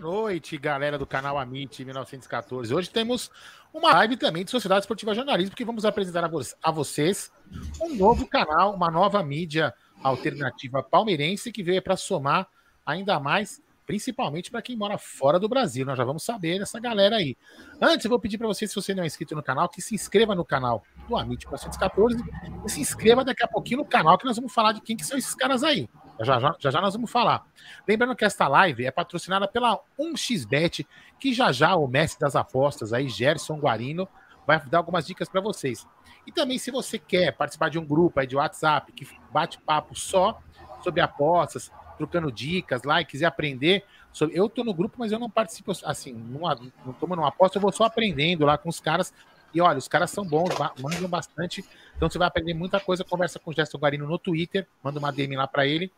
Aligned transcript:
Boa 0.00 0.12
noite, 0.12 0.56
galera 0.56 0.96
do 0.96 1.04
canal 1.04 1.36
Amit 1.36 1.84
1914. 1.84 2.72
Hoje 2.72 2.88
temos 2.88 3.32
uma 3.74 3.92
live 3.94 4.16
também 4.16 4.44
de 4.44 4.50
Sociedade 4.50 4.82
Esportiva 4.82 5.12
Jornalismo, 5.12 5.56
que 5.56 5.64
vamos 5.64 5.84
apresentar 5.84 6.24
a, 6.24 6.28
vo 6.28 6.40
a 6.62 6.70
vocês 6.70 7.32
um 7.82 7.96
novo 7.96 8.24
canal, 8.24 8.76
uma 8.76 8.92
nova 8.92 9.20
mídia 9.24 9.74
alternativa 10.00 10.84
palmeirense 10.84 11.50
que 11.50 11.64
veio 11.64 11.82
para 11.82 11.96
somar 11.96 12.46
ainda 12.86 13.18
mais, 13.18 13.60
principalmente 13.84 14.52
para 14.52 14.62
quem 14.62 14.76
mora 14.76 14.96
fora 14.98 15.36
do 15.36 15.48
Brasil. 15.48 15.84
Nós 15.84 15.98
já 15.98 16.04
vamos 16.04 16.22
saber 16.22 16.60
dessa 16.60 16.78
galera 16.78 17.16
aí. 17.16 17.36
Antes, 17.82 18.04
eu 18.04 18.08
vou 18.08 18.20
pedir 18.20 18.38
para 18.38 18.46
você, 18.46 18.68
se 18.68 18.76
você 18.76 18.94
não 18.94 19.02
é 19.02 19.06
inscrito 19.06 19.34
no 19.34 19.42
canal, 19.42 19.68
que 19.68 19.82
se 19.82 19.96
inscreva 19.96 20.32
no 20.32 20.44
canal 20.44 20.84
do 21.08 21.16
Amit 21.16 21.44
1914 21.44 22.22
e 22.64 22.70
se 22.70 22.80
inscreva 22.80 23.24
daqui 23.24 23.42
a 23.42 23.48
pouquinho 23.48 23.78
no 23.78 23.84
canal, 23.84 24.16
que 24.16 24.26
nós 24.26 24.36
vamos 24.36 24.54
falar 24.54 24.70
de 24.70 24.80
quem 24.80 24.96
que 24.96 25.04
são 25.04 25.18
esses 25.18 25.34
caras 25.34 25.64
aí. 25.64 25.88
Já 26.20 26.40
já, 26.40 26.56
já 26.58 26.70
já 26.70 26.80
nós 26.80 26.94
vamos 26.94 27.10
falar. 27.10 27.46
Lembrando 27.86 28.16
que 28.16 28.24
esta 28.24 28.48
live 28.48 28.84
é 28.84 28.90
patrocinada 28.90 29.46
pela 29.46 29.78
1xBet, 29.98 30.86
que 31.18 31.32
já 31.32 31.52
já 31.52 31.76
o 31.76 31.86
mestre 31.86 32.20
das 32.20 32.34
apostas 32.34 32.92
aí, 32.92 33.08
Gerson 33.08 33.58
Guarino, 33.58 34.08
vai 34.46 34.60
dar 34.60 34.78
algumas 34.78 35.06
dicas 35.06 35.28
para 35.28 35.40
vocês. 35.40 35.86
E 36.26 36.32
também, 36.32 36.58
se 36.58 36.70
você 36.70 36.98
quer 36.98 37.32
participar 37.32 37.70
de 37.70 37.78
um 37.78 37.84
grupo 37.84 38.18
aí 38.18 38.26
de 38.26 38.36
WhatsApp 38.36 38.92
que 38.92 39.06
bate 39.30 39.60
papo 39.60 39.94
só 39.94 40.40
sobre 40.82 41.00
apostas, 41.00 41.70
trocando 41.96 42.32
dicas 42.32 42.82
lá 42.82 43.00
e 43.00 43.04
quiser 43.04 43.26
aprender. 43.26 43.84
Sobre... 44.12 44.38
Eu 44.38 44.48
tô 44.48 44.64
no 44.64 44.72
grupo, 44.72 44.96
mas 44.98 45.12
eu 45.12 45.18
não 45.18 45.28
participo 45.28 45.72
assim, 45.84 46.12
não, 46.12 46.94
tomo 46.94 47.16
numa 47.16 47.28
aposta, 47.28 47.58
eu 47.58 47.62
vou 47.62 47.72
só 47.72 47.84
aprendendo 47.84 48.46
lá 48.46 48.56
com 48.56 48.68
os 48.68 48.80
caras. 48.80 49.12
E 49.52 49.60
olha, 49.60 49.78
os 49.78 49.88
caras 49.88 50.10
são 50.10 50.24
bons, 50.24 50.50
mandam 50.80 51.08
bastante. 51.08 51.64
Então 51.96 52.08
você 52.08 52.18
vai 52.18 52.28
aprender 52.28 52.54
muita 52.54 52.78
coisa. 52.78 53.04
Conversa 53.04 53.38
com 53.38 53.50
o 53.50 53.54
Gerson 53.54 53.78
Guarino 53.78 54.06
no 54.06 54.18
Twitter, 54.18 54.66
manda 54.82 54.98
uma 54.98 55.10
DM 55.10 55.36
lá 55.36 55.46
para 55.46 55.66
ele 55.66 55.90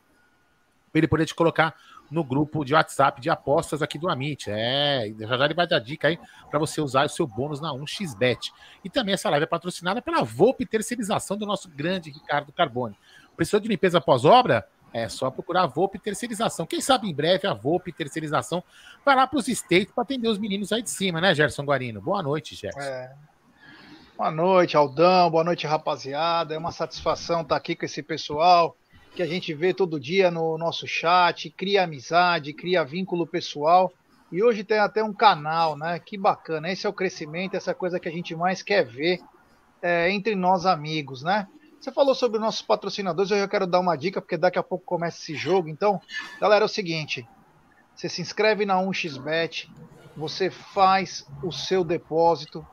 ele 0.98 1.08
poder 1.08 1.26
te 1.26 1.34
colocar 1.34 1.74
no 2.10 2.24
grupo 2.24 2.64
de 2.64 2.74
WhatsApp 2.74 3.20
de 3.20 3.30
apostas 3.30 3.82
aqui 3.82 3.98
do 3.98 4.08
Amit. 4.08 4.50
É, 4.50 5.12
já 5.18 5.36
já 5.36 5.44
ele 5.44 5.54
vai 5.54 5.66
dar 5.66 5.78
dica 5.78 6.08
aí 6.08 6.18
para 6.50 6.58
você 6.58 6.80
usar 6.80 7.06
o 7.06 7.08
seu 7.08 7.26
bônus 7.26 7.60
na 7.60 7.72
1xBet. 7.72 8.50
E 8.84 8.90
também 8.90 9.14
essa 9.14 9.30
live 9.30 9.44
é 9.44 9.46
patrocinada 9.46 10.02
pela 10.02 10.22
Volpe 10.22 10.66
Terceirização 10.66 11.36
do 11.36 11.46
nosso 11.46 11.68
grande 11.68 12.10
Ricardo 12.10 12.52
Carbone. 12.52 12.98
Precisou 13.36 13.60
de 13.60 13.68
limpeza 13.68 14.00
pós-obra? 14.00 14.66
É 14.92 15.08
só 15.08 15.30
procurar 15.30 15.62
a 15.62 15.66
Volpe 15.66 16.00
Terceirização. 16.00 16.66
Quem 16.66 16.80
sabe 16.80 17.08
em 17.08 17.14
breve 17.14 17.46
a 17.46 17.54
Volpe 17.54 17.92
Terceirização 17.92 18.62
vai 19.04 19.14
lá 19.14 19.26
para 19.26 19.38
os 19.38 19.46
States 19.46 19.92
para 19.94 20.02
atender 20.02 20.28
os 20.28 20.38
meninos 20.38 20.72
aí 20.72 20.82
de 20.82 20.90
cima, 20.90 21.20
né, 21.20 21.32
Gerson 21.32 21.62
Guarino? 21.62 22.00
Boa 22.00 22.22
noite, 22.22 22.56
Gerson. 22.56 22.80
É. 22.80 23.14
Boa 24.16 24.32
noite, 24.32 24.76
Aldão. 24.76 25.30
Boa 25.30 25.44
noite, 25.44 25.66
rapaziada. 25.66 26.54
É 26.54 26.58
uma 26.58 26.72
satisfação 26.72 27.42
estar 27.42 27.56
aqui 27.56 27.76
com 27.76 27.86
esse 27.86 28.02
pessoal 28.02 28.76
que 29.14 29.22
a 29.22 29.26
gente 29.26 29.52
vê 29.52 29.74
todo 29.74 30.00
dia 30.00 30.30
no 30.30 30.56
nosso 30.56 30.86
chat, 30.86 31.50
cria 31.50 31.84
amizade, 31.84 32.52
cria 32.52 32.84
vínculo 32.84 33.26
pessoal. 33.26 33.92
E 34.30 34.42
hoje 34.42 34.62
tem 34.62 34.78
até 34.78 35.02
um 35.02 35.12
canal, 35.12 35.76
né? 35.76 35.98
Que 35.98 36.16
bacana. 36.16 36.70
Esse 36.70 36.86
é 36.86 36.88
o 36.88 36.92
crescimento, 36.92 37.56
essa 37.56 37.74
coisa 37.74 37.98
que 37.98 38.08
a 38.08 38.12
gente 38.12 38.34
mais 38.34 38.62
quer 38.62 38.84
ver 38.84 39.20
é, 39.82 40.10
entre 40.10 40.34
nós 40.34 40.66
amigos, 40.66 41.22
né? 41.22 41.48
Você 41.80 41.90
falou 41.90 42.14
sobre 42.14 42.36
os 42.36 42.44
nossos 42.44 42.62
patrocinadores, 42.62 43.30
eu 43.30 43.38
já 43.38 43.48
quero 43.48 43.66
dar 43.66 43.80
uma 43.80 43.96
dica, 43.96 44.20
porque 44.20 44.36
daqui 44.36 44.58
a 44.58 44.62
pouco 44.62 44.84
começa 44.84 45.18
esse 45.18 45.34
jogo. 45.34 45.68
Então, 45.68 46.00
galera, 46.38 46.64
é 46.64 46.66
o 46.66 46.68
seguinte: 46.68 47.26
você 47.94 48.08
se 48.08 48.20
inscreve 48.20 48.64
na 48.64 48.76
1xBet, 48.76 49.68
você 50.16 50.50
faz 50.50 51.26
o 51.42 51.50
seu 51.50 51.82
depósito. 51.82 52.64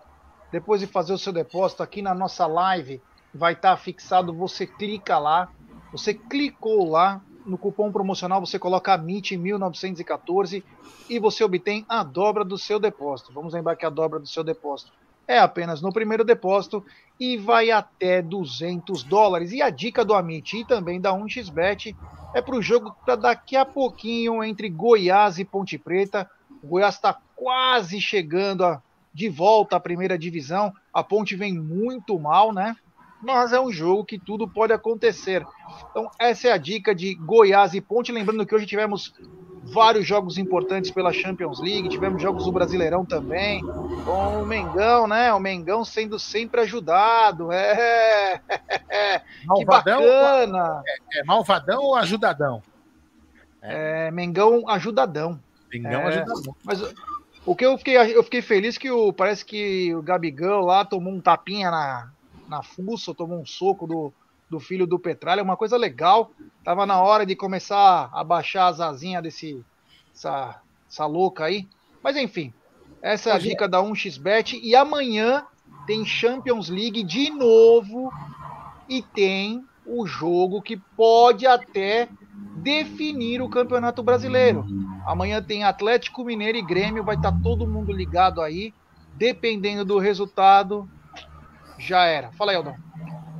Depois 0.52 0.82
de 0.82 0.88
fazer 0.88 1.14
o 1.14 1.18
seu 1.18 1.34
depósito, 1.34 1.82
aqui 1.82 2.02
na 2.02 2.14
nossa 2.14 2.46
live 2.46 3.02
vai 3.34 3.54
estar 3.54 3.76
fixado, 3.78 4.34
você 4.34 4.68
clica 4.68 5.18
lá 5.18 5.50
você 5.92 6.14
clicou 6.14 6.90
lá 6.90 7.22
no 7.46 7.58
cupom 7.58 7.92
promocional, 7.92 8.46
você 8.46 8.60
coloca 8.60 8.94
AMIT 8.94 9.38
1914 9.38 10.64
e 11.10 11.20
você 11.20 11.44
obtém 11.44 11.86
a 11.88 12.04
dobra 12.04 12.44
do 12.44 12.58
seu 12.58 12.80
depósito. 12.80 13.32
Vamos 13.34 13.54
lembrar 13.54 13.76
que 13.76 13.86
a 13.86 13.90
dobra 13.90 14.20
do 14.20 14.28
seu 14.28 14.44
depósito 14.44 14.92
é 15.28 15.40
apenas 15.40 15.82
no 15.82 15.92
primeiro 15.92 16.24
depósito 16.24 16.84
e 17.20 17.38
vai 17.38 17.72
até 17.72 18.22
200 18.22 19.04
dólares. 19.04 19.52
E 19.52 19.62
a 19.62 19.70
dica 19.70 20.06
do 20.06 20.14
Amit 20.14 20.58
e 20.58 20.66
também 20.66 21.00
da 21.00 21.12
1xBet 21.14 21.96
é 22.34 22.42
para 22.42 22.56
o 22.56 22.62
jogo 22.62 22.96
para 23.06 23.16
daqui 23.16 23.56
a 23.56 23.66
pouquinho 23.66 24.44
entre 24.44 24.70
Goiás 24.70 25.40
e 25.40 25.46
Ponte 25.46 25.78
Preta. 25.78 26.30
O 26.62 26.68
Goiás 26.68 26.96
está 26.96 27.18
quase 27.36 28.00
chegando 28.00 28.64
a, 28.64 28.82
de 29.14 29.28
volta 29.30 29.76
à 29.76 29.80
primeira 29.80 30.18
divisão. 30.18 30.74
A 30.94 31.04
Ponte 31.04 31.36
vem 31.36 31.54
muito 31.54 32.20
mal, 32.20 32.54
né? 32.54 32.76
Mas 33.22 33.54
é 33.54 33.60
um 33.60 33.72
jogo 33.72 34.06
que 34.06 34.20
tudo 34.20 34.48
pode 34.48 34.74
acontecer. 34.74 35.46
Então, 35.90 36.10
essa 36.20 36.48
é 36.48 36.52
a 36.52 36.58
dica 36.58 36.94
de 36.94 37.16
Goiás 37.16 37.74
e 37.74 37.82
Ponte. 37.82 38.12
Lembrando 38.12 38.46
que 38.46 38.54
hoje 38.54 38.66
tivemos 38.66 39.14
vários 39.64 40.06
jogos 40.06 40.38
importantes 40.38 40.92
pela 40.92 41.12
Champions 41.12 41.60
League, 41.60 41.90
tivemos 41.90 42.22
jogos 42.22 42.46
do 42.46 42.52
Brasileirão 42.52 43.04
também, 43.04 43.62
com 44.06 44.42
o 44.42 44.46
Mengão, 44.46 45.08
né? 45.08 45.34
O 45.34 45.40
Mengão 45.40 45.84
sendo 45.84 46.18
sempre 46.18 46.62
ajudado. 46.62 47.52
É, 47.52 48.42
malvadão, 49.46 50.00
que 50.00 50.06
bacana! 50.06 50.84
É, 50.86 51.20
é, 51.20 51.24
malvadão 51.24 51.84
ou 51.84 51.96
ajudadão? 51.96 52.62
É, 53.62 54.12
Mengão 54.12 54.70
ajudadão. 54.70 55.40
Mengão 55.72 56.02
é, 56.02 56.08
ajudadão. 56.08 56.56
Mas 56.64 56.82
o 57.46 57.56
que 57.56 57.66
eu 57.66 57.78
fiquei, 57.78 57.98
eu 57.98 58.24
fiquei 58.24 58.42
feliz 58.42 58.78
que 58.78 58.90
o, 58.90 59.12
parece 59.12 59.44
que 59.44 59.94
o 59.94 60.02
Gabigão 60.02 60.62
lá 60.62 60.86
tomou 60.86 61.14
um 61.14 61.20
tapinha 61.20 61.70
na, 61.72 62.12
na 62.48 62.64
fuça, 62.64 63.14
tomou 63.14 63.40
um 63.40 63.46
soco 63.46 63.86
do, 63.86 64.14
do 64.50 64.60
filho 64.60 64.88
do 64.88 65.00
Petralha, 65.00 65.44
uma 65.44 65.58
coisa 65.58 65.78
legal. 65.78 66.32
Tava 66.64 66.86
na 66.86 67.02
hora 67.02 67.26
de 67.26 67.36
começar 67.36 68.10
a 68.12 68.24
baixar 68.24 68.68
as 68.68 68.80
asinhas 68.80 69.24
desse 69.24 69.66
essa, 70.14 70.62
essa 70.90 71.06
louca 71.06 71.46
aí. 71.46 71.68
Mas 72.04 72.18
enfim, 72.18 72.54
essa 73.02 73.30
é 73.30 73.34
a 73.34 73.38
dica 73.38 73.68
da 73.68 73.80
1xBet 73.80 74.60
e 74.62 74.76
amanhã 74.76 75.46
tem 75.86 76.06
Champions 76.06 76.70
League 76.70 77.04
de 77.04 77.30
novo 77.30 78.12
e 78.90 79.02
tem 79.02 79.64
o 79.86 80.06
jogo 80.06 80.62
que 80.62 80.78
pode 80.78 81.46
até 81.46 82.10
definir 82.58 83.42
o 83.42 83.50
Campeonato 83.50 84.04
Brasileiro. 84.04 84.66
Amanhã 85.06 85.42
tem 85.42 85.64
Atlético 85.64 86.26
Mineiro 86.26 86.58
e 86.58 86.62
Grêmio, 86.62 87.04
vai 87.04 87.16
estar 87.16 87.32
tá 87.32 87.40
todo 87.42 87.68
mundo 87.68 87.92
ligado 87.92 88.42
aí. 88.42 88.74
Dependendo 89.16 89.84
do 89.84 89.98
resultado, 89.98 90.88
já 91.78 92.06
era. 92.06 92.32
Fala 92.32 92.52
aí, 92.52 92.58
Aldão. 92.58 92.78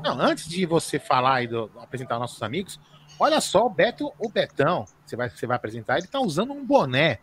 Não, 0.04 0.20
antes 0.20 0.48
de 0.48 0.66
você 0.66 1.00
falar 1.00 1.44
e 1.44 1.48
do, 1.48 1.72
apresentar 1.80 2.20
nossos 2.20 2.42
amigos, 2.42 2.80
olha 3.20 3.42
só 3.42 3.66
o 3.66 3.70
Beto, 3.70 4.14
o 4.20 4.30
Betão, 4.30 4.86
você 5.06 5.16
vai, 5.16 5.30
você 5.30 5.48
vai 5.48 5.58
apresentar, 5.58 5.98
ele 5.98 6.08
tá 6.08 6.20
usando 6.20 6.54
um 6.54 6.66
boné 6.66 7.20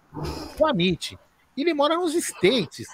do 0.58 0.66
Amit. 0.66 1.19
Ele 1.56 1.72
mora 1.72 1.96
nos 1.96 2.14
States. 2.14 2.88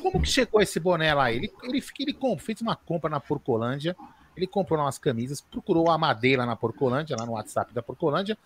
Como 0.00 0.20
que 0.22 0.28
chegou 0.28 0.62
esse 0.62 0.78
boné 0.78 1.12
lá? 1.12 1.32
Ele, 1.32 1.52
ele, 1.64 1.82
ele, 1.98 2.16
ele 2.18 2.38
fez 2.38 2.60
uma 2.60 2.76
compra 2.76 3.10
na 3.10 3.18
Porcolândia, 3.18 3.96
ele 4.36 4.46
comprou 4.46 4.78
umas 4.78 4.98
camisas, 4.98 5.40
procurou 5.40 5.90
a 5.90 5.98
madeira 5.98 6.46
na 6.46 6.54
Porcolândia, 6.54 7.16
lá 7.18 7.26
no 7.26 7.32
WhatsApp 7.32 7.74
da 7.74 7.82
Porcolândia, 7.82 8.38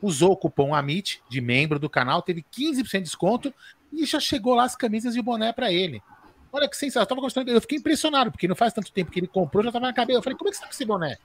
usou 0.00 0.32
o 0.32 0.36
cupom 0.36 0.74
AMIT 0.74 1.22
de 1.28 1.40
membro 1.40 1.78
do 1.78 1.88
canal, 1.88 2.20
teve 2.20 2.42
15% 2.42 2.90
de 2.92 3.00
desconto 3.00 3.54
e 3.92 4.04
já 4.04 4.20
chegou 4.20 4.54
lá 4.54 4.64
as 4.64 4.76
camisas 4.76 5.16
e 5.16 5.20
o 5.20 5.22
boné 5.22 5.52
para 5.52 5.72
ele. 5.72 6.02
Olha 6.54 6.68
que 6.68 6.76
sensacional. 6.76 7.02
Eu, 7.02 7.08
tava 7.08 7.20
gostando, 7.20 7.50
eu 7.50 7.60
fiquei 7.60 7.78
impressionado, 7.78 8.30
porque 8.30 8.46
não 8.46 8.54
faz 8.54 8.72
tanto 8.72 8.92
tempo 8.92 9.10
que 9.10 9.18
ele 9.18 9.26
comprou, 9.26 9.64
já 9.64 9.70
estava 9.70 9.86
na 9.86 9.92
cabeça. 9.92 10.18
Eu 10.18 10.22
falei, 10.22 10.38
como 10.38 10.48
é 10.48 10.52
que 10.52 10.56
você 10.56 10.62
tá 10.62 10.68
com 10.68 10.72
esse 10.72 10.84
boné? 10.84 11.18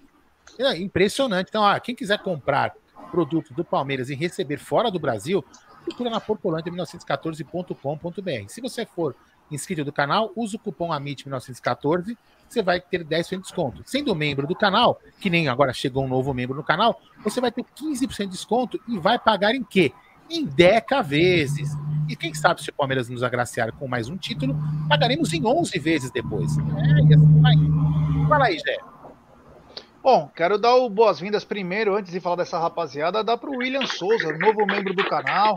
É, 0.57 0.75
impressionante. 0.75 1.49
Então, 1.49 1.63
ah, 1.63 1.79
quem 1.79 1.93
quiser 1.93 2.17
comprar 2.17 2.73
produtos 3.11 3.51
do 3.51 3.63
Palmeiras 3.63 4.09
e 4.09 4.15
receber 4.15 4.57
fora 4.57 4.89
do 4.89 4.97
Brasil, 4.97 5.45
procura 5.85 6.09
na 6.09 6.19
porcolândia1914.com.br. 6.19 8.47
Se 8.47 8.59
você 8.59 8.87
for 8.87 9.15
inscrito 9.51 9.85
do 9.85 9.93
canal, 9.93 10.31
usa 10.35 10.55
o 10.55 10.59
cupom 10.59 10.89
AMIT1914, 10.89 12.17
você 12.49 12.63
vai 12.63 12.81
ter 12.81 13.05
10% 13.05 13.29
de 13.29 13.37
desconto. 13.43 13.83
Sendo 13.85 14.15
membro 14.15 14.47
do 14.47 14.55
canal, 14.55 14.99
que 15.19 15.29
nem 15.29 15.47
agora 15.47 15.71
chegou 15.73 16.05
um 16.05 16.07
novo 16.07 16.33
membro 16.33 16.57
no 16.57 16.63
canal, 16.63 16.99
você 17.23 17.39
vai 17.39 17.51
ter 17.51 17.63
15% 17.63 18.25
de 18.25 18.31
desconto 18.31 18.81
e 18.87 18.97
vai 18.97 19.19
pagar 19.19 19.53
em 19.53 19.63
quê? 19.63 19.93
Em 20.27 20.43
10 20.43 20.85
vezes. 21.05 21.69
E 22.09 22.15
quem 22.15 22.33
sabe 22.33 22.63
se 22.63 22.71
o 22.71 22.73
Palmeiras 22.73 23.07
nos 23.07 23.21
agraciar 23.21 23.71
com 23.73 23.87
mais 23.87 24.09
um 24.09 24.17
título, 24.17 24.55
pagaremos 24.89 25.31
em 25.31 25.45
11 25.45 25.77
vezes 25.77 26.09
depois. 26.09 26.57
É, 26.57 26.61
e 27.07 27.13
assim 27.13 27.39
vai. 27.39 27.53
Fala 28.27 28.45
aí, 28.45 28.57
Jé. 28.57 28.77
Bom, 30.01 30.27
quero 30.35 30.57
dar 30.57 30.75
o 30.75 30.89
boas-vindas 30.89 31.43
primeiro, 31.43 31.95
antes 31.95 32.11
de 32.11 32.19
falar 32.19 32.37
dessa 32.37 32.57
rapaziada, 32.57 33.23
dar 33.23 33.37
para 33.37 33.49
o 33.49 33.57
William 33.57 33.85
Souza, 33.85 34.35
novo 34.39 34.65
membro 34.65 34.91
do 34.93 35.07
canal. 35.07 35.53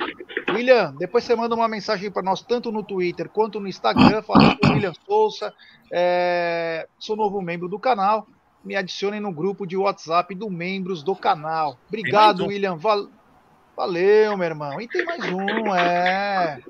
William, 0.50 0.94
depois 0.98 1.24
você 1.24 1.34
manda 1.34 1.54
uma 1.54 1.68
mensagem 1.68 2.10
para 2.10 2.22
nós, 2.22 2.42
tanto 2.42 2.70
no 2.70 2.82
Twitter 2.82 3.30
quanto 3.30 3.58
no 3.58 3.66
Instagram, 3.66 4.20
falando 4.20 4.58
com 4.58 4.66
o 4.66 4.72
William 4.72 4.92
Souza. 5.06 5.54
É, 5.90 6.86
sou 6.98 7.16
novo 7.16 7.40
membro 7.40 7.66
do 7.66 7.78
canal. 7.78 8.26
Me 8.62 8.76
adicionem 8.76 9.20
no 9.20 9.32
grupo 9.32 9.66
de 9.66 9.76
WhatsApp 9.76 10.34
do 10.34 10.50
membros 10.50 11.02
do 11.02 11.16
canal. 11.16 11.78
Obrigado. 11.88 12.46
William. 12.46 12.76
Val... 12.76 13.08
Valeu, 13.76 14.36
meu 14.36 14.46
irmão. 14.46 14.80
E 14.80 14.88
tem 14.88 15.04
mais 15.04 15.24
um, 15.32 15.74
é. 15.74 16.60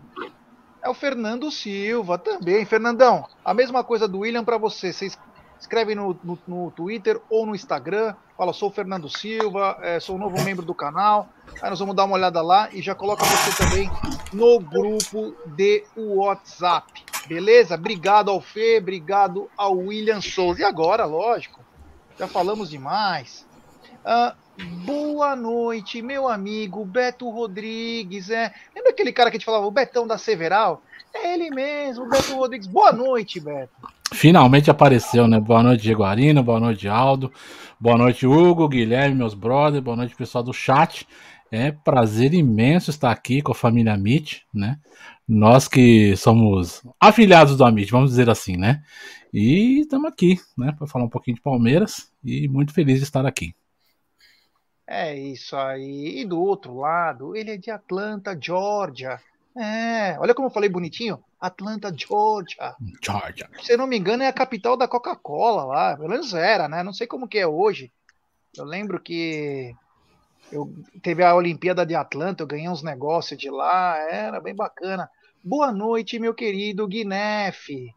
É 0.83 0.89
o 0.89 0.95
Fernando 0.95 1.51
Silva 1.51 2.19
também. 2.19 2.65
Fernandão, 2.65 3.27
a 3.45 3.55
mesma 3.55 3.85
coisa 3.85 4.09
do 4.09 4.21
William 4.21 4.45
para 4.45 4.59
você. 4.59 4.93
Vocês 4.93 5.17
escreve 5.63 5.95
no, 5.95 6.19
no, 6.25 6.39
no, 6.47 6.71
Twitter 6.73 7.21
ou 7.31 7.47
no 7.47 7.55
Instagram, 7.55 8.17
fala, 8.37 8.53
sou 8.53 8.69
o 8.69 8.73
Fernando 8.73 9.09
Silva, 9.09 9.79
é, 9.81 10.01
sou 10.01 10.17
um 10.17 10.19
novo 10.19 10.43
membro 10.43 10.67
do 10.67 10.75
canal, 10.75 11.29
aí 11.61 11.71
nós 11.71 11.79
vamos 11.79 11.95
dar 11.95 12.05
uma 12.05 12.17
olhada 12.17 12.43
lá 12.43 12.69
e 12.73 12.83
já 12.83 12.97
coloca 12.97 13.25
você 13.25 13.65
também 13.65 13.89
no 14.33 14.59
grupo 14.59 15.37
de 15.47 15.85
WhatsApp, 15.97 17.05
beleza? 17.29 17.77
Obrigado 17.77 18.29
ao 18.29 18.41
Fê, 18.41 18.79
obrigado 18.79 19.49
ao 19.57 19.77
William 19.77 20.21
Souza. 20.21 20.63
E 20.63 20.65
agora, 20.65 21.05
lógico, 21.05 21.61
já 22.19 22.27
falamos 22.27 22.69
demais. 22.69 23.47
Uh, 24.05 24.37
boa 24.85 25.35
noite, 25.37 26.03
meu 26.03 26.29
amigo 26.29 26.85
Beto 26.85 27.29
Rodrigues. 27.31 28.31
É, 28.31 28.53
lembra 28.75 28.91
aquele 28.91 29.13
cara 29.13 29.31
que 29.31 29.37
gente 29.37 29.45
falava, 29.45 29.67
o 29.67 29.71
Betão 29.71 30.07
da 30.07 30.19
Several? 30.19 30.83
É 31.15 31.35
ele 31.35 31.51
mesmo, 31.51 32.09
Beto 32.09 32.35
Rodrigues. 32.35 32.67
Boa 32.67 32.93
noite, 32.93 33.41
Beto. 33.41 33.73
Finalmente 34.13 34.71
apareceu, 34.71 35.27
né? 35.27 35.41
Boa 35.41 35.63
noite, 35.63 35.85
Jaguarino. 35.85 36.43
Boa 36.43 36.61
noite, 36.61 36.87
Aldo. 36.87 37.33
Boa 37.81 37.97
noite, 37.97 38.27
Hugo, 38.27 38.69
Guilherme, 38.69 39.17
meus 39.17 39.35
brothers. 39.35 39.83
Boa 39.83 39.97
noite, 39.97 40.15
pessoal 40.15 40.45
do 40.45 40.53
chat. 40.53 41.07
É 41.51 41.71
prazer 41.71 42.33
imenso 42.33 42.91
estar 42.91 43.11
aqui 43.11 43.43
com 43.43 43.53
a 43.53 43.55
família 43.55 43.95
Amit, 43.95 44.47
né? 44.55 44.79
Nós 45.29 45.69
que 45.69 46.17
somos 46.17 46.83
afiliados 47.01 47.57
do 47.57 47.65
Amit, 47.65 47.91
vamos 47.91 48.11
dizer 48.11 48.29
assim, 48.29 48.57
né? 48.57 48.83
E 49.33 49.81
estamos 49.81 50.11
aqui, 50.11 50.39
né, 50.59 50.73
para 50.77 50.87
falar 50.87 51.07
um 51.07 51.09
pouquinho 51.09 51.37
de 51.37 51.43
Palmeiras 51.43 52.11
e 52.23 52.47
muito 52.49 52.73
feliz 52.75 52.99
de 52.99 53.05
estar 53.05 53.25
aqui. 53.25 53.55
É 54.95 55.17
isso 55.17 55.57
aí. 55.57 56.21
E 56.21 56.25
do 56.27 56.39
outro 56.39 56.77
lado, 56.77 57.35
ele 57.35 57.53
é 57.53 57.57
de 57.57 57.71
Atlanta, 57.71 58.39
Georgia. 58.39 59.19
É, 59.57 60.19
olha 60.19 60.35
como 60.35 60.49
eu 60.49 60.53
falei 60.53 60.69
bonitinho. 60.69 61.19
Atlanta, 61.41 61.91
Georgia. 61.97 62.77
Georgia. 63.03 63.49
Se 63.63 63.73
eu 63.73 63.79
não 63.79 63.87
me 63.87 63.97
engano, 63.97 64.23
é 64.23 64.29
a 64.29 64.33
capital 64.35 64.77
da 64.77 64.87
Coca-Cola 64.87 65.65
lá. 65.65 65.97
Pelo 65.97 66.11
menos 66.11 66.35
era, 66.35 66.69
né? 66.69 66.83
Não 66.83 66.93
sei 66.93 67.07
como 67.07 67.27
que 67.27 67.39
é 67.39 67.47
hoje. 67.47 67.91
Eu 68.55 68.67
lembro 68.67 69.01
que 69.01 69.75
eu 70.53 70.71
teve 71.03 71.25
a 71.25 71.35
Olimpíada 71.35 71.87
de 71.87 71.95
Atlanta, 71.95 72.43
eu 72.43 72.47
ganhei 72.47 72.69
uns 72.69 72.83
negócios 72.83 73.41
de 73.41 73.49
lá, 73.49 73.97
era 73.97 74.43
bem 74.43 74.55
bacana. 74.55 75.09
Boa 75.43 75.73
noite, 75.73 76.19
meu 76.19 76.35
querido 76.35 76.87
Guinef. 76.87 77.95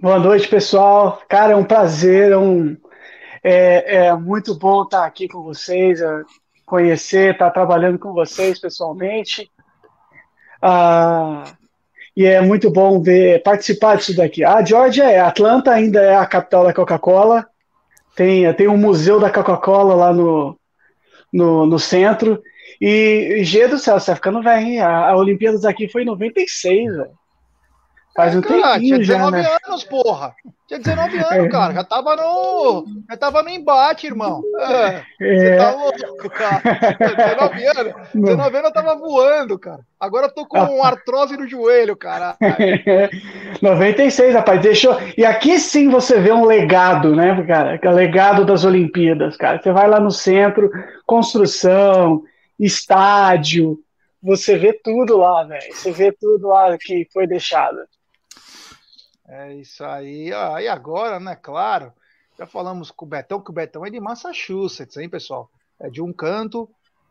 Boa 0.00 0.20
noite, 0.20 0.46
pessoal. 0.48 1.20
Cara, 1.28 1.54
é 1.54 1.56
um 1.56 1.64
prazer, 1.64 2.30
é, 2.30 2.38
um, 2.38 2.76
é, 3.42 4.06
é 4.06 4.14
muito 4.14 4.54
bom 4.54 4.82
estar 4.82 5.04
aqui 5.04 5.26
com 5.28 5.42
vocês, 5.42 6.00
é, 6.00 6.22
conhecer, 6.64 7.32
estar 7.32 7.50
trabalhando 7.50 7.98
com 7.98 8.12
vocês 8.12 8.58
pessoalmente. 8.58 9.50
Ah, 10.60 11.44
e 12.16 12.24
é 12.24 12.40
muito 12.40 12.70
bom 12.70 13.00
ver 13.00 13.42
participar 13.42 13.96
disso 13.96 14.14
daqui. 14.14 14.44
A 14.44 14.62
Georgia 14.64 15.10
é, 15.10 15.18
Atlanta 15.18 15.72
ainda 15.72 16.00
é 16.00 16.14
a 16.14 16.26
capital 16.26 16.64
da 16.64 16.72
Coca-Cola. 16.72 17.46
Tem, 18.14 18.52
tem 18.54 18.68
um 18.68 18.76
museu 18.76 19.18
da 19.18 19.30
Coca-Cola 19.30 19.94
lá 19.94 20.12
no, 20.12 20.58
no, 21.32 21.66
no 21.66 21.78
centro. 21.78 22.42
E, 22.80 23.42
G 23.44 23.68
do 23.68 23.78
céu, 23.78 23.98
você 23.98 24.06
tá 24.06 24.14
ficando 24.16 24.42
velho, 24.42 24.66
hein? 24.66 24.80
A, 24.80 25.10
a 25.10 25.16
Olimpíadas 25.16 25.64
aqui 25.64 25.88
foi 25.88 26.02
em 26.02 26.06
96, 26.06 26.96
velho. 26.96 27.21
Faz 28.14 28.36
um 28.36 28.42
cara, 28.42 28.74
tempinho 28.74 28.96
tinha 28.96 28.98
19 28.98 29.42
já, 29.42 29.48
né? 29.48 29.58
anos, 29.66 29.84
porra. 29.84 30.34
Tinha 30.68 30.78
19 30.80 31.16
anos, 31.32 31.32
é. 31.32 31.48
cara. 31.48 31.72
Já 31.72 31.84
tava 31.84 32.16
no. 32.16 32.84
Já 33.10 33.16
tava 33.16 33.42
no 33.42 33.48
embate, 33.48 34.06
irmão. 34.06 34.42
É. 34.60 35.02
Você 35.18 35.46
é. 35.46 35.56
tá 35.56 35.70
louco, 35.70 36.30
cara. 36.30 36.62
19 37.16 37.66
anos. 37.66 37.94
19 38.14 38.56
anos 38.56 38.68
eu 38.68 38.72
tava 38.72 38.94
voando, 38.96 39.58
cara. 39.58 39.80
Agora 39.98 40.26
eu 40.26 40.34
tô 40.34 40.46
com 40.46 40.58
um 40.58 40.84
artrose 40.84 41.38
no 41.38 41.48
joelho, 41.48 41.96
cara. 41.96 42.36
96, 43.62 44.34
rapaz. 44.34 44.60
Deixou. 44.60 44.94
E 45.16 45.24
aqui 45.24 45.58
sim 45.58 45.88
você 45.88 46.20
vê 46.20 46.32
um 46.32 46.44
legado, 46.44 47.16
né, 47.16 47.42
cara? 47.46 47.78
É 47.80 47.88
o 47.88 47.92
legado 47.92 48.44
das 48.44 48.64
Olimpíadas, 48.64 49.38
cara. 49.38 49.58
Você 49.58 49.72
vai 49.72 49.88
lá 49.88 49.98
no 49.98 50.10
centro, 50.10 50.70
construção, 51.06 52.22
estádio. 52.60 53.78
Você 54.22 54.56
vê 54.56 54.72
tudo 54.72 55.16
lá, 55.16 55.44
velho. 55.44 55.72
Você 55.72 55.90
vê 55.90 56.12
tudo 56.12 56.48
lá 56.48 56.76
que 56.78 57.08
foi 57.12 57.26
deixado. 57.26 57.78
É 59.34 59.54
isso 59.54 59.82
aí. 59.82 60.30
Ah, 60.30 60.60
e 60.60 60.68
agora, 60.68 61.18
né? 61.18 61.34
Claro, 61.34 61.90
já 62.38 62.46
falamos 62.46 62.90
com 62.90 63.06
o 63.06 63.08
Betão, 63.08 63.40
que 63.40 63.48
o 63.48 63.54
Betão 63.54 63.86
é 63.86 63.88
de 63.88 63.98
Massachusetts, 63.98 64.98
hein, 64.98 65.08
pessoal? 65.08 65.50
É 65.80 65.88
de 65.88 66.02
um 66.02 66.12
canto, 66.12 66.68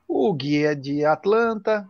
o 0.08 0.32
Gui 0.32 0.64
é 0.64 0.76
de 0.76 1.04
Atlanta. 1.04 1.90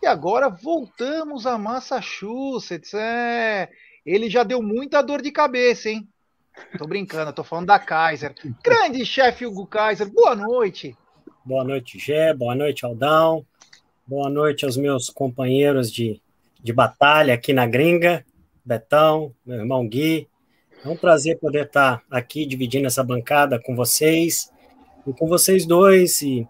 E 0.00 0.06
agora 0.06 0.48
voltamos 0.48 1.44
a 1.44 1.58
Massachusetts. 1.58 2.94
É, 2.94 3.68
ele 4.06 4.30
já 4.30 4.44
deu 4.44 4.62
muita 4.62 5.02
dor 5.02 5.20
de 5.20 5.32
cabeça, 5.32 5.90
hein? 5.90 6.08
Tô 6.78 6.86
brincando, 6.86 7.32
tô 7.32 7.42
falando 7.42 7.66
da 7.66 7.78
Kaiser. 7.80 8.32
Grande 8.62 9.04
chefe 9.04 9.44
Hugo 9.44 9.66
Kaiser, 9.66 10.08
boa 10.08 10.36
noite. 10.36 10.96
Boa 11.44 11.64
noite, 11.64 11.98
Gé. 11.98 12.32
Boa 12.32 12.54
noite, 12.54 12.86
Aldão. 12.86 13.44
Boa 14.06 14.30
noite 14.30 14.64
aos 14.64 14.76
meus 14.76 15.10
companheiros 15.10 15.90
de, 15.90 16.22
de 16.62 16.72
batalha 16.72 17.34
aqui 17.34 17.52
na 17.52 17.66
gringa. 17.66 18.24
Betão, 18.64 19.34
meu 19.44 19.58
irmão 19.58 19.86
Gui. 19.86 20.28
É 20.84 20.88
um 20.88 20.96
prazer 20.96 21.38
poder 21.38 21.66
estar 21.66 22.02
aqui 22.10 22.46
dividindo 22.46 22.86
essa 22.86 23.02
bancada 23.02 23.60
com 23.60 23.74
vocês 23.74 24.50
e 25.06 25.12
com 25.12 25.26
vocês 25.28 25.66
dois, 25.66 26.22
e, 26.22 26.48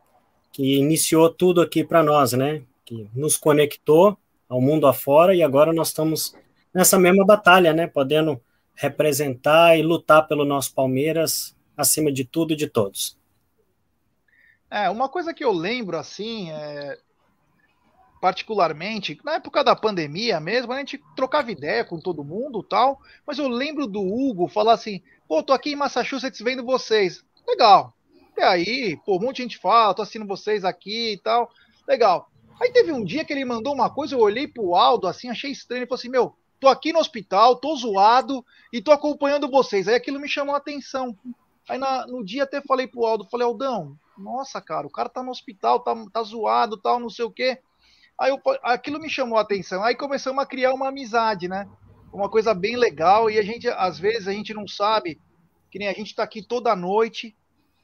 que 0.53 0.77
iniciou 0.77 1.29
tudo 1.29 1.61
aqui 1.61 1.83
para 1.83 2.03
nós, 2.03 2.33
né? 2.33 2.63
Que 2.85 3.09
nos 3.15 3.37
conectou 3.37 4.17
ao 4.49 4.61
mundo 4.61 4.87
afora 4.87 5.35
e 5.35 5.43
agora 5.43 5.73
nós 5.73 5.89
estamos 5.89 6.35
nessa 6.73 6.99
mesma 6.99 7.25
batalha, 7.25 7.73
né? 7.73 7.87
Podendo 7.87 8.41
representar 8.75 9.77
e 9.77 9.83
lutar 9.83 10.27
pelo 10.27 10.45
nosso 10.45 10.75
Palmeiras 10.75 11.57
acima 11.77 12.13
de 12.13 12.25
tudo 12.25 12.53
e 12.53 12.57
de 12.57 12.69
todos. 12.69 13.19
É, 14.71 14.91
uma 14.91 15.09
coisa 15.09 15.33
que 15.33 15.45
eu 15.45 15.53
lembro 15.53 15.97
assim, 15.97 16.51
é, 16.51 16.99
particularmente, 18.25 19.21
na 19.23 19.35
época 19.35 19.63
da 19.63 19.77
pandemia 19.77 20.41
mesmo, 20.41 20.73
a 20.73 20.79
gente 20.79 20.99
trocava 21.15 21.53
ideia 21.53 21.85
com 21.85 22.01
todo 22.01 22.25
mundo 22.25 22.63
tal, 22.63 22.99
mas 23.27 23.39
eu 23.39 23.47
lembro 23.49 23.87
do 23.87 24.01
Hugo 24.01 24.49
falar 24.49 24.73
assim, 24.73 25.03
pô, 25.29 25.43
tô 25.43 25.53
aqui 25.53 25.73
em 25.73 25.77
Massachusetts 25.77 26.41
vendo 26.41 26.65
vocês. 26.65 27.23
Legal. 27.47 27.93
E 28.35 28.41
aí, 28.41 28.99
pô, 29.05 29.19
um 29.19 29.21
monte 29.21 29.37
de 29.37 29.43
gente 29.43 29.59
fala, 29.59 29.93
tô 29.93 30.01
assistindo 30.01 30.27
vocês 30.27 30.65
aqui 30.65 31.13
e 31.13 31.19
tal. 31.19 31.51
Legal. 31.87 32.31
Aí 32.59 32.73
teve 32.73 32.93
um 32.93 33.05
dia 33.05 33.27
que 33.27 33.33
ele 33.35 33.45
mandou 33.45 33.75
uma 33.75 33.91
coisa, 33.91 34.15
eu 34.15 34.21
olhei 34.21 34.49
pro 34.49 34.75
Aldo 34.75 35.07
assim, 35.07 35.29
achei 35.29 35.51
estranho, 35.51 35.81
ele 35.81 35.87
falou 35.87 35.99
assim, 35.99 36.09
meu, 36.09 36.35
tô 36.59 36.69
aqui 36.69 36.95
no 36.95 37.01
hospital, 37.01 37.57
tô 37.57 37.77
zoado 37.77 38.43
e 38.73 38.81
tô 38.81 38.91
acompanhando 38.91 39.51
vocês. 39.51 39.87
Aí 39.87 39.97
aquilo 39.97 40.19
me 40.19 40.31
chamou 40.31 40.55
a 40.55 40.59
atenção. 40.59 41.15
Aí 41.69 41.77
na, 41.77 42.07
no 42.07 42.25
dia 42.25 42.45
até 42.45 42.63
falei 42.63 42.87
pro 42.87 43.05
Aldo, 43.05 43.27
falei, 43.27 43.47
Aldão, 43.47 43.99
nossa, 44.17 44.63
cara, 44.63 44.87
o 44.87 44.91
cara 44.91 45.11
tá 45.11 45.23
no 45.23 45.31
hospital, 45.31 45.81
tá, 45.81 45.95
tá 46.11 46.23
zoado, 46.23 46.79
tal, 46.79 46.99
não 46.99 47.11
sei 47.11 47.27
o 47.27 47.31
quê. 47.31 47.61
Aí 48.25 48.31
eu, 48.31 48.41
aquilo 48.63 48.99
me 48.99 49.11
chamou 49.11 49.37
a 49.37 49.43
atenção. 49.43 49.85
Aí 49.85 49.95
começamos 49.95 50.43
a 50.43 50.47
criar 50.47 50.73
uma 50.73 50.89
amizade, 50.89 51.47
né? 51.47 51.69
Uma 52.11 52.27
coisa 52.27 52.55
bem 52.55 52.75
legal. 52.75 53.31
E 53.31 53.39
a 53.39 53.43
gente, 53.43 53.69
às 53.69 53.99
vezes, 53.99 54.27
a 54.27 54.33
gente 54.33 54.55
não 54.55 54.67
sabe, 54.67 55.21
que 55.71 55.79
nem 55.79 55.89
a 55.89 55.93
gente 55.93 56.07
está 56.07 56.23
aqui 56.23 56.41
toda 56.41 56.75
noite 56.75 57.37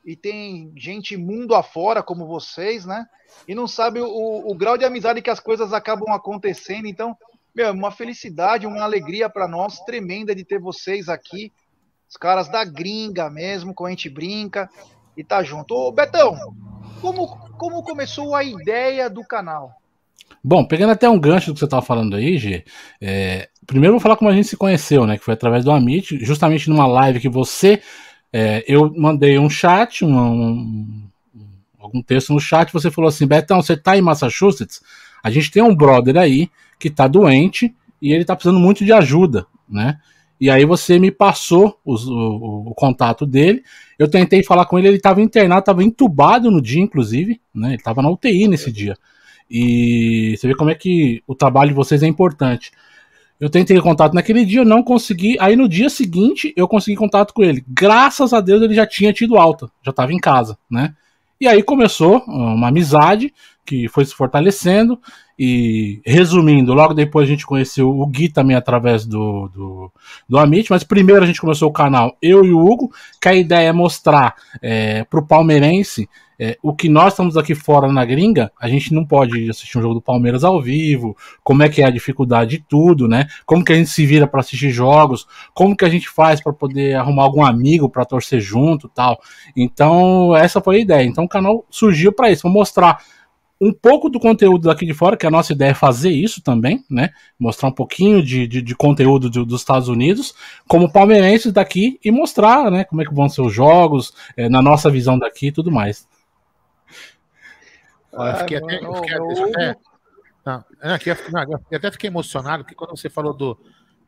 e 0.03 0.17
tem 0.17 0.73
gente 0.75 1.15
mundo 1.15 1.55
afora, 1.55 2.03
como 2.03 2.27
vocês, 2.27 2.87
né? 2.87 3.05
E 3.47 3.55
não 3.55 3.69
sabe 3.69 4.01
o, 4.01 4.51
o 4.51 4.55
grau 4.55 4.79
de 4.79 4.85
amizade 4.87 5.21
que 5.21 5.29
as 5.29 5.41
coisas 5.41 5.75
acabam 5.75 6.11
acontecendo. 6.11 6.87
Então, 6.87 7.15
meu, 7.55 7.71
uma 7.75 7.91
felicidade, 7.91 8.67
uma 8.67 8.83
alegria 8.83 9.29
para 9.29 9.47
nós 9.47 9.81
tremenda 9.81 10.35
de 10.35 10.43
ter 10.43 10.59
vocês 10.59 11.11
aqui. 11.11 11.53
Os 12.09 12.17
caras 12.17 12.49
da 12.49 12.65
gringa 12.65 13.29
mesmo, 13.29 13.75
com 13.75 13.85
a 13.85 13.91
gente 13.91 14.09
brinca 14.09 14.71
e 15.15 15.23
tá 15.23 15.43
junto. 15.43 15.75
Ô, 15.75 15.93
Betão, 15.93 16.35
como, 17.03 17.29
como 17.59 17.83
começou 17.83 18.35
a 18.35 18.43
ideia 18.43 19.11
do 19.11 19.23
canal? 19.23 19.80
Bom, 20.43 20.65
pegando 20.65 20.91
até 20.91 21.09
um 21.09 21.19
gancho 21.19 21.49
do 21.49 21.55
que 21.55 21.61
você 21.61 21.67
estava 21.67 21.83
falando 21.83 22.17
aí, 22.17 22.39
G, 22.39 22.65
é, 23.01 23.49
primeiro 23.67 23.95
vou 23.95 24.01
falar 24.01 24.17
como 24.17 24.31
a 24.31 24.35
gente 24.35 24.49
se 24.49 24.57
conheceu, 24.57 25.07
né? 25.07 25.19
Que 25.19 25.25
foi 25.25 25.35
através 25.35 25.65
do 25.65 25.71
Amit, 25.71 26.19
justamente 26.25 26.69
numa 26.71 26.87
live 26.87 27.21
que 27.21 27.29
você. 27.29 27.81
É, 28.33 28.65
eu 28.67 28.93
mandei 28.97 29.39
um 29.39 29.51
chat, 29.51 30.05
um, 30.05 30.19
um, 30.19 31.03
algum 31.79 32.01
texto 32.03 32.33
no 32.33 32.41
chat, 32.41 32.73
você 32.73 32.91
falou 32.91 33.09
assim: 33.09 33.27
Betão, 33.27 33.61
você 33.61 33.77
tá 33.77 33.97
em 33.97 34.03
Massachusetts? 34.03 34.81
A 35.23 35.31
gente 35.31 35.51
tem 35.51 35.63
um 35.63 35.75
brother 35.75 36.17
aí 36.17 36.49
que 36.79 36.89
tá 36.89 37.07
doente 37.07 37.75
e 38.01 38.13
ele 38.13 38.25
tá 38.25 38.35
precisando 38.35 38.59
muito 38.59 38.85
de 38.85 38.93
ajuda, 38.93 39.47
né? 39.69 39.99
E 40.41 40.49
aí 40.49 40.65
você 40.65 40.99
me 40.99 41.11
passou 41.11 41.79
os, 41.85 42.07
o, 42.09 42.65
o, 42.69 42.75
contato 42.75 43.27
dele. 43.27 43.63
Eu 43.99 44.09
tentei 44.09 44.43
falar 44.43 44.65
com 44.65 44.79
ele, 44.79 44.89
ele 44.89 44.97
estava 44.97 45.21
internado, 45.21 45.61
estava 45.61 45.85
entubado 45.85 46.51
no 46.51 46.63
dia, 46.63 46.81
inclusive, 46.81 47.39
né? 47.55 47.69
Ele 47.69 47.77
estava 47.77 48.01
na 48.01 48.09
UTI 48.09 48.49
nesse 48.49 48.73
dia. 48.73 48.97
E 49.51 50.37
você 50.37 50.47
vê 50.47 50.55
como 50.55 50.71
é 50.71 50.75
que 50.75 51.23
o 51.27 51.35
trabalho 51.35 51.71
de 51.71 51.75
vocês 51.75 52.03
é 52.03 52.07
importante. 52.07 52.71
Eu 53.41 53.51
tentei 53.51 53.81
contato 53.81 54.13
naquele 54.13 54.45
dia, 54.45 54.61
eu 54.61 54.65
não 54.65 54.83
consegui. 54.83 55.37
Aí 55.41 55.57
no 55.57 55.69
dia 55.69 55.89
seguinte 55.89 56.53
eu 56.57 56.69
consegui 56.69 56.97
contato 56.97 57.35
com 57.35 57.43
ele. 57.43 57.65
Graças 57.67 58.33
a 58.33 58.41
Deus 58.41 58.63
ele 58.63 58.75
já 58.75 58.87
tinha 58.87 59.13
tido 59.13 59.37
alta, 59.37 59.71
já 59.83 59.91
estava 59.91 60.13
em 60.13 60.19
casa, 60.19 60.57
né? 60.71 60.95
E 61.41 61.49
aí 61.49 61.63
começou 61.63 62.23
uma 62.27 62.69
amizade 62.69 63.33
que 63.65 63.89
foi 63.89 64.05
se 64.05 64.15
fortalecendo. 64.15 65.01
E 65.43 66.03
resumindo, 66.05 66.75
logo 66.75 66.93
depois 66.93 67.27
a 67.27 67.33
gente 67.33 67.47
conheceu 67.47 67.89
o 67.89 68.07
Gui 68.07 68.29
também 68.29 68.55
através 68.55 69.07
do, 69.07 69.49
do, 69.49 69.91
do 70.29 70.39
Amit, 70.39 70.71
mas 70.71 70.85
primeiro 70.85 71.23
a 71.23 71.27
gente 71.27 71.41
começou 71.41 71.71
o 71.71 71.73
canal, 71.73 72.15
eu 72.21 72.45
e 72.45 72.53
o 72.53 72.59
Hugo, 72.59 72.93
que 73.19 73.27
a 73.27 73.35
ideia 73.35 73.69
é 73.69 73.73
mostrar 73.73 74.35
é, 74.61 75.03
para 75.05 75.19
o 75.19 75.27
palmeirense 75.27 76.11
é, 76.43 76.57
o 76.63 76.75
que 76.75 76.89
nós 76.89 77.13
estamos 77.13 77.37
aqui 77.37 77.55
fora 77.55 77.93
na 77.93 78.03
gringa, 78.03 78.51
a 78.59 78.67
gente 78.67 78.95
não 78.95 79.05
pode 79.05 79.51
assistir 79.51 79.77
um 79.77 79.83
jogo 79.83 79.95
do 79.95 80.01
Palmeiras 80.01 80.43
ao 80.43 80.63
vivo, 80.63 81.15
como 81.45 81.63
é 81.63 81.69
que 81.69 81.83
é 81.83 81.85
a 81.85 81.91
dificuldade 81.91 82.53
de 82.57 82.65
tudo, 82.67 83.07
né? 83.07 83.27
Como 83.45 83.63
que 83.63 83.75
a 83.75 83.77
gente 83.77 83.91
se 83.91 84.07
vira 84.07 84.27
para 84.27 84.41
assistir 84.41 84.71
jogos, 84.71 85.27
como 85.53 85.77
que 85.77 85.85
a 85.85 85.89
gente 85.91 86.09
faz 86.09 86.41
para 86.41 86.51
poder 86.51 86.95
arrumar 86.95 87.25
algum 87.25 87.45
amigo 87.45 87.91
para 87.91 88.07
torcer 88.07 88.41
junto, 88.41 88.89
tal. 88.89 89.21
Então 89.55 90.35
essa 90.35 90.63
foi 90.63 90.77
a 90.77 90.79
ideia. 90.79 91.05
Então 91.05 91.25
o 91.25 91.29
canal 91.29 91.67
surgiu 91.69 92.11
para 92.11 92.31
isso, 92.31 92.41
para 92.41 92.51
mostrar 92.51 93.03
um 93.61 93.71
pouco 93.71 94.09
do 94.09 94.19
conteúdo 94.19 94.69
daqui 94.69 94.87
de 94.87 94.95
fora, 94.95 95.19
que 95.19 95.27
a 95.27 95.31
nossa 95.31 95.53
ideia 95.53 95.73
é 95.73 95.75
fazer 95.75 96.11
isso 96.11 96.41
também, 96.41 96.83
né? 96.89 97.11
Mostrar 97.39 97.69
um 97.69 97.73
pouquinho 97.73 98.23
de, 98.23 98.47
de, 98.47 98.63
de 98.63 98.75
conteúdo 98.75 99.29
do, 99.29 99.45
dos 99.45 99.61
Estados 99.61 99.89
Unidos, 99.89 100.35
como 100.67 100.91
palmeirenses 100.91 101.53
daqui, 101.53 102.01
e 102.03 102.11
mostrar, 102.11 102.71
né, 102.71 102.85
como 102.85 103.03
é 103.03 103.05
que 103.05 103.13
vão 103.13 103.29
ser 103.29 103.43
os 103.43 103.53
jogos, 103.53 104.15
é, 104.35 104.49
na 104.49 104.63
nossa 104.63 104.89
visão 104.89 105.19
daqui 105.19 105.49
e 105.49 105.53
tudo 105.53 105.71
mais. 105.71 106.09
Eu 108.13 108.37
fiquei 108.37 108.57
até. 108.57 108.77
Eu 108.77 108.95
fiquei, 110.99 111.13
até, 111.13 111.31
não, 111.31 111.45
eu 111.71 111.79
até 111.79 111.91
fiquei 111.91 112.09
emocionado, 112.09 112.65
porque 112.65 112.75
quando 112.75 112.97
você 112.97 113.09
falou 113.09 113.35
do 113.35 113.59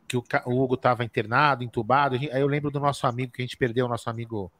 que 0.07 0.17
o, 0.17 0.23
o 0.45 0.63
Hugo 0.63 0.75
estava 0.75 1.03
internado, 1.03 1.63
entubado, 1.63 2.15
aí 2.15 2.29
eu 2.33 2.47
lembro 2.47 2.69
do 2.71 2.79
nosso 2.79 3.07
amigo 3.07 3.31
que 3.31 3.41
a 3.41 3.45
gente 3.45 3.57
perdeu, 3.57 3.85
o 3.85 3.89
nosso 3.89 4.09
amigo 4.09 4.51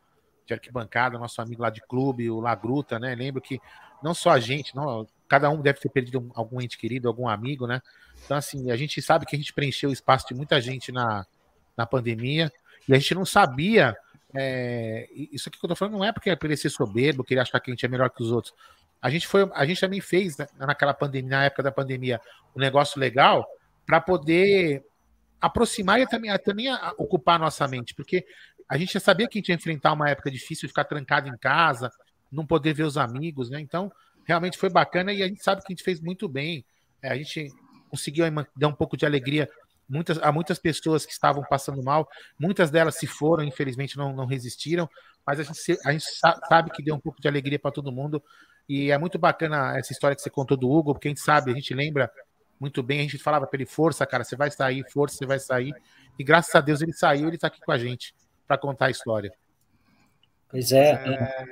de 0.46 0.54
arquibancada, 0.54 1.18
nosso 1.18 1.42
amigo 1.42 1.62
lá 1.62 1.70
de 1.70 1.82
clube, 1.82 2.30
o 2.30 2.40
Lagruta, 2.40 3.00
né? 3.00 3.16
Lembro 3.16 3.42
que 3.42 3.60
não 4.02 4.14
só 4.14 4.32
a 4.32 4.40
gente, 4.40 4.76
não, 4.76 5.08
cada 5.28 5.50
um 5.50 5.62
deve 5.62 5.80
ter 5.80 5.90
perdido 5.90 6.32
algum 6.36 6.62
ente 6.62 6.78
querido, 6.78 7.08
algum 7.08 7.28
amigo, 7.28 7.66
né? 7.66 7.82
Então, 8.24 8.38
assim, 8.38 8.72
a 8.72 8.76
gente 8.76 9.02
sabe 9.02 9.26
que 9.26 9.36
a 9.36 9.40
gente 9.40 9.54
preencheu 9.54 9.90
o 9.90 9.94
espaço 9.94 10.28
de 10.28 10.34
muita 10.34 10.60
gente 10.62 10.92
na, 10.92 11.26
na 11.76 11.86
pandemia 11.86 12.52
e 12.88 12.94
a 12.94 13.00
gente 13.00 13.16
não 13.16 13.26
sabia. 13.26 13.96
É, 14.36 15.08
isso 15.14 15.48
aqui 15.48 15.60
que 15.60 15.66
eu 15.66 15.70
tô 15.70 15.76
falando 15.76 15.98
não 15.98 16.06
é 16.06 16.12
porque 16.12 16.30
é 16.30 16.38
ele 16.42 16.58
ser 16.58 16.70
soberbo, 16.70 17.24
querer 17.24 17.42
achar 17.42 17.60
que 17.60 17.70
a 17.70 17.74
gente 17.74 17.86
é 17.86 17.90
melhor 17.90 18.10
que 18.10 18.22
os 18.22 18.32
outros. 18.32 18.54
A 19.04 19.10
gente 19.10 19.28
foi, 19.28 19.50
a 19.54 19.66
gente 19.66 19.82
também 19.82 20.00
fez 20.00 20.38
né, 20.38 20.48
naquela 20.58 20.94
pandemia, 20.94 21.30
na 21.30 21.44
época 21.44 21.62
da 21.62 21.74
pandemia, 21.74 22.22
um 22.56 22.60
negócio 22.60 22.98
legal 22.98 23.46
para 23.86 24.00
poder 24.00 24.82
aproximar 25.42 26.00
e 26.00 26.08
também, 26.08 26.32
também 26.40 26.68
ocupar 26.98 27.38
nossa 27.38 27.68
mente, 27.68 27.94
porque 27.94 28.26
a 28.70 28.78
gente 28.78 28.94
já 28.94 29.02
sabia 29.02 29.28
que 29.28 29.38
a 29.38 29.42
gente 29.42 29.50
ia 29.50 29.56
enfrentar 29.56 29.92
uma 29.92 30.10
época 30.10 30.32
difícil, 30.32 30.70
ficar 30.70 30.86
trancado 30.86 31.28
em 31.28 31.38
casa, 31.38 31.92
não 32.32 32.46
poder 32.46 32.74
ver 32.74 32.84
os 32.84 32.96
amigos, 32.96 33.50
né? 33.50 33.60
Então, 33.60 33.92
realmente 34.24 34.58
foi 34.58 34.70
bacana 34.70 35.12
e 35.12 35.22
a 35.22 35.28
gente 35.28 35.44
sabe 35.44 35.62
que 35.62 35.74
a 35.74 35.76
gente 35.76 35.84
fez 35.84 36.00
muito 36.00 36.30
bem. 36.30 36.64
É, 37.02 37.10
a 37.10 37.16
gente 37.18 37.52
conseguiu 37.90 38.24
dar 38.56 38.70
um 38.70 38.74
pouco 38.74 38.96
de 38.96 39.06
alegria 39.06 39.50
muitas, 39.90 40.18
a 40.20 40.32
muitas 40.32 40.58
pessoas 40.58 41.06
que 41.06 41.12
estavam 41.12 41.44
passando 41.44 41.84
mal. 41.84 42.08
Muitas 42.40 42.72
delas 42.72 42.96
se 42.96 43.06
foram, 43.06 43.44
infelizmente 43.44 43.98
não, 43.98 44.16
não 44.16 44.26
resistiram, 44.26 44.90
mas 45.28 45.42
a 45.42 45.44
gente, 45.44 45.78
a 45.86 45.92
gente 45.92 46.06
sabe 46.48 46.72
que 46.72 46.82
deu 46.82 46.96
um 46.96 47.00
pouco 47.02 47.22
de 47.22 47.28
alegria 47.28 47.60
para 47.60 47.70
todo 47.70 47.92
mundo. 47.92 48.24
E 48.68 48.92
é 48.92 48.98
muito 48.98 49.20
bacana 49.20 49.78
essa 49.78 49.92
história 49.92 50.16
que 50.16 50.22
você 50.22 50.30
contou 50.30 50.56
do 50.56 50.70
Hugo, 50.70 50.94
porque 50.94 51.08
a 51.08 51.12
gente 51.12 51.22
sabe, 51.22 51.52
a 51.52 51.54
gente 51.54 51.74
lembra 51.74 52.12
muito 52.60 52.82
bem, 52.82 53.00
a 53.00 53.04
gente 53.04 53.18
falava 53.18 53.46
para 53.46 53.58
ele: 53.58 53.66
força, 53.66 54.06
cara, 54.06 54.24
você 54.24 54.36
vai 54.36 54.50
sair, 54.50 54.84
força, 54.90 55.18
você 55.18 55.26
vai 55.26 55.40
sair. 55.40 55.74
E 56.18 56.24
graças 56.24 56.54
a 56.56 56.62
Deus 56.62 56.82
ele 56.82 56.94
saiu, 56.94 57.28
ele 57.28 57.36
está 57.36 57.48
aqui 57.48 57.60
com 57.60 57.72
a 57.72 57.78
gente 57.78 58.14
para 58.48 58.58
contar 58.58 58.86
a 58.86 58.92
história. 58.92 59.32
Pois 60.50 60.72
é, 60.72 60.92
é... 60.92 61.46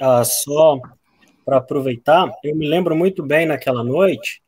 Ah, 0.00 0.24
só 0.24 0.80
para 1.44 1.58
aproveitar, 1.58 2.30
eu 2.44 2.54
me 2.54 2.68
lembro 2.68 2.94
muito 2.94 3.22
bem 3.24 3.46
naquela 3.46 3.82
noite, 3.82 4.42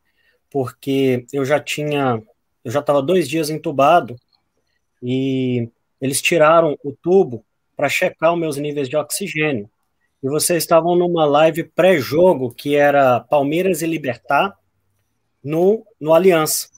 porque 0.50 1.26
eu 1.32 1.44
já 1.44 1.58
tinha, 1.58 2.22
eu 2.64 2.70
já 2.70 2.80
estava 2.80 3.02
dois 3.02 3.28
dias 3.28 3.50
entubado 3.50 4.16
e 5.02 5.68
eles 6.00 6.20
tiraram 6.20 6.76
o 6.84 6.92
tubo 6.92 7.44
para 7.76 7.88
checar 7.88 8.32
os 8.32 8.38
meus 8.38 8.56
níveis 8.56 8.88
de 8.88 8.96
oxigênio. 8.96 9.70
E 10.22 10.28
vocês 10.28 10.62
estavam 10.62 10.94
numa 10.94 11.24
live 11.24 11.64
pré-jogo 11.64 12.54
que 12.54 12.76
era 12.76 13.20
Palmeiras 13.20 13.82
e 13.82 13.86
Libertar 13.86 14.56
no, 15.42 15.84
no 16.00 16.14
Aliança. 16.14 16.68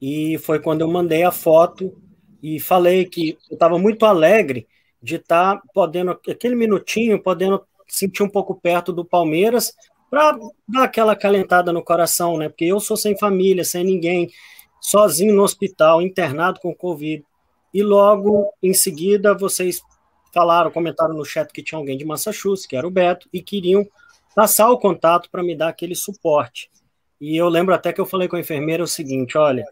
E 0.00 0.36
foi 0.38 0.60
quando 0.60 0.80
eu 0.80 0.88
mandei 0.88 1.22
a 1.22 1.30
foto 1.30 1.96
e 2.42 2.58
falei 2.58 3.04
que 3.04 3.38
eu 3.50 3.54
estava 3.54 3.78
muito 3.78 4.04
alegre 4.04 4.66
de 5.02 5.16
estar 5.16 5.56
tá 5.56 5.62
podendo, 5.72 6.10
aquele 6.10 6.54
minutinho, 6.54 7.22
podendo 7.22 7.64
sentir 7.86 8.22
um 8.22 8.28
pouco 8.28 8.54
perto 8.54 8.92
do 8.92 9.04
Palmeiras 9.04 9.72
para 10.10 10.36
dar 10.68 10.84
aquela 10.84 11.14
calentada 11.14 11.72
no 11.72 11.82
coração, 11.82 12.36
né? 12.36 12.48
Porque 12.48 12.64
eu 12.64 12.80
sou 12.80 12.96
sem 12.96 13.16
família, 13.16 13.64
sem 13.64 13.84
ninguém, 13.84 14.30
sozinho 14.80 15.34
no 15.34 15.42
hospital, 15.42 16.02
internado 16.02 16.60
com 16.60 16.74
Covid. 16.74 17.24
E 17.72 17.82
logo 17.82 18.52
em 18.62 18.72
seguida 18.72 19.36
vocês 19.36 19.80
falaram, 20.36 20.70
comentaram 20.70 21.14
no 21.14 21.24
chat 21.24 21.50
que 21.50 21.62
tinha 21.62 21.78
alguém 21.78 21.96
de 21.96 22.04
Massachusetts, 22.04 22.66
que 22.66 22.76
era 22.76 22.86
o 22.86 22.90
Beto, 22.90 23.26
e 23.32 23.40
queriam 23.40 23.88
passar 24.34 24.70
o 24.70 24.78
contato 24.78 25.30
para 25.30 25.42
me 25.42 25.56
dar 25.56 25.68
aquele 25.68 25.94
suporte. 25.94 26.70
E 27.18 27.34
eu 27.34 27.48
lembro 27.48 27.74
até 27.74 27.90
que 27.90 27.98
eu 27.98 28.04
falei 28.04 28.28
com 28.28 28.36
a 28.36 28.40
enfermeira 28.40 28.84
o 28.84 28.86
seguinte: 28.86 29.38
olha, 29.38 29.64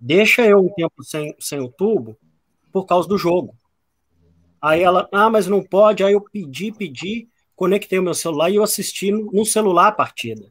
deixa 0.00 0.46
eu 0.46 0.60
um 0.60 0.70
tempo 0.70 1.04
sem, 1.04 1.36
sem 1.38 1.60
o 1.60 1.68
tubo 1.68 2.16
por 2.72 2.86
causa 2.86 3.06
do 3.06 3.18
jogo. 3.18 3.54
Aí 4.62 4.82
ela, 4.82 5.06
ah, 5.12 5.28
mas 5.28 5.46
não 5.46 5.62
pode. 5.62 6.02
Aí 6.02 6.14
eu 6.14 6.22
pedi, 6.22 6.72
pedi, 6.72 7.28
conectei 7.54 7.98
o 7.98 8.02
meu 8.02 8.14
celular 8.14 8.48
e 8.48 8.56
eu 8.56 8.62
assisti 8.62 9.12
no 9.12 9.44
celular 9.44 9.88
a 9.88 9.92
partida. 9.92 10.50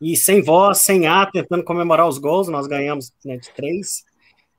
E 0.00 0.16
sem 0.16 0.42
voz, 0.42 0.78
sem 0.78 1.06
ar, 1.06 1.30
tentando 1.30 1.62
comemorar 1.62 2.08
os 2.08 2.18
gols, 2.18 2.48
nós 2.48 2.66
ganhamos 2.66 3.12
né, 3.24 3.36
de 3.36 3.50
três. 3.50 4.04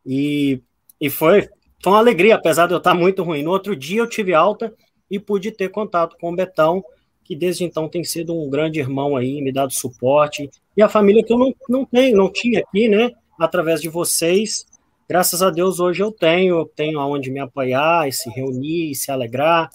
E, 0.06 0.62
e 1.02 1.10
foi, 1.10 1.50
foi 1.84 1.94
uma 1.94 2.00
alegria, 2.00 2.36
apesar 2.36 2.68
de 2.68 2.74
eu 2.74 2.78
estar 2.78 2.94
muito 2.94 3.24
ruim. 3.24 3.44
No 3.44 3.52
outro 3.52 3.76
dia 3.76 4.02
eu 4.02 4.10
tive 4.10 4.34
alta 4.34 4.74
e 5.10 5.20
pude 5.20 5.52
ter 5.52 5.70
contato 5.70 6.16
com 6.20 6.32
o 6.32 6.36
Betão, 6.36 6.84
que 7.24 7.36
desde 7.36 7.64
então 7.64 7.90
tem 7.90 8.04
sido 8.04 8.34
um 8.34 8.50
grande 8.50 8.80
irmão 8.80 9.16
aí, 9.16 9.42
me 9.42 9.52
dado 9.52 9.74
suporte. 9.74 10.50
E 10.76 10.82
a 10.82 10.90
família 10.90 11.24
que 11.24 11.34
eu 11.34 11.38
não, 11.38 11.54
não 11.68 11.86
tenho, 11.86 12.16
não 12.16 12.32
tinha 12.32 12.60
aqui, 12.60 12.88
né? 12.88 13.12
Através 13.40 13.82
de 13.82 13.90
vocês, 13.90 14.66
graças 15.10 15.42
a 15.42 15.50
Deus 15.50 15.80
hoje 15.80 16.04
eu 16.04 16.12
tenho, 16.12 16.60
eu 16.60 16.66
tenho 16.66 17.00
aonde 17.00 17.32
me 17.32 17.40
apoiar 17.40 18.08
e 18.08 18.12
se 18.12 18.30
reunir 18.30 18.92
e 18.92 18.96
se 18.96 19.12
alegrar, 19.12 19.70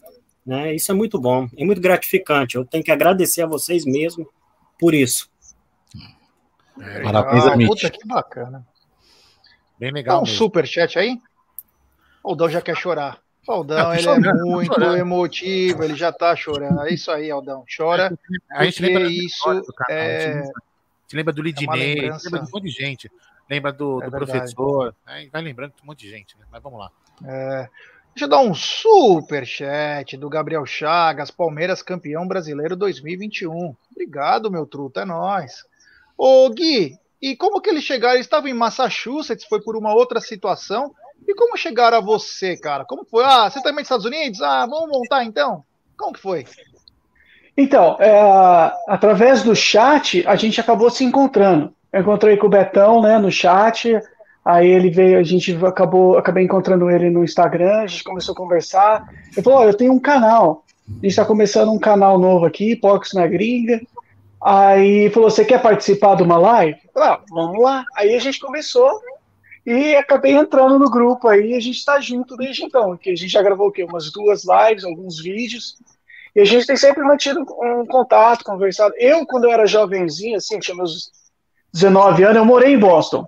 né? 0.45 0.75
Isso 0.75 0.93
é 0.93 0.95
muito 0.95 1.21
bom, 1.21 1.49
é 1.57 1.65
muito 1.65 1.81
gratificante. 1.81 2.57
Eu 2.57 2.65
tenho 2.65 2.85
que 2.85 2.93
agradecer 2.93 3.43
a 3.43 3.47
vocês 3.47 3.85
mesmo 3.85 4.29
por 4.79 4.95
isso. 4.95 5.29
É, 6.81 7.03
Parabéns, 7.03 7.47
ah, 7.47 7.57
puta, 7.67 7.91
que 7.91 8.07
bacana. 8.07 8.67
Bem 9.79 9.91
legal. 9.91 10.19
Dá 10.19 10.23
um 10.23 10.27
super 10.27 10.67
chat 10.67 10.99
aí? 10.99 11.19
O 12.27 12.31
Aldão 12.31 12.51
já 12.51 12.61
quer 12.61 12.77
chorar. 12.77 13.21
O 13.47 13.53
Aldão, 13.53 13.95
ele 13.95 14.09
é 14.09 14.33
muito 14.45 14.83
emotivo, 14.83 15.85
ele 15.85 15.95
já 15.95 16.11
tá 16.11 16.35
chorando. 16.35 16.81
É 16.83 16.93
isso 16.93 17.11
aí, 17.13 17.31
Aldão. 17.31 17.65
Chora. 17.75 18.19
A 18.51 18.65
gente 18.65 18.83
lembra 18.83 19.09
isso 19.09 19.63
é... 19.89 20.33
A 20.33 20.43
gente 20.43 21.15
lembra 21.15 21.33
do 21.33 21.41
Lidinei, 21.41 22.09
é 22.09 22.11
lembra 22.11 22.41
de 22.41 22.49
um 22.49 22.51
monte 22.53 22.65
de 22.65 22.71
gente 22.71 23.09
lembra 23.49 23.73
do, 23.73 24.03
é 24.03 24.07
do 24.07 24.11
professor, 24.11 24.95
né? 25.07 25.29
vai 25.33 25.41
lembrando 25.43 25.75
de 25.77 25.83
um 25.83 25.87
monte 25.87 26.01
de 26.01 26.11
gente, 26.11 26.37
né? 26.37 26.45
Mas 26.51 26.63
vamos 26.63 26.81
lá. 26.81 26.91
É, 27.25 27.69
deixa 28.13 28.25
eu 28.25 28.29
dar 28.29 28.41
um 28.41 28.55
super 28.55 29.47
chat 29.47 30.17
do 30.17 30.29
Gabriel 30.29 30.67
Chagas, 30.67 31.31
Palmeiras 31.31 31.83
campeão 31.83 32.27
brasileiro 32.27 32.77
2021. 32.77 33.75
Obrigado, 33.91 34.51
meu 34.51 34.67
truta, 34.67 35.03
é 35.03 35.05
nóis. 35.05 35.65
Ô 36.19 36.51
Gui, 36.51 36.99
e 37.23 37.37
como 37.37 37.61
que 37.61 37.71
eles 37.71 37.85
chegaram? 37.85 38.15
Eles 38.15 38.27
estavam 38.27 38.49
em 38.49 38.55
Massachusetts, 38.55 39.47
foi 39.47 39.63
por 39.63 39.77
uma 39.77 39.95
outra 39.95 40.21
situação. 40.21 40.93
E 41.27 41.35
como 41.35 41.57
chegaram 41.57 41.99
a 41.99 42.01
você, 42.01 42.57
cara? 42.57 42.85
Como 42.85 43.05
foi? 43.05 43.25
Ah, 43.25 43.51
você 43.51 43.61
também 43.63 43.83
dos 43.83 43.87
Estados 43.87 44.07
Unidos? 44.07 44.41
Ah, 44.41 44.67
vamos 44.67 44.89
montar 44.89 45.25
então? 45.25 45.65
Como 45.97 46.13
que 46.13 46.21
foi? 46.21 46.45
Então, 47.57 47.97
é, 47.99 48.73
através 48.87 49.43
do 49.43 49.57
chat, 49.57 50.27
a 50.27 50.37
gente 50.37 50.61
acabou 50.61 50.91
se 50.91 51.05
encontrando. 51.05 51.73
Eu 51.93 52.03
encontrei 52.03 52.37
com 52.37 52.47
o 52.47 52.51
Betão, 52.51 53.01
né, 53.01 53.19
no 53.19 53.31
chat. 53.31 53.99
Aí 54.45 54.69
ele 54.69 54.91
veio, 54.91 55.19
a 55.19 55.23
gente 55.23 55.57
acabou, 55.65 56.19
acabei 56.19 56.45
encontrando 56.45 56.91
ele 56.91 57.11
no 57.11 57.25
Instagram, 57.25 57.79
a 57.81 57.87
gente 57.87 58.05
começou 58.05 58.33
a 58.33 58.37
conversar. 58.37 59.09
Ele 59.33 59.43
falou: 59.43 59.61
Olha, 59.61 59.71
eu 59.71 59.77
tenho 59.77 59.93
um 59.93 59.99
canal. 59.99 60.65
A 60.89 60.93
gente 60.93 61.07
está 61.07 61.25
começando 61.25 61.73
um 61.73 61.79
canal 61.79 62.19
novo 62.19 62.47
aqui, 62.47 62.77
Porcos 62.77 63.13
na 63.15 63.27
Gringa. 63.27 63.81
Aí 64.41 65.11
falou: 65.11 65.31
Você 65.31 65.45
quer 65.45 65.61
participar 65.61 66.15
de 66.15 66.23
uma 66.23 66.37
live? 66.37 66.79
Falei, 66.95 67.09
ah, 67.09 67.21
vamos 67.31 67.61
lá. 67.61 67.85
Aí 67.97 68.15
a 68.15 68.21
gente 68.21 68.39
começou 68.39 69.01
e 69.67 69.97
acabei 69.97 70.33
entrando 70.33 70.79
no 70.79 70.89
grupo 70.89 71.27
aí. 71.27 71.55
A 71.55 71.61
gente 71.61 71.79
está 71.79 71.99
junto 72.01 72.37
desde 72.37 72.65
então. 72.65 72.97
Que 72.97 73.11
a 73.11 73.17
gente 73.17 73.33
já 73.33 73.43
gravou 73.43 73.67
o 73.67 73.73
quê? 73.73 73.83
Umas 73.83 74.13
duas 74.13 74.45
lives, 74.45 74.85
alguns 74.85 75.21
vídeos. 75.21 75.77
E 76.37 76.41
a 76.41 76.45
gente 76.45 76.67
tem 76.67 76.77
sempre 76.77 77.03
mantido 77.03 77.41
um 77.41 77.85
contato, 77.85 78.45
conversado. 78.45 78.95
Eu, 78.97 79.27
quando 79.27 79.45
eu 79.45 79.51
era 79.51 79.67
jovenzinho, 79.67 80.37
assim, 80.37 80.61
tinha 80.61 80.77
meus 80.77 81.11
19 81.73 82.23
anos, 82.23 82.37
eu 82.37 82.45
morei 82.45 82.75
em 82.75 82.79
Boston. 82.79 83.27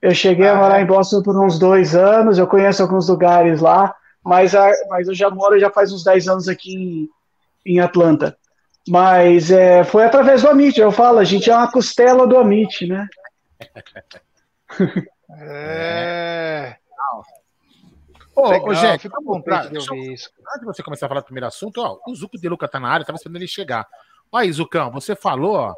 Eu 0.00 0.14
cheguei 0.14 0.46
a 0.46 0.54
morar 0.54 0.80
em 0.80 0.86
Boston 0.86 1.22
por 1.22 1.36
uns 1.42 1.58
dois 1.58 1.96
anos, 1.96 2.38
eu 2.38 2.46
conheço 2.46 2.82
alguns 2.82 3.08
lugares 3.08 3.60
lá, 3.60 3.94
mas, 4.22 4.54
a, 4.54 4.70
mas 4.88 5.08
eu 5.08 5.14
já 5.14 5.30
moro 5.30 5.58
já 5.58 5.70
faz 5.70 5.92
uns 5.92 6.04
10 6.04 6.28
anos 6.28 6.46
aqui 6.46 6.74
em, 6.74 7.08
em 7.64 7.80
Atlanta. 7.80 8.36
Mas 8.86 9.50
é, 9.50 9.82
foi 9.82 10.04
através 10.04 10.42
do 10.42 10.48
Amit, 10.48 10.78
eu 10.78 10.92
falo, 10.92 11.18
a 11.18 11.24
gente 11.24 11.50
é 11.50 11.56
uma 11.56 11.72
costela 11.72 12.26
do 12.26 12.36
Amit, 12.36 12.86
né? 12.86 13.08
É. 15.38 16.76
Ô, 18.36 18.48
ô, 18.68 18.74
gente, 18.74 19.02
fica 19.02 19.20
bom 19.22 19.40
pra, 19.40 19.66
de 19.66 19.78
ouvir 19.78 20.12
isso. 20.12 20.28
Antes 20.48 20.60
de 20.60 20.66
você 20.66 20.82
começar 20.82 21.06
a 21.06 21.08
falar 21.08 21.20
do 21.20 21.26
primeiro 21.26 21.46
assunto, 21.46 21.80
ó, 21.80 21.98
o 22.06 22.14
Zuco 22.14 22.36
de 22.36 22.48
Luca 22.48 22.66
tá 22.66 22.80
na 22.80 22.88
área, 22.88 23.06
tava 23.06 23.16
esperando 23.16 23.36
ele 23.36 23.46
chegar. 23.46 23.86
Olha 24.32 24.44
aí, 24.44 24.52
Zucão, 24.52 24.90
você 24.90 25.14
falou, 25.14 25.54
ó, 25.54 25.74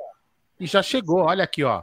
e 0.58 0.66
já 0.66 0.82
chegou, 0.82 1.24
olha 1.24 1.44
aqui, 1.44 1.62
ó. 1.62 1.82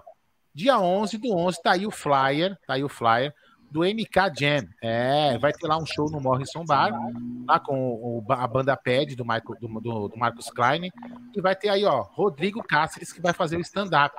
Dia 0.53 0.79
11 0.79 1.17
do 1.19 1.35
11 1.35 1.61
tá 1.61 1.73
aí 1.73 1.85
o 1.85 1.91
flyer, 1.91 2.57
tá 2.65 2.73
aí 2.73 2.83
o 2.83 2.89
flyer 2.89 3.33
do 3.73 3.81
MK 3.81 4.31
Jam. 4.39 4.67
É, 4.81 5.37
vai 5.39 5.51
ter 5.51 5.67
lá 5.67 5.77
um 5.77 5.85
show 5.85 6.09
no 6.11 6.19
Morrison 6.19 6.63
Bar, 6.63 6.91
lá 7.47 7.59
com 7.59 7.75
o, 7.75 8.23
a 8.29 8.47
banda 8.47 8.77
Pad 8.77 9.15
do, 9.15 9.23
Michael, 9.23 9.55
do, 9.59 9.67
do, 9.67 10.07
do, 10.09 10.17
Marcos 10.17 10.49
Klein. 10.51 10.89
E 11.35 11.41
vai 11.41 11.55
ter 11.55 11.69
aí, 11.69 11.83
ó, 11.83 12.01
Rodrigo 12.01 12.63
Cáceres, 12.63 13.11
que 13.11 13.19
vai 13.21 13.33
fazer 13.33 13.57
o 13.57 13.61
stand-up. 13.61 14.15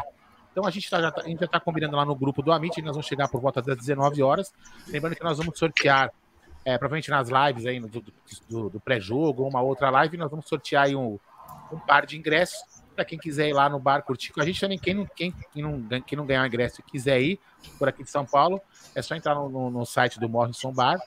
Então 0.54 0.64
a 0.64 0.70
gente, 0.70 0.88
tá, 0.88 1.00
já 1.00 1.10
tá, 1.10 1.22
a 1.22 1.28
gente 1.28 1.44
tá 1.48 1.58
combinando 1.58 1.96
lá 1.96 2.04
no 2.04 2.14
grupo 2.14 2.40
do 2.40 2.52
Amit, 2.52 2.80
nós 2.80 2.92
vamos 2.92 3.08
chegar 3.08 3.26
por 3.26 3.40
volta 3.40 3.60
das 3.60 3.76
19 3.76 4.22
horas. 4.22 4.54
Lembrando 4.86 5.16
que 5.16 5.24
nós 5.24 5.36
vamos 5.36 5.58
sortear, 5.58 6.12
é, 6.64 6.78
provavelmente 6.78 7.10
nas 7.10 7.28
lives 7.28 7.66
aí 7.66 7.80
do, 7.80 8.04
do, 8.48 8.70
do 8.70 8.78
pré-jogo, 8.80 9.48
uma 9.48 9.60
outra 9.60 9.90
live, 9.90 10.16
nós 10.16 10.30
vamos 10.30 10.46
sortear 10.46 10.84
aí 10.84 10.94
um, 10.94 11.18
um 11.72 11.78
par 11.80 12.06
de 12.06 12.16
ingressos 12.16 12.62
para 12.94 13.04
quem 13.04 13.18
quiser 13.18 13.48
ir 13.48 13.52
lá 13.52 13.68
no 13.68 13.80
bar 13.80 14.02
curtir 14.02 14.32
com 14.32 14.40
a 14.40 14.46
gente 14.46 14.60
também. 14.60 14.78
Quem 14.78 14.94
não, 14.94 15.06
quem, 15.06 15.34
quem 15.52 15.60
não, 15.60 16.00
quem 16.02 16.16
não 16.16 16.24
ganhar 16.24 16.46
ingresso 16.46 16.80
e 16.80 16.84
quiser 16.84 17.20
ir 17.20 17.40
por 17.76 17.88
aqui 17.88 18.04
de 18.04 18.10
São 18.10 18.24
Paulo, 18.24 18.60
é 18.94 19.02
só 19.02 19.16
entrar 19.16 19.34
no, 19.34 19.48
no, 19.48 19.70
no 19.70 19.84
site 19.84 20.20
do 20.20 20.28
Morrison 20.28 20.72
Bar 20.72 21.00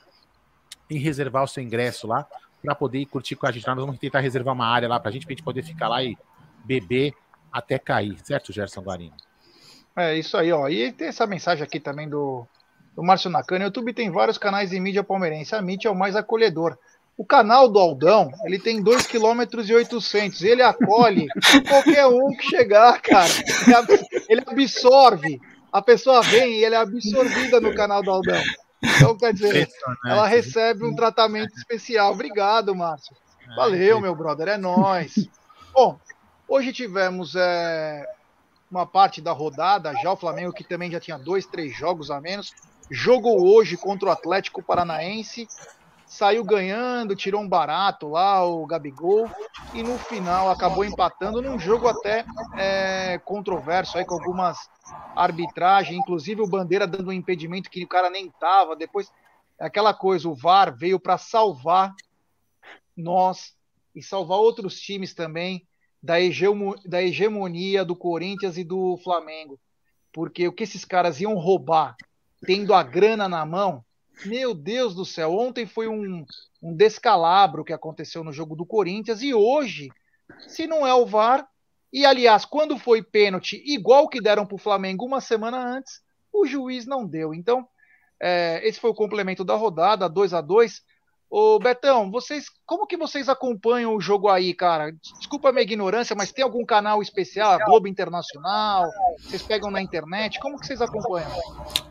e 0.90 0.98
reservar 0.98 1.46
o 1.46 1.48
seu 1.48 1.64
ingresso 1.64 2.06
lá 2.06 2.28
para 2.62 2.76
poder 2.76 3.00
ir 3.00 3.06
curtir 3.06 3.38
com 3.38 3.48
a 3.48 3.52
gente. 3.52 3.66
Nós 3.66 3.78
vamos 3.78 3.98
tentar 3.98 4.20
reservar 4.20 4.54
uma 4.54 4.68
área 4.68 4.90
lá 4.90 5.00
para 5.00 5.08
a 5.08 5.14
gente, 5.14 5.26
para 5.26 5.32
gente 5.32 5.44
poder 5.44 5.64
ficar 5.64 5.88
lá 5.88 6.04
e 6.04 6.18
beber 6.66 7.14
até 7.50 7.80
cair, 7.80 8.20
certo, 8.26 8.52
Gerson 8.52 8.82
Guarino? 8.82 9.16
É 9.98 10.16
isso 10.16 10.38
aí, 10.38 10.52
ó. 10.52 10.70
E 10.70 10.92
tem 10.92 11.08
essa 11.08 11.26
mensagem 11.26 11.64
aqui 11.64 11.80
também 11.80 12.08
do, 12.08 12.46
do 12.96 13.04
Márcio 13.04 13.32
Nakane. 13.32 13.64
O 13.64 13.68
YouTube 13.68 13.94
tem 13.94 14.12
vários 14.12 14.38
canais 14.38 14.70
de 14.70 14.80
mídia 14.80 15.04
palmeirense. 15.04 15.56
A 15.56 15.62
mídia 15.62 15.88
é 15.88 15.92
o 15.92 15.96
mais 15.96 16.16
acolhedor. 16.16 16.78
O 17.18 17.26
canal 17.26 17.68
do 17.68 17.80
Aldão, 17.80 18.30
ele 18.46 18.60
tem 18.60 18.80
2 18.80 19.08
km 19.08 19.42
800. 19.76 20.44
Ele 20.44 20.62
acolhe 20.62 21.26
qualquer 21.68 22.06
um 22.06 22.30
que 22.30 22.44
chegar, 22.44 23.02
cara. 23.02 23.34
Ele 24.30 24.44
absorve. 24.46 25.42
A 25.74 25.82
pessoa 25.82 26.22
vem 26.22 26.60
e 26.60 26.64
ele 26.64 26.76
é 26.76 26.78
absorvida 26.78 27.60
no 27.60 27.74
canal 27.74 28.04
do 28.04 28.12
Aldão. 28.12 28.42
Então, 28.84 29.18
quer 29.18 29.34
dizer, 29.34 29.68
ela 30.06 30.28
recebe 30.28 30.86
um 30.86 30.96
tratamento 30.96 31.52
especial. 31.58 32.14
Obrigado, 32.14 32.76
Márcio. 32.76 33.16
Valeu, 33.56 34.00
meu 34.00 34.16
brother. 34.16 34.50
É 34.50 34.58
nós. 34.58 35.28
Bom, 35.74 36.00
hoje 36.48 36.72
tivemos 36.72 37.36
é, 37.36 38.06
uma 38.70 38.86
parte 38.86 39.22
da 39.22 39.32
rodada, 39.32 39.94
já 40.02 40.12
o 40.12 40.18
Flamengo, 40.18 40.54
que 40.54 40.64
também 40.64 40.92
já 40.92 41.00
tinha 41.00 41.18
dois, 41.18 41.46
três 41.46 41.76
jogos 41.76 42.12
a 42.12 42.20
menos, 42.20 42.52
jogou 42.92 43.48
hoje 43.48 43.78
contra 43.78 44.10
o 44.10 44.12
Atlético 44.12 44.64
Paranaense 44.64 45.48
saiu 46.08 46.44
ganhando, 46.44 47.16
tirou 47.16 47.42
um 47.42 47.50
barato 47.50 48.08
lá, 48.08 48.44
o 48.46 48.66
Gabigol, 48.66 49.30
e 49.74 49.84
no 49.84 49.98
final 50.00 50.50
acabou 50.50 50.86
empatando 50.86 51.42
num 51.42 51.60
jogo 51.60 51.88
até 51.88 52.26
é, 52.58 53.20
controverso 53.20 53.98
aí 53.98 54.06
com 54.06 54.14
algumas 54.14 54.58
arbitragens, 55.16 56.00
inclusive 56.00 56.42
o 56.42 56.48
Bandeira 56.48 56.88
dando 56.88 57.10
um 57.10 57.14
impedimento 57.14 57.70
que 57.70 57.84
o 57.84 57.88
cara 57.88 58.10
nem 58.10 58.32
tava. 58.40 58.76
Depois, 58.76 59.12
aquela 59.60 59.94
coisa, 59.94 60.30
o 60.30 60.36
VAR 60.36 60.74
veio 60.74 61.00
para 61.00 61.18
salvar 61.18 61.94
nós 62.96 63.54
e 63.94 64.02
salvar 64.02 64.38
outros 64.38 64.80
times 64.80 65.14
também 65.14 65.68
da, 66.08 67.02
hegemonia 67.02 67.84
do 67.84 67.96
Corinthians 67.96 68.58
e 68.58 68.64
do 68.64 68.98
Flamengo. 69.04 69.60
Porque 70.14 70.48
o 70.48 70.54
que 70.54 70.64
esses 70.64 70.86
caras 70.86 71.20
iam 71.20 71.36
roubar, 71.36 71.96
tendo 72.46 72.74
a 72.74 72.82
grana 72.82 73.28
na 73.28 73.46
mão, 73.46 73.84
meu 74.26 74.54
Deus 74.54 74.96
do 74.96 75.06
céu, 75.06 75.34
ontem 75.34 75.66
foi 75.66 75.88
um, 75.88 76.26
um 76.64 76.74
descalabro 76.74 77.64
que 77.64 77.74
aconteceu 77.74 78.24
no 78.24 78.32
jogo 78.32 78.56
do 78.56 78.66
Corinthians 78.66 79.22
e 79.22 79.34
hoje, 79.34 79.90
se 80.48 80.66
não 80.66 80.88
é 80.88 80.94
o 80.94 81.06
VAR, 81.06 81.48
e 81.92 82.06
aliás, 82.06 82.46
quando 82.46 82.78
foi 82.78 83.04
pênalti, 83.04 83.62
igual 83.66 84.08
que 84.08 84.22
deram 84.22 84.46
para 84.46 84.56
o 84.56 84.60
Flamengo 84.60 85.06
uma 85.06 85.22
semana 85.22 85.58
antes, 85.58 86.02
o 86.34 86.46
juiz 86.46 86.86
não 86.86 87.06
deu. 87.06 87.34
Então, 87.34 87.68
é, 88.20 88.62
esse 88.68 88.80
foi 88.80 88.90
o 88.90 88.96
complemento 88.96 89.44
da 89.44 89.56
rodada, 89.56 90.10
2 90.10 90.34
a 90.34 90.42
2 90.42 90.82
Ô 91.30 91.60
Betão, 91.60 92.10
vocês, 92.10 92.46
como 92.66 92.88
que 92.88 92.96
vocês 92.96 93.28
acompanham 93.28 93.94
o 93.94 94.00
jogo 94.00 94.30
aí, 94.30 94.54
cara? 94.54 94.94
Desculpa 95.20 95.50
a 95.50 95.52
minha 95.52 95.64
ignorância, 95.64 96.16
mas 96.16 96.32
tem 96.32 96.42
algum 96.42 96.64
canal 96.64 97.02
especial, 97.02 97.52
a 97.52 97.66
Globo 97.66 97.86
Internacional? 97.86 98.90
Vocês 99.20 99.42
pegam 99.42 99.70
na 99.70 99.82
internet? 99.82 100.40
Como 100.40 100.58
que 100.58 100.66
vocês 100.66 100.82
acompanham? 100.82 101.30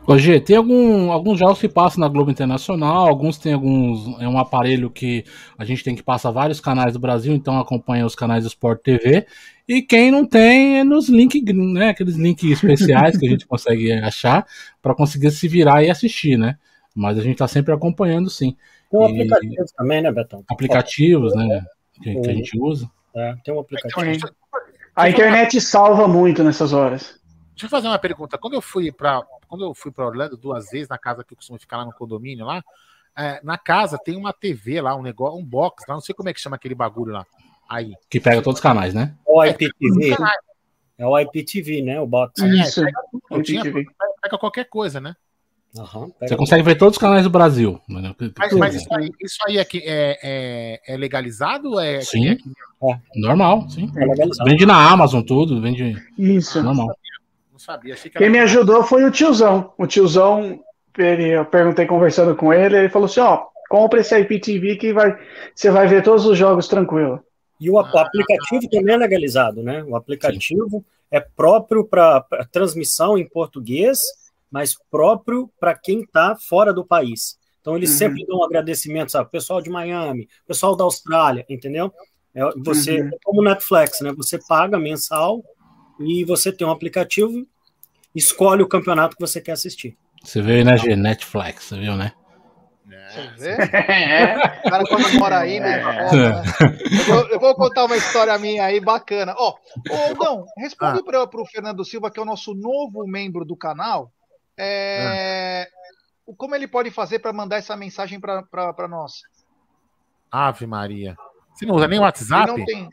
Hoje 0.07 0.39
tem 0.39 0.57
algum, 0.57 1.11
alguns 1.11 1.37
jogos 1.37 1.59
que 1.59 1.69
passam 1.69 1.99
na 1.99 2.07
Globo 2.07 2.31
Internacional, 2.31 3.07
alguns 3.07 3.37
tem 3.37 3.53
alguns 3.53 4.19
é 4.19 4.27
um 4.27 4.39
aparelho 4.39 4.89
que 4.89 5.23
a 5.55 5.63
gente 5.63 5.83
tem 5.83 5.95
que 5.95 6.01
passar 6.01 6.31
vários 6.31 6.59
canais 6.59 6.93
do 6.93 6.99
Brasil, 6.99 7.31
então 7.35 7.59
acompanha 7.59 8.07
os 8.07 8.15
canais 8.15 8.43
do 8.43 8.47
Sport 8.47 8.81
TV. 8.81 9.27
E 9.67 9.83
quem 9.83 10.09
não 10.09 10.25
tem 10.25 10.79
é 10.79 10.83
nos 10.83 11.09
links, 11.09 11.43
né, 11.53 11.89
aqueles 11.89 12.15
links 12.15 12.49
especiais 12.49 13.15
que 13.15 13.27
a 13.27 13.29
gente 13.29 13.45
consegue 13.47 13.91
achar 13.91 14.47
para 14.81 14.95
conseguir 14.95 15.29
se 15.29 15.47
virar 15.47 15.83
e 15.83 15.91
assistir, 15.91 16.37
né? 16.37 16.57
Mas 16.95 17.19
a 17.19 17.21
gente 17.21 17.33
está 17.33 17.47
sempre 17.47 17.71
acompanhando, 17.71 18.27
sim. 18.29 18.55
Tem 18.89 18.99
um 18.99 19.05
aplicativos 19.05 19.71
também, 19.71 20.01
né, 20.01 20.11
Betão? 20.11 20.43
Aplicativos, 20.49 21.35
né? 21.35 21.65
Que, 22.01 22.19
que, 22.21 22.29
a 22.29 22.33
gente 22.33 22.59
usa. 22.59 22.89
É, 23.15 23.35
tem 23.43 23.53
um 23.53 23.59
aplicativo. 23.59 24.29
A 24.95 25.09
internet 25.09 25.59
salva 25.61 26.07
muito 26.07 26.43
nessas 26.43 26.73
horas. 26.73 27.19
Deixa 27.51 27.65
eu 27.65 27.69
fazer 27.69 27.87
uma 27.87 27.99
pergunta. 27.99 28.37
Quando 28.37 28.53
eu 28.53 28.61
fui 28.61 28.91
para 28.91 29.23
quando 29.47 29.63
eu 29.63 29.73
fui 29.73 29.91
para 29.91 30.05
Orlando 30.05 30.37
duas 30.37 30.69
vezes 30.69 30.89
na 30.89 30.97
casa 30.97 31.23
que 31.23 31.33
eu 31.33 31.37
costumo 31.37 31.59
ficar 31.59 31.77
lá 31.77 31.85
no 31.85 31.93
condomínio 31.93 32.45
lá, 32.45 32.63
é, 33.17 33.39
na 33.43 33.57
casa 33.57 33.97
tem 33.97 34.15
uma 34.15 34.31
TV 34.31 34.81
lá, 34.81 34.95
um 34.95 35.01
negócio, 35.01 35.39
um 35.39 35.43
box 35.43 35.85
lá, 35.87 35.95
não 35.95 36.01
sei 36.01 36.13
como 36.13 36.29
é 36.29 36.33
que 36.33 36.41
chama 36.41 36.55
aquele 36.55 36.75
bagulho 36.75 37.13
lá. 37.13 37.25
Aí. 37.67 37.93
Que 38.09 38.19
pega 38.19 38.41
todos 38.41 38.59
os 38.59 38.63
canais, 38.63 38.93
né? 38.93 39.15
O 39.25 39.43
IPTV. 39.43 40.13
É, 40.97 41.03
é 41.03 41.05
o 41.07 41.19
IPTV, 41.19 41.81
né? 41.81 41.99
O 41.99 42.05
box. 42.05 42.41
Isso. 42.43 42.81
É, 42.81 42.91
pega, 43.29 43.43
tinha, 43.43 43.63
pega 43.63 44.37
qualquer 44.37 44.65
coisa, 44.65 45.01
né? 45.01 45.15
Uhum, 45.77 46.11
Você 46.19 46.35
consegue 46.35 46.63
ver 46.63 46.77
todos 46.77 46.95
os 46.95 47.01
canais 47.01 47.23
do 47.23 47.29
Brasil. 47.29 47.79
Mas, 47.87 48.51
mas 48.53 48.75
isso, 48.75 48.93
aí, 48.93 49.11
isso 49.21 49.37
aí 49.47 49.57
é, 49.57 49.61
é, 49.61 50.19
é, 50.23 50.81
é 50.93 50.97
legalizado? 50.97 51.79
É, 51.79 52.01
sim. 52.01 52.31
É, 52.31 52.99
normal, 53.15 53.69
sim. 53.69 53.91
É 53.95 54.43
vende 54.43 54.65
na 54.65 54.91
Amazon 54.91 55.21
tudo, 55.21 55.61
vende. 55.61 55.95
Isso. 56.17 56.61
Normal. 56.61 56.87
Não 57.51 57.59
sabia. 57.59 57.95
Que 57.95 58.09
Quem 58.09 58.29
me 58.29 58.39
ajudou 58.39 58.83
foi 58.83 59.03
o 59.03 59.11
tiozão. 59.11 59.73
O 59.77 59.87
tiozão, 59.87 60.59
ele, 60.97 61.29
eu 61.29 61.45
perguntei 61.45 61.85
conversando 61.85 62.35
com 62.35 62.53
ele, 62.53 62.77
ele 62.77 62.89
falou 62.89 63.05
assim: 63.07 63.19
ó, 63.19 63.45
compra 63.69 63.99
esse 63.99 64.17
IPTV 64.17 64.75
que 64.75 64.93
vai, 64.93 65.17
você 65.53 65.69
vai 65.69 65.87
ver 65.87 66.03
todos 66.03 66.25
os 66.25 66.37
jogos 66.37 66.67
tranquilo. 66.67 67.21
E 67.59 67.69
o, 67.69 67.79
ah, 67.79 68.01
aplicativo 68.01 68.69
também 68.69 68.93
é 68.93 68.97
legalizado, 68.97 69.63
né? 69.63 69.83
O 69.83 69.95
aplicativo 69.95 70.69
sim. 70.69 70.85
é 71.09 71.19
próprio 71.19 71.83
para 71.83 72.23
transmissão 72.51 73.17
em 73.17 73.27
português 73.27 73.99
mas 74.51 74.75
próprio 74.89 75.51
para 75.59 75.77
quem 75.77 76.01
está 76.01 76.35
fora 76.35 76.73
do 76.73 76.85
país. 76.85 77.37
Então, 77.61 77.75
eles 77.75 77.91
uhum. 77.91 77.97
sempre 77.97 78.25
dão 78.25 78.43
agradecimentos 78.43 79.13
ao 79.15 79.25
pessoal 79.25 79.61
de 79.61 79.69
Miami, 79.69 80.27
pessoal 80.47 80.75
da 80.75 80.83
Austrália, 80.83 81.45
entendeu? 81.49 81.91
É, 82.33 82.41
você, 82.63 83.01
uhum. 83.01 83.09
como 83.23 83.43
Netflix, 83.43 83.99
né? 84.01 84.13
Você 84.13 84.39
paga 84.47 84.79
mensal 84.79 85.43
e 85.99 86.23
você 86.23 86.51
tem 86.51 86.65
um 86.65 86.71
aplicativo, 86.71 87.45
escolhe 88.15 88.61
o 88.63 88.67
campeonato 88.67 89.15
que 89.15 89.21
você 89.21 89.41
quer 89.41 89.53
assistir. 89.53 89.97
Você 90.23 90.41
viu 90.41 90.55
aí, 90.55 90.63
né, 90.63 90.77
G? 90.77 90.95
Netflix, 90.95 91.65
você 91.65 91.79
viu, 91.79 91.95
né? 91.95 92.13
Você 93.09 93.27
vê? 93.37 93.57
É. 93.87 94.35
O 94.65 94.69
cara 94.69 94.83
quando 94.87 95.19
mora 95.19 95.39
aí, 95.39 95.59
né? 95.59 95.81
É. 95.81 95.83
né? 95.83 96.43
Eu, 96.99 97.05
vou, 97.05 97.27
eu, 97.29 97.39
vou, 97.39 97.55
contar 97.55 97.85
uma 97.85 97.97
história 97.97 98.37
minha 98.37 98.65
aí 98.65 98.79
bacana. 98.79 99.33
Ó, 99.37 99.55
oh, 99.89 100.23
não, 100.23 100.45
responde 100.57 100.99
ah. 100.99 101.03
para 101.03 101.41
o 101.41 101.45
Fernando 101.45 101.85
Silva, 101.85 102.11
que 102.11 102.19
é 102.19 102.21
o 102.21 102.25
nosso 102.25 102.53
novo 102.53 103.05
membro 103.07 103.45
do 103.45 103.55
canal. 103.55 104.11
É, 104.57 105.67
Como 106.37 106.55
ele 106.55 106.67
pode 106.67 106.91
fazer 106.91 107.19
para 107.19 107.31
mandar 107.31 107.57
essa 107.57 107.75
mensagem 107.75 108.19
para 108.19 108.87
nós? 108.89 109.21
Ave 110.31 110.65
Maria. 110.67 111.15
Você 111.53 111.65
não 111.65 111.75
usa 111.75 111.87
nem 111.87 111.99
o 111.99 112.03
WhatsApp? 112.03 112.49
Ele 112.51 112.59
não 112.59 112.65
tem. 112.65 112.89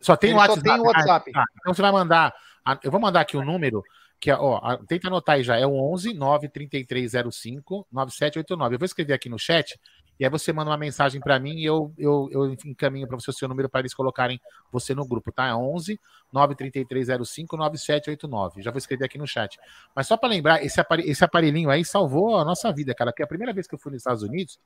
Só 0.00 0.16
tem 0.16 0.34
o 0.34 0.36
Ele 0.38 0.46
só 0.46 0.52
WhatsApp. 0.52 0.62
tem 0.68 0.80
o 0.80 0.84
WhatsApp. 0.84 1.32
Ah, 1.34 1.44
então 1.60 1.74
você 1.74 1.82
vai 1.82 1.92
mandar. 1.92 2.34
Eu 2.82 2.90
vou 2.90 3.00
mandar 3.00 3.20
aqui 3.20 3.36
o 3.36 3.44
número, 3.44 3.82
que 4.18 4.30
é, 4.30 4.36
ó, 4.36 4.76
tenta 4.88 5.06
anotar 5.06 5.36
aí 5.36 5.42
já, 5.42 5.56
é 5.56 5.66
o 5.66 5.72
11 5.92 6.14
93305 6.14 7.86
9789. 7.92 8.74
Eu 8.74 8.78
vou 8.78 8.86
escrever 8.86 9.12
aqui 9.12 9.28
no 9.28 9.38
chat, 9.38 9.78
e 10.18 10.24
aí 10.24 10.30
você 10.30 10.52
manda 10.52 10.70
uma 10.70 10.76
mensagem 10.76 11.20
para 11.20 11.38
mim 11.38 11.56
e 11.56 11.64
eu, 11.64 11.92
eu, 11.98 12.28
eu 12.32 12.52
encaminho 12.64 13.06
para 13.06 13.18
você 13.18 13.30
o 13.30 13.32
seu 13.32 13.48
número 13.48 13.68
para 13.68 13.80
eles 13.80 13.94
colocarem 13.94 14.40
você 14.72 14.94
no 14.94 15.06
grupo, 15.06 15.30
tá? 15.30 15.46
É 15.46 15.54
11 15.54 16.00
93305 16.32 17.56
9789. 17.56 18.62
Já 18.62 18.70
vou 18.70 18.78
escrever 18.78 19.04
aqui 19.04 19.18
no 19.18 19.26
chat. 19.26 19.58
Mas 19.94 20.06
só 20.06 20.16
para 20.16 20.28
lembrar, 20.28 20.64
esse, 20.64 20.80
apare- 20.80 21.08
esse 21.08 21.22
aparelhinho 21.24 21.70
aí 21.70 21.84
salvou 21.84 22.38
a 22.38 22.44
nossa 22.44 22.72
vida, 22.72 22.94
cara, 22.94 23.12
que 23.12 23.22
a 23.22 23.26
primeira 23.26 23.52
vez 23.52 23.66
que 23.66 23.74
eu 23.74 23.78
fui 23.78 23.92
nos 23.92 24.00
Estados 24.00 24.22
Unidos, 24.22 24.58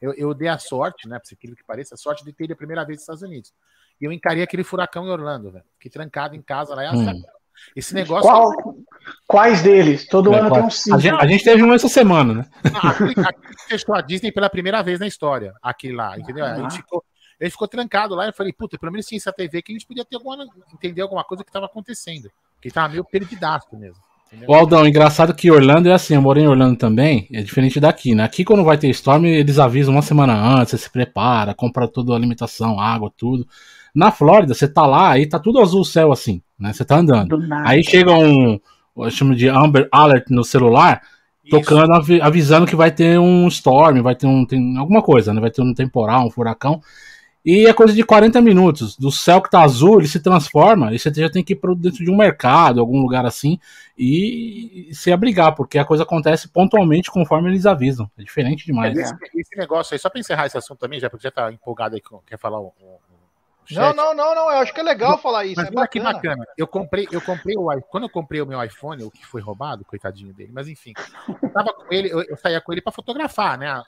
eu, 0.00 0.12
eu 0.14 0.34
dei 0.34 0.48
a 0.48 0.58
sorte, 0.58 1.08
né, 1.08 1.18
por 1.18 1.32
aquilo 1.32 1.56
que 1.56 1.64
pareça, 1.64 1.94
a 1.94 1.98
sorte 1.98 2.24
de 2.24 2.32
ter 2.32 2.44
ido 2.44 2.52
a 2.52 2.56
primeira 2.56 2.84
vez 2.84 2.98
nos 2.98 3.02
Estados 3.02 3.22
Unidos. 3.22 3.52
E 4.00 4.04
eu 4.04 4.12
encarei 4.12 4.42
aquele 4.42 4.62
furacão 4.62 5.06
em 5.06 5.10
Orlando, 5.10 5.50
velho. 5.50 5.64
Fiquei 5.74 5.90
trancado 5.90 6.36
em 6.36 6.42
casa 6.42 6.74
lá. 6.74 6.92
Hum. 6.92 7.22
Esse 7.74 7.92
negócio. 7.94 8.30
Qual, 8.30 8.52
quais 9.26 9.62
deles? 9.62 10.06
Todo 10.08 10.32
É, 10.32 10.38
ano 10.38 10.48
qual- 10.48 10.54
tem 10.60 10.64
um 10.64 10.66
a, 10.66 10.70
cinco. 10.70 10.98
gente, 11.00 11.14
a 11.22 11.26
gente 11.26 11.44
teve 11.44 11.62
um 11.62 11.72
essa 11.72 11.88
semana, 11.88 12.34
né? 12.34 12.46
Ah, 12.74 13.32
que 13.32 13.68
fechou 13.68 13.94
a 13.94 14.00
Disney 14.00 14.32
pela 14.32 14.48
primeira 14.50 14.82
vez 14.82 14.98
na 15.00 15.06
história. 15.06 15.52
Aquele 15.62 15.94
lá, 15.94 16.18
entendeu? 16.18 16.44
A 16.44 16.56
gente 16.56 16.76
ficou, 16.76 17.02
ele 17.40 17.50
ficou 17.50 17.68
trancado 17.68 18.14
lá. 18.14 18.26
Eu 18.26 18.32
falei, 18.32 18.52
puta, 18.52 18.78
pelo 18.78 18.92
menos 18.92 19.06
tinha 19.06 19.16
essa 19.18 19.32
TV 19.32 19.62
que 19.62 19.72
a 19.72 19.74
gente 19.74 19.86
podia 19.86 20.04
ter 20.04 20.16
alguma, 20.16 20.44
entender 20.72 21.02
alguma 21.02 21.24
coisa 21.24 21.42
que 21.44 21.50
estava 21.50 21.66
acontecendo. 21.66 22.28
Porque 22.54 22.70
tava 22.70 22.88
meio 22.88 23.04
perdidaço 23.04 23.66
mesmo. 23.76 23.96
entendeu? 24.28 24.48
O 24.50 24.54
Aldão, 24.54 24.86
engraçado 24.86 25.34
que 25.34 25.50
Orlando 25.50 25.88
é 25.88 25.92
assim, 25.92 26.14
eu 26.14 26.22
morei 26.22 26.44
em 26.44 26.48
Orlando 26.48 26.76
também, 26.76 27.28
é 27.32 27.40
diferente 27.42 27.78
daqui, 27.78 28.14
né? 28.14 28.24
Aqui 28.24 28.44
quando 28.44 28.64
vai 28.64 28.76
ter 28.76 28.88
Storm, 28.90 29.24
eles 29.26 29.58
avisam 29.58 29.94
uma 29.94 30.02
semana 30.02 30.34
antes, 30.34 30.70
você 30.72 30.78
se 30.78 30.90
prepara, 30.90 31.54
compra 31.54 31.86
tudo, 31.86 32.12
alimentação, 32.14 32.80
água, 32.80 33.12
tudo. 33.16 33.46
Na 33.94 34.10
Flórida, 34.10 34.54
você 34.54 34.66
tá 34.68 34.84
lá, 34.86 35.10
aí 35.12 35.26
tá 35.28 35.38
tudo 35.38 35.60
azul 35.60 35.80
o 35.80 35.84
céu 35.84 36.12
assim, 36.12 36.42
né? 36.58 36.72
Você 36.72 36.84
tá 36.84 36.96
andando. 36.96 37.38
Aí 37.64 37.82
chega 37.82 38.12
um, 38.12 38.60
eu 39.04 39.10
chamo 39.10 39.34
de 39.34 39.48
Amber 39.48 39.88
Alert 39.92 40.26
no 40.30 40.44
celular, 40.44 41.02
tocando, 41.50 41.92
avi- 41.94 42.20
avisando 42.20 42.66
que 42.66 42.76
vai 42.76 42.90
ter 42.90 43.18
um 43.18 43.48
storm, 43.48 44.02
vai 44.02 44.14
ter 44.14 44.26
um, 44.26 44.44
tem 44.44 44.76
alguma 44.76 45.02
coisa, 45.02 45.32
né? 45.32 45.40
Vai 45.40 45.50
ter 45.50 45.62
um 45.62 45.72
temporal, 45.74 46.26
um 46.26 46.30
furacão. 46.30 46.80
E 47.44 47.66
é 47.66 47.72
coisa 47.72 47.94
de 47.94 48.02
40 48.02 48.42
minutos. 48.42 48.96
Do 48.96 49.10
céu 49.10 49.40
que 49.40 49.48
tá 49.50 49.62
azul, 49.62 49.98
ele 49.98 50.08
se 50.08 50.20
transforma, 50.20 50.92
e 50.92 50.98
você 50.98 51.10
já 51.14 51.30
tem 51.30 51.42
que 51.42 51.54
ir 51.54 51.56
para 51.56 51.74
dentro 51.74 52.04
de 52.04 52.10
um 52.10 52.16
mercado, 52.16 52.80
algum 52.80 53.00
lugar 53.00 53.24
assim, 53.24 53.58
e 53.96 54.90
se 54.92 55.10
abrigar, 55.10 55.54
porque 55.54 55.78
a 55.78 55.84
coisa 55.84 56.02
acontece 56.02 56.48
pontualmente 56.48 57.10
conforme 57.10 57.48
eles 57.48 57.64
avisam. 57.64 58.10
É 58.18 58.22
diferente 58.22 58.66
demais. 58.66 58.96
É. 58.96 59.00
Esse, 59.00 59.14
esse 59.36 59.56
negócio 59.56 59.94
aí, 59.94 59.98
só 59.98 60.10
para 60.10 60.20
encerrar 60.20 60.46
esse 60.46 60.58
assunto 60.58 60.78
também, 60.78 61.00
já 61.00 61.08
porque 61.08 61.22
já 61.22 61.30
tá 61.30 61.50
empolgado 61.50 61.94
aí, 61.94 62.02
quer 62.26 62.38
falar 62.38 62.60
o. 62.60 62.72
o- 63.70 63.74
o 63.74 63.80
Não, 63.80 63.94
não, 63.94 64.14
não, 64.14 64.34
não. 64.34 64.50
Eu 64.50 64.58
acho 64.58 64.72
que 64.72 64.80
é 64.80 64.82
legal 64.82 65.18
falar 65.18 65.44
isso. 65.44 65.56
Mas 65.60 65.70
é 65.70 65.72
olha 65.76 65.88
que 65.88 66.00
bacana. 66.00 66.46
Eu 66.56 66.66
comprei, 66.66 67.08
eu 67.10 67.20
comprei 67.20 67.56
o 67.56 67.80
quando 67.82 68.04
eu 68.04 68.10
comprei 68.10 68.40
o 68.40 68.46
meu 68.46 68.62
iPhone, 68.62 69.02
o 69.04 69.10
que 69.10 69.24
foi 69.26 69.40
roubado, 69.40 69.84
coitadinho 69.84 70.32
dele, 70.32 70.50
mas 70.52 70.68
enfim, 70.68 70.92
eu 71.42 71.50
tava 71.52 71.72
com 71.72 71.86
ele, 71.92 72.10
eu, 72.10 72.22
eu 72.22 72.36
saía 72.36 72.60
com 72.60 72.72
ele 72.72 72.80
para 72.80 72.92
fotografar, 72.92 73.58
né, 73.58 73.68
a- 73.68 73.84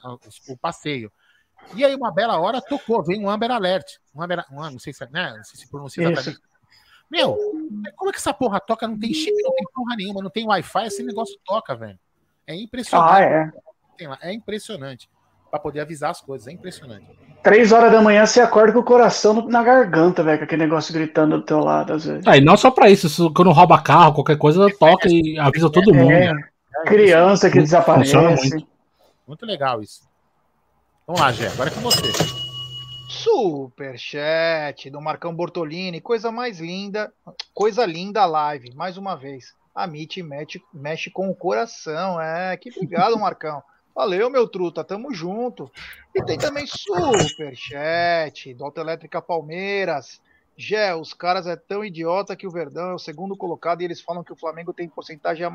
o, 0.49 0.57
passeio. 0.57 1.11
E 1.75 1.85
aí 1.85 1.95
uma 1.95 2.11
bela 2.13 2.39
hora 2.39 2.61
tocou, 2.61 3.03
veio 3.03 3.21
um 3.21 3.31
Amber 3.31 3.51
Alert, 3.51 3.99
um 4.15 4.23
Amber, 4.23 4.45
um, 4.51 4.71
não 4.71 4.79
sei 4.79 4.93
se, 4.93 5.05
né, 5.11 5.35
não 5.37 5.45
sei 5.45 5.61
se 5.61 5.71
pronuncia 5.71 6.03
Isso. 6.03 6.13
exatamente. 6.13 6.43
Meu, 7.11 7.37
como 7.97 8.11
é 8.11 8.13
que 8.13 8.19
essa 8.19 8.33
porra 8.33 8.61
toca? 8.61 8.87
Não 8.87 8.99
tem 8.99 9.13
chip, 9.13 9.35
não 9.43 9.53
tem 9.53 9.67
porra 9.75 9.97
nenhuma, 9.97 10.23
não 10.23 10.31
tem 10.31 10.47
Wi-Fi, 10.47 10.87
esse 10.87 11.03
negócio 11.03 11.37
toca, 11.45 11.75
velho. 11.75 11.99
É 12.47 12.55
impressionante. 12.55 13.13
Ah, 13.13 13.21
é. 13.21 13.53
tem 13.97 14.07
lá, 14.07 14.19
é 14.23 14.33
impressionante. 14.33 15.11
Para 15.51 15.59
poder 15.59 15.81
avisar 15.81 16.11
as 16.11 16.21
coisas, 16.21 16.47
é 16.47 16.53
impressionante. 16.53 17.07
Três 17.43 17.73
horas 17.73 17.91
da 17.91 18.03
manhã 18.03 18.27
você 18.27 18.41
acorda 18.41 18.73
com 18.73 18.81
o 18.81 18.85
coração 18.85 19.47
na 19.49 19.63
garganta, 19.63 20.23
velho, 20.23 20.39
com 20.39 20.45
aquele 20.45 20.65
negócio 20.65 20.93
gritando 20.93 21.39
do 21.39 21.45
teu 21.45 21.61
lado, 21.61 21.95
às 21.95 22.05
vezes. 22.05 22.27
Ah, 22.27 22.37
e 22.37 22.41
não 22.41 22.57
só 22.57 22.71
pra 22.71 22.91
isso, 22.91 23.07
isso, 23.07 23.33
quando 23.33 23.51
rouba 23.51 23.81
carro, 23.81 24.15
qualquer 24.15 24.37
coisa, 24.37 24.67
toca 24.79 25.09
e 25.09 25.39
avisa 25.39 25.71
todo 25.71 25.95
mundo. 25.95 26.13
É, 26.13 26.35
criança 26.87 27.51
que 27.51 27.59
desaparece. 27.59 28.17
muito. 28.17 28.67
Muito 29.27 29.47
legal 29.47 29.81
isso. 29.81 30.03
Vamos 31.07 31.23
lá, 31.23 31.33
Gé, 31.33 31.49
agora 31.49 31.71
é 31.71 31.73
com 31.73 31.81
você. 31.81 32.13
Superchat 33.09 34.91
do 34.91 35.01
Marcão 35.01 35.35
Bortolini, 35.35 36.01
coisa 36.01 36.31
mais 36.31 36.61
linda, 36.61 37.13
coisa 37.55 37.87
linda 37.87 38.23
a 38.23 38.27
live, 38.27 38.75
mais 38.75 38.97
uma 38.97 39.17
vez. 39.17 39.55
A 39.75 39.87
Mitch 39.87 40.19
mexe, 40.19 40.61
mexe 40.73 41.11
com 41.11 41.31
o 41.31 41.35
coração, 41.35 42.21
é, 42.21 42.57
que 42.57 42.71
obrigado, 42.71 43.19
Marcão. 43.19 43.63
Valeu, 44.01 44.31
meu 44.31 44.49
truta, 44.49 44.83
tamo 44.83 45.13
junto. 45.13 45.71
E 46.15 46.23
tem 46.23 46.39
também 46.39 46.65
Superchat 46.67 48.55
do 48.55 48.65
Autoelétrica 48.65 49.21
Palmeiras. 49.21 50.23
Gé, 50.57 50.95
os 50.95 51.13
caras 51.13 51.47
é 51.47 51.55
tão 51.55 51.85
idiota 51.85 52.35
que 52.35 52.47
o 52.47 52.51
Verdão 52.51 52.93
é 52.93 52.95
o 52.95 52.99
segundo 52.99 53.37
colocado 53.37 53.83
e 53.83 53.85
eles 53.85 54.01
falam 54.01 54.25
que 54.25 54.33
o 54.33 54.37
Flamengo 54.37 54.73
tem 54.73 54.89
porcentagem 54.89 55.47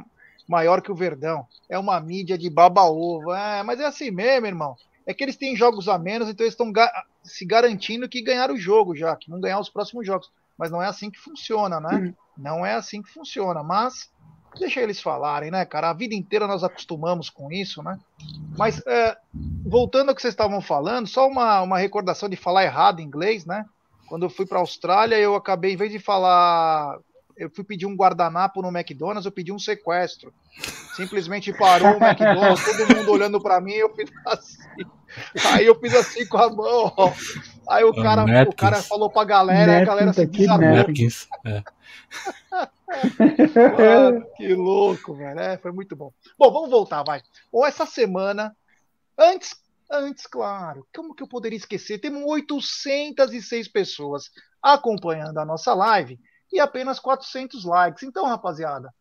maior 0.47 0.79
que 0.84 0.91
o 0.91 0.95
Verdão. 0.95 1.47
É 1.67 1.79
uma 1.79 1.99
mídia 1.99 2.38
de 2.38 2.47
baba-ovo. 2.47 3.34
É, 3.34 3.63
mas 3.63 3.79
é 3.79 3.86
assim 3.86 4.12
mesmo, 4.12 4.45
irmão. 4.45 4.75
É 5.08 5.13
que 5.15 5.23
eles 5.23 5.38
têm 5.38 5.55
jogos 5.55 5.88
a 5.88 5.97
menos, 5.97 6.29
então 6.29 6.43
eles 6.45 6.53
estão 6.53 6.71
ga- 6.71 6.93
se 7.23 7.47
garantindo 7.47 8.08
que 8.08 8.21
ganharam 8.21 8.53
o 8.53 8.60
jogo 8.60 8.95
já, 8.95 9.15
que 9.15 9.31
não 9.31 9.39
ganhar 9.41 9.60
os 9.60 9.71
próximos 9.71 10.05
jogos. 10.05 10.29
Mas 10.55 10.69
não 10.69 10.84
é 10.84 10.86
assim 10.86 11.10
que 11.10 11.17
funciona, 11.17 11.79
né? 11.79 11.97
Hum. 11.97 12.13
Não 12.38 12.63
é 12.63 12.75
assim 12.75 13.01
que 13.01 13.10
funciona. 13.12 13.63
Mas 13.63 14.12
deixa 14.59 14.81
eles 14.81 15.01
falarem, 15.01 15.51
né, 15.51 15.65
cara? 15.65 15.89
A 15.89 15.93
vida 15.93 16.15
inteira 16.15 16.47
nós 16.47 16.63
acostumamos 16.63 17.29
com 17.29 17.51
isso, 17.51 17.83
né? 17.83 17.99
Mas 18.57 18.81
é, 18.85 19.15
voltando 19.65 20.09
ao 20.09 20.15
que 20.15 20.21
vocês 20.21 20.33
estavam 20.33 20.61
falando, 20.61 21.07
só 21.07 21.27
uma, 21.27 21.61
uma 21.61 21.77
recordação 21.77 22.29
de 22.29 22.35
falar 22.35 22.63
errado 22.63 22.99
em 22.99 23.05
inglês, 23.05 23.45
né? 23.45 23.65
Quando 24.07 24.23
eu 24.23 24.29
fui 24.29 24.45
para 24.45 24.57
a 24.57 24.61
Austrália, 24.61 25.15
eu 25.17 25.35
acabei, 25.35 25.73
em 25.73 25.77
vez 25.77 25.91
de 25.91 25.99
falar. 25.99 26.97
Eu 27.37 27.49
fui 27.49 27.65
pedir 27.65 27.85
um 27.85 27.97
guardanapo 27.97 28.61
no 28.61 28.69
McDonald's, 28.69 29.25
eu 29.25 29.31
pedi 29.31 29.51
um 29.51 29.59
sequestro. 29.59 30.33
Simplesmente 30.95 31.51
parou 31.51 31.97
o 31.97 32.03
McDonald's, 32.03 32.63
todo 32.63 32.95
mundo 32.95 33.11
olhando 33.11 33.41
para 33.41 33.59
mim, 33.59 33.73
eu 33.73 33.93
fiz 33.93 34.09
assim. 34.25 34.57
Aí 35.47 35.65
eu 35.65 35.77
fiz 35.77 35.93
assim 35.93 36.25
com 36.27 36.37
a 36.37 36.49
mão, 36.49 36.93
ó. 36.95 37.11
Aí 37.69 37.84
o 37.84 37.93
cara, 37.93 38.23
o 38.23 38.28
Napkins. 38.28 38.56
cara 38.56 38.82
falou 38.82 39.10
pra 39.10 39.23
galera, 39.23 39.71
e 39.71 39.82
a 39.82 39.86
galera 39.86 40.13
se 40.13 40.25
Napkins. 40.25 40.47
Napkins. 40.47 41.28
É. 41.45 41.63
Ah, 42.58 44.21
que 44.38 44.54
louco, 44.54 45.15
velho. 45.15 45.39
É, 45.39 45.58
foi 45.58 45.71
muito 45.71 45.95
bom. 45.95 46.13
Bom, 46.38 46.51
vamos 46.51 46.69
voltar, 46.69 47.04
vai. 47.04 47.21
Ou 47.51 47.65
essa 47.65 47.86
semana, 47.86 48.56
antes, 49.17 49.56
antes, 49.91 50.25
claro, 50.28 50.86
como 50.95 51.13
que 51.13 51.23
eu 51.23 51.28
poderia 51.28 51.58
esquecer? 51.58 51.99
Temos 51.99 52.23
806 52.25 53.67
pessoas 53.67 54.32
acompanhando 54.62 55.38
a 55.39 55.45
nossa 55.45 55.73
live 55.73 56.19
e 56.51 56.60
apenas 56.60 56.99
400 56.99 57.65
likes. 57.65 58.04
Então, 58.04 58.25
rapaziada, 58.25 58.93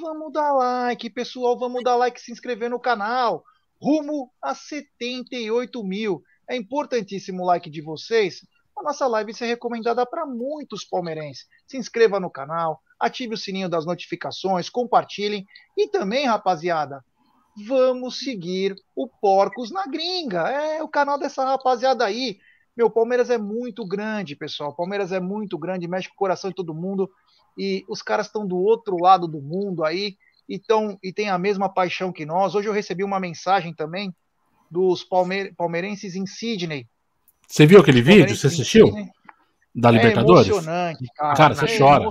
vamos 0.00 0.32
dar 0.32 0.52
like, 0.52 1.10
pessoal, 1.10 1.58
vamos 1.58 1.82
dar 1.84 1.96
like, 1.96 2.20
se 2.20 2.32
inscrever 2.32 2.70
no 2.70 2.80
canal. 2.80 3.44
Rumo 3.80 4.30
a 4.40 4.54
78 4.54 5.82
mil. 5.82 6.22
É 6.52 6.56
importantíssimo 6.56 7.42
o 7.42 7.46
like 7.46 7.70
de 7.70 7.80
vocês. 7.80 8.46
A 8.76 8.82
nossa 8.82 9.06
live 9.06 9.32
ser 9.32 9.46
recomendada 9.46 10.04
para 10.04 10.26
muitos 10.26 10.84
palmeirenses. 10.84 11.46
Se 11.66 11.78
inscreva 11.78 12.20
no 12.20 12.30
canal, 12.30 12.78
ative 13.00 13.32
o 13.32 13.38
sininho 13.38 13.70
das 13.70 13.86
notificações, 13.86 14.68
compartilhem 14.68 15.46
e 15.74 15.88
também, 15.88 16.26
rapaziada, 16.26 17.02
vamos 17.66 18.18
seguir 18.18 18.76
o 18.94 19.08
Porcos 19.08 19.70
na 19.70 19.86
Gringa. 19.86 20.42
É 20.42 20.82
o 20.82 20.88
canal 20.88 21.18
dessa 21.18 21.42
rapaziada 21.42 22.04
aí. 22.04 22.36
Meu, 22.76 22.90
Palmeiras 22.90 23.30
é 23.30 23.38
muito 23.38 23.86
grande, 23.86 24.36
pessoal. 24.36 24.76
Palmeiras 24.76 25.10
é 25.10 25.20
muito 25.20 25.56
grande, 25.56 25.88
mexe 25.88 26.08
com 26.10 26.14
o 26.14 26.18
coração 26.18 26.50
de 26.50 26.56
todo 26.56 26.74
mundo. 26.74 27.10
E 27.56 27.82
os 27.88 28.02
caras 28.02 28.26
estão 28.26 28.46
do 28.46 28.58
outro 28.58 28.98
lado 29.00 29.26
do 29.26 29.40
mundo 29.40 29.86
aí 29.86 30.18
e, 30.46 30.58
tão, 30.58 30.98
e 31.02 31.14
tem 31.14 31.30
a 31.30 31.38
mesma 31.38 31.72
paixão 31.72 32.12
que 32.12 32.26
nós. 32.26 32.54
Hoje 32.54 32.68
eu 32.68 32.74
recebi 32.74 33.02
uma 33.02 33.18
mensagem 33.18 33.72
também 33.72 34.14
dos 34.72 35.04
palme 35.04 35.52
palmeirenses 35.52 36.16
em 36.16 36.26
Sydney. 36.26 36.88
Você 37.46 37.66
viu 37.66 37.78
aquele 37.80 38.00
vídeo? 38.00 38.34
Você 38.34 38.46
assistiu? 38.46 38.86
Sydney. 38.86 39.10
Da 39.74 39.88
É 39.88 39.92
Libertadores? 39.92 40.48
emocionante, 40.48 41.04
cara. 41.14 41.34
Cara, 41.34 41.54
você 41.54 41.64
é 41.64 41.78
chora. 41.78 42.04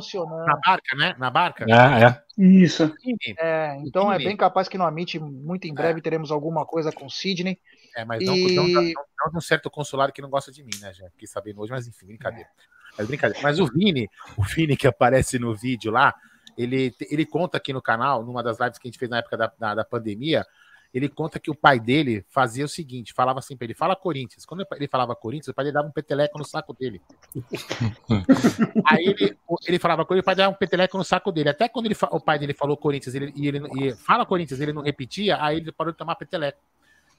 Na 0.45 0.58
barca, 0.65 0.95
né? 0.95 1.15
Na 1.19 1.30
barca? 1.30 1.65
É, 1.67 2.06
é. 2.06 2.21
Isso. 2.38 2.91
É, 3.39 3.78
então 3.86 4.12
é 4.12 4.17
bem 4.17 4.36
capaz 4.36 4.67
que 4.67 4.78
no 4.78 4.84
Amit, 4.84 5.19
muito 5.19 5.67
em 5.67 5.74
breve, 5.74 6.02
teremos 6.02 6.32
alguma 6.32 6.65
coisa 6.65 6.91
com 6.91 7.06
o 7.06 7.10
Sidney. 7.10 7.60
É, 7.95 8.04
mas 8.06 8.24
não, 8.26 8.36
E- 8.36 8.56
não, 8.56 8.67
não, 8.67 8.82
não 8.84 9.32
de 9.32 9.38
um 9.38 9.41
certo 9.41 9.69
consulado 9.69 10.12
que 10.13 10.21
não 10.21 10.30
gosta 10.30 10.52
de 10.52 10.63
mim, 10.63 10.71
né, 10.80 10.91
já 10.93 11.08
fiquei 11.12 11.28
sabendo 11.28 11.62
hoje, 11.62 11.71
mas 11.71 11.88
enfim, 11.88 12.08
brincadeira. 12.08 12.50
Mas 12.97 13.08
brincadeira. 13.08 13.43
Mas 13.43 13.60
o 13.60 13.67
Vini, 13.67 14.10
o 14.38 14.43
Vini 14.43 14.76
que 14.76 14.88
aparece 14.88 15.38
no 15.38 15.56
vídeo 15.56 15.91
lá, 15.91 16.15
ele, 16.58 16.93
ele 17.12 17.26
conta 17.28 17.58
aqui 17.58 17.71
no 17.74 17.82
canal, 17.82 18.24
numa 18.24 18.41
das 18.41 18.60
lives 18.60 18.80
que 18.80 18.88
a 18.88 18.89
gente 18.89 18.97
fez 19.00 19.10
na 19.12 19.17
época 19.17 19.38
da, 19.38 19.52
da, 19.60 19.76
da 19.76 19.86
pandemia, 19.86 20.45
ele 20.93 21.08
conta 21.08 21.39
que 21.39 21.49
o 21.49 21.56
pai 21.56 21.80
dele 21.80 22.25
fazia 22.30 22.65
o 22.65 22.67
seguinte: 22.67 23.13
falava 23.13 23.39
assim 23.39 23.56
para 23.56 23.65
ele, 23.65 23.73
fala 23.73 23.95
Corinthians. 23.95 24.45
Quando 24.45 24.65
ele 24.73 24.88
falava 24.88 25.15
Corinthians, 25.15 25.47
o 25.47 25.54
pai 25.54 25.65
dele 25.65 25.73
dava 25.73 25.88
um 25.88 25.91
peteleco 25.91 26.38
no 26.38 26.43
saco 26.43 26.73
dele. 26.73 27.01
Aí 28.86 29.06
ele, 29.06 29.38
ele 29.67 29.80
falava 29.80 30.06
Corinthians, 30.06 30.23
o 30.23 30.25
pai 30.25 30.36
dava 30.36 30.54
um 30.54 30.58
peteleco 30.58 30.97
no 30.97 31.04
saco 31.04 31.32
dele. 31.32 31.49
Até 31.49 31.69
quando 31.69 31.86
ele, 31.86 31.95
o 32.12 32.19
pai 32.19 32.38
dele 32.38 32.54
falou 32.54 32.75
Corinthians 32.75 33.15
ele, 33.15 33.32
e 33.36 33.47
ele 33.47 33.62
e 33.80 33.95
fala 33.95 34.25
Corinthians, 34.25 34.60
ele 34.60 34.73
não 34.73 34.82
repetia, 34.82 35.41
aí 35.41 35.58
ele 35.58 35.71
parou 35.71 35.93
de 35.93 35.97
tomar 35.97 36.15
peteleco. 36.15 36.60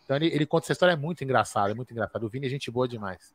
Então 0.04 0.16
ele, 0.16 0.26
ele 0.26 0.44
conta 0.44 0.66
essa 0.66 0.72
história, 0.72 0.92
é 0.92 0.96
muito 0.96 1.24
engraçada, 1.24 1.70
é 1.70 1.74
muito 1.74 1.90
engraçado. 1.92 2.24
O 2.24 2.28
Vini 2.28 2.46
é 2.46 2.50
gente 2.50 2.70
boa 2.70 2.86
demais. 2.86 3.34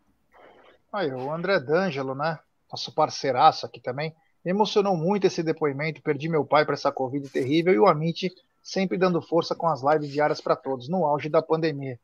Aí, 0.94 1.12
o 1.12 1.34
André 1.34 1.60
D'Angelo, 1.60 2.14
né? 2.14 2.40
Nosso 2.72 2.94
parceiraço 2.94 3.66
aqui 3.66 3.80
também. 3.80 4.14
Me 4.46 4.52
emocionou 4.52 4.96
muito 4.96 5.26
esse 5.26 5.42
depoimento. 5.42 6.02
Perdi 6.02 6.30
meu 6.30 6.46
pai 6.46 6.66
para 6.66 6.76
essa 6.76 6.92
Covid 6.92 7.28
terrível 7.30 7.74
e 7.74 7.80
o 7.80 7.88
Amit 7.88 8.34
sempre 8.68 8.98
dando 8.98 9.22
força 9.22 9.56
com 9.56 9.66
as 9.66 9.82
lives 9.82 10.10
diárias 10.10 10.42
para 10.42 10.54
todos, 10.54 10.90
no 10.90 11.06
auge 11.06 11.30
da 11.30 11.42
pandemia. 11.42 11.98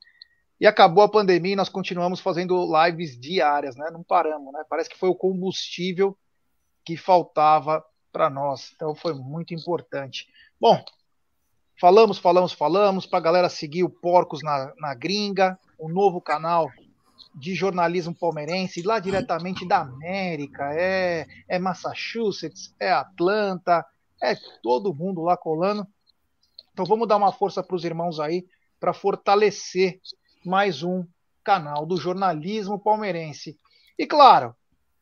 E 0.61 0.65
acabou 0.65 1.03
a 1.03 1.09
pandemia 1.09 1.51
e 1.51 1.57
nós 1.57 1.67
continuamos 1.67 2.21
fazendo 2.21 2.65
lives 2.85 3.19
diárias, 3.19 3.75
né? 3.75 3.91
Não 3.91 4.01
paramos, 4.01 4.53
né? 4.53 4.63
Parece 4.69 4.89
que 4.89 4.97
foi 4.97 5.09
o 5.09 5.15
combustível 5.15 6.17
que 6.85 6.95
faltava 6.95 7.83
para 8.13 8.29
nós. 8.29 8.71
Então 8.73 8.95
foi 8.95 9.13
muito 9.13 9.53
importante. 9.53 10.25
Bom, 10.57 10.81
falamos, 11.81 12.17
falamos, 12.17 12.53
falamos 12.53 13.05
para 13.05 13.19
a 13.19 13.23
galera 13.23 13.49
seguir 13.49 13.83
o 13.83 13.89
Porcos 13.89 14.41
na, 14.41 14.71
na 14.77 14.95
Gringa, 14.95 15.59
o 15.77 15.89
novo 15.89 16.21
canal 16.21 16.71
de 17.35 17.53
jornalismo 17.53 18.15
palmeirense, 18.15 18.83
lá 18.83 18.99
diretamente 18.99 19.67
da 19.67 19.81
América, 19.81 20.73
é, 20.73 21.27
é 21.45 21.59
Massachusetts, 21.59 22.73
é 22.79 22.89
Atlanta, 22.89 23.85
é 24.21 24.33
todo 24.61 24.95
mundo 24.95 25.23
lá 25.23 25.35
colando. 25.35 25.85
Então 26.73 26.85
vamos 26.85 27.07
dar 27.07 27.17
uma 27.17 27.31
força 27.31 27.61
para 27.61 27.75
os 27.75 27.85
irmãos 27.85 28.19
aí 28.19 28.45
para 28.79 28.93
fortalecer 28.93 29.99
mais 30.43 30.81
um 30.81 31.05
canal 31.43 31.85
do 31.85 31.95
jornalismo 31.97 32.79
palmeirense. 32.79 33.55
E 33.97 34.07
claro, 34.07 34.55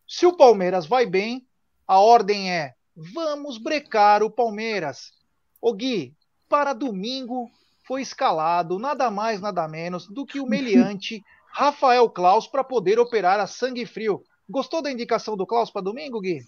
se 0.07 0.25
o 0.25 0.35
Palmeiras 0.35 0.85
vai 0.85 1.05
bem, 1.05 1.47
a 1.87 1.97
ordem 1.99 2.51
é: 2.51 2.73
vamos 3.13 3.57
brecar 3.57 4.21
o 4.21 4.29
Palmeiras. 4.29 5.13
O 5.61 5.73
Gui, 5.73 6.13
para 6.49 6.73
domingo 6.73 7.49
foi 7.87 8.01
escalado 8.01 8.77
nada 8.77 9.09
mais 9.09 9.39
nada 9.39 9.67
menos 9.67 10.07
do 10.07 10.25
que 10.25 10.39
o 10.39 10.45
meliante 10.45 11.23
Rafael 11.53 12.09
Klaus 12.09 12.47
para 12.47 12.63
poder 12.63 12.99
operar 12.99 13.39
a 13.39 13.47
sangue 13.47 13.85
frio. 13.85 14.21
Gostou 14.49 14.81
da 14.81 14.91
indicação 14.91 15.37
do 15.37 15.47
Klaus 15.47 15.71
para 15.71 15.81
domingo, 15.81 16.19
Gui? 16.19 16.41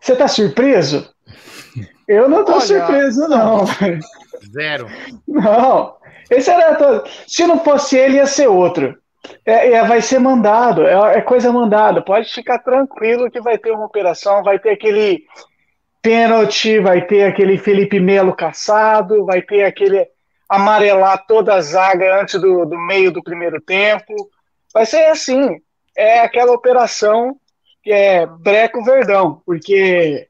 Você 0.00 0.16
tá 0.16 0.26
surpreso? 0.26 1.08
Eu 2.06 2.28
não 2.28 2.44
tô 2.44 2.52
Olha, 2.52 2.60
surpreso, 2.60 3.28
não. 3.28 3.64
Zero. 4.52 4.86
Não. 5.26 5.96
Esse 6.30 6.50
era 6.50 6.74
todo. 6.74 7.04
Se 7.26 7.46
não 7.46 7.62
fosse 7.62 7.96
ele, 7.96 8.16
ia 8.16 8.26
ser 8.26 8.48
outro. 8.48 8.96
É, 9.44 9.72
é, 9.72 9.84
vai 9.84 10.02
ser 10.02 10.18
mandado, 10.18 10.86
é, 10.86 11.18
é, 11.18 11.20
coisa 11.22 11.50
mandada. 11.50 12.02
Pode 12.02 12.30
ficar 12.32 12.58
tranquilo 12.58 13.30
que 13.30 13.40
vai 13.40 13.56
ter 13.56 13.70
uma 13.70 13.86
operação, 13.86 14.42
vai 14.42 14.58
ter 14.58 14.70
aquele 14.70 15.24
pênalti, 16.02 16.78
vai 16.78 17.06
ter 17.06 17.24
aquele 17.24 17.56
Felipe 17.56 17.98
Melo 17.98 18.34
caçado, 18.34 19.24
vai 19.24 19.40
ter 19.40 19.64
aquele 19.64 20.06
amarelar 20.48 21.24
toda 21.26 21.54
a 21.54 21.60
zaga 21.60 22.20
antes 22.20 22.38
do, 22.38 22.66
do 22.66 22.78
meio 22.78 23.10
do 23.10 23.22
primeiro 23.22 23.60
tempo. 23.60 24.14
Vai 24.72 24.84
ser 24.84 25.06
assim. 25.06 25.58
É 25.96 26.20
aquela 26.20 26.52
operação 26.52 27.36
que 27.82 27.92
é 27.92 28.26
breco 28.26 28.82
verdão, 28.84 29.40
porque 29.46 30.28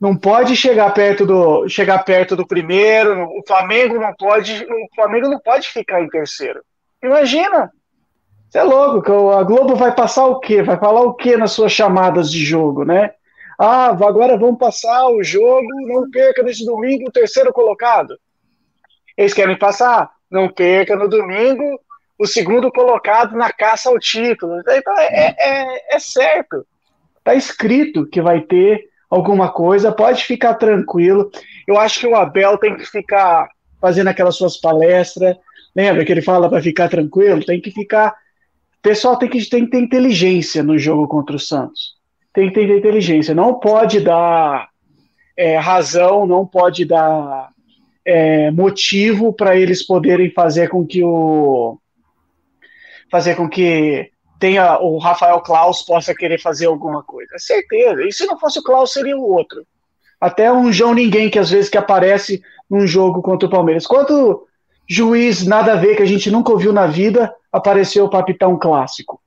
não 0.00 0.16
pode 0.16 0.54
chegar 0.54 0.92
perto 0.94 1.26
do 1.26 1.68
chegar 1.68 1.98
perto 2.04 2.36
do 2.36 2.46
primeiro, 2.46 3.24
o 3.24 3.42
Flamengo 3.46 3.98
não 3.98 4.14
pode, 4.14 4.64
o 4.64 4.94
Flamengo 4.94 5.28
não 5.28 5.40
pode 5.40 5.68
ficar 5.68 6.00
em 6.02 6.08
terceiro. 6.08 6.62
Imagina. 7.02 7.72
É 8.54 8.62
louco, 8.62 9.30
a 9.30 9.42
Globo 9.42 9.76
vai 9.76 9.94
passar 9.94 10.26
o 10.26 10.40
quê? 10.40 10.62
Vai 10.62 10.78
falar 10.78 11.02
o 11.02 11.14
quê 11.14 11.36
nas 11.36 11.52
suas 11.52 11.70
chamadas 11.70 12.30
de 12.30 12.44
jogo, 12.44 12.84
né? 12.84 13.12
Ah, 13.58 13.88
agora 13.88 14.38
vamos 14.38 14.58
passar 14.58 15.08
o 15.10 15.22
jogo, 15.22 15.66
não 15.86 16.08
perca 16.10 16.42
nesse 16.42 16.64
domingo 16.64 17.08
o 17.08 17.12
terceiro 17.12 17.52
colocado. 17.52 18.16
Eles 19.16 19.34
querem 19.34 19.58
passar, 19.58 20.10
não 20.30 20.48
perca 20.48 20.96
no 20.96 21.08
domingo 21.08 21.78
o 22.18 22.26
segundo 22.26 22.70
colocado 22.70 23.36
na 23.36 23.52
caça 23.52 23.90
ao 23.90 23.98
título. 23.98 24.60
Então 24.60 24.98
é, 24.98 25.34
é, 25.38 25.96
é 25.96 25.98
certo. 25.98 26.64
Está 27.18 27.34
escrito 27.34 28.06
que 28.06 28.22
vai 28.22 28.40
ter 28.40 28.88
alguma 29.08 29.50
coisa, 29.50 29.92
pode 29.92 30.24
ficar 30.24 30.54
tranquilo. 30.54 31.30
Eu 31.66 31.78
acho 31.78 32.00
que 32.00 32.06
o 32.06 32.14
Abel 32.14 32.58
tem 32.58 32.76
que 32.76 32.84
ficar 32.84 33.48
fazendo 33.80 34.08
aquelas 34.08 34.36
suas 34.36 34.58
palestras. 34.58 35.36
Lembra 35.74 36.04
que 36.04 36.12
ele 36.12 36.22
fala 36.22 36.48
para 36.48 36.62
ficar 36.62 36.88
tranquilo? 36.88 37.44
Tem 37.44 37.60
que 37.60 37.70
ficar. 37.70 38.10
O 38.78 38.82
pessoal 38.82 39.16
tem 39.16 39.28
que, 39.28 39.48
tem 39.48 39.64
que 39.64 39.70
ter 39.70 39.80
inteligência 39.80 40.62
no 40.62 40.78
jogo 40.78 41.08
contra 41.08 41.36
o 41.36 41.40
Santos. 41.40 41.96
Tem 42.32 42.48
que 42.48 42.54
ter 42.54 42.76
inteligência. 42.76 43.34
Não 43.34 43.54
pode 43.54 44.00
dar 44.00 44.68
é, 45.36 45.56
razão, 45.56 46.26
não 46.26 46.46
pode 46.46 46.84
dar 46.84 47.50
é, 48.04 48.50
motivo 48.50 49.32
para 49.32 49.56
eles 49.56 49.84
poderem 49.84 50.30
fazer 50.30 50.68
com 50.68 50.86
que 50.86 51.02
o. 51.02 51.78
fazer 53.10 53.34
com 53.34 53.48
que 53.48 54.10
tenha 54.38 54.78
o 54.78 54.98
Rafael 54.98 55.40
Klaus 55.40 55.82
possa 55.82 56.14
querer 56.14 56.40
fazer 56.40 56.66
alguma 56.66 57.02
coisa. 57.02 57.34
É 57.34 57.38
certeza. 57.38 58.02
E 58.02 58.12
se 58.12 58.26
não 58.26 58.38
fosse 58.38 58.58
o 58.58 58.62
Klaus, 58.62 58.92
seria 58.92 59.16
o 59.16 59.32
outro. 59.32 59.66
Até 60.20 60.52
um 60.52 60.72
João 60.72 60.94
Ninguém 60.94 61.30
que 61.30 61.38
às 61.38 61.50
vezes 61.50 61.70
que 61.70 61.78
aparece 61.78 62.42
num 62.68 62.86
jogo 62.86 63.22
contra 63.22 63.48
o 63.48 63.50
Palmeiras. 63.50 63.86
Quanto 63.86 64.46
juiz 64.88 65.46
nada 65.46 65.72
a 65.72 65.76
ver 65.76 65.96
que 65.96 66.02
a 66.02 66.06
gente 66.06 66.30
nunca 66.30 66.52
ouviu 66.52 66.72
na 66.72 66.86
vida 66.86 67.32
apareceu 67.52 68.08
para 68.08 68.20
apitar 68.20 68.48
um 68.48 68.58
clássico? 68.58 69.20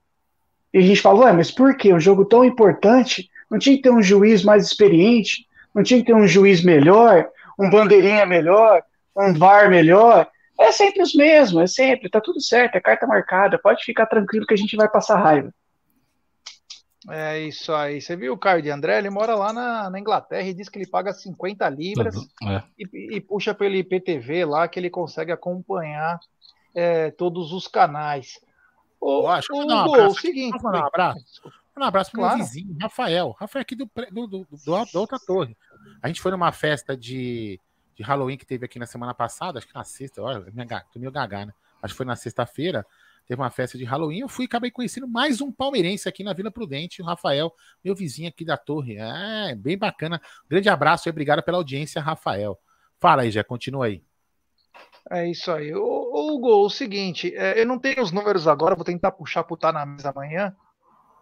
E 0.73 0.77
a 0.77 0.81
gente 0.81 1.01
fala, 1.01 1.25
ué, 1.25 1.33
mas 1.33 1.51
por 1.51 1.75
quê? 1.75 1.93
Um 1.93 1.99
jogo 1.99 2.23
tão 2.25 2.45
importante, 2.45 3.29
não 3.49 3.59
tinha 3.59 3.75
que 3.75 3.81
ter 3.81 3.91
um 3.91 4.01
juiz 4.01 4.43
mais 4.43 4.65
experiente? 4.65 5.45
Não 5.73 5.83
tinha 5.83 5.99
que 5.99 6.05
ter 6.05 6.15
um 6.15 6.27
juiz 6.27 6.63
melhor? 6.63 7.27
Um 7.59 7.69
bandeirinha 7.69 8.25
melhor? 8.25 8.81
Um 9.15 9.33
VAR 9.33 9.69
melhor? 9.69 10.27
É 10.61 10.71
sempre 10.71 11.01
os 11.01 11.15
mesmos, 11.15 11.63
é 11.63 11.67
sempre, 11.67 12.07
tá 12.07 12.21
tudo 12.21 12.39
certo, 12.39 12.75
é 12.75 12.79
carta 12.79 13.07
marcada, 13.07 13.57
pode 13.57 13.83
ficar 13.83 14.05
tranquilo 14.05 14.45
que 14.45 14.53
a 14.53 14.57
gente 14.57 14.75
vai 14.75 14.87
passar 14.87 15.17
raiva. 15.17 15.51
É 17.09 17.39
isso 17.39 17.73
aí. 17.73 17.99
Você 17.99 18.15
viu 18.15 18.33
o 18.33 18.37
Caio 18.37 18.61
de 18.61 18.69
André? 18.69 18.99
Ele 18.99 19.09
mora 19.09 19.33
lá 19.33 19.51
na, 19.51 19.89
na 19.89 19.99
Inglaterra 19.99 20.47
e 20.47 20.53
diz 20.53 20.69
que 20.69 20.77
ele 20.77 20.85
paga 20.85 21.11
50 21.11 21.67
libras 21.69 22.15
é. 22.43 22.61
e, 22.77 23.15
e, 23.15 23.19
puxa 23.21 23.55
pelo 23.55 23.73
IPTV 23.73 24.45
lá 24.45 24.67
que 24.67 24.79
ele 24.79 24.89
consegue 24.91 25.31
acompanhar 25.31 26.19
é, 26.75 27.09
todos 27.09 27.51
os 27.53 27.67
canais. 27.67 28.39
O, 28.99 29.27
acho 29.27 29.51
o, 29.51 29.65
não, 29.65 29.87
o, 29.87 30.07
o 30.09 30.13
seguinte. 30.13 30.63
Um 30.63 30.75
abraço. 30.75 31.51
Um 31.75 31.83
abraço 31.83 32.11
para 32.11 32.19
claro. 32.19 32.37
meu 32.37 32.45
vizinho, 32.45 32.77
Rafael. 32.79 33.35
Rafael 33.39 33.61
aqui 33.63 33.73
do, 33.75 33.89
do, 34.11 34.27
do, 34.27 34.47
do, 34.51 34.85
da 34.93 34.99
outra 34.99 35.17
torre. 35.17 35.57
A 36.03 36.07
gente 36.07 36.21
foi 36.21 36.29
numa 36.29 36.51
festa 36.51 36.95
de 36.95 37.59
de 37.95 38.03
Halloween 38.03 38.37
que 38.37 38.45
teve 38.45 38.65
aqui 38.65 38.79
na 38.79 38.85
semana 38.85 39.13
passada, 39.13 39.59
acho 39.59 39.67
que 39.67 39.75
na 39.75 39.83
sexta, 39.83 40.21
olha, 40.21 40.45
tô 40.91 40.99
meio 40.99 41.11
gaga, 41.11 41.45
né? 41.47 41.53
Acho 41.81 41.93
que 41.93 41.97
foi 41.97 42.05
na 42.05 42.15
sexta-feira, 42.15 42.85
teve 43.25 43.41
uma 43.41 43.49
festa 43.49 43.77
de 43.77 43.83
Halloween, 43.83 44.19
eu 44.19 44.29
fui 44.29 44.45
e 44.45 44.47
acabei 44.47 44.71
conhecendo 44.71 45.07
mais 45.07 45.41
um 45.41 45.51
palmeirense 45.51 46.07
aqui 46.07 46.23
na 46.23 46.33
Vila 46.33 46.51
Prudente, 46.51 47.01
o 47.01 47.05
Rafael, 47.05 47.53
meu 47.83 47.95
vizinho 47.95 48.29
aqui 48.29 48.45
da 48.45 48.57
torre. 48.57 48.97
É, 48.97 49.55
bem 49.55 49.77
bacana. 49.77 50.21
Grande 50.49 50.69
abraço 50.69 51.07
e 51.07 51.09
obrigado 51.09 51.41
pela 51.43 51.57
audiência, 51.57 52.01
Rafael. 52.01 52.59
Fala 52.99 53.23
aí, 53.23 53.31
já 53.31 53.43
continua 53.43 53.87
aí. 53.87 54.03
É 55.09 55.27
isso 55.27 55.51
aí. 55.51 55.73
O, 55.73 56.35
Hugo, 56.35 56.65
o 56.65 56.69
seguinte, 56.69 57.33
é, 57.35 57.59
eu 57.59 57.65
não 57.65 57.79
tenho 57.79 58.01
os 58.01 58.11
números 58.11 58.47
agora, 58.47 58.75
vou 58.75 58.85
tentar 58.85 59.11
puxar 59.11 59.43
pro 59.43 59.57
tá 59.57 59.71
na 59.71 59.85
mesa 59.85 60.09
amanhã, 60.09 60.55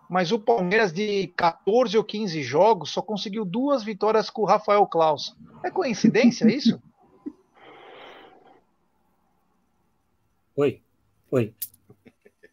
mas 0.10 0.32
o 0.32 0.40
Palmeiras 0.40 0.92
de 0.92 1.28
14 1.38 1.96
ou 1.96 2.04
15 2.04 2.42
jogos 2.42 2.90
só 2.90 3.00
conseguiu 3.00 3.46
duas 3.46 3.84
vitórias 3.84 4.32
com 4.32 4.42
o 4.42 4.46
Rafael 4.46 4.88
Klaus. 4.88 5.36
É 5.64 5.70
coincidência 5.70 6.50
isso? 6.52 6.82
Oi, 10.56 10.82
oi. 11.32 11.54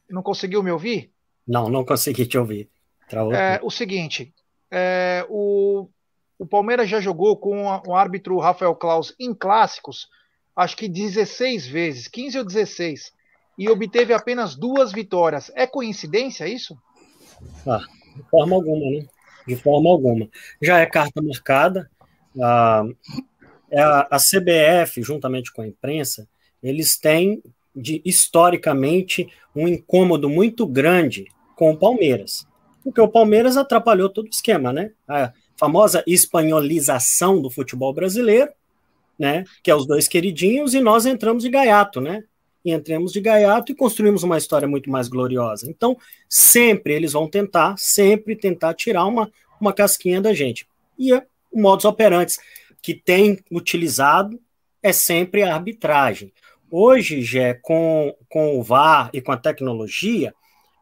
Não 0.09 0.23
conseguiu 0.23 0.63
me 0.63 0.71
ouvir? 0.71 1.11
Não, 1.45 1.69
não 1.69 1.85
consegui 1.85 2.25
te 2.25 2.39
ouvir. 2.39 2.71
É, 3.33 3.59
o 3.65 3.69
seguinte, 3.69 4.33
é, 4.71 5.27
o, 5.29 5.89
o 6.39 6.47
Palmeiras 6.47 6.89
já 6.89 7.01
jogou 7.01 7.37
com 7.37 7.65
o 7.65 7.97
árbitro 7.97 8.39
Rafael 8.39 8.77
Klaus 8.77 9.13
em 9.19 9.35
clássicos, 9.35 10.09
acho 10.55 10.77
que 10.77 10.89
16 10.89 11.67
vezes, 11.67 12.07
15 12.07 12.39
ou 12.39 12.45
16, 12.45 13.13
e 13.59 13.69
obteve 13.69 14.15
apenas 14.15 14.55
duas 14.55 14.93
vitórias. 14.93 15.51
É 15.57 15.67
coincidência 15.67 16.47
isso? 16.47 16.79
Ah, 17.67 17.85
de 18.17 18.23
forma 18.31 18.57
alguma, 18.57 18.91
né? 18.91 19.07
De 19.47 19.57
forma 19.57 19.91
alguma. 19.91 20.29
Já 20.61 20.79
é 20.81 20.87
carta 20.87 21.23
marcada. 21.23 21.91
A, 22.41 22.85
é 23.71 23.81
a, 23.81 24.09
a 24.11 24.17
CBF, 24.19 25.03
juntamente 25.03 25.53
com 25.53 25.63
a 25.63 25.67
imprensa, 25.67 26.29
eles 26.63 26.99
têm, 26.99 27.43
de, 27.75 28.01
historicamente, 28.05 29.29
um 29.55 29.67
incômodo 29.69 30.29
muito 30.29 30.67
grande 30.67 31.27
com 31.55 31.71
o 31.73 31.77
Palmeiras. 31.77 32.47
Porque 32.85 33.01
o 33.01 33.09
Palmeiras 33.09 33.57
atrapalhou 33.57 34.09
todo 34.09 34.27
o 34.27 34.31
esquema, 34.31 34.73
né? 34.73 34.93
A 35.09 35.33
famosa 35.59 36.05
espanholização 36.07 37.41
do 37.41 37.51
futebol 37.51 37.93
brasileiro. 37.93 38.53
né? 39.19 39.45
Que 39.63 39.71
é 39.71 39.75
os 39.75 39.87
dois 39.87 40.09
queridinhos, 40.09 40.75
e 40.75 40.81
nós 40.81 41.07
entramos 41.07 41.43
de 41.43 41.51
gaiato, 41.51 42.01
né? 42.01 42.25
E 42.67 42.73
entramos 42.73 43.13
de 43.13 43.21
gaiato 43.21 43.71
e 43.71 43.77
construímos 43.77 44.25
uma 44.25 44.37
história 44.37 44.67
muito 44.67 44.91
mais 44.91 45.07
gloriosa. 45.07 45.71
Então, 45.71 45.97
sempre 46.29 46.95
eles 46.95 47.13
vão 47.13 47.31
tentar, 47.31 47.77
sempre 47.79 48.35
tentar 48.35 48.75
tirar 48.75 49.05
uma, 49.07 49.31
uma 49.61 49.73
casquinha 49.73 50.21
da 50.21 50.35
gente. 50.35 50.67
E 50.99 51.15
é 51.15 51.25
o 51.53 51.63
modus 51.63 51.85
operandi 51.85 52.35
que 52.83 52.93
tem 52.93 53.39
utilizado 53.53 54.41
é 54.83 54.93
sempre 54.93 55.45
a 55.45 55.55
arbitragem. 55.55 56.33
Hoje, 56.69 57.23
já 57.23 57.55
com, 57.55 58.13
com 58.29 58.59
o 58.59 58.65
VAR 58.65 59.11
e 59.13 59.21
com 59.21 59.31
a 59.31 59.37
tecnologia, 59.37 60.35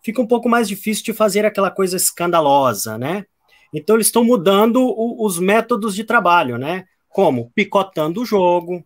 fica 0.03 0.23
um 0.23 0.27
pouco 0.27 0.49
mais 0.49 0.67
difícil 0.67 1.05
de 1.05 1.13
fazer 1.13 1.45
aquela 1.45 1.71
coisa 1.71 1.99
escandalosa, 1.99 2.97
né? 2.97 3.27
Então, 3.75 3.97
eles 3.97 4.07
estão 4.07 4.25
mudando 4.25 4.81
o, 4.83 5.23
os 5.23 5.39
métodos 5.39 5.95
de 5.95 6.03
trabalho, 6.03 6.57
né? 6.57 6.87
Como 7.11 7.51
picotando 7.55 8.23
o 8.23 8.25
jogo, 8.25 8.83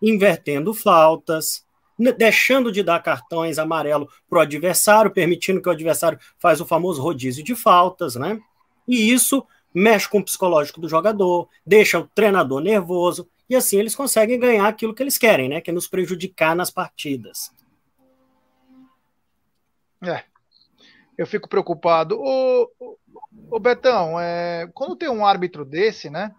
invertendo 0.00 0.72
faltas, 0.72 1.67
deixando 2.16 2.70
de 2.70 2.82
dar 2.82 3.02
cartões 3.02 3.58
amarelo 3.58 4.08
para 4.28 4.38
o 4.38 4.42
adversário, 4.42 5.10
permitindo 5.10 5.60
que 5.60 5.68
o 5.68 5.72
adversário 5.72 6.18
faz 6.38 6.60
o 6.60 6.66
famoso 6.66 7.02
rodízio 7.02 7.42
de 7.42 7.54
faltas, 7.54 8.14
né? 8.14 8.40
E 8.86 9.12
isso 9.12 9.44
mexe 9.74 10.08
com 10.08 10.18
o 10.18 10.24
psicológico 10.24 10.80
do 10.80 10.88
jogador, 10.88 11.48
deixa 11.66 11.98
o 11.98 12.08
treinador 12.08 12.60
nervoso, 12.60 13.28
e 13.48 13.56
assim 13.56 13.78
eles 13.78 13.94
conseguem 13.94 14.38
ganhar 14.38 14.66
aquilo 14.66 14.94
que 14.94 15.02
eles 15.02 15.18
querem, 15.18 15.48
né? 15.48 15.60
Que 15.60 15.70
é 15.70 15.74
nos 15.74 15.88
prejudicar 15.88 16.54
nas 16.54 16.70
partidas. 16.70 17.50
É. 20.02 20.24
Eu 21.16 21.26
fico 21.26 21.48
preocupado. 21.48 22.16
Ô, 22.20 22.70
ô, 23.50 23.58
Betão, 23.58 24.20
é, 24.20 24.70
quando 24.72 24.94
tem 24.94 25.08
um 25.08 25.26
árbitro 25.26 25.64
desse, 25.64 26.08
né? 26.08 26.34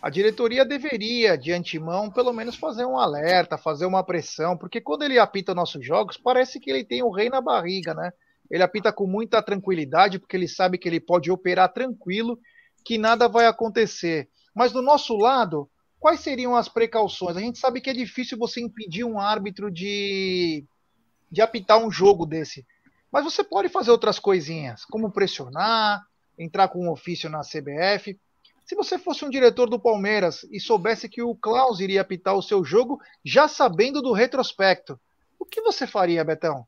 A 0.00 0.10
diretoria 0.10 0.64
deveria, 0.64 1.36
de 1.36 1.52
antemão, 1.52 2.10
pelo 2.10 2.32
menos 2.32 2.54
fazer 2.54 2.84
um 2.84 2.98
alerta, 2.98 3.58
fazer 3.58 3.86
uma 3.86 4.04
pressão, 4.04 4.56
porque 4.56 4.80
quando 4.80 5.02
ele 5.02 5.18
apita 5.18 5.54
nossos 5.54 5.84
jogos, 5.84 6.16
parece 6.16 6.60
que 6.60 6.70
ele 6.70 6.84
tem 6.84 7.02
o 7.02 7.10
rei 7.10 7.28
na 7.28 7.40
barriga, 7.40 7.94
né? 7.94 8.12
Ele 8.50 8.62
apita 8.62 8.92
com 8.92 9.06
muita 9.06 9.42
tranquilidade, 9.42 10.18
porque 10.18 10.36
ele 10.36 10.46
sabe 10.46 10.78
que 10.78 10.88
ele 10.88 11.00
pode 11.00 11.30
operar 11.30 11.72
tranquilo, 11.72 12.38
que 12.84 12.98
nada 12.98 13.28
vai 13.28 13.46
acontecer. 13.46 14.28
Mas 14.54 14.70
do 14.70 14.80
nosso 14.80 15.16
lado, 15.16 15.68
quais 15.98 16.20
seriam 16.20 16.54
as 16.54 16.68
precauções? 16.68 17.36
A 17.36 17.40
gente 17.40 17.58
sabe 17.58 17.80
que 17.80 17.90
é 17.90 17.94
difícil 17.94 18.38
você 18.38 18.60
impedir 18.60 19.04
um 19.04 19.18
árbitro 19.18 19.70
de, 19.70 20.64
de 21.30 21.42
apitar 21.42 21.78
um 21.78 21.90
jogo 21.90 22.24
desse. 22.24 22.64
Mas 23.10 23.24
você 23.24 23.42
pode 23.42 23.68
fazer 23.68 23.90
outras 23.90 24.18
coisinhas, 24.18 24.84
como 24.84 25.10
pressionar, 25.10 26.02
entrar 26.38 26.68
com 26.68 26.86
um 26.86 26.90
ofício 26.90 27.28
na 27.28 27.40
CBF. 27.40 28.18
Se 28.66 28.74
você 28.74 28.98
fosse 28.98 29.24
um 29.24 29.30
diretor 29.30 29.70
do 29.70 29.78
Palmeiras 29.78 30.44
e 30.50 30.58
soubesse 30.58 31.08
que 31.08 31.22
o 31.22 31.36
Klaus 31.36 31.78
iria 31.78 32.00
apitar 32.00 32.34
o 32.34 32.42
seu 32.42 32.64
jogo, 32.64 32.98
já 33.24 33.46
sabendo 33.46 34.02
do 34.02 34.12
retrospecto, 34.12 34.98
o 35.38 35.44
que 35.44 35.62
você 35.62 35.86
faria, 35.86 36.24
Betão? 36.24 36.64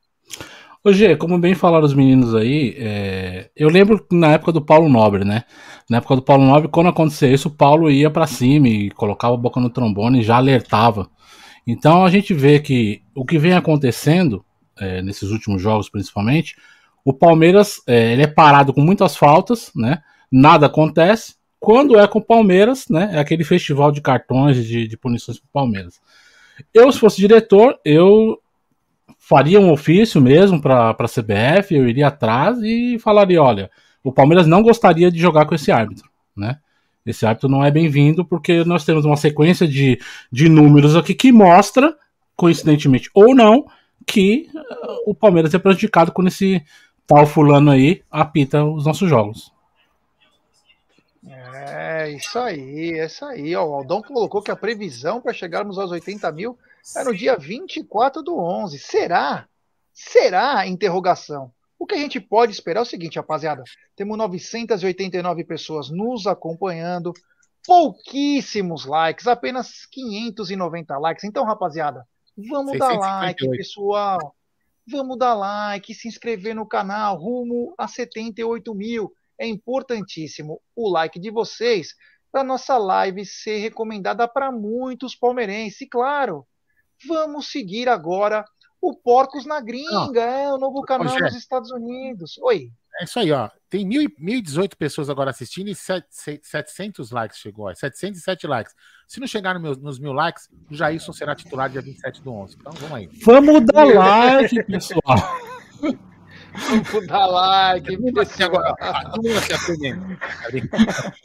Ô 0.84 0.92
Gê, 0.92 1.16
como 1.16 1.40
bem 1.40 1.56
falaram 1.56 1.84
os 1.84 1.94
meninos 1.94 2.36
aí, 2.36 2.76
é... 2.78 3.50
eu 3.56 3.68
lembro 3.68 4.06
na 4.12 4.28
época 4.28 4.52
do 4.52 4.64
Paulo 4.64 4.88
Nobre, 4.88 5.24
né? 5.24 5.42
Na 5.90 5.96
época 5.96 6.14
do 6.14 6.22
Paulo 6.22 6.46
Nobre, 6.46 6.68
quando 6.68 6.88
acontecia 6.88 7.28
isso, 7.32 7.48
o 7.48 7.56
Paulo 7.56 7.90
ia 7.90 8.08
para 8.08 8.28
cima 8.28 8.68
e 8.68 8.92
colocava 8.92 9.34
a 9.34 9.38
boca 9.38 9.58
no 9.58 9.68
trombone 9.68 10.20
e 10.20 10.22
já 10.22 10.36
alertava. 10.36 11.10
Então 11.66 12.04
a 12.04 12.10
gente 12.10 12.32
vê 12.32 12.60
que 12.60 13.02
o 13.12 13.24
que 13.24 13.40
vem 13.40 13.54
acontecendo, 13.54 14.44
é, 14.78 15.02
nesses 15.02 15.32
últimos 15.32 15.60
jogos 15.60 15.88
principalmente, 15.88 16.54
o 17.04 17.12
Palmeiras 17.12 17.82
é, 17.88 18.12
ele 18.12 18.22
é 18.22 18.28
parado 18.28 18.72
com 18.72 18.82
muitas 18.82 19.16
faltas, 19.16 19.72
né? 19.74 20.00
Nada 20.30 20.66
acontece. 20.66 21.37
Quando 21.60 21.98
é 21.98 22.06
com 22.06 22.18
o 22.18 22.24
Palmeiras, 22.24 22.88
né? 22.88 23.10
É 23.12 23.18
aquele 23.18 23.44
festival 23.44 23.90
de 23.90 24.00
cartões 24.00 24.64
de, 24.64 24.86
de 24.86 24.96
punições 24.96 25.38
o 25.38 25.42
Palmeiras. 25.52 26.00
Eu, 26.72 26.90
se 26.92 26.98
fosse 26.98 27.16
diretor, 27.16 27.78
eu 27.84 28.40
faria 29.18 29.60
um 29.60 29.70
ofício 29.70 30.20
mesmo 30.20 30.60
para 30.60 30.90
a 30.90 30.94
CBF, 30.94 31.74
eu 31.74 31.88
iria 31.88 32.08
atrás 32.08 32.58
e 32.62 32.98
falaria: 32.98 33.42
olha, 33.42 33.70
o 34.02 34.12
Palmeiras 34.12 34.46
não 34.46 34.62
gostaria 34.62 35.10
de 35.10 35.18
jogar 35.18 35.46
com 35.46 35.54
esse 35.54 35.70
árbitro, 35.70 36.08
né? 36.36 36.58
Esse 37.04 37.24
árbitro 37.24 37.48
não 37.48 37.64
é 37.64 37.70
bem-vindo 37.70 38.24
porque 38.24 38.64
nós 38.64 38.84
temos 38.84 39.04
uma 39.04 39.16
sequência 39.16 39.66
de, 39.66 39.98
de 40.30 40.48
números 40.48 40.94
aqui 40.94 41.14
que 41.14 41.32
mostra, 41.32 41.96
coincidentemente 42.36 43.10
ou 43.14 43.34
não, 43.34 43.66
que 44.06 44.48
uh, 44.54 45.10
o 45.10 45.14
Palmeiras 45.14 45.54
é 45.54 45.58
prejudicado 45.58 46.12
quando 46.12 46.28
esse 46.28 46.62
tal 47.06 47.26
fulano 47.26 47.70
aí 47.70 48.02
apita 48.10 48.62
os 48.64 48.84
nossos 48.84 49.08
jogos. 49.08 49.50
É, 51.68 52.10
isso 52.10 52.38
aí, 52.38 52.98
é 52.98 53.06
isso 53.06 53.24
aí. 53.24 53.54
Ó, 53.54 53.64
o 53.64 53.74
Aldão 53.74 54.02
colocou 54.02 54.42
que 54.42 54.50
a 54.50 54.56
previsão 54.56 55.20
para 55.20 55.32
chegarmos 55.32 55.78
aos 55.78 55.90
80 55.90 56.30
mil 56.32 56.58
é 56.96 57.04
no 57.04 57.14
dia 57.14 57.36
24 57.36 58.22
do 58.22 58.38
11. 58.38 58.78
Será? 58.78 59.46
Será? 59.92 60.66
Interrogação. 60.66 61.52
O 61.78 61.86
que 61.86 61.94
a 61.94 61.98
gente 61.98 62.18
pode 62.20 62.52
esperar 62.52 62.80
é 62.80 62.82
o 62.82 62.86
seguinte, 62.86 63.18
rapaziada. 63.18 63.62
Temos 63.94 64.18
989 64.18 65.44
pessoas 65.44 65.90
nos 65.90 66.26
acompanhando, 66.26 67.12
pouquíssimos 67.64 68.84
likes, 68.84 69.26
apenas 69.26 69.86
590 69.86 70.98
likes. 70.98 71.24
Então, 71.24 71.44
rapaziada, 71.44 72.06
vamos 72.36 72.72
658. 72.72 72.78
dar 72.78 72.98
like, 72.98 73.50
pessoal. 73.50 74.34
Vamos 74.90 75.18
dar 75.18 75.34
like, 75.34 75.94
se 75.94 76.08
inscrever 76.08 76.54
no 76.54 76.66
canal, 76.66 77.16
rumo 77.16 77.74
a 77.76 77.86
78 77.86 78.74
mil. 78.74 79.12
É 79.38 79.46
importantíssimo 79.46 80.60
o 80.74 80.90
like 80.90 81.18
de 81.18 81.30
vocês 81.30 81.94
para 82.30 82.44
nossa 82.44 82.76
live 82.76 83.24
ser 83.24 83.58
recomendada 83.58 84.26
para 84.28 84.50
muitos 84.50 85.14
palmeirenses. 85.14 85.82
E 85.82 85.86
claro, 85.86 86.46
Vamos 87.06 87.50
seguir 87.50 87.88
agora 87.88 88.44
o 88.80 88.94
Porcos 88.94 89.44
na 89.44 89.60
Gringa, 89.60 90.20
é 90.20 90.52
o 90.52 90.58
novo 90.58 90.82
canal 90.82 91.14
Ô, 91.14 91.18
nos 91.18 91.34
Estados 91.34 91.70
Unidos. 91.70 92.38
Oi. 92.38 92.70
É 93.00 93.04
isso 93.04 93.18
aí, 93.18 93.30
ó. 93.30 93.48
Tem 93.68 93.88
1.018 93.88 94.74
pessoas 94.76 95.10
agora 95.10 95.30
assistindo 95.30 95.68
e 95.68 95.74
700 95.74 97.10
likes 97.10 97.38
chegou. 97.38 97.72
707 97.74 98.46
likes. 98.46 98.74
Se 99.06 99.20
não 99.20 99.26
chegar 99.26 99.54
no 99.54 99.60
meu, 99.60 99.76
nos 99.76 99.98
mil 99.98 100.12
likes, 100.12 100.48
o 100.70 100.74
Jailson 100.74 101.12
será 101.12 101.34
titular 101.34 101.68
dia 101.68 101.80
27 101.80 102.22
do 102.22 102.32
11. 102.32 102.56
Então 102.58 102.72
vamos 102.72 102.96
aí. 102.96 103.08
Vamos 103.24 103.64
dar 103.66 103.84
like, 103.84 104.62
pessoal. 104.64 105.00
Vamos 106.54 107.06
dar 107.06 107.26
like. 107.26 107.98
Agora, 108.42 108.74
todo 109.12 109.22
mundo 109.22 109.38
aprendendo. 109.54 110.08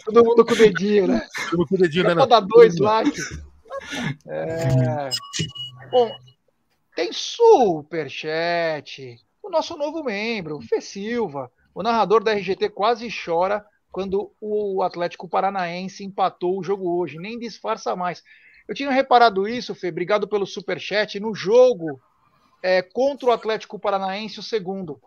Todo 0.06 0.26
mundo 0.26 0.46
com 0.46 0.54
o 0.54 0.58
dedinho, 0.58 1.08
né? 1.08 1.26
Todo 1.50 1.60
mundo 1.60 1.70
com 1.70 1.76
o 1.76 1.78
dedinho, 1.78 2.16
né? 2.16 2.28
dar 2.28 2.42
dois 2.42 2.78
likes. 2.78 3.42
É... 4.28 5.10
Bom, 5.90 6.12
tem 6.96 7.12
superchat. 7.12 9.18
O 9.42 9.50
nosso 9.50 9.78
novo 9.78 10.04
membro, 10.04 10.62
Fê 10.62 10.80
Silva. 10.80 11.52
O 11.74 11.82
narrador 11.82 12.24
da 12.24 12.34
RGT 12.34 12.70
quase 12.70 13.10
chora 13.10 13.66
quando 13.92 14.32
o 14.40 14.84
Atlético 14.84 15.28
Paranaense 15.28 16.04
empatou 16.04 16.60
o 16.60 16.64
jogo 16.64 17.00
hoje. 17.00 17.18
Nem 17.18 17.40
disfarça 17.40 17.96
mais. 17.96 18.24
Eu 18.68 18.76
tinha 18.76 18.92
reparado 18.92 19.48
isso, 19.48 19.76
Fê. 19.76 19.90
Obrigado 19.90 20.28
pelo 20.28 20.46
superchat. 20.46 21.20
No 21.20 21.36
jogo 21.36 22.00
é, 22.62 22.82
contra 22.82 23.30
o 23.30 23.32
Atlético 23.32 23.78
Paranaense, 23.78 24.40
o 24.40 24.44
segundo. 24.44 25.00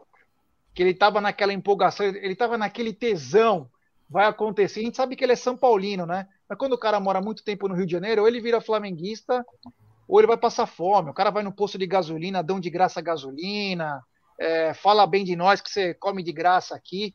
Que 0.77 0.83
ele 0.83 0.91
estava 0.91 1.20
naquela 1.20 1.53
empolgação, 1.53 2.07
ele 2.07 2.35
estava 2.35 2.57
naquele 2.57 2.93
tesão. 2.93 3.68
Vai 4.09 4.27
acontecer. 4.27 4.79
A 4.79 4.83
gente 4.85 4.97
sabe 4.97 5.16
que 5.16 5.24
ele 5.24 5.33
é 5.33 5.37
São 5.37 5.57
Paulino, 5.57 6.07
né? 6.07 6.29
Mas 6.49 6.57
quando 6.57 6.74
o 6.74 6.79
cara 6.79 7.01
mora 7.01 7.20
muito 7.20 7.43
tempo 7.43 7.66
no 7.66 7.74
Rio 7.74 7.87
de 7.87 7.93
Janeiro, 7.93 8.22
ou 8.22 8.29
ele 8.29 8.41
vira 8.41 8.61
flamenguista, 8.61 9.45
ou 10.07 10.20
ele 10.20 10.29
vai 10.29 10.37
passar 10.37 10.66
fome. 10.66 11.11
O 11.11 11.14
cara 11.14 11.31
vai 11.31 11.43
no 11.43 11.53
posto 11.53 11.77
de 11.77 11.87
gasolina, 11.87 12.43
dão 12.43 12.61
de 12.61 12.70
graça 12.70 13.01
gasolina, 13.01 14.01
é, 14.39 14.74
fala 14.74 15.07
bem 15.07 15.24
de 15.24 15.35
nós 15.35 15.61
que 15.61 15.70
você 15.70 15.95
come 15.95 16.22
de 16.22 16.33
graça 16.33 16.77
aqui. 16.77 17.14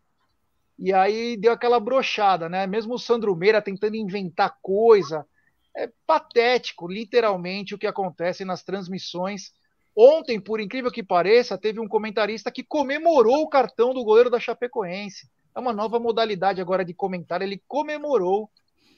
E 0.78 0.92
aí 0.92 1.38
deu 1.38 1.54
aquela 1.54 1.80
brochada, 1.80 2.50
né? 2.50 2.66
Mesmo 2.66 2.96
o 2.96 3.00
Sandro 3.00 3.36
Meira 3.36 3.62
tentando 3.62 3.96
inventar 3.96 4.58
coisa. 4.62 5.26
É 5.78 5.90
patético, 6.06 6.88
literalmente, 6.88 7.76
o 7.76 7.78
que 7.78 7.88
acontece 7.88 8.44
nas 8.44 8.64
transmissões. 8.64 9.54
Ontem, 9.96 10.40
por 10.40 10.60
incrível 10.60 10.92
que 10.92 11.04
pareça, 11.04 11.58
teve 11.58 11.80
um 11.80 11.88
comentarista 11.88 12.52
que 12.52 12.64
comemorou 12.64 13.42
o 13.42 13.50
cartão 13.50 13.94
do 13.94 14.04
goleiro 14.04 14.30
da 14.30 14.40
Chapecoense. 14.40 15.28
É 15.56 15.60
uma 15.60 15.74
nova 15.74 16.00
modalidade 16.00 16.62
agora 16.62 16.86
de 16.86 16.94
comentário. 16.94 17.44
Ele 17.44 17.62
comemorou 17.68 18.50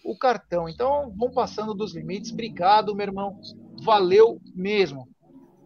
o 0.04 0.18
cartão. 0.18 0.70
Então, 0.70 1.12
vão 1.18 1.32
passando 1.32 1.74
dos 1.74 1.96
limites. 1.96 2.32
Obrigado, 2.32 2.96
meu 2.96 3.08
irmão. 3.08 3.40
Valeu 3.84 4.40
mesmo. 4.56 5.08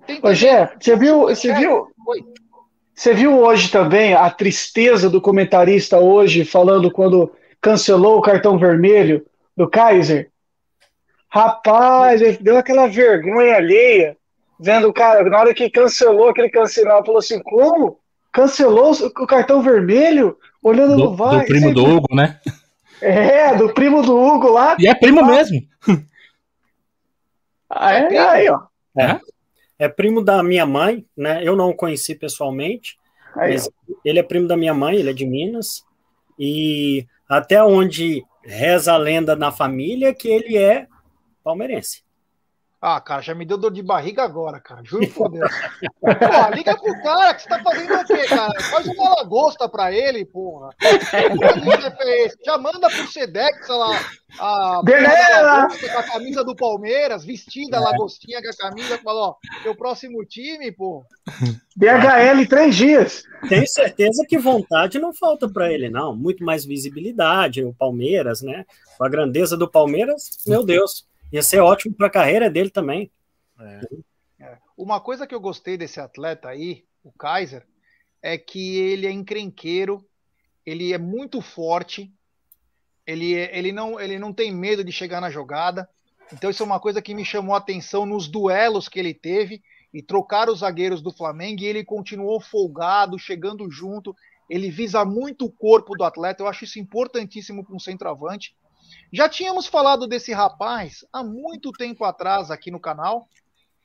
Tem 0.06 0.20
Ô, 0.24 0.34
Gé, 0.34 0.74
você 0.80 0.96
viu, 0.96 1.22
você 1.24 1.54
viu? 1.54 1.88
Oi. 2.08 2.24
Você 2.96 3.14
viu 3.14 3.38
hoje 3.38 3.70
também 3.70 4.14
a 4.14 4.30
tristeza 4.30 5.10
do 5.10 5.22
comentarista 5.22 6.00
hoje 6.00 6.46
falando 6.46 6.90
quando 6.90 7.32
cancelou 7.62 8.18
o 8.18 8.22
cartão 8.22 8.58
vermelho 8.58 9.26
do 9.56 9.70
Kaiser? 9.70 10.32
Rapaz, 11.30 12.22
ele 12.22 12.38
deu 12.38 12.58
aquela 12.58 12.88
vergonha 12.88 13.58
alheia, 13.58 14.18
vendo 14.60 14.88
o 14.88 14.93
cara, 14.93 15.28
na 15.30 15.39
hora 15.39 15.53
que 15.53 15.70
cancelou 15.70 16.30
aquele 16.30 16.49
cancelar, 16.49 17.03
falou 17.03 17.20
assim: 17.20 17.41
como? 17.41 17.99
Cancelou 18.32 18.91
o 18.91 19.28
cartão 19.28 19.62
vermelho? 19.62 20.38
Olhando 20.62 20.95
do, 20.95 21.03
no 21.05 21.16
VAR. 21.16 21.39
Do 21.39 21.45
primo 21.45 21.74
do 21.74 21.86
Hugo, 21.86 22.16
né? 22.16 22.39
É, 23.01 23.55
do 23.55 23.74
primo 23.74 24.01
do 24.01 24.18
Hugo 24.18 24.49
lá. 24.49 24.76
E 24.80 24.88
é 24.88 24.93
primo 24.93 25.22
lá. 25.22 25.28
mesmo. 25.28 25.62
Ah, 27.70 27.93
é, 27.93 28.18
aí, 28.18 28.49
ó. 28.49 28.62
É. 28.97 29.20
é 29.78 29.89
primo 29.89 30.24
da 30.24 30.41
minha 30.41 30.66
mãe, 30.66 31.05
né? 31.18 31.41
Eu 31.43 31.53
não 31.53 31.70
o 31.70 31.76
conheci 31.76 32.16
pessoalmente, 32.16 32.97
Aí, 33.36 33.51
mas 33.51 33.70
ele 34.05 34.20
é 34.20 34.24
primo 34.24 34.47
da 34.47 34.55
minha 34.55 34.74
mãe, 34.74 34.95
ele 34.95 35.10
é 35.10 35.14
de 35.14 35.26
Minas. 35.26 35.84
E 36.39 37.05
até 37.28 37.62
onde 37.62 38.24
reza 38.41 38.93
a 38.93 38.97
lenda 38.97 39.36
na 39.36 39.51
família 39.51 40.14
que 40.14 40.30
ele 40.30 40.58
é 40.58 40.88
palmeirense. 41.43 42.07
Ah, 42.80 43.02
cara, 43.02 43.22
já 43.22 43.34
me 43.34 43.44
deu 43.44 43.58
dor 43.58 43.72
de 43.72 43.82
barriga 43.82 44.24
agora, 44.24 44.60
cara. 44.60 44.84
Juro 44.84 45.08
por 45.10 45.32
Deus. 45.32 45.50
Porra, 46.00 46.50
liga 46.56 46.78
pro 46.78 47.02
cara 47.02 47.34
que 47.34 47.42
você 47.42 47.50
tá 47.50 47.60
fazendo 47.64 47.94
o 47.94 48.06
quê, 48.06 48.28
cara? 48.28 48.62
Faz 48.62 48.86
uma 48.86 49.16
lagosta 49.16 49.68
pra 49.68 49.92
ele, 49.92 50.24
porra. 50.26 50.70
Que 50.80 51.60
liga 51.60 51.98
é 52.00 52.26
esse? 52.26 52.38
Já 52.46 52.56
manda 52.58 52.88
pro 52.88 53.08
Sedex 53.08 53.68
lá. 53.68 54.00
A 54.40 54.82
Beleza! 54.84 55.68
com 55.92 56.00
a 56.00 56.04
camisa 56.04 56.44
do 56.44 56.56
Palmeiras, 56.56 57.26
vestida 57.26 57.78
a 57.78 57.80
lagostinha 57.80 58.42
com 58.44 58.50
a 58.50 58.70
camisa, 58.70 59.00
falou, 59.00 59.30
ó, 59.30 59.36
teu 59.64 59.76
próximo 59.76 60.24
time, 60.26 60.72
pô. 60.72 61.04
DHL 61.76 62.42
em 62.42 62.46
três 62.46 62.76
dias. 62.76 63.24
Tenho 63.50 63.68
certeza 63.68 64.24
que 64.28 64.38
vontade 64.38 65.00
não 65.00 65.14
falta 65.14 65.50
para 65.50 65.72
ele, 65.72 65.90
não. 65.90 66.16
Muito 66.16 66.44
mais 66.44 66.64
visibilidade, 66.64 67.64
o 67.64 67.74
Palmeiras, 67.74 68.42
né? 68.42 68.66
Com 68.98 69.06
a 69.06 69.10
grandeza 69.10 69.58
do 69.58 69.68
Palmeiras, 69.68 70.38
meu 70.46 70.64
Deus, 70.64 71.08
ia 71.32 71.44
ser 71.44 71.60
ótimo 71.60 71.96
para 71.96 72.08
a 72.08 72.12
carreira 72.12 72.50
dele 72.50 72.70
também. 72.70 73.12
Uma 74.78 75.00
coisa 75.02 75.26
que 75.26 75.34
eu 75.34 75.40
gostei 75.40 75.78
desse 75.78 76.00
atleta 76.00 76.50
aí, 76.50 76.86
o 77.04 77.12
Kaiser, 77.12 77.66
é 78.22 78.38
que 78.38 78.78
ele 78.78 79.08
é 79.08 79.12
encrenqueiro, 79.12 80.06
ele 80.66 80.94
é 80.94 80.98
muito 80.98 81.42
forte, 81.42 82.12
ele, 83.06 83.36
é- 83.36 83.58
ele, 83.58 83.72
não, 83.72 84.00
ele 84.00 84.20
não 84.20 84.34
tem 84.34 84.52
medo 84.52 84.84
de 84.84 84.92
chegar 84.92 85.22
na 85.22 85.30
jogada. 85.32 85.90
Então, 86.34 86.50
isso 86.50 86.62
é 86.62 86.66
uma 86.66 86.80
coisa 86.80 87.02
que 87.02 87.16
me 87.16 87.24
chamou 87.24 87.56
a 87.56 87.60
atenção 87.60 88.06
nos 88.06 88.28
duelos 88.28 88.90
que 88.90 89.00
ele 89.00 89.14
teve 89.14 89.64
e 89.94 90.02
trocar 90.04 90.50
os 90.50 90.60
zagueiros 90.60 91.02
do 91.02 91.12
Flamengo 91.12 91.62
e 91.62 91.66
ele 91.66 91.86
continuou 91.86 92.42
folgado, 92.42 93.18
chegando 93.18 93.72
junto. 93.72 94.14
Ele 94.50 94.70
visa 94.70 95.06
muito 95.06 95.46
o 95.46 95.52
corpo 95.52 95.96
do 95.96 96.04
atleta, 96.04 96.44
eu 96.44 96.48
acho 96.48 96.66
isso 96.66 96.80
importantíssimo 96.80 97.64
para 97.64 97.76
um 97.76 97.80
centroavante. 97.80 98.54
Já 99.12 99.30
tínhamos 99.30 99.68
falado 99.68 100.08
desse 100.08 100.34
rapaz 100.34 101.06
há 101.12 101.24
muito 101.24 101.72
tempo 101.72 102.04
atrás 102.04 102.52
aqui 102.52 102.70
no 102.70 102.80
canal, 102.80 103.28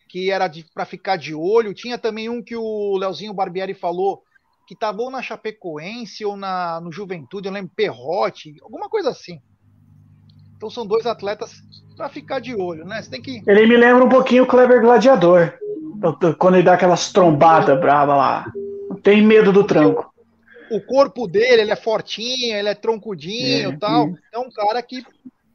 que 0.09 0.31
era 0.31 0.51
para 0.75 0.85
ficar 0.85 1.17
de 1.17 1.35
olho. 1.35 1.75
Tinha 1.75 1.97
também 1.97 2.29
um 2.29 2.43
que 2.43 2.57
o 2.57 2.97
Leozinho 2.97 3.35
Barbieri 3.35 3.75
falou 3.75 4.23
que 4.67 4.75
estava 4.75 5.03
ou 5.03 5.11
na 5.11 5.23
Chapecoense 5.23 6.25
ou 6.25 6.37
na, 6.37 6.81
no 6.81 6.93
Juventude, 6.93 7.49
eu 7.49 7.53
lembro, 7.53 7.73
Perrote, 7.75 8.57
alguma 8.63 8.89
coisa 8.89 9.11
assim. 9.11 9.41
Então 10.57 10.71
são 10.71 10.87
dois 10.87 11.07
atletas 11.07 11.63
para 11.97 12.09
ficar 12.09 12.41
de 12.41 12.55
olho, 12.55 12.85
né? 12.85 13.03
Você 13.03 13.11
tem 13.11 13.21
que. 13.21 13.43
Ele 13.47 13.67
me 13.67 13.77
lembra 13.77 14.05
um 14.05 14.09
pouquinho 14.09 14.45
o 14.45 14.47
Kleber 14.47 14.81
Gladiador. 14.81 15.55
Quando 16.39 16.55
ele 16.55 16.65
dá 16.65 16.75
aquelas 16.75 17.13
trombadas 17.13 17.79
bravas 17.81 18.17
lá. 18.17 18.53
Tem 19.03 19.25
medo 19.25 19.53
do 19.53 19.65
tranco. 19.65 20.12
O 20.73 20.81
corpo 20.81 21.27
dele, 21.27 21.63
ele 21.63 21.71
é 21.71 21.77
fortinho, 21.77 22.57
ele 22.57 22.69
é 22.69 22.75
troncudinho 22.75 23.73
É, 23.73 23.77
tal. 23.77 24.09
isso. 24.09 24.19
É 24.33 24.39
um 24.39 24.51
cara 24.51 24.83
que, 24.83 25.05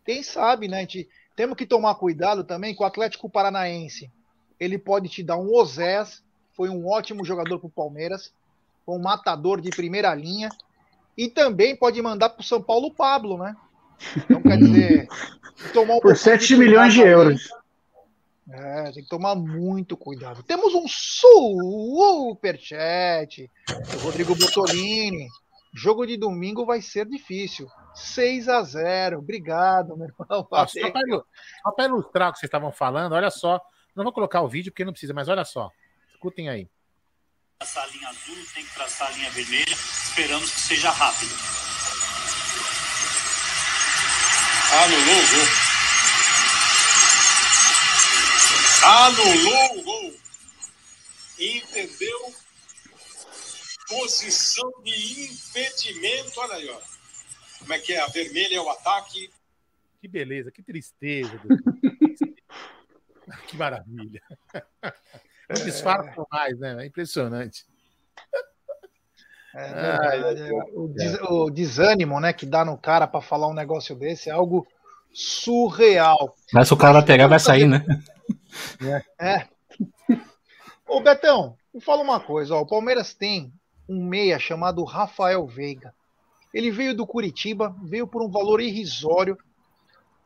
quem 0.06 0.22
sabe, 0.22 0.68
né? 0.68 0.82
Gente, 0.82 1.10
temos 1.36 1.58
que 1.58 1.66
tomar 1.66 1.96
cuidado 1.96 2.44
também 2.44 2.74
com 2.74 2.84
o 2.84 2.88
Atlético 2.88 3.30
Paranaense. 3.30 4.12
Ele 4.60 4.78
pode 4.78 5.10
te 5.10 5.22
dar 5.22 5.38
um 5.38 5.54
Osés, 5.54 6.24
foi 6.54 6.70
um 6.70 6.88
ótimo 6.88 7.24
jogador 7.24 7.60
para 7.60 7.68
o 7.68 7.72
Palmeiras, 7.72 8.34
foi 8.86 8.96
um 8.96 9.02
matador 9.02 9.62
de 9.62 9.70
primeira 9.70 10.14
linha. 10.16 10.50
E 11.18 11.28
também 11.28 11.76
pode 11.76 12.02
mandar 12.02 12.30
para 12.30 12.42
o 12.42 12.44
São 12.44 12.62
Paulo 12.62 12.88
o 12.88 12.94
Pablo, 12.94 13.38
né? 13.38 13.56
Então, 14.16 14.42
quer 14.42 14.58
dizer, 14.58 15.08
tomar 15.74 15.96
um 15.96 16.00
Por 16.00 16.14
pouquinho 16.14 16.16
7 16.18 16.56
cuidado 16.56 16.60
milhões 16.60 16.94
de 16.94 17.02
euros. 17.02 17.50
É, 18.50 18.92
tem 18.92 19.04
que 19.04 19.10
tomar 19.10 19.36
muito 19.36 19.98
cuidado. 19.98 20.42
Temos 20.42 20.74
um 20.74 20.88
superchat 22.38 23.52
do 23.92 23.98
Rodrigo 24.00 24.34
Bottolini. 24.36 25.28
Jogo 25.74 26.08
de 26.08 26.16
domingo 26.16 26.66
vai 26.66 26.82
ser 26.82 27.06
difícil. 27.06 27.68
6 27.94 28.48
a 28.48 28.64
0 28.64 29.20
Obrigado, 29.20 29.98
meu 29.98 30.08
irmão. 30.08 30.48
Ó, 30.50 30.66
só 30.66 30.92
para 31.72 31.86
ilustrar 31.86 32.30
o 32.30 32.34
que 32.34 32.40
vocês 32.40 32.48
estavam 32.48 32.72
falando, 32.72 33.14
olha 33.14 33.30
só. 33.30 33.62
Não 33.94 34.04
vou 34.04 34.14
colocar 34.14 34.42
o 34.42 34.48
vídeo 34.48 34.72
porque 34.72 34.86
não 34.86 34.94
precisa, 34.94 35.14
mas 35.14 35.28
olha 35.28 35.44
só. 35.44 35.70
Escutem 36.10 36.50
aí. 36.50 36.70
traçar 37.60 37.84
a 37.84 37.88
linha 37.88 38.08
azul, 38.10 38.36
tem 38.54 38.64
que 38.64 38.74
traçar 38.74 39.08
a 39.08 39.12
linha 39.12 39.30
vermelha. 39.32 39.74
Esperamos 39.74 40.52
que 40.52 40.60
seja 40.62 40.90
rápido. 40.90 41.34
Anulou 44.72 45.16
o 45.16 45.28
gol. 45.30 45.77
Anulou 48.84 49.80
o 49.80 49.84
gol. 49.84 50.14
Entendeu? 51.40 52.34
Posição 53.88 54.72
de 54.84 55.24
impedimento. 55.32 56.40
Olha 56.40 56.56
aí, 56.56 56.70
ó. 56.70 56.80
Como 57.60 57.74
é 57.74 57.80
que 57.80 57.94
é? 57.94 58.02
A 58.02 58.08
vermelha 58.08 58.58
é 58.58 58.62
o 58.62 58.70
ataque. 58.70 59.30
Que 60.02 60.08
beleza, 60.08 60.52
que 60.52 60.62
tristeza. 60.64 61.40
Que 63.48 63.58
maravilha. 63.58 64.22
Não 65.50 65.66
disfarça 65.66 66.26
mais, 66.32 66.58
né? 66.60 66.78
É 66.84 66.86
impressionante. 66.88 67.66
É 69.54 69.74
verdade, 69.74 70.42
é. 70.44 70.52
o, 70.74 70.88
des- 70.88 71.22
o 71.22 71.50
desânimo 71.50 72.20
né, 72.22 72.32
que 72.32 72.46
dá 72.46 72.64
no 72.64 72.78
cara 72.78 73.06
para 73.06 73.20
falar 73.22 73.48
um 73.50 73.54
negócio 73.54 73.96
desse 73.98 74.30
é 74.30 74.32
algo 74.32 74.66
surreal. 75.14 76.36
Mas 76.54 76.70
se 76.70 76.74
o 76.74 76.78
cara 76.78 76.94
vai 76.94 77.06
pegar, 77.06 77.28
vai 77.28 77.40
sair, 77.40 77.68
né? 77.68 77.84
É. 79.20 79.48
Ô, 80.88 81.02
Betão, 81.02 81.58
me 81.74 81.82
fala 81.82 82.02
uma 82.02 82.20
coisa. 82.20 82.56
Ó, 82.56 82.62
o 82.62 82.68
Palmeiras 82.68 83.14
tem 83.14 83.52
um 83.88 84.04
meia 84.04 84.40
chamado 84.40 84.84
Rafael 84.84 85.46
Veiga. 85.46 85.94
Ele 86.54 86.72
veio 86.72 86.96
do 86.96 87.06
Curitiba, 87.06 87.76
veio 87.84 88.08
por 88.08 88.22
um 88.22 88.30
valor 88.30 88.62
irrisório. 88.62 89.38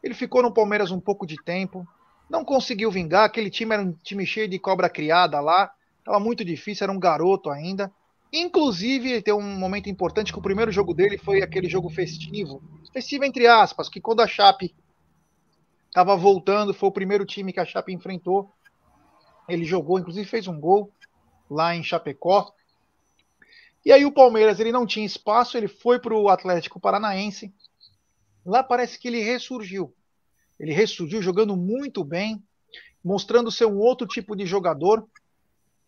Ele 0.03 0.13
ficou 0.13 0.41
no 0.41 0.53
Palmeiras 0.53 0.91
um 0.91 0.99
pouco 0.99 1.25
de 1.25 1.35
tempo, 1.35 1.87
não 2.29 2.45
conseguiu 2.45 2.89
vingar. 2.89 3.25
Aquele 3.25 3.49
time 3.49 3.73
era 3.73 3.83
um 3.83 3.91
time 3.91 4.25
cheio 4.25 4.47
de 4.47 4.57
cobra 4.57 4.89
criada 4.89 5.39
lá, 5.39 5.71
estava 5.99 6.19
muito 6.19 6.45
difícil, 6.45 6.85
era 6.85 6.93
um 6.93 6.99
garoto 6.99 7.49
ainda. 7.49 7.91
Inclusive, 8.33 9.11
ele 9.11 9.21
tem 9.21 9.33
um 9.33 9.41
momento 9.41 9.89
importante 9.89 10.31
que 10.31 10.39
o 10.39 10.41
primeiro 10.41 10.71
jogo 10.71 10.93
dele 10.93 11.17
foi 11.17 11.41
aquele 11.41 11.69
jogo 11.69 11.89
festivo. 11.89 12.63
Festivo 12.93 13.25
entre 13.25 13.45
aspas, 13.45 13.89
que 13.89 13.99
quando 13.99 14.21
a 14.21 14.27
Chape 14.27 14.73
estava 15.91 16.15
voltando, 16.15 16.73
foi 16.73 16.87
o 16.87 16.91
primeiro 16.91 17.25
time 17.25 17.51
que 17.51 17.59
a 17.59 17.65
Chape 17.65 17.93
enfrentou. 17.93 18.49
Ele 19.47 19.65
jogou, 19.65 19.99
inclusive 19.99 20.27
fez 20.27 20.47
um 20.47 20.57
gol 20.57 20.89
lá 21.49 21.75
em 21.75 21.83
Chapecó. 21.83 22.53
E 23.85 23.91
aí 23.91 24.05
o 24.05 24.11
Palmeiras 24.11 24.59
ele 24.59 24.71
não 24.71 24.85
tinha 24.85 25.05
espaço, 25.05 25.57
ele 25.57 25.67
foi 25.67 25.99
para 25.99 26.15
o 26.15 26.29
Atlético 26.29 26.79
Paranaense. 26.79 27.53
Lá 28.45 28.63
parece 28.63 28.97
que 28.97 29.09
ele 29.09 29.21
ressurgiu. 29.21 29.93
Ele 30.57 30.71
ressurgiu 30.71 31.21
jogando 31.21 31.57
muito 31.57 32.03
bem, 32.05 32.41
mostrando 33.03 33.51
ser 33.51 33.65
um 33.65 33.77
outro 33.77 34.07
tipo 34.07 34.33
de 34.33 34.45
jogador. 34.45 35.05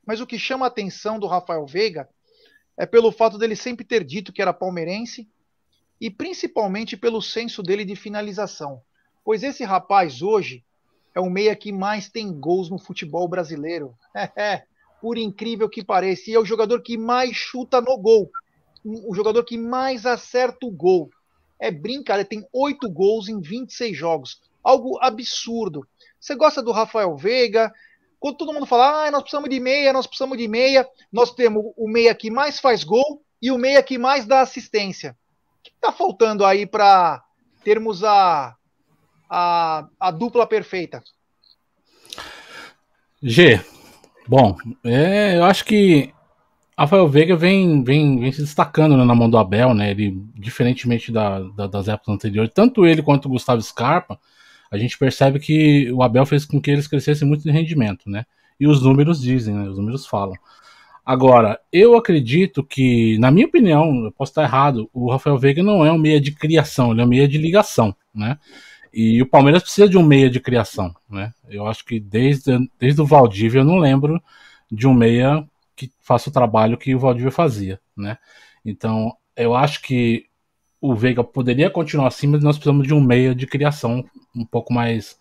Mas 0.05 0.19
o 0.19 0.27
que 0.27 0.37
chama 0.37 0.65
a 0.65 0.67
atenção 0.67 1.17
do 1.17 1.27
Rafael 1.27 1.65
Veiga 1.65 2.09
é 2.75 2.85
pelo 2.85 3.11
fato 3.11 3.37
dele 3.37 3.55
sempre 3.55 3.85
ter 3.85 4.03
dito 4.03 4.33
que 4.33 4.41
era 4.41 4.51
palmeirense 4.51 5.29
e 6.01 6.09
principalmente 6.09 6.97
pelo 6.97 7.21
senso 7.21 7.63
dele 7.63 7.85
de 7.85 7.95
finalização. 7.95 8.81
Pois 9.23 9.43
esse 9.43 9.63
rapaz 9.63 10.21
hoje 10.21 10.63
é 11.15 11.19
o 11.19 11.29
meia 11.29 11.55
que 11.55 11.71
mais 11.71 12.09
tem 12.09 12.31
gols 12.31 12.69
no 12.69 12.77
futebol 12.77 13.27
brasileiro. 13.27 13.95
É, 14.35 14.63
por 15.01 15.17
incrível 15.17 15.67
que 15.67 15.83
pareça. 15.83 16.29
E 16.29 16.33
é 16.33 16.39
o 16.39 16.45
jogador 16.45 16.81
que 16.81 16.97
mais 16.97 17.35
chuta 17.35 17.81
no 17.81 17.97
gol. 17.97 18.31
O 18.85 19.13
jogador 19.13 19.43
que 19.43 19.57
mais 19.57 20.05
acerta 20.05 20.65
o 20.65 20.71
gol. 20.71 21.09
É 21.59 21.69
brincadeira, 21.69 22.29
tem 22.29 22.47
oito 22.53 22.89
gols 22.89 23.27
em 23.27 23.41
26 23.41 23.97
jogos. 23.97 24.41
Algo 24.63 24.97
absurdo. 25.01 25.85
Você 26.19 26.35
gosta 26.35 26.61
do 26.61 26.71
Rafael 26.71 27.17
Veiga? 27.17 27.73
Quando 28.17 28.37
todo 28.37 28.53
mundo 28.53 28.65
fala, 28.65 29.07
ah, 29.07 29.11
nós 29.11 29.23
precisamos 29.23 29.49
de 29.49 29.59
meia, 29.59 29.91
nós 29.91 30.07
precisamos 30.07 30.37
de 30.37 30.47
meia, 30.47 30.87
nós 31.11 31.33
temos 31.33 31.73
o 31.75 31.89
meia 31.89 32.15
que 32.15 32.31
mais 32.31 32.59
faz 32.59 32.85
gol 32.85 33.21
e 33.41 33.51
o 33.51 33.57
meia 33.57 33.83
que 33.83 33.97
mais 33.97 34.25
dá 34.25 34.39
assistência. 34.39 35.17
O 35.59 35.63
que 35.63 35.71
está 35.71 35.91
faltando 35.91 36.45
aí 36.45 36.65
para 36.65 37.21
termos 37.61 38.05
a, 38.05 38.55
a, 39.35 39.87
a 39.99 40.11
dupla 40.11 40.45
perfeita? 40.45 41.03
G, 43.21 43.59
bom, 44.27 44.55
é, 44.83 45.37
eu 45.37 45.45
acho 45.45 45.65
que 45.65 46.13
Rafael 46.77 47.07
Veiga 47.07 47.35
vem, 47.35 47.83
vem, 47.83 48.19
vem 48.19 48.31
se 48.31 48.41
destacando 48.41 48.95
né, 48.95 49.03
na 49.03 49.15
mão 49.15 49.29
do 49.29 49.37
Abel, 49.37 49.73
né? 49.73 49.89
Ele, 49.89 50.21
diferentemente 50.35 51.11
da, 51.11 51.39
da- 51.39 51.67
das 51.67 51.87
épocas 51.87 52.13
anteriores, 52.13 52.51
tanto 52.53 52.85
ele 52.85 53.01
quanto 53.01 53.25
o 53.25 53.29
Gustavo 53.29 53.61
Scarpa, 53.61 54.19
a 54.69 54.77
gente 54.77 54.97
percebe 54.97 55.39
que 55.39 55.91
o 55.91 56.03
Abel 56.03 56.25
fez 56.25 56.45
com 56.45 56.61
que 56.61 56.69
eles 56.69 56.87
crescessem 56.87 57.27
muito 57.27 57.43
de 57.43 57.51
rendimento, 57.51 58.09
né? 58.09 58.25
E 58.59 58.67
os 58.67 58.83
números 58.83 59.19
dizem, 59.21 59.55
né? 59.55 59.67
Os 59.69 59.77
números 59.77 60.05
falam. 60.05 60.35
Agora, 61.05 61.59
eu 61.71 61.97
acredito 61.97 62.63
que, 62.63 63.17
na 63.19 63.31
minha 63.31 63.47
opinião, 63.47 64.05
eu 64.05 64.11
posso 64.11 64.31
estar 64.31 64.43
errado, 64.43 64.89
o 64.93 65.11
Rafael 65.11 65.37
Veiga 65.37 65.63
não 65.63 65.85
é 65.85 65.91
um 65.91 65.97
meia 65.97 66.19
de 66.21 66.31
criação, 66.31 66.91
ele 66.91 67.01
é 67.01 67.03
um 67.03 67.07
meia 67.07 67.27
de 67.27 67.37
ligação, 67.37 67.95
né? 68.13 68.37
E 68.93 69.21
o 69.21 69.25
Palmeiras 69.25 69.63
precisa 69.63 69.89
de 69.89 69.97
um 69.97 70.03
meia 70.03 70.29
de 70.29 70.39
criação, 70.39 70.95
né? 71.09 71.33
Eu 71.49 71.65
acho 71.65 71.83
que 71.83 71.99
desde, 71.99 72.51
desde 72.79 73.01
o 73.01 73.05
Valdívia 73.05 73.59
eu 73.59 73.65
não 73.65 73.77
lembro 73.77 74.21
de 74.71 74.87
um 74.87 74.93
meia 74.93 75.43
que 75.75 75.91
faça 75.99 76.29
o 76.29 76.33
trabalho 76.33 76.77
que 76.77 76.93
o 76.93 76.99
Valdívia 76.99 77.31
fazia, 77.31 77.79
né? 77.97 78.17
Então, 78.63 79.11
eu 79.35 79.55
acho 79.55 79.81
que 79.81 80.25
o 80.79 80.93
Veiga 80.93 81.23
poderia 81.23 81.69
continuar 81.69 82.07
assim, 82.07 82.27
mas 82.27 82.43
nós 82.43 82.57
precisamos 82.57 82.85
de 82.85 82.93
um 82.93 83.01
meia 83.01 83.33
de 83.33 83.47
criação 83.47 84.05
um 84.35 84.45
pouco 84.45 84.71
mais 84.71 85.17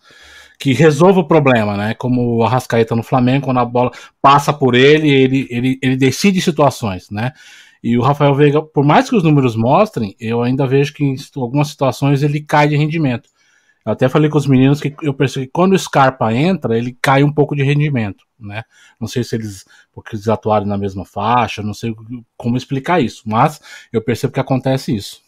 que 0.59 0.71
resolva 0.73 1.21
o 1.21 1.27
problema, 1.27 1.75
né? 1.75 1.93
Como 1.95 2.37
o 2.37 2.43
Arrascaeta 2.43 2.95
no 2.95 3.01
Flamengo, 3.01 3.45
quando 3.45 3.59
a 3.59 3.65
bola 3.65 3.91
passa 4.21 4.53
por 4.53 4.75
ele, 4.75 5.09
ele, 5.09 5.47
ele, 5.49 5.79
ele 5.81 5.97
decide 5.97 6.39
situações, 6.41 7.09
né? 7.09 7.31
E 7.83 7.97
o 7.97 8.01
Rafael 8.01 8.33
Veiga, 8.33 8.61
por 8.61 8.85
mais 8.85 9.09
que 9.09 9.15
os 9.15 9.23
números 9.23 9.55
mostrem, 9.55 10.15
eu 10.19 10.41
ainda 10.41 10.65
vejo 10.65 10.93
que 10.93 11.03
em 11.03 11.15
algumas 11.35 11.67
situações 11.69 12.23
ele 12.23 12.39
cai 12.39 12.67
de 12.67 12.77
rendimento. 12.77 13.29
Eu 13.85 13.91
até 13.91 14.07
falei 14.07 14.29
com 14.29 14.37
os 14.37 14.47
meninos 14.47 14.79
que 14.79 14.95
eu 15.01 15.13
percebi 15.13 15.45
que 15.45 15.51
quando 15.51 15.73
o 15.73 15.79
Scarpa 15.79 16.33
entra, 16.33 16.77
ele 16.77 16.97
cai 17.01 17.21
um 17.23 17.33
pouco 17.33 17.53
de 17.55 17.63
rendimento, 17.63 18.25
né? 18.39 18.63
Não 18.99 19.07
sei 19.07 19.23
se 19.23 19.35
eles, 19.35 19.65
porque 19.91 20.15
eles 20.15 20.29
atuaram 20.29 20.65
na 20.65 20.77
mesma 20.77 21.03
faixa, 21.03 21.61
não 21.61 21.73
sei 21.73 21.93
como 22.37 22.55
explicar 22.55 23.01
isso, 23.01 23.23
mas 23.25 23.59
eu 23.91 24.01
percebo 24.01 24.33
que 24.33 24.39
acontece 24.39 24.95
isso. 24.95 25.21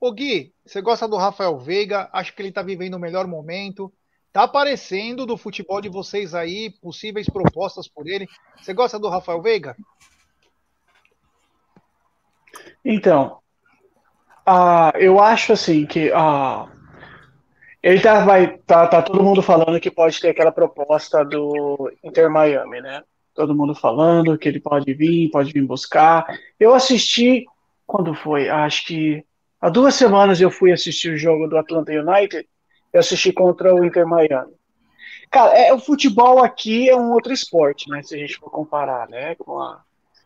Ô 0.00 0.12
Gui, 0.12 0.54
você 0.64 0.80
gosta 0.80 1.06
do 1.06 1.16
Rafael 1.16 1.58
Veiga? 1.58 2.08
Acho 2.12 2.34
que 2.34 2.40
ele 2.40 2.52
tá 2.52 2.62
vivendo 2.62 2.94
o 2.94 3.00
melhor 3.00 3.26
momento. 3.26 3.92
Tá 4.32 4.44
aparecendo 4.44 5.26
do 5.26 5.36
futebol 5.36 5.80
de 5.80 5.88
vocês 5.88 6.34
aí, 6.34 6.70
possíveis 6.80 7.28
propostas 7.28 7.88
por 7.88 8.06
ele. 8.06 8.26
Você 8.56 8.72
gosta 8.72 8.98
do 8.98 9.08
Rafael 9.08 9.42
Veiga? 9.42 9.76
Então, 12.84 13.38
Uh, 14.48 14.96
eu 14.96 15.20
acho 15.20 15.52
assim 15.52 15.84
que 15.84 16.10
uh, 16.10 16.66
ele 17.82 18.00
tá, 18.00 18.24
vai, 18.24 18.56
tá, 18.66 18.86
tá 18.86 19.02
todo 19.02 19.22
mundo 19.22 19.42
falando 19.42 19.78
que 19.78 19.90
pode 19.90 20.18
ter 20.18 20.30
aquela 20.30 20.50
proposta 20.50 21.22
do 21.22 21.92
Inter 22.02 22.30
Miami, 22.30 22.80
né? 22.80 23.02
Todo 23.34 23.54
mundo 23.54 23.74
falando 23.74 24.38
que 24.38 24.48
ele 24.48 24.58
pode 24.58 24.90
vir, 24.94 25.30
pode 25.30 25.52
vir 25.52 25.66
buscar. 25.66 26.26
Eu 26.58 26.74
assisti 26.74 27.44
quando 27.86 28.14
foi, 28.14 28.48
acho 28.48 28.86
que 28.86 29.22
há 29.60 29.68
duas 29.68 29.94
semanas 29.94 30.40
eu 30.40 30.50
fui 30.50 30.72
assistir 30.72 31.12
o 31.12 31.18
jogo 31.18 31.46
do 31.46 31.58
Atlanta 31.58 31.92
United. 31.92 32.48
Eu 32.90 33.00
assisti 33.00 33.30
contra 33.32 33.74
o 33.74 33.84
Inter 33.84 34.06
Miami. 34.06 34.54
Cara, 35.30 35.52
é, 35.58 35.74
o 35.74 35.78
futebol 35.78 36.42
aqui 36.42 36.88
é 36.88 36.96
um 36.96 37.12
outro 37.12 37.34
esporte, 37.34 37.90
né? 37.90 38.02
Se 38.02 38.14
a 38.14 38.18
gente 38.18 38.38
for 38.38 38.50
comparar, 38.50 39.06
né? 39.10 39.34
Com, 39.34 39.60
a, 39.60 39.82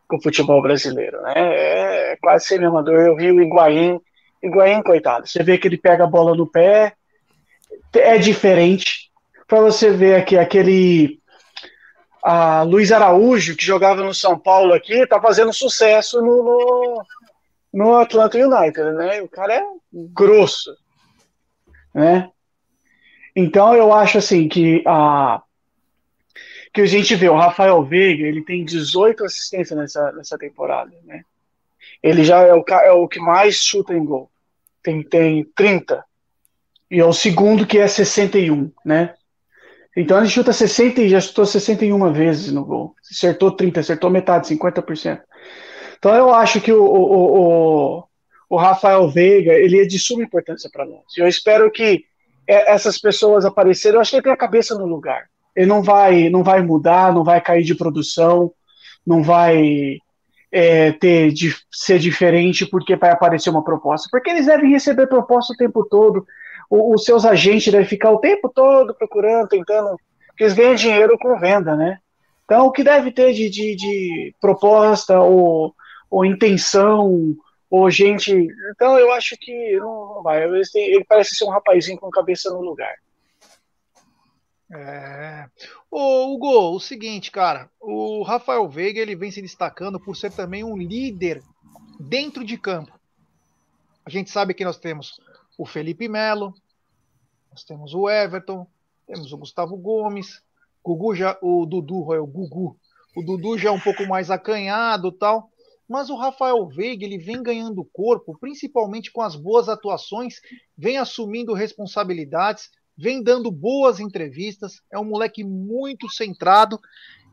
com 0.07 0.15
o 0.15 0.21
futebol 0.21 0.61
brasileiro, 0.61 1.21
né? 1.23 1.33
É, 1.35 2.13
é 2.13 2.17
quase 2.21 2.45
semi-amador. 2.45 3.01
Eu 3.01 3.17
vi 3.17 3.29
o 3.29 3.41
Higuaín 3.41 3.99
Higuaín, 4.43 4.83
coitado, 4.83 5.25
você 5.25 5.41
vê 5.41 5.57
que 5.57 5.67
ele 5.67 5.77
pega 5.77 6.03
a 6.03 6.07
bola 6.07 6.35
no 6.35 6.45
pé, 6.45 6.93
é 7.93 8.17
diferente. 8.17 9.09
Para 9.47 9.61
você 9.61 9.89
ver 9.91 10.15
aqui, 10.15 10.37
aquele 10.37 11.21
a 12.21 12.63
Luiz 12.63 12.91
Araújo, 12.91 13.55
que 13.55 13.65
jogava 13.65 14.03
no 14.03 14.13
São 14.13 14.37
Paulo 14.37 14.73
aqui, 14.73 15.05
tá 15.07 15.19
fazendo 15.21 15.53
sucesso 15.53 16.21
no, 16.21 16.43
no, 16.43 17.05
no 17.73 17.95
Atlanta 17.95 18.37
United, 18.37 18.91
né? 18.93 19.21
O 19.21 19.29
cara 19.29 19.55
é 19.55 19.63
grosso, 19.93 20.75
né? 21.93 22.29
Então 23.35 23.75
eu 23.75 23.93
acho 23.93 24.17
assim 24.17 24.47
que 24.47 24.83
a 24.85 25.41
que 26.73 26.81
a 26.81 26.85
gente 26.87 27.13
vê 27.13 27.29
o 27.29 27.35
Rafael 27.35 27.83
Veiga, 27.83 28.25
ele 28.25 28.43
tem 28.43 28.65
18 28.65 29.23
assistências 29.25 29.77
nessa, 29.77 30.11
nessa 30.13 30.37
temporada, 30.39 30.91
né? 31.03 31.23
Ele 32.01 32.23
já 32.23 32.41
é 32.41 32.53
o, 32.53 32.63
é 32.67 32.91
o 32.91 33.07
que 33.07 33.19
mais 33.19 33.57
chuta 33.57 33.93
em 33.93 34.03
gol 34.03 34.32
tem, 34.83 35.01
tem 35.01 35.45
30. 35.55 36.03
E 36.91 36.99
é 36.99 37.05
o 37.05 37.13
segundo 37.13 37.65
que 37.65 37.79
é 37.79 37.87
61, 37.87 38.71
né? 38.85 39.13
Então 39.95 40.17
ele 40.17 40.29
chuta 40.29 40.51
60 40.51 41.01
e 41.01 41.09
já 41.09 41.21
chutou 41.21 41.45
61 41.45 42.11
vezes 42.11 42.51
no 42.51 42.65
gol. 42.65 42.95
Acertou 43.09 43.51
30, 43.51 43.79
acertou 43.79 44.09
metade, 44.09 44.47
50%. 44.47 45.21
Então 45.97 46.13
eu 46.13 46.33
acho 46.33 46.59
que 46.59 46.71
o, 46.71 46.83
o, 46.83 47.39
o, 47.39 48.03
o 48.49 48.57
Rafael 48.57 49.07
Veiga, 49.07 49.53
ele 49.53 49.79
é 49.79 49.85
de 49.85 49.97
suma 49.97 50.23
importância 50.23 50.69
para 50.71 50.85
nós. 50.85 51.03
Eu 51.17 51.27
espero 51.27 51.71
que 51.71 52.05
essas 52.45 52.97
pessoas 52.97 53.45
aparecerem, 53.45 53.95
eu 53.95 54.01
acho 54.01 54.11
que 54.11 54.17
ele 54.17 54.23
tem 54.23 54.33
a 54.33 54.37
cabeça 54.37 54.75
no 54.75 54.85
lugar. 54.85 55.29
Ele 55.55 55.67
não 55.67 55.81
vai, 55.81 56.29
não 56.29 56.43
vai 56.43 56.61
mudar, 56.61 57.13
não 57.13 57.23
vai 57.23 57.39
cair 57.39 57.63
de 57.63 57.75
produção, 57.75 58.51
não 59.05 59.23
vai 59.23 59.97
é, 60.53 60.91
ter 60.91 61.31
de 61.31 61.55
ser 61.71 61.97
diferente 61.97 62.63
porque 62.63 62.95
vai 62.95 63.09
aparecer 63.09 63.49
uma 63.49 63.63
proposta. 63.63 64.07
Porque 64.11 64.29
eles 64.29 64.45
devem 64.45 64.69
receber 64.69 65.07
proposta 65.07 65.51
o 65.51 65.57
tempo 65.57 65.83
todo. 65.83 66.27
O, 66.69 66.93
os 66.93 67.03
seus 67.03 67.25
agentes 67.25 67.71
devem 67.71 67.87
ficar 67.87 68.11
o 68.11 68.19
tempo 68.19 68.47
todo 68.47 68.93
procurando, 68.93 69.47
tentando. 69.47 69.97
Porque 70.27 70.43
eles 70.43 70.53
ganham 70.53 70.75
dinheiro 70.75 71.17
com 71.17 71.39
venda, 71.39 71.75
né? 71.75 71.97
Então, 72.45 72.67
o 72.67 72.71
que 72.71 72.83
deve 72.83 73.11
ter 73.11 73.33
de, 73.33 73.49
de, 73.49 73.75
de 73.75 74.35
proposta 74.39 75.19
ou, 75.19 75.73
ou 76.09 76.23
intenção 76.23 77.35
ou 77.67 77.89
gente. 77.89 78.31
Então, 78.75 78.99
eu 78.99 79.11
acho 79.11 79.35
que 79.39 79.75
não, 79.77 80.15
não 80.15 80.23
vai. 80.23 80.43
Ele, 80.43 81.03
parece 81.05 81.35
ser 81.35 81.45
um 81.45 81.49
rapazinho 81.49 81.97
com 81.97 82.11
cabeça 82.11 82.51
no 82.51 82.61
lugar. 82.61 82.93
É. 84.71 85.45
Ô, 85.95 86.33
Hugo, 86.33 86.75
o 86.75 86.79
seguinte, 86.79 87.29
cara, 87.29 87.69
o 87.79 88.23
Rafael 88.23 88.67
Veiga 88.67 88.99
ele 88.99 89.15
vem 89.15 89.29
se 89.29 89.43
destacando 89.43 89.99
por 89.99 90.17
ser 90.17 90.31
também 90.31 90.63
um 90.63 90.75
líder 90.75 91.43
dentro 91.99 92.43
de 92.43 92.57
campo. 92.57 92.99
A 94.03 94.09
gente 94.09 94.31
sabe 94.31 94.55
que 94.55 94.65
nós 94.65 94.79
temos 94.79 95.21
o 95.55 95.67
Felipe 95.67 96.09
Melo, 96.09 96.51
nós 97.51 97.63
temos 97.63 97.93
o 97.93 98.09
Everton, 98.09 98.65
temos 99.05 99.31
o 99.31 99.37
Gustavo 99.37 99.77
Gomes, 99.77 100.41
Gugu 100.83 101.13
já, 101.13 101.37
o 101.43 101.63
Dudu, 101.63 102.11
é 102.11 102.19
o 102.19 102.25
Gugu. 102.25 102.75
O 103.15 103.21
Dudu 103.21 103.55
já 103.59 103.69
é 103.69 103.71
um 103.71 103.79
pouco 103.79 104.07
mais 104.07 104.31
acanhado, 104.31 105.11
tal. 105.11 105.51
Mas 105.87 106.09
o 106.09 106.15
Rafael 106.15 106.67
Veiga 106.69 107.05
ele 107.05 107.19
vem 107.19 107.43
ganhando 107.43 107.87
corpo, 107.93 108.35
principalmente 108.39 109.11
com 109.11 109.21
as 109.21 109.35
boas 109.35 109.69
atuações, 109.69 110.41
vem 110.75 110.97
assumindo 110.97 111.53
responsabilidades 111.53 112.71
vem 112.97 113.21
dando 113.21 113.51
boas 113.51 113.99
entrevistas, 113.99 114.81
é 114.91 114.99
um 114.99 115.05
moleque 115.05 115.43
muito 115.43 116.09
centrado 116.09 116.79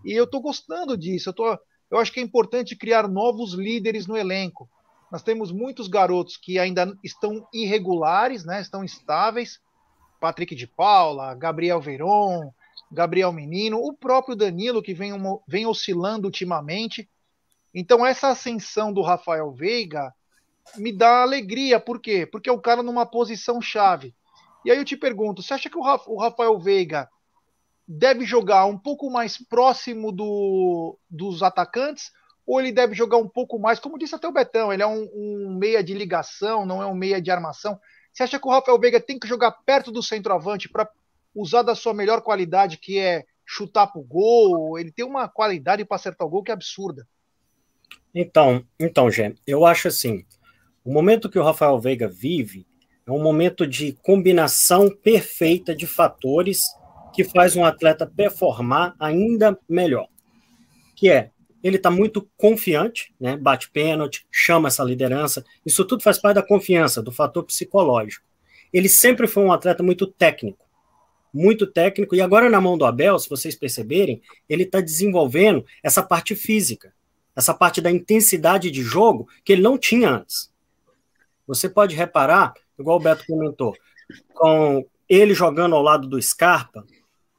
e 0.05 0.13
eu 0.13 0.25
estou 0.25 0.41
gostando 0.41 0.97
disso. 0.97 1.29
Eu, 1.29 1.33
tô, 1.33 1.59
eu 1.91 1.99
acho 1.99 2.13
que 2.13 2.21
é 2.21 2.23
importante 2.23 2.77
criar 2.77 3.09
novos 3.09 3.53
líderes 3.53 4.07
no 4.07 4.17
elenco. 4.17 4.69
Nós 5.11 5.23
temos 5.23 5.51
muitos 5.51 5.89
garotos 5.89 6.37
que 6.37 6.59
ainda 6.59 6.97
estão 7.03 7.47
irregulares, 7.53 8.45
né, 8.45 8.61
estão 8.61 8.85
estáveis. 8.85 9.61
Patrick 10.21 10.55
de 10.55 10.67
Paula, 10.67 11.35
Gabriel 11.35 11.81
Veron, 11.81 12.53
Gabriel 12.93 13.33
Menino, 13.33 13.79
o 13.79 13.93
próprio 13.93 14.37
Danilo, 14.37 14.83
que 14.83 14.93
vem, 14.93 15.13
vem 15.49 15.67
oscilando 15.67 16.27
ultimamente. 16.27 17.09
Então, 17.75 18.05
essa 18.05 18.29
ascensão 18.29 18.93
do 18.93 19.01
Rafael 19.01 19.51
Veiga 19.53 20.13
me 20.77 20.93
dá 20.93 21.23
alegria. 21.23 21.81
Por 21.81 22.01
quê? 22.01 22.27
Porque 22.27 22.51
é 22.51 22.53
o 22.53 22.61
cara 22.61 22.83
numa 22.83 23.07
posição 23.07 23.61
chave. 23.61 24.15
E 24.65 24.71
aí 24.71 24.79
eu 24.79 24.85
te 24.85 24.97
pergunto, 24.97 25.43
você 25.43 25.55
acha 25.55 25.71
que 25.71 25.79
o 25.79 26.17
Rafael 26.17 26.59
Veiga 26.59 27.09
deve 27.87 28.25
jogar 28.25 28.67
um 28.67 28.79
pouco 28.79 29.11
mais 29.11 29.37
próximo 29.37 30.13
do, 30.13 30.97
dos 31.09 31.43
atacantes 31.43 32.13
ou 32.47 32.61
ele 32.61 32.73
deve 32.73 32.95
jogar 32.95 33.17
um 33.17 33.29
pouco 33.29 33.59
mais, 33.59 33.79
como 33.79 33.99
disse 33.99 34.15
até 34.15 34.27
o 34.27 34.33
Betão, 34.33 34.73
ele 34.73 34.83
é 34.83 34.87
um, 34.87 35.09
um, 35.15 35.57
meia 35.59 35.85
de 35.85 35.95
ligação, 35.95 36.67
não 36.67 36.83
é 36.83 36.87
um 36.87 36.95
meia 36.95 37.21
de 37.21 37.31
armação. 37.31 37.79
Você 38.13 38.25
acha 38.25 38.41
que 38.41 38.47
o 38.47 38.51
Rafael 38.51 38.79
Veiga 38.79 39.01
tem 39.01 39.19
que 39.19 39.29
jogar 39.29 39.53
perto 39.53 39.93
do 39.93 40.03
centroavante 40.03 40.69
para 40.69 40.89
usar 41.35 41.63
da 41.63 41.75
sua 41.75 41.95
melhor 41.95 42.23
qualidade, 42.23 42.77
que 42.77 42.99
é 42.99 43.25
chutar 43.47 43.87
pro 43.87 44.03
gol? 44.03 44.79
Ele 44.79 44.91
tem 44.91 45.05
uma 45.05 45.29
qualidade 45.29 45.85
para 45.85 45.95
acertar 45.95 46.27
o 46.27 46.31
gol 46.31 46.43
que 46.43 46.51
é 46.51 46.55
absurda. 46.55 47.07
Então, 48.13 48.65
então, 48.79 49.11
Gê, 49.11 49.35
eu 49.47 49.65
acho 49.65 49.87
assim, 49.87 50.25
o 50.85 50.93
momento 50.93 51.31
que 51.31 51.39
o 51.39 51.45
Rafael 51.45 51.79
Veiga 51.79 52.09
vive, 52.09 52.67
é 53.07 53.11
um 53.11 53.22
momento 53.22 53.66
de 53.66 53.92
combinação 54.03 54.88
perfeita 54.90 55.74
de 55.74 55.86
fatores 55.86 56.61
que 57.12 57.24
faz 57.24 57.57
um 57.57 57.64
atleta 57.64 58.07
performar 58.07 58.94
ainda 58.98 59.59
melhor. 59.68 60.09
Que 60.94 61.11
é, 61.11 61.30
ele 61.62 61.76
está 61.76 61.90
muito 61.90 62.28
confiante, 62.36 63.12
né? 63.20 63.36
bate 63.36 63.70
pênalti, 63.70 64.26
chama 64.30 64.68
essa 64.68 64.82
liderança. 64.82 65.44
Isso 65.64 65.84
tudo 65.84 66.03
faz 66.03 66.18
parte 66.18 66.36
da 66.36 66.42
confiança, 66.42 67.03
do 67.03 67.12
fator 67.12 67.44
psicológico. 67.44 68.24
Ele 68.72 68.88
sempre 68.88 69.26
foi 69.26 69.42
um 69.42 69.53
atleta 69.53 69.82
muito 69.82 70.07
técnico, 70.07 70.64
muito 71.32 71.66
técnico. 71.66 72.14
E 72.14 72.20
agora, 72.20 72.48
na 72.48 72.61
mão 72.61 72.78
do 72.78 72.84
Abel, 72.84 73.18
se 73.18 73.28
vocês 73.28 73.55
perceberem, 73.55 74.22
ele 74.48 74.62
está 74.62 74.80
desenvolvendo 74.80 75.64
essa 75.82 76.03
parte 76.03 76.34
física, 76.34 76.94
essa 77.34 77.53
parte 77.53 77.80
da 77.80 77.90
intensidade 77.90 78.70
de 78.70 78.82
jogo 78.82 79.28
que 79.44 79.53
ele 79.53 79.62
não 79.62 79.76
tinha 79.76 80.11
antes. 80.11 80.51
Você 81.46 81.68
pode 81.68 81.96
reparar 81.96 82.55
igual 82.81 82.99
o 82.99 83.03
Beto 83.03 83.24
comentou, 83.26 83.74
com 84.35 84.85
ele 85.09 85.35
jogando 85.35 85.74
ao 85.74 85.83
lado 85.83 86.09
do 86.09 86.20
Scarpa, 86.20 86.85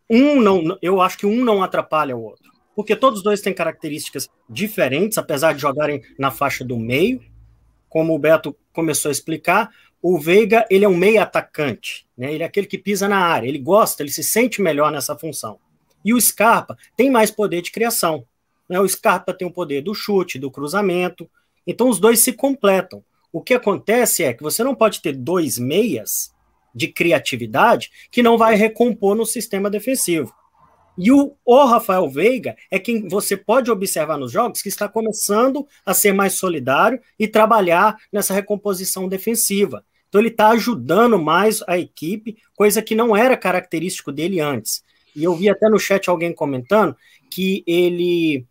um 0.09 0.41
não, 0.41 0.77
eu 0.81 1.01
acho 1.01 1.17
que 1.17 1.25
um 1.25 1.43
não 1.43 1.63
atrapalha 1.63 2.15
o 2.15 2.23
outro. 2.23 2.51
Porque 2.75 2.95
todos 2.95 3.19
os 3.19 3.23
dois 3.23 3.41
têm 3.41 3.53
características 3.53 4.29
diferentes, 4.49 5.17
apesar 5.17 5.53
de 5.53 5.61
jogarem 5.61 6.01
na 6.17 6.31
faixa 6.31 6.63
do 6.63 6.77
meio, 6.77 7.21
como 7.89 8.13
o 8.13 8.19
Beto 8.19 8.55
começou 8.73 9.09
a 9.09 9.11
explicar. 9.11 9.69
o 10.01 10.17
Veiga, 10.17 10.65
ele 10.69 10.83
é 10.83 10.89
um 10.89 10.97
meio 10.97 11.21
atacante, 11.21 12.07
né? 12.17 12.33
Ele 12.33 12.41
é 12.41 12.45
aquele 12.45 12.65
que 12.65 12.77
pisa 12.77 13.07
na 13.07 13.19
área, 13.19 13.47
ele 13.47 13.59
gosta, 13.59 14.01
ele 14.01 14.09
se 14.09 14.23
sente 14.23 14.61
melhor 14.61 14.91
nessa 14.91 15.15
função. 15.15 15.59
E 16.03 16.13
o 16.13 16.19
Scarpa 16.19 16.77
tem 16.97 17.11
mais 17.11 17.29
poder 17.29 17.61
de 17.61 17.71
criação. 17.71 18.25
Né? 18.67 18.79
O 18.79 18.87
Scarpa 18.87 19.33
tem 19.33 19.47
o 19.47 19.51
poder 19.51 19.81
do 19.81 19.93
chute, 19.93 20.39
do 20.39 20.49
cruzamento. 20.49 21.29
Então 21.65 21.89
os 21.89 21.99
dois 21.99 22.19
se 22.19 22.33
completam. 22.33 23.03
O 23.31 23.41
que 23.41 23.53
acontece 23.53 24.23
é 24.23 24.33
que 24.33 24.43
você 24.43 24.63
não 24.63 24.75
pode 24.75 25.01
ter 25.01 25.15
dois 25.15 25.57
meias 25.57 26.33
de 26.73 26.87
criatividade 26.87 27.91
que 28.09 28.23
não 28.23 28.37
vai 28.37 28.55
recompor 28.55 29.15
no 29.15 29.25
sistema 29.25 29.69
defensivo. 29.69 30.33
E 30.97 31.11
o, 31.11 31.35
o 31.45 31.65
Rafael 31.65 32.09
Veiga 32.09 32.55
é 32.69 32.77
quem 32.77 33.07
você 33.07 33.37
pode 33.37 33.71
observar 33.71 34.17
nos 34.17 34.31
jogos 34.31 34.61
que 34.61 34.69
está 34.69 34.87
começando 34.89 35.65
a 35.85 35.93
ser 35.93 36.13
mais 36.13 36.33
solidário 36.33 36.99
e 37.17 37.27
trabalhar 37.27 37.97
nessa 38.11 38.33
recomposição 38.33 39.07
defensiva. 39.07 39.85
Então 40.09 40.19
ele 40.19 40.27
está 40.27 40.49
ajudando 40.49 41.17
mais 41.17 41.63
a 41.67 41.77
equipe, 41.77 42.37
coisa 42.53 42.81
que 42.81 42.93
não 42.93 43.15
era 43.15 43.37
característico 43.37 44.11
dele 44.11 44.41
antes. 44.41 44.83
E 45.15 45.23
eu 45.23 45.33
vi 45.33 45.49
até 45.49 45.69
no 45.69 45.79
chat 45.79 46.09
alguém 46.09 46.33
comentando 46.33 46.95
que 47.29 47.63
ele 47.65 48.45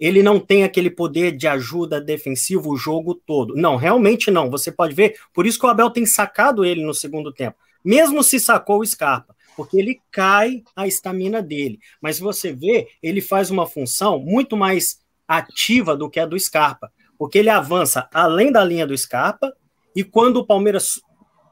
ele 0.00 0.22
não 0.22 0.40
tem 0.40 0.64
aquele 0.64 0.88
poder 0.88 1.36
de 1.36 1.46
ajuda 1.46 2.00
defensivo 2.00 2.70
o 2.70 2.76
jogo 2.76 3.14
todo. 3.14 3.54
Não, 3.54 3.76
realmente 3.76 4.30
não. 4.30 4.48
Você 4.48 4.72
pode 4.72 4.94
ver, 4.94 5.20
por 5.34 5.46
isso 5.46 5.60
que 5.60 5.66
o 5.66 5.68
Abel 5.68 5.90
tem 5.90 6.06
sacado 6.06 6.64
ele 6.64 6.82
no 6.82 6.94
segundo 6.94 7.30
tempo. 7.30 7.58
Mesmo 7.84 8.22
se 8.24 8.40
sacou 8.40 8.80
o 8.80 8.86
Scarpa, 8.86 9.36
porque 9.54 9.78
ele 9.78 10.00
cai 10.10 10.62
a 10.74 10.86
estamina 10.86 11.42
dele. 11.42 11.78
Mas 12.00 12.18
você 12.18 12.50
vê, 12.50 12.88
ele 13.02 13.20
faz 13.20 13.50
uma 13.50 13.66
função 13.66 14.18
muito 14.18 14.56
mais 14.56 15.00
ativa 15.28 15.94
do 15.94 16.08
que 16.08 16.18
a 16.18 16.24
do 16.24 16.38
Scarpa, 16.38 16.90
porque 17.18 17.38
ele 17.38 17.50
avança 17.50 18.08
além 18.12 18.50
da 18.50 18.64
linha 18.64 18.86
do 18.86 18.96
Scarpa 18.96 19.54
e 19.94 20.02
quando 20.02 20.38
o 20.38 20.46
Palmeiras 20.46 21.00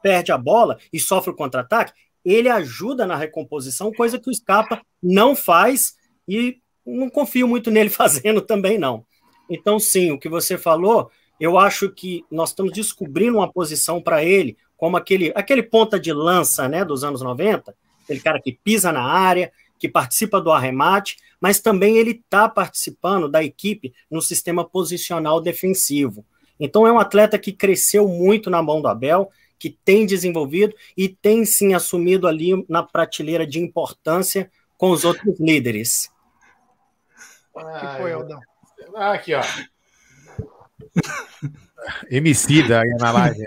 perde 0.03 0.33
a 0.33 0.39
bola 0.39 0.79
e 0.93 0.99
sofre 0.99 1.33
o 1.33 1.37
contra-ataque, 1.37 1.93
ele 2.25 2.49
ajuda 2.49 3.07
na 3.07 3.15
recomposição, 3.15 3.93
coisa 3.93 4.19
que 4.19 4.31
o 4.31 4.35
Scarpa 4.35 4.81
não 5.03 5.37
faz 5.37 5.97
e 6.27 6.59
não 6.97 7.11
confio 7.11 7.47
muito 7.47 7.71
nele 7.71 7.91
fazendo 7.91 8.41
também, 8.41 8.79
não. 8.79 9.05
Então, 9.49 9.79
sim, 9.79 10.11
o 10.11 10.19
que 10.19 10.29
você 10.29 10.59
falou, 10.59 11.11
eu 11.41 11.59
acho 11.59 11.91
que 11.91 12.25
nós 12.31 12.51
estamos 12.51 12.73
descobrindo 12.73 13.39
uma 13.39 13.51
posição 13.51 14.01
para 14.01 14.25
ele, 14.25 14.57
como 14.77 14.97
aquele, 14.97 15.33
aquele 15.35 15.63
ponta 15.63 15.99
de 15.99 16.13
lança 16.13 16.69
né, 16.69 16.85
dos 16.85 17.03
anos 17.03 17.23
90, 17.23 17.75
aquele 18.05 18.21
cara 18.21 18.41
que 18.41 18.53
pisa 18.53 18.93
na 18.93 19.03
área, 19.03 19.53
que 19.79 19.89
participa 19.89 20.41
do 20.41 20.51
arremate, 20.51 21.17
mas 21.41 21.61
também 21.61 21.97
ele 21.97 22.11
está 22.11 22.49
participando 22.49 23.29
da 23.29 23.43
equipe 23.43 23.93
no 24.11 24.21
sistema 24.21 24.65
posicional 24.65 25.41
defensivo. 25.41 26.25
Então 26.59 26.87
é 26.87 26.93
um 26.93 26.99
atleta 26.99 27.39
que 27.39 27.53
cresceu 27.53 28.09
muito 28.09 28.51
na 28.51 28.63
mão 28.63 28.83
do 28.83 28.89
Abel, 28.89 29.31
que 29.59 29.71
tem 29.85 30.07
desenvolvido 30.07 30.75
e 30.97 31.09
tem 31.09 31.45
sim 31.45 31.75
assumido 31.75 32.27
ali 32.27 32.65
na 32.69 32.83
prateleira 32.83 33.47
de 33.47 33.61
importância 33.61 34.51
com 34.77 34.91
os 34.91 35.05
outros 35.05 35.39
líderes. 35.39 36.11
O 37.59 37.81
que 37.81 37.97
foi, 37.99 38.13
Aldão? 38.13 38.41
Ah, 38.95 39.13
aqui, 39.13 39.35
ó. 39.35 39.43
Emicida 42.11 42.81
aí 42.81 42.91
na 42.99 43.11
live. 43.13 43.45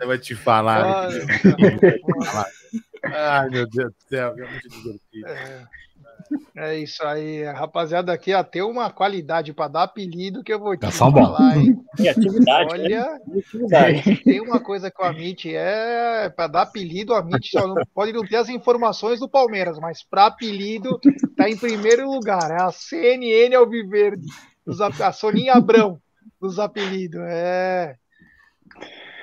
Eu 0.00 0.06
vou 0.06 0.18
te 0.18 0.34
falar. 0.34 1.08
Ai, 3.04 3.48
meu 3.50 3.68
Deus 3.68 3.92
do 3.92 4.08
céu, 4.08 4.34
é 4.36 4.50
muito 4.50 4.68
divertido. 4.68 5.28
É. 5.28 5.66
É 6.56 6.78
isso 6.78 7.02
aí, 7.04 7.44
rapaziada. 7.44 8.12
Aqui 8.12 8.34
ó, 8.34 8.42
tem 8.42 8.62
uma 8.62 8.90
qualidade 8.90 9.52
para 9.52 9.68
dar 9.68 9.82
apelido 9.84 10.42
que 10.42 10.52
eu 10.52 10.58
vou 10.58 10.76
te 10.76 10.80
tá 10.80 10.90
falar, 10.90 11.56
hein? 11.56 11.82
Criatividade. 11.96 12.68
Olha, 12.72 13.20
né? 13.26 14.16
tem 14.24 14.40
uma 14.40 14.60
coisa 14.60 14.90
que 14.90 15.02
o 15.02 15.04
Amit 15.04 15.54
é 15.54 16.28
para 16.30 16.46
dar 16.46 16.62
apelido. 16.62 17.12
O 17.12 17.16
Amit 17.16 17.50
só 17.50 17.66
não, 17.66 17.76
pode 17.94 18.12
não 18.12 18.24
ter 18.24 18.36
as 18.36 18.48
informações 18.48 19.20
do 19.20 19.28
Palmeiras, 19.28 19.78
mas 19.78 20.02
para 20.02 20.26
apelido 20.26 21.00
tá 21.36 21.48
em 21.48 21.56
primeiro 21.56 22.10
lugar. 22.10 22.50
É 22.50 22.62
a 22.62 22.70
CNN 22.70 23.54
Alviverde, 23.54 24.26
a 25.00 25.12
Soninha 25.12 25.54
Abrão 25.54 26.00
dos 26.40 26.58
apelidos. 26.58 27.20
É. 27.24 27.96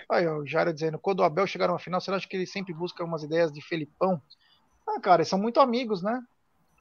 Aí, 0.10 0.26
ó, 0.26 0.39
o 0.39 0.47
Jairo 0.47 0.74
dizendo, 0.74 0.97
quando 0.97 1.20
o 1.20 1.24
Abel 1.24 1.45
chegar 1.45 1.68
numa 1.68 1.78
final, 1.78 2.02
você 2.02 2.10
acha 2.10 2.28
que 2.28 2.36
ele 2.36 2.47
sempre 2.47 2.74
busca 2.74 3.04
umas 3.04 3.22
ideias 3.24 3.52
de 3.52 3.62
Felipão? 3.62 4.20
Ah, 4.88 5.00
cara, 5.00 5.22
eles 5.22 5.28
são 5.28 5.38
muito 5.38 5.60
amigos, 5.60 6.02
né? 6.02 6.20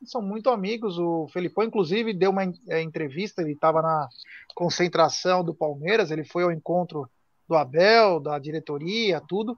São 0.04 0.22
muito 0.22 0.50
amigos. 0.50 0.98
O 0.98 1.28
Felipão, 1.28 1.64
inclusive, 1.64 2.12
deu 2.12 2.30
uma 2.30 2.44
é, 2.68 2.82
entrevista, 2.82 3.42
ele 3.42 3.52
estava 3.52 3.82
na 3.82 4.08
concentração 4.54 5.44
do 5.44 5.54
Palmeiras, 5.54 6.10
ele 6.10 6.24
foi 6.24 6.42
ao 6.42 6.52
encontro 6.52 7.08
do 7.48 7.56
Abel, 7.56 8.20
da 8.20 8.38
diretoria, 8.38 9.20
tudo, 9.20 9.56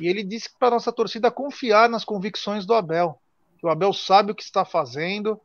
e 0.00 0.08
ele 0.08 0.22
disse 0.22 0.48
para 0.58 0.70
nossa 0.70 0.92
torcida 0.92 1.30
confiar 1.30 1.88
nas 1.88 2.04
convicções 2.04 2.64
do 2.64 2.74
Abel, 2.74 3.18
que 3.58 3.66
o 3.66 3.68
Abel 3.68 3.92
sabe 3.92 4.32
o 4.32 4.34
que 4.34 4.42
está 4.42 4.64
fazendo 4.64 5.40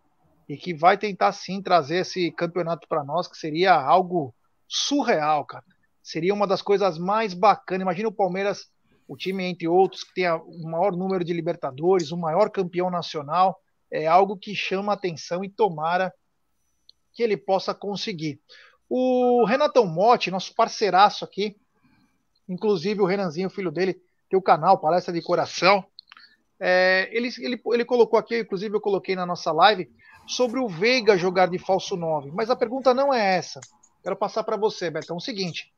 e 0.47 0.57
que 0.57 0.73
vai 0.73 0.97
tentar 0.97 1.31
sim 1.31 1.61
trazer 1.61 1.97
esse 1.97 2.31
campeonato 2.31 2.87
para 2.87 3.03
nós, 3.03 3.27
que 3.27 3.37
seria 3.37 3.73
algo 3.73 4.33
surreal, 4.67 5.45
cara. 5.45 5.63
Seria 6.01 6.33
uma 6.33 6.47
das 6.47 6.61
coisas 6.61 6.97
mais 6.97 7.33
bacanas. 7.33 7.83
Imagina 7.83 8.09
o 8.09 8.13
Palmeiras, 8.13 8.69
o 9.07 9.15
time 9.15 9.43
entre 9.45 9.67
outros 9.67 10.03
que 10.03 10.13
tem 10.15 10.29
o 10.29 10.63
maior 10.63 10.93
número 10.93 11.23
de 11.23 11.31
Libertadores, 11.31 12.11
o 12.11 12.17
maior 12.17 12.49
campeão 12.49 12.89
nacional 12.89 13.61
é 13.91 14.07
algo 14.07 14.37
que 14.37 14.55
chama 14.55 14.93
atenção 14.93 15.43
e 15.43 15.49
tomara 15.49 16.13
que 17.13 17.21
ele 17.21 17.35
possa 17.35 17.73
conseguir. 17.73 18.39
O 18.89 19.43
Renatão 19.45 19.85
Motti, 19.85 20.31
nosso 20.31 20.55
parceiraço 20.55 21.25
aqui, 21.25 21.55
inclusive 22.47 23.01
o 23.01 23.05
Renanzinho, 23.05 23.49
filho 23.49 23.71
dele, 23.71 24.01
tem 24.29 24.39
o 24.39 24.41
canal 24.41 24.79
Palestra 24.79 25.13
de 25.13 25.21
Coração. 25.21 25.85
É, 26.59 27.09
ele, 27.11 27.29
ele, 27.39 27.61
ele 27.65 27.85
colocou 27.85 28.17
aqui, 28.17 28.39
inclusive 28.39 28.75
eu 28.75 28.81
coloquei 28.81 29.15
na 29.15 29.25
nossa 29.25 29.51
live, 29.51 29.91
sobre 30.27 30.59
o 30.59 30.67
Veiga 30.67 31.17
jogar 31.17 31.47
de 31.47 31.59
falso 31.59 31.97
9. 31.97 32.31
Mas 32.31 32.49
a 32.49 32.55
pergunta 32.55 32.93
não 32.93 33.13
é 33.13 33.35
essa. 33.35 33.59
Quero 34.03 34.15
passar 34.15 34.43
para 34.43 34.57
você, 34.57 34.89
Betão. 34.89 35.17
O 35.17 35.21
seguinte: 35.21 35.71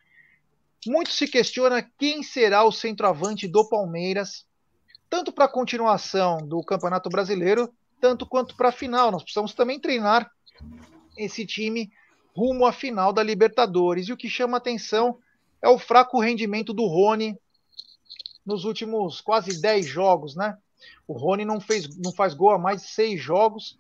muito 0.86 1.12
se 1.12 1.28
questiona 1.28 1.88
quem 1.98 2.22
será 2.22 2.64
o 2.64 2.72
centroavante 2.72 3.48
do 3.48 3.68
Palmeiras, 3.68 4.46
tanto 5.10 5.32
para 5.32 5.46
a 5.46 5.52
continuação 5.52 6.38
do 6.38 6.64
Campeonato 6.64 7.10
Brasileiro, 7.10 7.74
tanto 8.04 8.26
quanto 8.26 8.58
para 8.58 8.68
a 8.68 8.74
final. 8.74 9.12
Nós 9.12 9.24
precisamos 9.24 9.54
também 9.54 9.80
treinar 9.80 10.30
esse 11.18 11.46
time 11.46 11.90
rumo 12.36 12.66
à 12.66 12.74
final 12.74 13.14
da 13.14 13.24
Libertadores. 13.24 14.10
E 14.10 14.12
o 14.12 14.18
que 14.18 14.28
chama 14.30 14.58
atenção 14.58 15.18
é 15.62 15.70
o 15.70 15.80
fraco 15.80 16.20
rendimento 16.20 16.74
do 16.74 16.86
Rony 16.86 17.40
nos 18.46 18.66
últimos 18.66 19.22
quase 19.22 19.62
10 19.62 19.86
jogos, 19.86 20.36
né? 20.36 20.58
O 21.08 21.14
Rony 21.14 21.46
não, 21.46 21.62
fez, 21.62 21.96
não 21.96 22.12
faz 22.12 22.34
gol 22.34 22.50
há 22.50 22.60
mais 22.60 22.82
de 22.82 22.90
seis 22.90 23.22
jogos, 23.22 23.80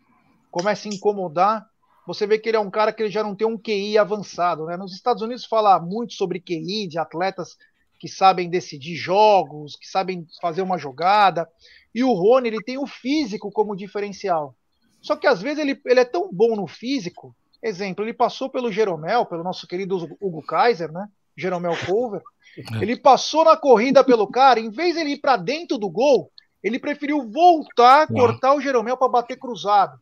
começa 0.49 0.87
a 0.87 0.93
incomodar. 0.93 1.67
Você 2.07 2.25
vê 2.25 2.39
que 2.39 2.47
ele 2.47 2.55
é 2.55 2.61
um 2.61 2.71
cara 2.71 2.93
que 2.93 3.03
ele 3.03 3.11
já 3.11 3.23
não 3.23 3.35
tem 3.35 3.45
um 3.45 3.57
QI 3.57 3.97
avançado, 3.97 4.65
né? 4.67 4.77
Nos 4.77 4.93
Estados 4.93 5.21
Unidos 5.21 5.43
fala 5.43 5.77
muito 5.81 6.13
sobre 6.13 6.39
QI 6.39 6.87
de 6.87 6.97
atletas 6.97 7.57
que 8.03 8.09
sabem 8.09 8.49
decidir 8.49 8.97
jogos, 8.97 9.77
que 9.77 9.87
sabem 9.87 10.27
fazer 10.41 10.61
uma 10.61 10.77
jogada. 10.77 11.47
E 11.95 12.03
o 12.03 12.11
Rony, 12.11 12.49
ele 12.49 12.61
tem 12.61 12.77
o 12.77 12.85
físico 12.85 13.49
como 13.49 13.77
diferencial. 13.77 14.53
Só 15.01 15.15
que 15.15 15.25
às 15.25 15.41
vezes 15.41 15.59
ele, 15.59 15.79
ele 15.85 16.01
é 16.01 16.03
tão 16.03 16.29
bom 16.29 16.53
no 16.53 16.67
físico. 16.67 17.33
Exemplo, 17.61 18.03
ele 18.03 18.13
passou 18.13 18.49
pelo 18.49 18.69
Jeromel, 18.69 19.25
pelo 19.25 19.41
nosso 19.41 19.65
querido 19.65 19.95
Hugo 20.19 20.45
Kaiser, 20.45 20.91
né? 20.91 21.07
Jeromel 21.37 21.77
Cover. 21.85 22.21
É. 22.57 22.83
Ele 22.83 22.97
passou 22.97 23.45
na 23.45 23.55
corrida 23.55 24.03
pelo 24.03 24.27
cara, 24.27 24.59
em 24.59 24.69
vez 24.69 24.95
de 24.95 24.99
ele 24.99 25.11
ir 25.11 25.21
para 25.21 25.37
dentro 25.37 25.77
do 25.77 25.89
gol, 25.89 26.29
ele 26.61 26.79
preferiu 26.79 27.31
voltar, 27.31 28.05
cortar 28.09 28.53
o 28.53 28.59
Jeromel 28.59 28.97
para 28.97 29.07
bater 29.07 29.39
cruzado. 29.39 29.97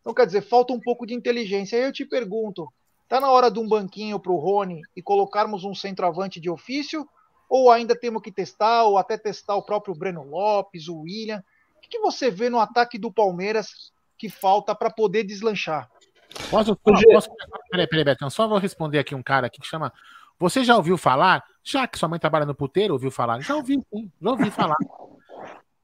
Então, 0.00 0.14
quer 0.14 0.24
dizer, 0.24 0.40
falta 0.40 0.72
um 0.72 0.80
pouco 0.80 1.06
de 1.06 1.12
inteligência. 1.12 1.76
Aí 1.76 1.84
eu 1.84 1.92
te 1.92 2.06
pergunto: 2.06 2.66
tá 3.06 3.20
na 3.20 3.30
hora 3.30 3.50
de 3.50 3.58
um 3.58 3.68
banquinho 3.68 4.18
para 4.18 4.32
o 4.32 4.38
Rony 4.38 4.80
e 4.96 5.02
colocarmos 5.02 5.64
um 5.64 5.74
centroavante 5.74 6.40
de 6.40 6.48
ofício? 6.48 7.06
Ou 7.48 7.70
ainda 7.70 7.98
temos 7.98 8.22
que 8.22 8.32
testar, 8.32 8.84
ou 8.84 8.98
até 8.98 9.16
testar 9.16 9.54
o 9.54 9.62
próprio 9.62 9.94
Breno 9.94 10.22
Lopes, 10.22 10.88
o 10.88 11.00
William? 11.00 11.42
O 11.76 11.80
que, 11.80 11.88
que 11.88 11.98
você 11.98 12.30
vê 12.30 12.50
no 12.50 12.58
ataque 12.58 12.98
do 12.98 13.12
Palmeiras 13.12 13.92
que 14.18 14.28
falta 14.28 14.74
para 14.74 14.90
poder 14.90 15.24
deslanchar? 15.24 15.88
Posso, 16.50 16.76
posso, 16.76 17.30
peraí, 17.70 17.86
peraí, 17.86 18.04
Betão, 18.04 18.28
só 18.28 18.48
vou 18.48 18.58
responder 18.58 18.98
aqui 18.98 19.14
um 19.14 19.22
cara 19.22 19.46
aqui 19.46 19.60
que 19.60 19.66
chama. 19.66 19.92
Você 20.38 20.64
já 20.64 20.76
ouviu 20.76 20.98
falar? 20.98 21.44
Já 21.62 21.86
que 21.86 21.98
sua 21.98 22.08
mãe 22.08 22.18
trabalha 22.18 22.44
no 22.44 22.54
puteiro, 22.54 22.94
ouviu 22.94 23.10
falar? 23.10 23.40
Já 23.40 23.54
ouvi, 23.54 23.74
sim, 23.92 24.10
já 24.20 24.30
ouvi 24.30 24.50
falar. 24.50 24.76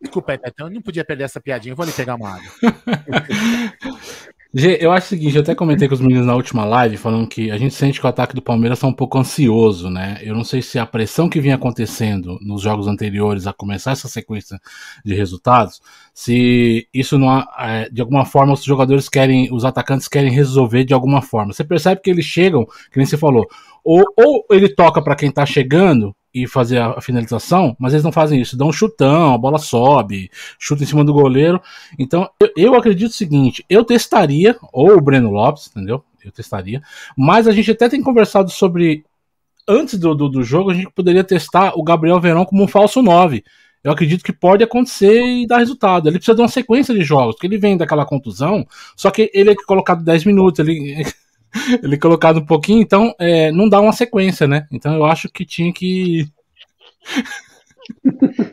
Desculpa, 0.00 0.36
Betão, 0.36 0.66
eu 0.66 0.72
não 0.72 0.82
podia 0.82 1.04
perder 1.04 1.24
essa 1.24 1.40
piadinha, 1.40 1.72
eu 1.72 1.76
vou 1.76 1.86
lhe 1.86 1.92
pegar 1.92 2.16
uma 2.16 2.30
água. 2.30 2.52
Gê, 4.54 4.76
eu 4.82 4.92
acho 4.92 5.06
o 5.06 5.08
seguinte, 5.08 5.34
eu 5.34 5.40
até 5.40 5.54
comentei 5.54 5.88
com 5.88 5.94
os 5.94 6.00
meninos 6.00 6.26
na 6.26 6.34
última 6.34 6.62
live, 6.66 6.98
falando 6.98 7.26
que 7.26 7.50
a 7.50 7.56
gente 7.56 7.72
sente 7.72 7.98
que 7.98 8.04
o 8.04 8.08
ataque 8.08 8.34
do 8.34 8.42
Palmeiras 8.42 8.76
está 8.76 8.86
um 8.86 8.92
pouco 8.92 9.18
ansioso, 9.18 9.88
né? 9.88 10.18
Eu 10.20 10.34
não 10.34 10.44
sei 10.44 10.60
se 10.60 10.78
a 10.78 10.84
pressão 10.84 11.26
que 11.26 11.40
vinha 11.40 11.54
acontecendo 11.54 12.38
nos 12.42 12.60
jogos 12.60 12.86
anteriores 12.86 13.46
a 13.46 13.52
começar 13.54 13.92
essa 13.92 14.08
sequência 14.08 14.60
de 15.02 15.14
resultados, 15.14 15.80
se 16.12 16.86
isso 16.92 17.18
não 17.18 17.42
é, 17.58 17.88
de 17.90 18.02
alguma 18.02 18.26
forma 18.26 18.52
os 18.52 18.62
jogadores 18.62 19.08
querem, 19.08 19.48
os 19.50 19.64
atacantes 19.64 20.06
querem 20.06 20.30
resolver 20.30 20.84
de 20.84 20.92
alguma 20.92 21.22
forma. 21.22 21.54
Você 21.54 21.64
percebe 21.64 22.02
que 22.02 22.10
eles 22.10 22.26
chegam, 22.26 22.66
que 22.66 22.98
nem 22.98 23.06
você 23.06 23.16
falou, 23.16 23.46
ou, 23.82 24.04
ou 24.18 24.44
ele 24.50 24.68
toca 24.68 25.00
para 25.00 25.16
quem 25.16 25.30
tá 25.30 25.46
chegando, 25.46 26.14
e 26.34 26.46
fazer 26.46 26.78
a 26.78 27.00
finalização, 27.00 27.76
mas 27.78 27.92
eles 27.92 28.04
não 28.04 28.12
fazem 28.12 28.40
isso, 28.40 28.56
dão 28.56 28.68
um 28.68 28.72
chutão, 28.72 29.34
a 29.34 29.38
bola 29.38 29.58
sobe, 29.58 30.30
chuta 30.58 30.82
em 30.82 30.86
cima 30.86 31.04
do 31.04 31.12
goleiro. 31.12 31.60
Então, 31.98 32.28
eu, 32.40 32.50
eu 32.56 32.74
acredito 32.74 33.10
o 33.10 33.14
seguinte: 33.14 33.64
eu 33.68 33.84
testaria, 33.84 34.56
ou 34.72 34.96
o 34.96 35.00
Breno 35.00 35.30
Lopes, 35.30 35.68
entendeu? 35.68 36.02
Eu 36.24 36.32
testaria, 36.32 36.80
mas 37.16 37.48
a 37.48 37.52
gente 37.52 37.70
até 37.70 37.88
tem 37.88 38.02
conversado 38.02 38.50
sobre. 38.50 39.04
Antes 39.66 39.98
do, 39.98 40.14
do, 40.14 40.28
do 40.28 40.42
jogo, 40.42 40.70
a 40.70 40.74
gente 40.74 40.90
poderia 40.90 41.22
testar 41.22 41.72
o 41.76 41.84
Gabriel 41.84 42.20
Verão 42.20 42.44
como 42.44 42.64
um 42.64 42.68
falso 42.68 43.00
9. 43.00 43.44
Eu 43.84 43.92
acredito 43.92 44.24
que 44.24 44.32
pode 44.32 44.62
acontecer 44.62 45.22
e 45.22 45.46
dar 45.46 45.58
resultado. 45.58 46.08
Ele 46.08 46.18
precisa 46.18 46.34
de 46.34 46.42
uma 46.42 46.48
sequência 46.48 46.94
de 46.94 47.02
jogos, 47.02 47.34
porque 47.34 47.46
ele 47.46 47.58
vem 47.58 47.76
daquela 47.76 48.04
contusão, 48.04 48.66
só 48.96 49.10
que 49.10 49.30
ele 49.32 49.50
é 49.50 49.54
colocado 49.54 50.04
10 50.04 50.24
minutos, 50.24 50.58
ele 50.60 51.04
ele 51.82 51.98
colocado 51.98 52.40
um 52.40 52.46
pouquinho, 52.46 52.80
então 52.80 53.14
é, 53.18 53.50
não 53.52 53.68
dá 53.68 53.80
uma 53.80 53.92
sequência, 53.92 54.46
né? 54.46 54.66
Então 54.70 54.94
eu 54.94 55.04
acho 55.04 55.28
que 55.28 55.44
tinha 55.44 55.72
que. 55.72 56.28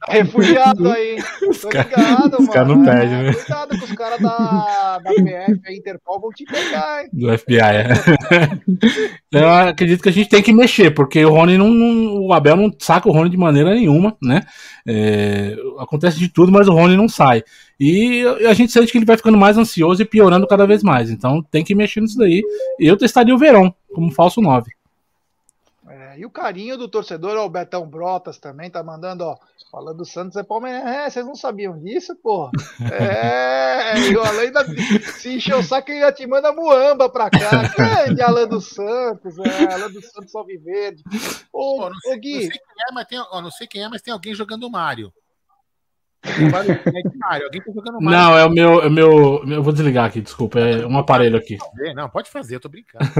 Tá 0.00 0.12
refugiado 0.12 0.90
aí. 0.90 1.16
Os 1.48 1.64
caras 1.64 1.90
cara 2.56 2.68
não 2.68 2.84
perdem, 2.84 3.22
né? 3.22 3.32
Cuidado 3.32 3.78
com 3.78 3.84
os 3.84 3.92
caras 3.92 4.20
da, 4.20 4.98
da 4.98 5.10
PF, 5.10 5.60
a 5.66 5.72
Interpol 5.72 6.20
vão 6.20 6.30
te 6.30 6.44
pegar, 6.44 7.02
hein? 7.02 7.10
Do 7.12 7.38
FBI, 7.38 7.58
é. 7.58 7.88
eu 9.32 9.48
acredito 9.48 10.02
que 10.02 10.08
a 10.08 10.12
gente 10.12 10.28
tem 10.28 10.42
que 10.42 10.52
mexer, 10.52 10.90
porque 10.92 11.24
o 11.24 11.30
Rony 11.30 11.58
não, 11.58 11.68
não 11.70 12.20
O 12.22 12.32
Abel 12.32 12.56
não 12.56 12.72
saca 12.78 13.08
o 13.08 13.12
Rony 13.12 13.30
de 13.30 13.36
maneira 13.36 13.74
nenhuma, 13.74 14.16
né? 14.22 14.42
É, 14.86 15.56
acontece 15.78 16.18
de 16.18 16.28
tudo, 16.28 16.50
mas 16.50 16.68
o 16.68 16.72
Rony 16.72 16.96
não 16.96 17.08
sai. 17.08 17.42
E 17.78 18.24
a 18.48 18.54
gente 18.54 18.72
sente 18.72 18.90
que 18.90 18.98
ele 18.98 19.04
vai 19.04 19.16
ficando 19.16 19.36
mais 19.36 19.58
ansioso 19.58 20.00
e 20.00 20.04
piorando 20.04 20.46
cada 20.46 20.66
vez 20.66 20.82
mais. 20.82 21.10
Então 21.10 21.42
tem 21.42 21.64
que 21.64 21.74
mexer 21.74 22.00
nisso 22.00 22.18
daí. 22.18 22.42
Eu 22.78 22.96
testaria 22.96 23.34
o 23.34 23.38
Verão 23.38 23.74
como 23.92 24.12
falso 24.12 24.40
9. 24.40 24.75
E 26.16 26.24
o 26.24 26.30
carinho 26.30 26.76
do 26.76 26.88
torcedor, 26.88 27.36
ó, 27.36 27.46
o 27.46 27.50
Betão 27.50 27.86
Brotas 27.86 28.38
também 28.38 28.70
tá 28.70 28.82
mandando, 28.82 29.24
ó, 29.24 29.36
falando 29.70 29.98
do 29.98 30.04
Santos 30.04 30.36
é 30.36 30.42
Palmeiras. 30.42 30.86
É, 30.86 31.10
vocês 31.10 31.26
não 31.26 31.34
sabiam 31.34 31.78
disso, 31.78 32.16
pô? 32.16 32.50
É, 32.92 33.98
e 33.98 34.16
o 34.16 34.22
Alain 34.22 34.46
ainda 34.46 34.64
se 35.12 35.36
encheu 35.36 35.58
o 35.58 35.62
saco 35.62 35.90
e 35.90 35.94
ainda 35.94 36.12
te 36.12 36.26
manda 36.26 36.52
muamba 36.52 37.08
pra 37.08 37.30
cá. 37.30 37.68
Grande 37.76 38.22
Alain 38.22 38.48
dos 38.48 38.68
Santos, 38.68 39.38
é, 39.38 39.72
Alain 39.72 39.92
dos 39.92 40.10
Santos 40.10 40.34
Alviverde. 40.34 41.02
Ô, 41.52 41.76
Pô, 41.76 41.90
não, 41.90 41.96
sei, 42.00 42.12
ô 42.12 42.20
Gui. 42.20 42.34
não 42.34 42.40
sei 42.40 42.50
quem 42.50 42.84
é, 42.88 42.92
mas 42.94 43.06
tem, 43.06 43.18
ó, 43.18 43.40
não 43.40 43.50
sei 43.50 43.66
quem 43.66 43.82
é, 43.82 43.88
mas 43.88 44.02
tem 44.02 44.12
alguém 44.12 44.34
jogando 44.34 44.70
Mario. 44.70 45.12
Alguém 45.12 45.12
tá 45.12 45.12
jogando 45.12 45.12
Mario. 45.12 45.12
Não, 48.00 48.36
é 48.36 48.44
o 48.44 48.50
meu, 48.50 48.82
é 48.82 48.86
o 48.86 48.90
meu. 48.90 49.44
Eu 49.48 49.62
vou 49.62 49.72
desligar 49.72 50.06
aqui, 50.06 50.20
desculpa. 50.20 50.58
É 50.58 50.86
um 50.86 50.98
aparelho 50.98 51.36
aqui. 51.36 51.56
Não, 51.94 52.08
pode 52.08 52.30
fazer, 52.30 52.56
eu 52.56 52.60
tô 52.60 52.68
brincando. 52.68 53.04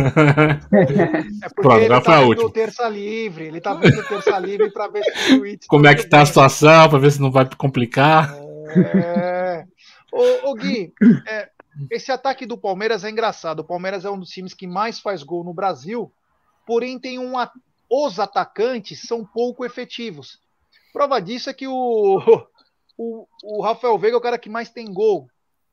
É 1.43 1.49
Pronto, 1.55 1.79
ele 1.79 2.01
tá 2.01 2.21
vendo 2.21 2.51
Terça 2.51 2.89
Livre, 2.89 3.45
ele 3.45 3.61
tá 3.61 3.75
vendo 3.75 3.99
o 3.99 4.05
Terça 4.05 4.39
Livre 4.39 4.71
pra 4.73 4.89
ver 4.89 5.03
se 5.05 5.35
o 5.35 5.39
tweet 5.39 5.67
Como 5.67 5.87
é 5.87 5.95
que 5.95 6.09
tá 6.09 6.23
a 6.23 6.27
situação, 6.27 6.89
pra 6.89 6.99
ver 6.99 7.13
se 7.13 7.21
não 7.21 7.31
vai 7.31 7.49
complicar. 7.57 8.35
É. 8.95 9.65
Ô, 10.13 10.51
ô 10.51 10.55
Gui, 10.55 10.93
é, 11.27 11.51
esse 11.91 12.11
ataque 12.11 12.47
do 12.47 12.57
Palmeiras 12.59 13.05
é 13.05 13.11
engraçado. 13.11 13.61
O 13.61 13.65
Palmeiras 13.65 14.05
é 14.05 14.11
um 14.11 14.19
dos 14.19 14.31
times 14.31 14.55
que 14.55 14.67
mais 14.67 14.99
faz 14.99 15.23
gol 15.23 15.45
no 15.45 15.55
Brasil, 15.55 16.13
porém 16.67 16.99
tem 16.99 17.19
um 17.19 17.35
os 17.89 18.19
atacantes 18.19 19.03
são 19.03 19.25
pouco 19.25 19.65
efetivos. 19.65 20.41
Prova 20.93 21.21
disso 21.21 21.51
é 21.51 21.55
que 21.55 21.69
o, 21.69 22.21
o, 22.97 23.27
o 23.43 23.63
Rafael 23.63 23.99
Veiga 23.99 24.17
é 24.17 24.19
o 24.19 24.23
cara 24.23 24.39
que 24.39 24.49
mais 24.49 24.71
tem 24.71 24.93
gol. 24.93 25.29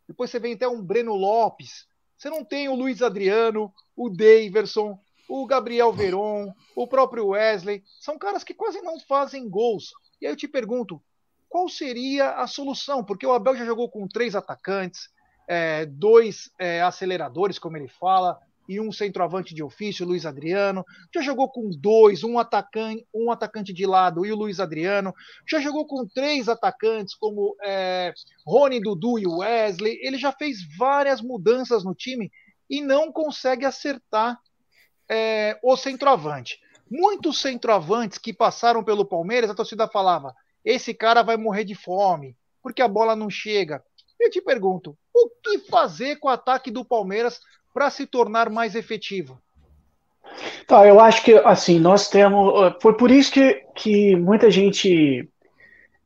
Depois 0.07 0.29
você 0.29 0.39
vem 0.39 0.53
até 0.53 0.67
um 0.67 0.81
Breno 0.81 1.13
Lopes. 1.13 1.87
Você 2.17 2.29
não 2.29 2.43
tem 2.43 2.69
o 2.69 2.75
Luiz 2.75 3.01
Adriano, 3.01 3.73
o 3.95 4.09
Daverson, 4.09 4.99
o 5.27 5.45
Gabriel 5.45 5.91
Veron, 5.91 6.53
o 6.75 6.87
próprio 6.87 7.27
Wesley. 7.27 7.83
São 7.99 8.17
caras 8.17 8.43
que 8.43 8.53
quase 8.53 8.81
não 8.81 8.99
fazem 8.99 9.49
gols. 9.49 9.91
E 10.21 10.25
aí 10.25 10.31
eu 10.31 10.37
te 10.37 10.47
pergunto, 10.47 11.01
qual 11.49 11.69
seria 11.69 12.31
a 12.31 12.47
solução? 12.47 13.03
Porque 13.03 13.25
o 13.25 13.33
Abel 13.33 13.55
já 13.55 13.65
jogou 13.65 13.89
com 13.89 14.07
três 14.07 14.35
atacantes, 14.35 15.09
é, 15.47 15.85
dois 15.85 16.49
é, 16.57 16.81
aceleradores, 16.81 17.59
como 17.59 17.77
ele 17.77 17.87
fala, 17.87 18.39
e 18.67 18.79
um 18.79 18.91
centroavante 18.91 19.53
de 19.53 19.63
ofício, 19.63 20.05
Luiz 20.05 20.25
Adriano. 20.25 20.85
Já 21.13 21.21
jogou 21.21 21.49
com 21.49 21.69
dois, 21.69 22.23
um 22.23 22.39
atacante, 22.39 23.05
um 23.13 23.31
atacante 23.31 23.73
de 23.73 23.85
lado 23.85 24.25
e 24.25 24.31
o 24.31 24.35
Luiz 24.35 24.59
Adriano. 24.59 25.13
Já 25.47 25.59
jogou 25.59 25.85
com 25.85 26.07
três 26.07 26.47
atacantes, 26.47 27.15
como 27.15 27.55
é, 27.61 28.13
Rony, 28.45 28.79
Dudu 28.79 29.19
e 29.19 29.27
Wesley. 29.27 29.99
Ele 30.01 30.17
já 30.17 30.31
fez 30.31 30.59
várias 30.77 31.21
mudanças 31.21 31.83
no 31.83 31.93
time 31.93 32.31
e 32.69 32.81
não 32.81 33.11
consegue 33.11 33.65
acertar 33.65 34.39
é, 35.09 35.59
o 35.61 35.75
centroavante. 35.75 36.59
Muitos 36.89 37.39
centroavantes 37.39 38.17
que 38.17 38.33
passaram 38.33 38.83
pelo 38.83 39.05
Palmeiras, 39.05 39.49
a 39.49 39.55
torcida 39.55 39.87
falava: 39.87 40.33
esse 40.63 40.93
cara 40.93 41.21
vai 41.21 41.37
morrer 41.37 41.63
de 41.63 41.75
fome, 41.75 42.37
porque 42.61 42.81
a 42.81 42.87
bola 42.87 43.15
não 43.15 43.29
chega. 43.29 43.83
Eu 44.19 44.29
te 44.29 44.41
pergunto, 44.41 44.97
o 45.13 45.29
que 45.29 45.59
fazer 45.69 46.15
com 46.17 46.27
o 46.27 46.31
ataque 46.31 46.71
do 46.71 46.85
Palmeiras 46.85 47.39
para 47.73 47.89
se 47.89 48.05
tornar 48.05 48.49
mais 48.49 48.75
efetivo? 48.75 49.39
Tá, 50.67 50.87
eu 50.87 50.99
acho 50.99 51.23
que 51.23 51.33
assim, 51.33 51.79
nós 51.79 52.09
temos. 52.09 52.75
Foi 52.81 52.95
por 52.95 53.11
isso 53.11 53.31
que, 53.31 53.63
que 53.75 54.15
muita 54.15 54.49
gente 54.49 55.27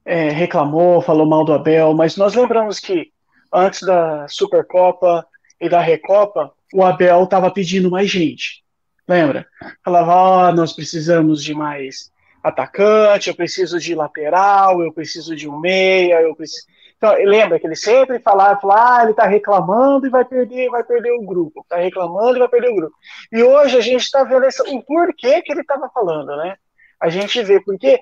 é, 0.03 0.29
reclamou, 0.29 1.01
falou 1.01 1.27
mal 1.27 1.45
do 1.45 1.53
Abel, 1.53 1.93
mas 1.93 2.17
nós 2.17 2.33
lembramos 2.33 2.79
que 2.79 3.11
antes 3.53 3.81
da 3.81 4.27
Supercopa 4.27 5.25
e 5.59 5.69
da 5.69 5.81
Recopa, 5.81 6.51
o 6.73 6.83
Abel 6.83 7.23
estava 7.23 7.51
pedindo 7.51 7.89
mais 7.89 8.09
gente. 8.09 8.63
Lembra? 9.07 9.45
Falava, 9.83 10.13
ó, 10.13 10.51
nós 10.51 10.73
precisamos 10.73 11.43
de 11.43 11.53
mais 11.53 12.11
atacante, 12.43 13.29
eu 13.29 13.35
preciso 13.35 13.79
de 13.79 13.95
lateral, 13.95 14.81
eu 14.81 14.91
preciso 14.91 15.35
de 15.35 15.47
um 15.47 15.59
meia, 15.59 16.21
eu 16.21 16.35
preciso. 16.35 16.65
Então, 16.97 17.13
lembra 17.25 17.59
que 17.59 17.67
ele 17.67 17.75
sempre 17.75 18.19
falava, 18.19 18.59
falava 18.59 18.97
ah, 18.97 19.01
ele 19.03 19.11
está 19.11 19.27
reclamando 19.27 20.07
e 20.07 20.09
vai 20.09 20.25
perder, 20.25 20.69
vai 20.69 20.83
perder 20.83 21.11
o 21.11 21.21
grupo. 21.21 21.61
Está 21.61 21.77
reclamando 21.77 22.37
e 22.37 22.39
vai 22.39 22.47
perder 22.47 22.69
o 22.69 22.75
grupo. 22.75 22.95
E 23.31 23.43
hoje 23.43 23.77
a 23.77 23.81
gente 23.81 24.01
está 24.01 24.23
vendo 24.23 24.45
essa, 24.45 24.63
o 24.63 24.81
porquê 24.81 25.41
que 25.43 25.51
ele 25.51 25.61
estava 25.61 25.89
falando, 25.89 26.35
né? 26.35 26.55
A 26.99 27.09
gente 27.09 27.41
vê 27.43 27.59
porque 27.59 28.01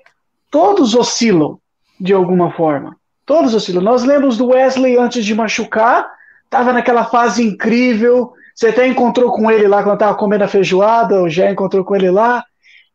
todos 0.50 0.94
oscilam 0.94 1.58
de 2.00 2.14
alguma 2.14 2.50
forma. 2.52 2.96
Todos 3.26 3.54
oscilam. 3.54 3.82
Nós 3.82 4.02
lemos 4.02 4.38
do 4.38 4.48
Wesley 4.48 4.96
antes 4.96 5.26
de 5.26 5.34
machucar, 5.34 6.10
estava 6.44 6.72
naquela 6.72 7.04
fase 7.04 7.42
incrível. 7.42 8.32
Você 8.54 8.68
até 8.68 8.86
encontrou 8.86 9.30
com 9.30 9.50
ele 9.50 9.68
lá 9.68 9.82
quando 9.82 9.96
estava 9.96 10.16
comendo 10.16 10.44
a 10.44 10.48
feijoada, 10.48 11.22
o 11.22 11.28
Jé 11.28 11.50
encontrou 11.50 11.84
com 11.84 11.94
ele 11.94 12.10
lá. 12.10 12.42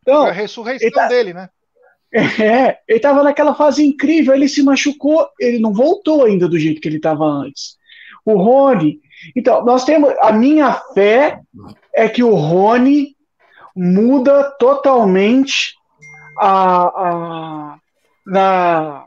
Então, 0.02 0.24
a 0.24 0.32
ressurreição 0.32 0.90
tá- 0.90 1.08
dele, 1.08 1.32
né? 1.32 1.48
É, 2.14 2.78
ele 2.88 2.98
estava 2.98 3.24
naquela 3.24 3.56
fase 3.56 3.86
incrível, 3.86 4.34
ele 4.34 4.48
se 4.50 4.62
machucou, 4.64 5.28
ele 5.40 5.60
não 5.60 5.74
voltou 5.74 6.26
ainda 6.26 6.48
do 6.48 6.60
jeito 6.60 6.82
que 6.82 6.88
ele 6.88 6.98
estava 6.98 7.24
antes. 7.26 7.78
O 8.26 8.34
Rony, 8.36 9.00
então, 9.36 9.64
nós 9.64 9.86
temos, 9.86 10.14
a 10.20 10.32
minha 10.32 10.74
fé 10.94 11.40
é 11.96 12.08
que 12.10 12.24
o 12.24 12.34
Rony 12.36 13.16
muda 13.76 14.52
totalmente 14.60 15.76
a, 16.38 16.84
a- 16.84 17.78
na, 18.26 19.06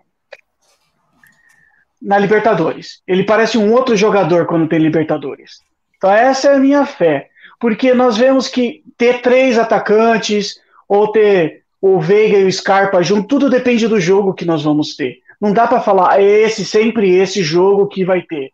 na 2.01 2.19
Libertadores. 2.19 3.03
Ele 3.07 3.25
parece 3.25 3.57
um 3.59 3.73
outro 3.73 3.97
jogador 3.97 4.47
quando 4.47 4.69
tem 4.69 4.79
Libertadores. 4.79 5.61
Então, 5.97 6.11
essa 6.11 6.49
é 6.49 6.55
a 6.57 6.59
minha 6.61 6.85
fé. 6.87 7.29
Porque 7.61 7.95
nós 7.95 8.17
vemos 8.17 8.49
que 8.49 8.83
ter 8.97 9.23
três 9.23 9.59
atacantes 9.59 10.61
ou 10.89 11.11
ter 11.13 11.64
o 11.87 12.01
Veiga 12.01 12.39
e 12.39 12.45
o 12.47 12.51
Scarpa 12.51 13.03
junto, 13.03 13.29
tudo 13.29 13.51
depende 13.51 13.87
do 13.87 14.01
jogo 14.01 14.33
que 14.33 14.47
nós 14.47 14.63
vamos 14.63 14.97
ter. 14.97 15.19
Não 15.39 15.53
dá 15.53 15.67
para 15.67 15.83
falar, 15.83 16.19
é 16.19 16.25
esse, 16.25 16.65
sempre 16.65 17.15
esse 17.15 17.43
jogo 17.43 17.87
que 17.89 18.07
vai 18.07 18.23
ter. 18.23 18.53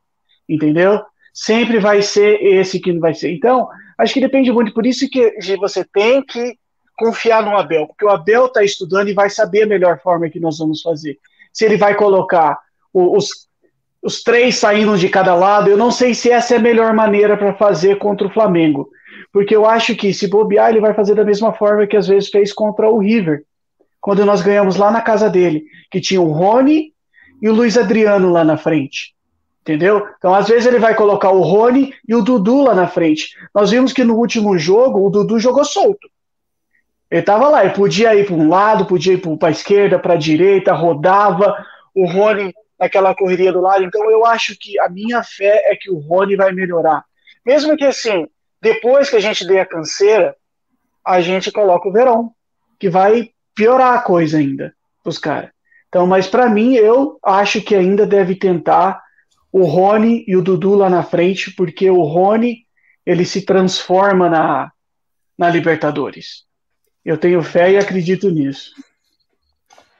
Entendeu? 0.49 1.01
Sempre 1.33 1.78
vai 1.78 2.03
ser 2.03 2.43
esse 2.43 2.81
que 2.81 2.93
não 2.93 2.99
vai 2.99 3.14
ser. 3.14 3.33
Então, 3.33 3.68
acho 3.97 4.14
que 4.14 4.20
depende 4.20 4.51
muito. 4.51 4.74
Por 4.74 4.85
isso 4.85 5.09
que 5.09 5.33
você 5.59 5.85
tem 5.85 6.24
que 6.24 6.57
confiar 6.99 7.45
no 7.45 7.57
Abel, 7.57 7.87
porque 7.87 8.05
o 8.05 8.09
Abel 8.09 8.47
está 8.47 8.64
estudando 8.64 9.07
e 9.07 9.14
vai 9.14 9.31
saber 9.31 9.62
a 9.62 9.68
melhor 9.68 10.01
forma 10.03 10.28
que 10.28 10.41
nós 10.41 10.59
vamos 10.59 10.83
fazer. 10.83 11.16
Se 11.53 11.64
ele 11.64 11.76
vai 11.76 11.95
colocar 11.95 12.59
os, 12.93 13.47
os 14.03 14.24
três 14.24 14.57
saindo 14.57 14.99
de 14.99 15.09
cada 15.09 15.37
lado, 15.37 15.70
eu 15.70 15.76
não 15.76 15.93
sei 15.93 16.14
se 16.14 16.33
essa 16.33 16.55
é 16.55 16.57
a 16.57 16.61
melhor 16.61 16.93
maneira 16.93 17.37
para 17.37 17.55
fazer 17.55 17.97
contra 17.99 18.26
o 18.26 18.33
Flamengo. 18.33 18.91
Porque 19.33 19.55
eu 19.55 19.64
acho 19.66 19.95
que 19.95 20.12
se 20.12 20.26
bobear, 20.26 20.70
ele 20.70 20.81
vai 20.81 20.93
fazer 20.95 21.14
da 21.14 21.24
mesma 21.24 21.53
forma 21.53 21.87
que 21.87 21.97
às 21.97 22.09
vezes 22.09 22.28
fez 22.28 22.53
contra 22.53 22.89
o 22.89 22.99
River. 22.99 23.45
Quando 24.01 24.24
nós 24.24 24.43
ganhamos 24.43 24.76
lá 24.76 24.91
na 24.91 25.01
casa 25.01 25.28
dele, 25.28 25.64
que 25.91 26.01
tinha 26.01 26.20
o 26.20 26.33
Rony 26.33 26.93
e 27.41 27.49
o 27.49 27.55
Luiz 27.55 27.76
Adriano 27.76 28.31
lá 28.31 28.45
na 28.45 28.57
frente. 28.57 29.14
Entendeu? 29.61 30.07
Então, 30.18 30.35
às 30.35 30.49
vezes, 30.49 30.66
ele 30.66 30.78
vai 30.78 30.95
colocar 30.95 31.31
o 31.31 31.43
Rony 31.43 31.95
e 32.09 32.14
o 32.14 32.22
Dudu 32.22 32.62
lá 32.62 32.74
na 32.74 32.89
frente. 32.89 33.37
Nós 33.55 33.70
vimos 33.70 33.93
que 33.93 34.03
no 34.03 34.16
último 34.16 34.59
jogo 34.59 35.07
o 35.07 35.11
Dudu 35.11 35.39
jogou 35.39 35.64
solto. 35.64 36.09
Ele 37.11 37.20
estava 37.20 37.49
lá, 37.49 37.64
ele 37.64 37.74
podia 37.74 38.14
ir 38.14 38.24
para 38.24 38.35
um 38.35 38.49
lado, 38.49 38.87
podia 38.87 39.12
ir 39.12 39.18
para 39.18 39.49
a 39.49 39.51
esquerda, 39.51 39.99
para 39.99 40.14
a 40.14 40.18
direita, 40.18 40.72
rodava. 40.72 41.55
O 41.95 42.07
Rony 42.07 42.55
naquela 42.78 43.14
correria 43.14 43.53
do 43.53 43.61
lado. 43.61 43.85
Então, 43.85 44.11
eu 44.11 44.24
acho 44.24 44.57
que 44.59 44.81
a 44.81 44.89
minha 44.89 45.22
fé 45.22 45.62
é 45.66 45.76
que 45.76 45.91
o 45.91 45.99
Rony 45.99 46.37
vai 46.37 46.53
melhorar. 46.53 47.05
Mesmo 47.45 47.76
que 47.76 47.85
assim, 47.85 48.26
depois 48.61 49.09
que 49.09 49.17
a 49.17 49.21
gente 49.21 49.47
dê 49.47 49.59
a 49.61 49.67
canseira, 49.67 50.37
a 51.05 51.21
gente 51.21 51.51
coloca 51.51 51.89
o 51.89 51.93
Verão, 51.93 52.33
que 52.79 52.89
vai 52.89 53.31
piorar 53.55 53.95
a 53.95 54.03
coisa 54.03 54.39
ainda 54.39 54.75
os 55.05 55.19
caras. 55.19 55.51
Então, 55.89 56.07
mas 56.07 56.27
para 56.27 56.49
mim, 56.49 56.75
eu 56.75 57.19
acho 57.23 57.61
que 57.61 57.75
ainda 57.75 58.07
deve 58.07 58.37
tentar 58.37 59.03
o 59.51 59.65
Rony 59.65 60.25
e 60.29 60.37
o 60.37 60.43
Dudu 60.43 60.75
lá 60.75 60.89
na 60.89 61.03
frente, 61.03 61.51
porque 61.51 61.91
o 61.91 62.03
Rony 62.03 62.65
ele 63.05 63.25
se 63.25 63.43
transforma 63.43 64.29
na, 64.29 64.71
na 65.37 65.51
Libertadores. 65.51 66.45
Eu 67.05 67.19
tenho 67.19 67.43
fé 67.43 67.73
e 67.73 67.79
acredito 67.79 68.31
nisso. 68.31 68.73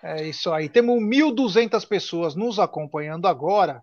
É 0.03 0.29
isso 0.29 0.53
aí. 0.53 0.69
Temos 0.69 1.03
1.200 1.03 1.87
pessoas 1.87 2.35
nos 2.35 2.59
acompanhando 2.59 3.27
agora 3.27 3.83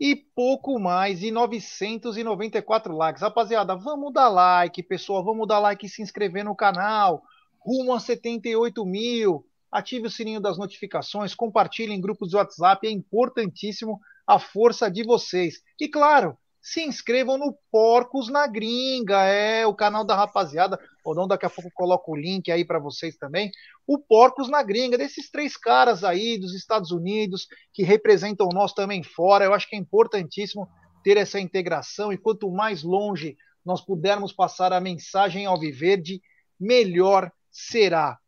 e 0.00 0.16
pouco 0.16 0.78
mais 0.80 1.20
de 1.20 1.30
994 1.30 2.96
likes. 2.96 3.20
Rapaziada, 3.20 3.76
vamos 3.76 4.10
dar 4.14 4.30
like, 4.30 4.82
pessoal. 4.82 5.22
Vamos 5.22 5.46
dar 5.46 5.58
like 5.58 5.84
e 5.84 5.88
se 5.90 6.00
inscrever 6.00 6.42
no 6.42 6.56
canal. 6.56 7.22
Rumo 7.58 7.92
a 7.92 8.00
78 8.00 8.86
mil. 8.86 9.44
Ative 9.70 10.06
o 10.06 10.10
sininho 10.10 10.40
das 10.40 10.56
notificações, 10.56 11.34
compartilhe 11.34 11.92
em 11.92 12.00
grupos 12.00 12.30
de 12.30 12.36
WhatsApp. 12.36 12.88
É 12.88 12.90
importantíssimo 12.90 14.00
a 14.26 14.38
força 14.38 14.90
de 14.90 15.04
vocês. 15.04 15.56
E 15.78 15.86
claro, 15.86 16.36
se 16.62 16.82
inscrevam 16.82 17.36
no 17.36 17.54
Porcos 17.70 18.28
na 18.28 18.46
Gringa, 18.46 19.22
é 19.24 19.66
o 19.66 19.74
canal 19.74 20.04
da 20.04 20.16
rapaziada. 20.16 20.80
Ou 21.04 21.14
não, 21.14 21.26
daqui 21.26 21.46
a 21.46 21.50
pouco 21.50 21.68
eu 21.68 21.74
coloco 21.74 22.12
o 22.12 22.16
link 22.16 22.50
aí 22.50 22.64
para 22.64 22.78
vocês 22.78 23.16
também. 23.16 23.50
O 23.86 23.98
Porcos 23.98 24.48
na 24.48 24.62
Gringa, 24.62 24.98
desses 24.98 25.30
três 25.30 25.56
caras 25.56 26.04
aí 26.04 26.38
dos 26.38 26.54
Estados 26.54 26.90
Unidos 26.90 27.46
que 27.72 27.82
representam 27.82 28.48
nós 28.52 28.72
também 28.72 29.02
fora. 29.02 29.44
Eu 29.44 29.54
acho 29.54 29.68
que 29.68 29.76
é 29.76 29.78
importantíssimo 29.78 30.68
ter 31.02 31.16
essa 31.16 31.40
integração 31.40 32.12
e 32.12 32.18
quanto 32.18 32.50
mais 32.50 32.82
longe 32.82 33.36
nós 33.64 33.80
pudermos 33.80 34.32
passar 34.32 34.72
a 34.72 34.80
mensagem 34.80 35.46
ao 35.46 35.58
Viverde, 35.58 36.20
melhor 36.58 37.30
será. 37.50 38.18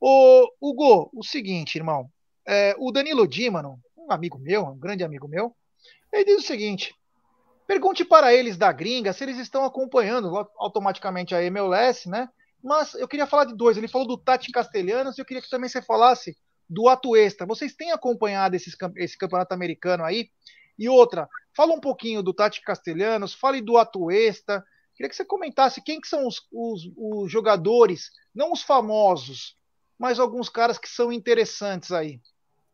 Ô, 0.00 0.48
Hugo, 0.60 1.10
o 1.12 1.24
seguinte, 1.24 1.76
irmão. 1.76 2.10
É, 2.46 2.74
o 2.78 2.90
Danilo 2.90 3.26
Dímano, 3.26 3.78
um 3.96 4.12
amigo 4.12 4.38
meu, 4.38 4.64
um 4.64 4.78
grande 4.78 5.04
amigo 5.04 5.28
meu, 5.28 5.54
ele 6.12 6.24
diz 6.24 6.38
o 6.38 6.46
seguinte: 6.46 6.94
Pergunte 7.68 8.02
para 8.02 8.32
eles 8.32 8.56
da 8.56 8.72
gringa 8.72 9.12
se 9.12 9.22
eles 9.22 9.36
estão 9.36 9.62
acompanhando 9.62 10.34
automaticamente 10.56 11.34
a 11.34 11.42
MLS, 11.44 12.08
né? 12.08 12.26
Mas 12.64 12.94
eu 12.94 13.06
queria 13.06 13.26
falar 13.26 13.44
de 13.44 13.54
dois. 13.54 13.76
Ele 13.76 13.86
falou 13.86 14.08
do 14.08 14.16
Tati 14.16 14.50
Castelhanos 14.50 15.18
e 15.18 15.20
eu 15.20 15.24
queria 15.26 15.42
que 15.42 15.50
também 15.50 15.68
você 15.68 15.82
falasse 15.82 16.34
do 16.66 16.88
Atuesta. 16.88 17.44
Vocês 17.44 17.74
têm 17.74 17.92
acompanhado 17.92 18.56
esses, 18.56 18.74
esse 18.96 19.18
campeonato 19.18 19.52
americano 19.52 20.02
aí? 20.02 20.30
E 20.78 20.88
outra, 20.88 21.28
fala 21.54 21.74
um 21.74 21.80
pouquinho 21.80 22.22
do 22.22 22.32
Tati 22.32 22.62
Castelhanos, 22.62 23.34
fale 23.34 23.60
do 23.60 23.76
Atuesta. 23.76 24.64
Queria 24.96 25.10
que 25.10 25.16
você 25.16 25.24
comentasse 25.26 25.82
quem 25.82 26.00
que 26.00 26.08
são 26.08 26.26
os, 26.26 26.40
os, 26.50 26.90
os 26.96 27.30
jogadores, 27.30 28.10
não 28.34 28.50
os 28.50 28.62
famosos, 28.62 29.58
mas 29.98 30.18
alguns 30.18 30.48
caras 30.48 30.78
que 30.78 30.88
são 30.88 31.12
interessantes 31.12 31.92
aí. 31.92 32.18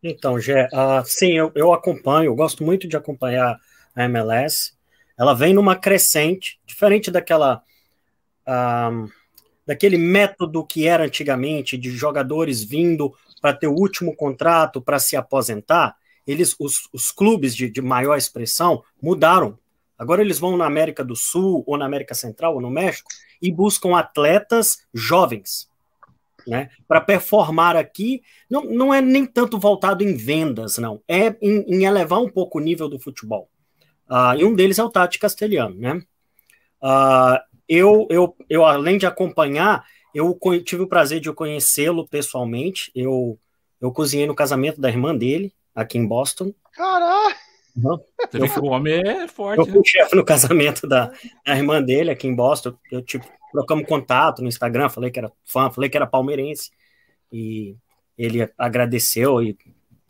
Então, 0.00 0.38
Gé, 0.38 0.68
uh, 0.72 1.04
sim, 1.04 1.32
eu, 1.32 1.50
eu 1.56 1.72
acompanho, 1.72 2.26
eu 2.26 2.36
gosto 2.36 2.62
muito 2.62 2.86
de 2.86 2.96
acompanhar 2.96 3.58
a 3.96 4.04
MLS 4.04 4.72
ela 5.16 5.34
vem 5.34 5.54
numa 5.54 5.76
crescente, 5.76 6.58
diferente 6.66 7.10
daquela 7.10 7.62
um, 8.46 9.08
daquele 9.66 9.96
método 9.96 10.64
que 10.64 10.86
era 10.86 11.04
antigamente 11.04 11.76
de 11.76 11.90
jogadores 11.90 12.62
vindo 12.62 13.14
para 13.40 13.54
ter 13.54 13.66
o 13.66 13.74
último 13.74 14.14
contrato 14.14 14.80
para 14.80 14.98
se 14.98 15.16
aposentar. 15.16 15.96
Eles, 16.26 16.54
os, 16.58 16.88
os 16.92 17.10
clubes 17.10 17.54
de, 17.54 17.68
de 17.68 17.82
maior 17.82 18.16
expressão 18.16 18.82
mudaram. 19.00 19.58
Agora 19.98 20.22
eles 20.22 20.38
vão 20.38 20.56
na 20.56 20.66
América 20.66 21.04
do 21.04 21.14
Sul 21.14 21.62
ou 21.66 21.76
na 21.76 21.86
América 21.86 22.14
Central 22.14 22.54
ou 22.54 22.60
no 22.60 22.70
México 22.70 23.08
e 23.40 23.52
buscam 23.52 23.96
atletas 23.96 24.78
jovens, 24.92 25.68
né, 26.46 26.70
para 26.88 27.00
performar 27.00 27.76
aqui. 27.76 28.22
Não, 28.50 28.64
não 28.64 28.92
é 28.92 29.00
nem 29.00 29.24
tanto 29.24 29.58
voltado 29.58 30.02
em 30.02 30.14
vendas, 30.14 30.78
não. 30.78 31.00
É 31.06 31.36
em, 31.40 31.60
em 31.68 31.84
elevar 31.84 32.20
um 32.20 32.28
pouco 32.28 32.58
o 32.58 32.62
nível 32.62 32.88
do 32.88 32.98
futebol. 32.98 33.48
Uh, 34.08 34.38
e 34.38 34.44
um 34.44 34.54
deles 34.54 34.78
é 34.78 34.84
o 34.84 34.90
Tati 34.90 35.18
Castelhano, 35.18 35.76
né? 35.76 36.02
Uh, 36.82 37.38
eu, 37.68 38.06
eu, 38.10 38.36
eu, 38.48 38.64
além 38.64 38.98
de 38.98 39.06
acompanhar, 39.06 39.84
eu 40.14 40.38
tive 40.64 40.82
o 40.82 40.88
prazer 40.88 41.20
de 41.20 41.32
conhecê-lo 41.32 42.06
pessoalmente. 42.06 42.92
Eu, 42.94 43.38
eu 43.80 43.90
cozinhei 43.90 44.26
no 44.26 44.34
casamento 44.34 44.80
da 44.80 44.88
irmã 44.88 45.16
dele, 45.16 45.52
aqui 45.74 45.98
em 45.98 46.06
Boston. 46.06 46.52
Caralho! 46.72 47.34
Uhum. 47.76 47.98
Eu, 48.32 48.62
o 48.62 48.66
homem 48.66 49.02
é 49.04 49.26
forte. 49.26 49.58
Eu 49.58 49.66
fui 49.66 49.78
né? 49.78 49.82
chefe 49.84 50.14
no 50.14 50.24
casamento 50.24 50.86
da, 50.86 51.12
da, 51.44 51.56
irmã 51.56 51.82
dele 51.82 52.10
aqui 52.10 52.28
em 52.28 52.34
Boston. 52.34 52.74
Eu, 52.90 53.02
tipo, 53.02 53.26
trocamos 53.50 53.86
contato 53.86 54.42
no 54.42 54.48
Instagram, 54.48 54.88
falei 54.88 55.10
que 55.10 55.18
era 55.18 55.32
fã, 55.44 55.70
falei 55.70 55.90
que 55.90 55.96
era 55.96 56.06
palmeirense. 56.06 56.70
E 57.32 57.76
ele 58.16 58.48
agradeceu 58.56 59.42
e 59.42 59.58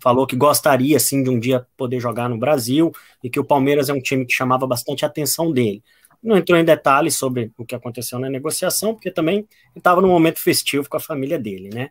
falou 0.04 0.26
que 0.26 0.36
gostaria, 0.36 1.00
sim, 1.00 1.22
de 1.22 1.30
um 1.30 1.40
dia 1.40 1.66
poder 1.78 1.98
jogar 1.98 2.28
no 2.28 2.36
Brasil 2.36 2.92
e 3.22 3.30
que 3.30 3.40
o 3.40 3.44
Palmeiras 3.44 3.88
é 3.88 3.94
um 3.94 4.02
time 4.02 4.26
que 4.26 4.34
chamava 4.34 4.66
bastante 4.66 5.02
a 5.02 5.08
atenção 5.08 5.50
dele. 5.50 5.82
Não 6.22 6.36
entrou 6.36 6.58
em 6.58 6.64
detalhes 6.64 7.16
sobre 7.16 7.50
o 7.56 7.64
que 7.64 7.74
aconteceu 7.74 8.18
na 8.18 8.28
negociação, 8.28 8.92
porque 8.94 9.10
também 9.10 9.48
estava 9.74 10.02
num 10.02 10.08
momento 10.08 10.38
festivo 10.38 10.90
com 10.90 10.98
a 10.98 11.00
família 11.00 11.38
dele, 11.38 11.70
né? 11.72 11.90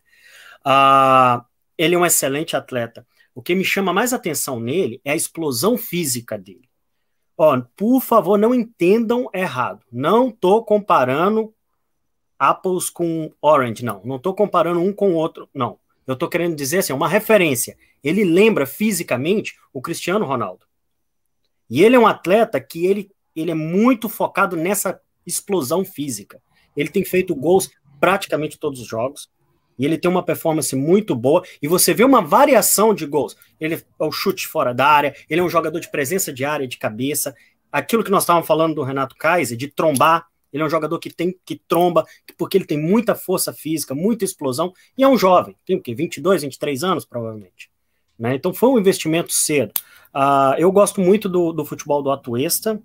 Ah, 0.63 1.43
ele 1.75 1.95
é 1.95 1.97
um 1.97 2.05
excelente 2.05 2.55
atleta. 2.55 3.03
O 3.33 3.41
que 3.41 3.55
me 3.55 3.65
chama 3.65 3.91
mais 3.91 4.13
atenção 4.13 4.59
nele 4.59 5.01
é 5.03 5.13
a 5.13 5.15
explosão 5.15 5.75
física 5.75 6.37
dele. 6.37 6.69
Ó, 7.35 7.59
por 7.75 7.99
favor, 7.99 8.37
não 8.37 8.53
entendam 8.53 9.27
errado. 9.33 9.83
Não 9.91 10.29
estou 10.29 10.63
comparando 10.63 11.51
apples 12.37 12.91
com 12.91 13.31
orange, 13.41 13.83
não. 13.83 14.03
Não 14.05 14.17
estou 14.17 14.35
comparando 14.35 14.79
um 14.81 14.93
com 14.93 15.13
o 15.13 15.15
outro, 15.15 15.49
não. 15.51 15.79
Eu 16.05 16.13
estou 16.13 16.29
querendo 16.29 16.55
dizer 16.55 16.79
assim, 16.79 16.93
uma 16.93 17.07
referência. 17.07 17.77
Ele 18.03 18.23
lembra 18.23 18.65
fisicamente 18.65 19.55
o 19.71 19.81
Cristiano 19.81 20.25
Ronaldo. 20.25 20.65
E 21.69 21.83
ele 21.83 21.95
é 21.95 21.99
um 21.99 22.07
atleta 22.07 22.59
que 22.59 22.85
ele, 22.85 23.09
ele 23.35 23.51
é 23.51 23.55
muito 23.55 24.09
focado 24.09 24.55
nessa 24.55 24.99
explosão 25.25 25.85
física. 25.85 26.41
Ele 26.75 26.89
tem 26.89 27.03
feito 27.05 27.35
gols 27.35 27.71
praticamente 27.99 28.59
todos 28.59 28.81
os 28.81 28.87
jogos. 28.87 29.29
E 29.79 29.85
ele 29.85 29.97
tem 29.97 30.11
uma 30.11 30.23
performance 30.23 30.75
muito 30.75 31.15
boa. 31.15 31.43
E 31.61 31.67
você 31.67 31.93
vê 31.93 32.03
uma 32.03 32.21
variação 32.21 32.93
de 32.93 33.05
gols. 33.05 33.35
Ele 33.59 33.75
é 33.75 33.83
o 33.99 34.11
chute 34.11 34.47
fora 34.47 34.73
da 34.73 34.85
área, 34.85 35.15
ele 35.29 35.41
é 35.41 35.43
um 35.43 35.49
jogador 35.49 35.79
de 35.79 35.89
presença 35.89 36.31
de 36.31 36.45
área, 36.45 36.67
de 36.67 36.77
cabeça. 36.77 37.33
Aquilo 37.71 38.03
que 38.03 38.11
nós 38.11 38.23
estávamos 38.23 38.47
falando 38.47 38.75
do 38.75 38.83
Renato 38.83 39.15
Kaiser, 39.15 39.57
de 39.57 39.67
trombar 39.67 40.27
ele 40.53 40.63
é 40.63 40.65
um 40.65 40.69
jogador 40.69 40.99
que 40.99 41.09
tem 41.09 41.35
que 41.43 41.55
tromba, 41.67 42.05
porque 42.37 42.57
ele 42.57 42.65
tem 42.65 42.77
muita 42.77 43.15
força 43.15 43.51
física, 43.51 43.95
muita 43.95 44.23
explosão, 44.23 44.71
e 44.97 45.03
é 45.03 45.07
um 45.07 45.17
jovem, 45.17 45.55
tem 45.65 45.75
o 45.75 45.81
quê? 45.81 45.95
22, 45.95 46.43
23 46.43 46.83
anos, 46.83 47.05
provavelmente. 47.05 47.71
Né? 48.17 48.35
Então 48.35 48.53
foi 48.53 48.69
um 48.69 48.79
investimento 48.79 49.33
cedo. 49.33 49.73
Uh, 50.13 50.53
eu 50.59 50.71
gosto 50.71 51.01
muito 51.01 51.27
do, 51.27 51.51
do 51.51 51.65
futebol 51.65 52.03
do 52.03 52.11
Atuesta, 52.11 52.79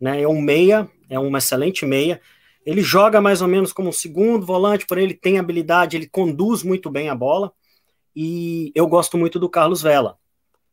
né? 0.00 0.22
É 0.22 0.28
um 0.28 0.40
meia, 0.40 0.88
é 1.08 1.18
um 1.18 1.36
excelente 1.36 1.84
meia. 1.84 2.20
Ele 2.64 2.82
joga 2.82 3.20
mais 3.20 3.42
ou 3.42 3.48
menos 3.48 3.72
como 3.72 3.88
um 3.88 3.92
segundo 3.92 4.44
volante, 4.44 4.86
porém 4.86 5.04
ele 5.04 5.14
tem 5.14 5.38
habilidade, 5.38 5.96
ele 5.96 6.08
conduz 6.08 6.62
muito 6.62 6.90
bem 6.90 7.08
a 7.08 7.14
bola. 7.14 7.52
E 8.14 8.72
eu 8.74 8.86
gosto 8.86 9.16
muito 9.16 9.38
do 9.38 9.48
Carlos 9.48 9.82
Vela. 9.82 10.18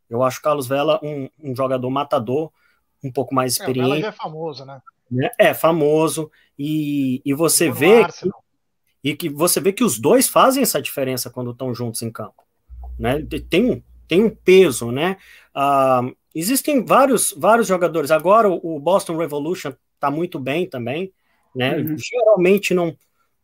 Eu 0.10 0.24
acho 0.24 0.40
o 0.40 0.42
Carlos 0.42 0.68
Vela 0.68 1.00
um, 1.04 1.30
um 1.42 1.56
jogador 1.56 1.90
matador, 1.90 2.52
um 3.04 3.12
pouco 3.12 3.36
mais 3.36 3.54
experiente. 3.54 3.80
É, 3.80 3.84
o 3.84 3.90
Vela 3.90 4.02
já 4.02 4.08
é 4.08 4.12
famoso, 4.12 4.66
né? 4.66 4.82
Né? 5.10 5.30
É 5.38 5.54
famoso 5.54 6.32
e, 6.58 7.22
e 7.26 7.34
você 7.34 7.72
vê 7.72 8.06
que, 8.06 8.30
e 9.04 9.16
que 9.16 9.30
você 9.30 9.60
vê 9.60 9.72
que 9.72 9.84
os 9.84 10.00
dois 10.00 10.28
fazem 10.28 10.64
essa 10.64 10.82
diferença 10.82 11.30
quando 11.30 11.52
estão 11.52 11.74
juntos 11.74 12.02
em 12.02 12.12
campo, 12.12 12.44
né? 12.98 13.26
Tem 13.50 13.72
um, 13.72 13.82
tem 14.08 14.24
um 14.24 14.30
peso, 14.30 14.92
né? 14.92 15.18
Uh, 15.56 16.16
existem 16.34 16.84
vários 16.84 17.34
vários 17.38 17.68
jogadores. 17.68 18.12
Agora 18.12 18.50
o, 18.50 18.80
Boston 18.80 19.18
Revolution 19.18 19.74
está 19.96 20.10
muito 20.10 20.40
bem 20.40 20.68
também, 20.68 21.12
né? 21.56 21.78
Uhum. 21.78 21.96
Geralmente 21.98 22.74
não 22.74 22.96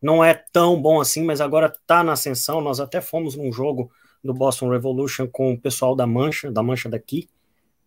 não 0.02 0.22
é 0.22 0.34
tão 0.34 0.82
bom 0.82 1.00
assim, 1.00 1.24
mas 1.24 1.40
agora 1.40 1.68
está 1.68 2.04
na 2.04 2.12
ascensão. 2.12 2.60
Nós 2.60 2.82
até 2.82 3.00
fomos 3.00 3.38
num 3.38 3.54
jogo 3.54 3.90
do 4.22 4.34
Boston 4.34 4.70
Revolution 4.70 5.28
com 5.28 5.54
o 5.54 5.60
pessoal 5.60 5.96
da 5.96 6.06
Mancha, 6.06 6.52
da 6.52 6.62
Mancha 6.62 6.90
daqui, 6.90 7.30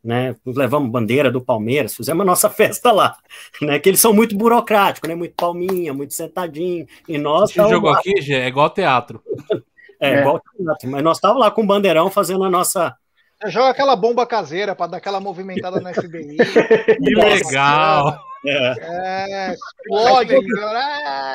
né? 0.03 0.35
Levamos 0.45 0.91
bandeira 0.91 1.31
do 1.31 1.41
Palmeiras, 1.41 1.95
fizemos 1.95 2.23
a 2.23 2.25
nossa 2.25 2.49
festa 2.51 2.93
lá, 2.93 3.17
né? 3.61 3.79
Que 3.79 3.89
eles 3.89 4.01
são 4.01 4.13
muito 4.13 4.37
burocráticos, 4.37 5.09
né? 5.09 5.15
Muito 5.15 5.35
palminha, 5.35 5.93
muito 5.93 6.15
sentadinho. 6.15 6.87
E 7.09 7.19
nós. 7.19 7.51
Esse 7.51 7.69
jogo 7.69 7.89
lá... 7.89 7.99
aqui, 7.99 8.21
Gê, 8.21 8.35
é 8.35 8.49
igual 8.49 8.71
teatro. 8.71 9.23
é, 10.01 10.11
é, 10.15 10.21
igual 10.21 10.41
teatro. 10.41 10.91
Mas 10.91 11.03
nós 11.03 11.17
estávamos 11.17 11.43
lá 11.43 11.51
com 11.51 11.63
o 11.63 11.67
bandeirão 11.67 12.11
fazendo 12.11 12.45
a 12.45 12.51
nossa, 12.51 12.97
Joga 13.45 13.69
aquela 13.69 13.95
bomba 13.95 14.27
caseira 14.27 14.75
para 14.75 14.93
dar 14.93 14.97
aquela 14.97 15.21
movimentada 15.21 15.81
na 15.81 15.93
FBI. 15.93 16.39
Que 16.97 17.15
legal! 17.15 18.19
É, 18.45 19.55
explode. 19.55 20.34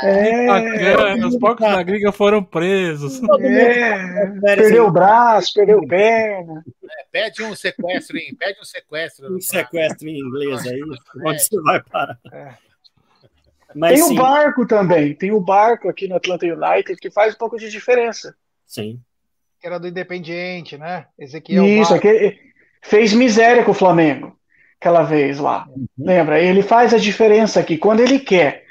É, 0.03 0.47
Bacana, 0.47 1.27
os 1.27 1.37
porcos 1.37 1.67
da 1.67 1.83
gringa 1.83 2.11
foram 2.11 2.43
presos. 2.43 3.21
é, 3.41 4.27
perdeu 4.41 4.87
o 4.87 4.91
braço, 4.91 5.53
perdeu 5.53 5.85
perna. 5.87 6.63
É, 6.83 7.05
pede 7.11 7.43
um 7.43 7.55
sequestro, 7.55 8.17
hein? 8.17 8.35
Pede 8.37 8.59
um 8.59 8.63
sequestro. 8.63 9.35
Um 9.35 9.41
sequestro 9.41 10.07
em 10.07 10.19
inglês 10.19 10.65
aí, 10.67 10.81
onde 11.25 11.39
você 11.39 11.61
vai 11.61 11.81
parar. 11.83 12.17
É. 12.31 12.53
Mas 13.73 14.01
Tem 14.01 14.11
o 14.11 14.15
barco 14.15 14.67
também, 14.67 15.15
tem 15.15 15.31
o 15.31 15.39
barco 15.39 15.87
aqui 15.87 16.07
no 16.07 16.15
Atlanta 16.17 16.45
United 16.45 16.99
que 16.99 17.09
faz 17.09 17.35
um 17.35 17.37
pouco 17.37 17.57
de 17.57 17.69
diferença. 17.69 18.35
sim. 18.65 18.99
Que 19.59 19.67
era 19.67 19.79
do 19.79 19.87
Independiente, 19.87 20.75
né? 20.75 21.05
Ezequiel. 21.19 21.63
Isso, 21.63 21.93
aquele, 21.93 22.35
fez 22.81 23.13
miséria 23.13 23.63
com 23.63 23.69
o 23.69 23.75
Flamengo 23.75 24.35
aquela 24.81 25.03
vez 25.03 25.37
lá. 25.37 25.67
Lembra? 25.95 26.41
Ele 26.41 26.63
faz 26.63 26.91
a 26.91 26.97
diferença 26.97 27.59
aqui 27.59 27.77
quando 27.77 27.99
ele 27.99 28.17
quer, 28.17 28.63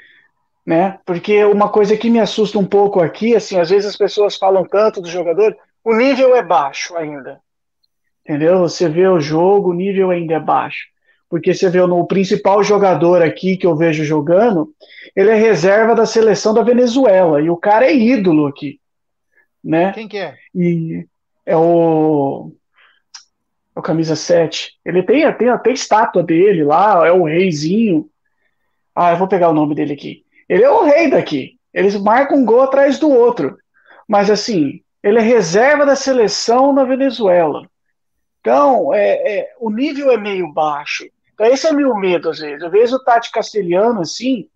né? 0.65 0.99
Porque 1.05 1.45
uma 1.45 1.69
coisa 1.69 1.95
que 1.95 2.09
me 2.09 2.19
assusta 2.19 2.59
um 2.59 2.65
pouco 2.65 2.99
aqui, 2.99 3.33
assim, 3.33 3.57
às 3.57 3.69
vezes 3.69 3.91
as 3.91 3.95
pessoas 3.95 4.35
falam 4.35 4.65
tanto 4.65 5.01
do 5.01 5.07
jogador, 5.07 5.55
o 5.81 5.95
nível 5.95 6.35
é 6.35 6.43
baixo 6.43 6.97
ainda. 6.97 7.39
Entendeu? 8.25 8.59
Você 8.59 8.89
vê 8.89 9.07
o 9.07 9.21
jogo, 9.21 9.69
o 9.69 9.73
nível 9.73 10.11
ainda 10.11 10.33
é 10.33 10.39
baixo. 10.39 10.87
Porque 11.29 11.53
você 11.53 11.69
vê 11.69 11.79
no 11.79 12.05
principal 12.05 12.61
jogador 12.61 13.21
aqui 13.21 13.55
que 13.55 13.65
eu 13.65 13.73
vejo 13.73 14.03
jogando, 14.03 14.69
ele 15.15 15.29
é 15.29 15.35
reserva 15.35 15.95
da 15.95 16.05
seleção 16.05 16.53
da 16.53 16.61
Venezuela 16.61 17.41
e 17.41 17.49
o 17.49 17.55
cara 17.55 17.85
é 17.85 17.95
ídolo 17.95 18.47
aqui, 18.47 18.81
né? 19.63 19.93
Quem 19.93 20.09
que 20.09 20.17
é? 20.17 20.35
E 20.53 21.07
é 21.45 21.55
o. 21.55 22.51
É 23.75 23.79
o 23.79 23.83
camisa 23.83 24.15
7. 24.15 24.73
Ele 24.85 25.03
tem, 25.03 25.31
tem 25.33 25.49
até 25.49 25.71
estátua 25.71 26.23
dele 26.23 26.63
lá, 26.63 27.05
é 27.05 27.11
o 27.11 27.23
reizinho. 27.23 28.09
Ah, 28.95 29.11
eu 29.11 29.17
vou 29.17 29.27
pegar 29.27 29.49
o 29.49 29.53
nome 29.53 29.75
dele 29.75 29.93
aqui. 29.93 30.25
Ele 30.47 30.63
é 30.63 30.69
o 30.69 30.83
rei 30.83 31.09
daqui. 31.09 31.57
Eles 31.73 31.95
marcam 31.95 32.37
um 32.37 32.45
gol 32.45 32.61
atrás 32.61 32.99
do 32.99 33.09
outro. 33.09 33.57
Mas 34.07 34.29
assim, 34.29 34.81
ele 35.01 35.19
é 35.19 35.21
reserva 35.21 35.85
da 35.85 35.95
seleção 35.95 36.75
da 36.75 36.83
Venezuela. 36.83 37.65
Então, 38.41 38.93
é, 38.93 39.37
é, 39.39 39.53
o 39.59 39.69
nível 39.69 40.11
é 40.11 40.17
meio 40.17 40.51
baixo. 40.51 41.05
Então, 41.33 41.45
esse 41.45 41.67
é 41.67 41.71
meu 41.71 41.95
medo, 41.95 42.29
às 42.29 42.39
vezes. 42.39 42.63
Às 42.63 42.71
vezes 42.71 42.93
o 42.93 43.03
Tati 43.03 43.31
Castelhano, 43.31 44.01
assim, 44.01 44.47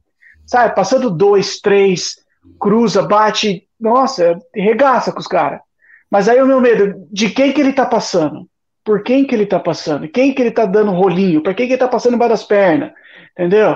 sabe, 0.46 0.76
passando 0.76 1.10
dois, 1.10 1.60
três, 1.60 2.18
cruza, 2.60 3.02
bate, 3.02 3.68
nossa, 3.80 4.40
regaça 4.54 5.12
com 5.12 5.20
os 5.20 5.28
caras. 5.28 5.62
Mas 6.10 6.28
aí 6.28 6.42
o 6.42 6.48
meu 6.48 6.62
medo, 6.62 7.08
de 7.12 7.30
quem 7.30 7.52
que 7.52 7.62
ele 7.62 7.74
tá 7.74 7.86
passando? 7.86 8.48
Por 8.86 9.02
quem 9.02 9.26
que 9.26 9.34
ele 9.34 9.48
tá 9.48 9.60
passando? 9.60 10.08
Quem 10.08 10.32
que 10.32 10.40
ele 10.44 10.52
tá 10.52 10.64
dando 10.64 10.92
rolinho? 10.92 11.42
Por 11.42 11.56
quem 11.56 11.66
que 11.66 11.74
ele 11.74 11.80
tá 11.80 11.88
passando 11.88 12.14
embaixo 12.14 12.30
das 12.30 12.44
pernas? 12.44 12.94
Entendeu? 13.32 13.76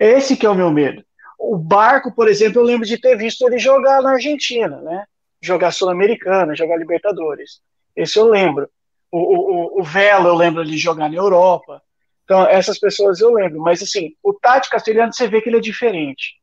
Esse 0.00 0.38
que 0.38 0.46
é 0.46 0.50
o 0.50 0.54
meu 0.54 0.70
medo. 0.70 1.04
O 1.38 1.56
Barco, 1.56 2.10
por 2.14 2.26
exemplo, 2.28 2.60
eu 2.60 2.64
lembro 2.64 2.86
de 2.86 2.98
ter 2.98 3.14
visto 3.14 3.46
ele 3.46 3.58
jogar 3.58 4.00
na 4.02 4.12
Argentina, 4.12 4.80
né? 4.80 5.04
Jogar 5.40 5.70
Sul-Americana, 5.70 6.56
jogar 6.56 6.78
Libertadores. 6.78 7.60
Esse 7.94 8.18
eu 8.18 8.26
lembro. 8.26 8.68
O, 9.12 9.18
o, 9.18 9.80
o 9.80 9.82
Vela 9.82 10.28
eu 10.28 10.34
lembro 10.34 10.64
de 10.64 10.78
jogar 10.78 11.10
na 11.10 11.16
Europa. 11.16 11.82
Então, 12.24 12.46
essas 12.48 12.78
pessoas 12.78 13.20
eu 13.20 13.32
lembro. 13.34 13.60
Mas, 13.60 13.82
assim, 13.82 14.14
o 14.22 14.32
Tati 14.32 14.70
Castelhano, 14.70 15.12
você 15.12 15.28
vê 15.28 15.42
que 15.42 15.50
ele 15.50 15.58
é 15.58 15.60
diferente. 15.60 16.36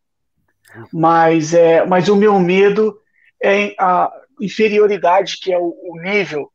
Mas, 0.93 1.55
é, 1.55 1.83
mas 1.85 2.07
o 2.07 2.15
meu 2.15 2.39
medo 2.39 2.99
é 3.41 3.73
a 3.79 4.11
inferioridade 4.39 5.37
que 5.41 5.51
é 5.51 5.57
o, 5.57 5.75
o 5.83 5.99
nível 5.99 6.51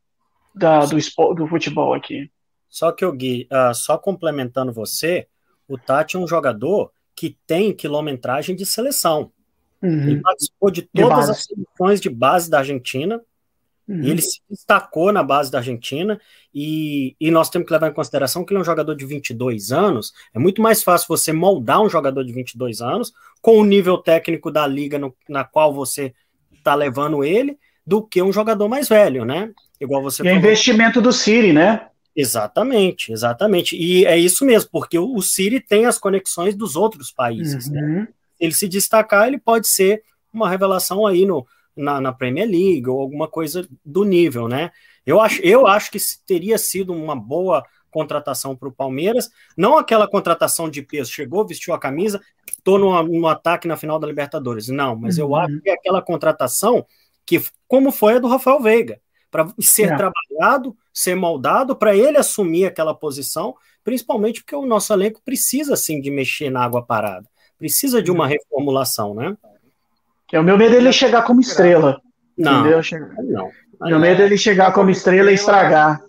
da, 0.54 0.84
do, 0.86 0.98
espo- 0.98 1.34
do 1.34 1.46
futebol 1.46 1.94
aqui. 1.94 2.30
Só 2.68 2.92
que 2.92 3.04
o 3.04 3.12
Gui, 3.12 3.46
ah, 3.50 3.74
só 3.74 3.98
complementando 3.98 4.72
você, 4.72 5.26
o 5.68 5.76
Tati 5.76 6.16
é 6.16 6.18
um 6.20 6.26
jogador 6.26 6.92
que 7.16 7.36
tem 7.46 7.72
quilometragem 7.74 8.54
de 8.56 8.64
seleção. 8.64 9.32
Ele 9.82 10.16
Uhum, 10.16 10.22
participou 10.22 10.70
de 10.70 10.82
De 10.82 10.88
todas 10.92 11.28
base. 11.28 11.30
as 11.30 11.44
seleções 11.44 12.00
de 12.00 12.10
base 12.10 12.50
da 12.50 12.58
Argentina. 12.58 13.20
uhum. 13.88 14.02
Ele 14.04 14.20
se 14.22 14.40
destacou 14.48 15.10
na 15.12 15.22
base 15.22 15.50
da 15.50 15.58
Argentina, 15.58 16.20
e, 16.54 17.16
e 17.18 17.30
nós 17.30 17.48
temos 17.50 17.66
que 17.66 17.72
levar 17.72 17.88
em 17.88 17.94
consideração 17.94 18.44
que 18.44 18.52
ele 18.52 18.58
é 18.58 18.60
um 18.60 18.64
jogador 18.64 18.94
de 18.94 19.04
22 19.06 19.72
anos. 19.72 20.12
É 20.34 20.38
muito 20.38 20.60
mais 20.62 20.82
fácil 20.82 21.08
você 21.08 21.32
moldar 21.32 21.80
um 21.80 21.88
jogador 21.88 22.22
de 22.24 22.32
22 22.32 22.80
anos 22.82 23.12
com 23.40 23.58
o 23.58 23.64
nível 23.64 23.98
técnico 23.98 24.50
da 24.50 24.66
liga 24.66 24.98
no- 24.98 25.16
na 25.28 25.44
qual 25.44 25.72
você 25.72 26.14
está 26.52 26.74
levando 26.74 27.24
ele, 27.24 27.58
do 27.90 28.00
que 28.06 28.22
um 28.22 28.32
jogador 28.32 28.68
mais 28.68 28.88
velho, 28.88 29.24
né? 29.24 29.50
Igual 29.80 30.00
você 30.00 30.22
E 30.22 30.26
é 30.28 30.30
falou. 30.30 30.38
investimento 30.38 31.00
do 31.00 31.12
Siri, 31.12 31.52
né? 31.52 31.88
Exatamente, 32.14 33.12
exatamente. 33.12 33.76
E 33.76 34.06
é 34.06 34.16
isso 34.16 34.44
mesmo, 34.44 34.70
porque 34.70 34.96
o, 34.98 35.14
o 35.16 35.20
City 35.22 35.58
tem 35.58 35.86
as 35.86 35.98
conexões 35.98 36.54
dos 36.54 36.76
outros 36.76 37.10
países. 37.10 37.68
né? 37.68 37.80
Uhum. 37.80 38.06
ele 38.38 38.54
se 38.54 38.68
destacar, 38.68 39.26
ele 39.26 39.38
pode 39.38 39.66
ser 39.66 40.02
uma 40.32 40.48
revelação 40.48 41.04
aí 41.06 41.26
no, 41.26 41.44
na, 41.76 42.00
na 42.00 42.12
Premier 42.12 42.48
League 42.48 42.88
ou 42.88 43.00
alguma 43.00 43.26
coisa 43.26 43.66
do 43.84 44.04
nível, 44.04 44.46
né? 44.46 44.70
Eu 45.04 45.20
acho, 45.20 45.40
eu 45.42 45.66
acho 45.66 45.90
que 45.90 45.98
teria 46.26 46.56
sido 46.58 46.92
uma 46.92 47.16
boa 47.16 47.64
contratação 47.90 48.54
para 48.54 48.68
o 48.68 48.72
Palmeiras, 48.72 49.28
não 49.56 49.76
aquela 49.76 50.06
contratação 50.06 50.70
de 50.70 50.80
peso, 50.82 51.10
chegou, 51.10 51.44
vestiu 51.44 51.74
a 51.74 51.78
camisa, 51.78 52.20
estou 52.56 52.78
no, 52.78 53.02
no 53.02 53.26
ataque 53.26 53.66
na 53.66 53.76
final 53.76 53.98
da 53.98 54.06
Libertadores. 54.06 54.68
Não, 54.68 54.94
mas 54.94 55.18
eu 55.18 55.26
Uhum. 55.30 55.36
acho 55.36 55.60
que 55.60 55.70
aquela 55.70 56.00
contratação 56.00 56.86
que, 57.30 57.40
como 57.68 57.92
foi 57.92 58.14
a 58.14 58.18
do 58.18 58.26
Rafael 58.26 58.58
Veiga, 58.60 58.98
para 59.30 59.46
ser 59.60 59.92
É. 59.92 59.96
trabalhado, 59.96 60.76
ser 60.92 61.14
moldado, 61.14 61.76
para 61.76 61.94
ele 61.94 62.18
assumir 62.18 62.66
aquela 62.66 62.92
posição, 62.92 63.54
principalmente 63.84 64.42
porque 64.42 64.56
o 64.56 64.66
nosso 64.66 64.92
elenco 64.92 65.22
precisa, 65.24 65.76
sim, 65.76 66.00
de 66.00 66.10
mexer 66.10 66.50
na 66.50 66.64
água 66.64 66.84
parada. 66.84 67.24
Precisa 67.56 68.02
de 68.02 68.10
uma 68.10 68.26
reformulação, 68.26 69.14
né? 69.14 69.36
É 70.32 70.40
o 70.40 70.42
meu 70.42 70.58
medo 70.58 70.74
é 70.74 70.78
ele 70.78 70.92
chegar 70.92 71.22
como 71.22 71.40
estrela. 71.40 72.00
Não, 72.36 72.60
Entendeu? 72.60 72.80
Não. 73.24 73.50
Meu 73.82 74.00
medo 74.00 74.22
é 74.22 74.24
ele 74.24 74.36
chegar 74.36 74.72
como 74.72 74.90
estrela 74.90 75.30
e 75.30 75.34
estragar. 75.34 76.02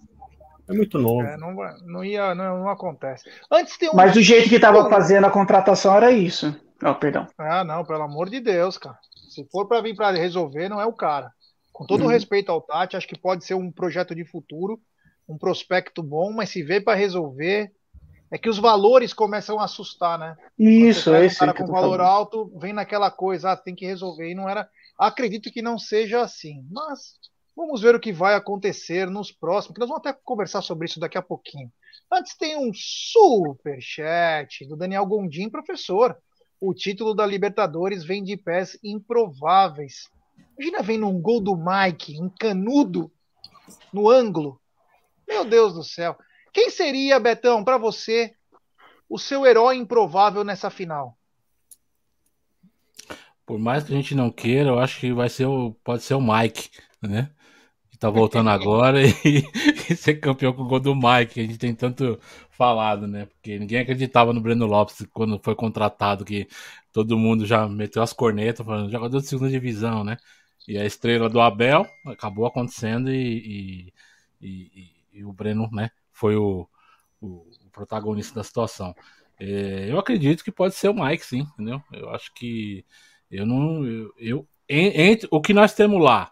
É 0.68 0.74
muito 0.74 0.98
novo. 0.98 1.22
É, 1.22 1.38
não, 1.38 1.54
não 1.86 2.04
ia, 2.04 2.34
não, 2.34 2.60
não 2.62 2.70
acontece. 2.70 3.30
Antes 3.52 3.78
tem 3.78 3.90
um. 3.90 3.96
Mas 3.96 4.14
do 4.14 4.22
jeito 4.22 4.50
que 4.50 4.60
tava 4.60 4.90
fazendo 4.90 5.26
a 5.26 5.30
contratação 5.30 5.96
era 5.96 6.12
isso. 6.12 6.56
Oh, 6.84 6.96
perdão. 6.96 7.28
Ah, 7.38 7.64
não, 7.64 7.84
pelo 7.86 8.02
amor 8.04 8.30
de 8.30 8.40
Deus, 8.40 8.78
cara. 8.78 8.98
Se 9.32 9.46
for 9.52 9.68
para 9.68 9.82
vir 9.82 9.96
para 9.96 10.12
resolver, 10.18 10.68
não 10.70 10.80
é 10.82 10.86
o 10.86 10.94
cara. 10.94 11.32
Com 11.72 11.86
todo 11.86 12.02
o 12.02 12.04
Uhum. 12.06 12.12
respeito 12.12 12.52
ao 12.52 12.62
Tati, 12.62 12.98
acho 12.98 13.08
que 13.08 13.18
pode 13.18 13.46
ser 13.46 13.54
um 13.54 13.72
projeto 13.72 14.14
de 14.14 14.26
futuro, 14.26 14.80
um 15.28 15.38
prospecto 15.38 16.04
bom, 16.04 16.34
mas 16.34 16.50
se 16.50 16.62
veio 16.62 16.84
para 16.84 16.98
resolver, 16.98 17.72
é 18.30 18.38
que 18.38 18.50
os 18.50 18.58
valores 18.58 19.14
começam 19.14 19.60
a 19.60 19.64
assustar, 19.66 20.20
né? 20.20 20.36
Isso, 20.60 21.14
é 21.14 21.22
um 21.22 21.24
esse 21.24 21.38
cara 21.38 21.54
com 21.54 21.66
valor 21.68 21.98
falando. 21.98 22.02
alto, 22.02 22.60
vem 22.60 22.74
naquela 22.74 23.10
coisa, 23.10 23.52
ah, 23.52 23.58
tem 23.58 23.74
que 23.74 23.86
resolver, 23.86 24.30
e 24.30 24.36
não 24.36 24.50
era. 24.50 24.70
Acredito 24.98 25.50
que 25.52 25.62
não 25.62 25.78
seja 25.80 26.22
assim, 26.22 26.66
mas 26.70 27.14
vamos 27.56 27.82
ver 27.82 27.96
o 27.96 28.00
que 28.00 28.12
vai 28.12 28.36
acontecer 28.36 29.10
nos 29.10 29.32
próximos, 29.32 29.74
que 29.76 29.80
nós 29.80 29.90
vamos 29.90 30.06
até 30.06 30.18
conversar 30.24 30.62
sobre 30.62 30.86
isso 30.88 31.00
daqui 31.00 31.18
a 31.18 31.22
pouquinho. 31.22 31.72
Antes 32.12 32.36
tem 32.38 32.58
um 32.58 32.72
superchat 32.74 34.66
do 34.68 34.76
Daniel 34.76 35.06
Gondim, 35.06 35.50
professor. 35.50 36.18
O 36.62 36.76
título 36.76 37.16
da 37.16 37.26
Libertadores 37.26 38.04
vem 38.04 38.24
de 38.24 38.38
pés 38.38 38.78
improváveis. 38.84 40.12
Imagina 40.60 40.84
vem 40.84 41.00
num 41.00 41.20
gol 41.20 41.42
do 41.42 41.58
Mike, 41.58 42.22
um 42.22 42.30
canudo 42.30 43.12
no 43.92 44.08
ângulo. 44.08 44.62
Meu 45.28 45.44
Deus 45.44 45.74
do 45.74 45.84
céu. 45.84 46.16
Quem 46.54 46.70
seria, 46.70 47.20
Betão, 47.20 47.64
para 47.64 47.80
você, 47.80 48.36
o 49.10 49.18
seu 49.18 49.44
herói 49.44 49.78
improvável 49.78 50.44
nessa 50.44 50.70
final? 50.70 51.18
Por 53.44 53.58
mais 53.58 53.84
que 53.84 53.92
a 53.92 53.96
gente 53.96 54.14
não 54.14 54.30
queira, 54.30 54.70
eu 54.70 54.78
acho 54.80 55.00
que 55.00 55.12
vai 55.12 55.30
ser 55.30 55.48
o, 55.48 55.74
pode 55.84 56.04
ser 56.04 56.14
o 56.14 56.22
Mike, 56.22 56.70
né? 57.02 57.34
Tá 58.02 58.10
voltando 58.10 58.50
agora 58.50 59.00
e, 59.04 59.14
e 59.92 59.96
ser 59.96 60.16
campeão 60.16 60.54
com 60.54 60.64
o 60.64 60.68
gol 60.68 60.80
do 60.80 60.96
Mike, 60.96 61.36
que 61.36 61.42
a 61.42 61.44
gente 61.44 61.60
tem 61.60 61.76
tanto 61.76 62.20
falado, 62.50 63.08
né? 63.08 63.28
Porque 63.28 63.60
ninguém 63.60 63.80
acreditava 63.82 64.34
no 64.34 64.42
Breno 64.42 64.66
Lopes 64.68 65.06
quando 65.14 65.40
foi 65.40 65.56
contratado, 65.56 66.26
que 66.26 66.48
todo 66.92 67.18
mundo 67.18 67.46
já 67.46 67.68
meteu 67.70 68.02
as 68.04 68.14
cornetas 68.14 68.66
falando 68.66 68.92
jogador 68.92 69.20
de 69.22 69.28
segunda 69.28 69.52
divisão, 69.52 70.04
né? 70.04 70.18
E 70.68 70.78
a 70.80 70.86
estrela 70.86 71.30
do 71.30 71.40
Abel 71.42 71.88
acabou 72.08 72.48
acontecendo 72.48 73.12
e, 73.12 73.94
e, 74.42 74.48
e- 74.50 75.20
e 75.20 75.26
o 75.26 75.34
Breno, 75.34 75.70
né? 75.72 75.92
Foi 76.12 76.36
o, 76.36 76.68
o- 77.22 77.46
protagonista 77.72 78.36
da 78.36 78.44
situação. 78.44 78.96
É, 79.40 79.90
eu 79.92 79.98
acredito 80.00 80.44
que 80.44 80.52
pode 80.52 80.76
ser 80.76 80.90
o 80.90 80.94
Mike, 80.94 81.26
sim, 81.26 81.40
entendeu? 81.54 81.82
Eu 81.94 82.10
acho 82.12 82.34
que 82.34 82.86
eu 83.32 83.46
não. 83.46 83.86
Eu, 83.86 84.14
eu- 84.18 84.48
en- 84.70 84.92
entre 85.12 85.28
o 85.32 85.42
que 85.42 85.54
nós 85.54 85.74
temos 85.74 86.02
lá, 86.04 86.32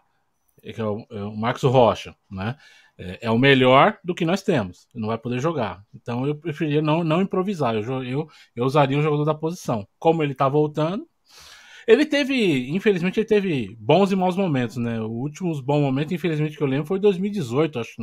que 0.60 0.80
é 0.80 0.84
o, 0.84 1.06
é 1.10 1.22
o 1.22 1.36
Marcos 1.36 1.62
Rocha, 1.62 2.14
né? 2.30 2.56
É, 2.98 3.18
é 3.22 3.30
o 3.30 3.38
melhor 3.38 3.98
do 4.04 4.14
que 4.14 4.24
nós 4.24 4.42
temos. 4.42 4.86
Não 4.94 5.08
vai 5.08 5.18
poder 5.18 5.40
jogar. 5.40 5.82
Então 5.94 6.26
eu 6.26 6.34
preferia 6.34 6.82
não, 6.82 7.02
não 7.02 7.22
improvisar. 7.22 7.74
Eu, 7.74 8.04
eu, 8.04 8.28
eu 8.54 8.64
usaria 8.64 8.98
um 8.98 9.02
jogador 9.02 9.24
da 9.24 9.34
posição. 9.34 9.86
Como 9.98 10.22
ele 10.22 10.34
tá 10.34 10.48
voltando. 10.48 11.06
Ele 11.86 12.04
teve, 12.06 12.68
infelizmente, 12.70 13.18
ele 13.18 13.26
teve 13.26 13.76
bons 13.80 14.12
e 14.12 14.16
maus 14.16 14.36
momentos, 14.36 14.76
né? 14.76 15.00
O 15.00 15.08
último 15.08 15.60
bom 15.62 15.80
momento, 15.80 16.14
infelizmente, 16.14 16.56
que 16.56 16.62
eu 16.62 16.66
lembro 16.66 16.86
foi 16.86 17.00
2018, 17.00 17.78
acho, 17.80 17.94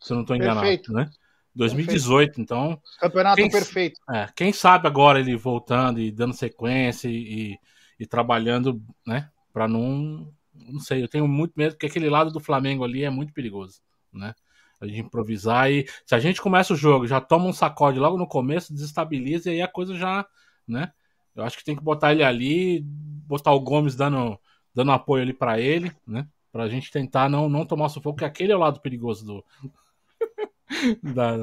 se 0.00 0.12
eu 0.12 0.14
não 0.14 0.22
estou 0.22 0.36
enganado, 0.36 0.60
Perfeito. 0.60 0.92
né? 0.92 1.10
2018, 1.54 2.40
então 2.40 2.80
Campeonato 3.00 3.36
Quem- 3.36 3.50
perfeito. 3.50 4.00
É, 4.10 4.28
quem 4.34 4.52
sabe 4.52 4.86
agora 4.86 5.18
ele 5.18 5.36
voltando 5.36 6.00
e 6.00 6.10
dando 6.12 6.32
sequência 6.32 7.08
e, 7.08 7.52
e- 7.52 7.58
e 8.00 8.06
trabalhando, 8.06 8.80
né? 9.04 9.28
Pra 9.52 9.66
não. 9.66 10.32
Não 10.66 10.80
sei, 10.80 11.02
eu 11.02 11.08
tenho 11.08 11.26
muito 11.28 11.52
medo, 11.56 11.72
porque 11.72 11.86
aquele 11.86 12.08
lado 12.10 12.30
do 12.30 12.40
Flamengo 12.40 12.84
ali 12.84 13.04
é 13.04 13.10
muito 13.10 13.32
perigoso, 13.32 13.80
né? 14.12 14.34
A 14.80 14.86
gente 14.86 15.00
improvisar 15.00 15.70
e 15.70 15.86
se 16.06 16.14
a 16.14 16.18
gente 16.20 16.40
começa 16.40 16.72
o 16.72 16.76
jogo, 16.76 17.06
já 17.06 17.20
toma 17.20 17.46
um 17.46 17.52
sacode 17.52 17.98
logo 17.98 18.16
no 18.16 18.26
começo, 18.28 18.72
desestabiliza 18.72 19.50
e 19.50 19.54
aí 19.54 19.62
a 19.62 19.68
coisa 19.68 19.94
já, 19.94 20.24
né? 20.66 20.92
Eu 21.34 21.44
acho 21.44 21.56
que 21.56 21.64
tem 21.64 21.74
que 21.76 21.82
botar 21.82 22.12
ele 22.12 22.22
ali, 22.22 22.82
botar 22.84 23.52
o 23.52 23.60
Gomes 23.60 23.96
dando, 23.96 24.38
dando 24.74 24.92
apoio 24.92 25.22
ali 25.22 25.32
pra 25.32 25.58
ele, 25.60 25.92
né? 26.06 26.26
Pra 26.52 26.68
gente 26.68 26.90
tentar 26.90 27.28
não, 27.28 27.48
não 27.48 27.64
tomar 27.66 27.88
sufoco, 27.88 28.16
porque 28.16 28.24
aquele 28.24 28.52
é 28.52 28.56
o 28.56 28.60
lado 28.60 28.80
perigoso 28.80 29.24
do. 29.24 29.44
da, 31.02 31.36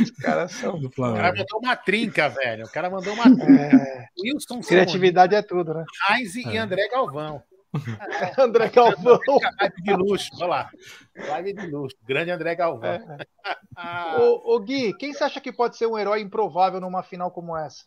Os 0.00 0.10
caras 0.22 0.52
são. 0.52 0.78
do 0.78 0.86
O 0.86 0.90
cara 0.90 1.12
Flamengo. 1.12 1.38
mandou 1.38 1.58
uma 1.60 1.76
trinca, 1.76 2.28
velho. 2.28 2.66
O 2.66 2.70
cara 2.70 2.90
mandou 2.90 3.14
uma 3.14 3.24
trinca. 3.36 3.76
É, 3.76 4.06
Wilson 4.20 4.60
criatividade 4.60 5.34
é 5.34 5.42
tudo, 5.42 5.74
né? 5.74 5.84
Heinz 6.10 6.34
e 6.36 6.44
É. 6.48 6.58
André 6.58 6.88
Galvão. 6.88 7.42
André 8.38 8.68
Galvão. 8.68 9.18
Live 9.60 9.82
de 9.82 9.94
luxo, 9.94 10.30
olha 10.36 10.46
lá. 10.46 10.70
Live 11.28 11.52
de 11.52 11.66
luxo. 11.66 11.96
Grande 12.06 12.30
André 12.30 12.54
Galvão. 12.54 12.90
É. 12.90 13.18
Ah, 13.76 14.16
Ô, 14.20 14.54
ô, 14.54 14.60
Gui, 14.60 14.92
quem 14.94 15.12
você 15.12 15.24
acha 15.24 15.40
que 15.40 15.52
pode 15.52 15.76
ser 15.76 15.86
um 15.86 15.98
herói 15.98 16.20
improvável 16.20 16.80
numa 16.80 17.02
final 17.02 17.30
como 17.30 17.56
essa? 17.56 17.84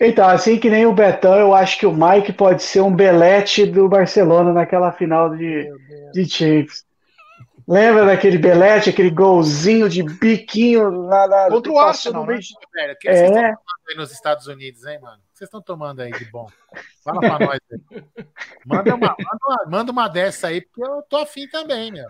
Então, 0.00 0.28
assim 0.28 0.58
que 0.58 0.68
nem 0.68 0.86
o 0.86 0.92
Betão, 0.92 1.34
eu 1.38 1.54
acho 1.54 1.78
que 1.78 1.86
o 1.86 1.92
Mike 1.92 2.32
pode 2.32 2.62
ser 2.62 2.82
um 2.82 2.94
belete 2.94 3.64
do 3.64 3.88
Barcelona 3.88 4.52
naquela 4.52 4.92
final 4.92 5.34
de, 5.34 5.70
de 6.12 6.28
Champions. 6.28 6.84
Lembra 7.68 8.06
daquele 8.06 8.38
belete, 8.38 8.90
aquele 8.90 9.10
golzinho 9.10 9.88
de 9.88 10.00
biquinho 10.02 10.88
lá 11.08 11.26
na. 11.26 11.48
Contra 11.48 11.72
o 11.72 11.78
Arsenal, 11.80 12.24
né? 12.24 12.38
velho, 12.72 12.92
o 12.92 12.96
que 12.96 13.12
vocês 13.12 13.22
estão 13.22 13.38
É, 13.38 13.48
tomando 13.48 13.88
aí 13.88 13.96
nos 13.96 14.12
Estados 14.12 14.46
Unidos, 14.46 14.84
hein, 14.86 15.00
mano? 15.02 15.16
O 15.16 15.32
que 15.32 15.38
vocês 15.38 15.48
estão 15.48 15.60
tomando 15.60 16.00
aí 16.00 16.12
de 16.12 16.24
bom? 16.26 16.46
Fala 17.02 17.20
pra 17.20 17.38
nós 17.40 17.58
aí. 17.72 18.04
Manda 18.64 18.94
uma, 18.94 19.08
manda, 19.18 19.38
uma, 19.46 19.64
manda 19.68 19.92
uma 19.92 20.08
dessa 20.08 20.46
aí, 20.46 20.60
porque 20.60 20.88
eu 20.88 21.02
tô 21.08 21.16
afim 21.16 21.48
também, 21.48 21.90
meu. 21.90 22.06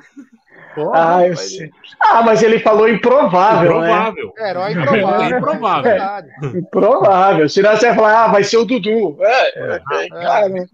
Porra, 0.75 1.17
ah, 1.17 1.27
eu 1.27 1.37
sei. 1.37 1.71
Ah, 2.01 2.23
mas 2.23 2.43
ele 2.43 2.59
falou 2.61 2.87
improvável, 2.87 3.81
né? 3.81 3.89
Provável. 3.89 4.35
É, 4.37 4.51
herói 4.51 4.73
improvável. 4.73 5.39
Improvável. 5.39 5.91
é. 5.91 6.59
Improvável. 6.59 7.49
Senão 7.49 7.77
você 7.77 7.87
vai 7.87 7.95
falar, 7.95 8.25
ah, 8.25 8.29
vai 8.29 8.45
ser 8.45 8.59
o 8.59 8.65
Dudu. 8.67 9.17
É, 9.21 9.75
é, 9.75 10.09
cara, 10.11 10.49
né? 10.51 10.67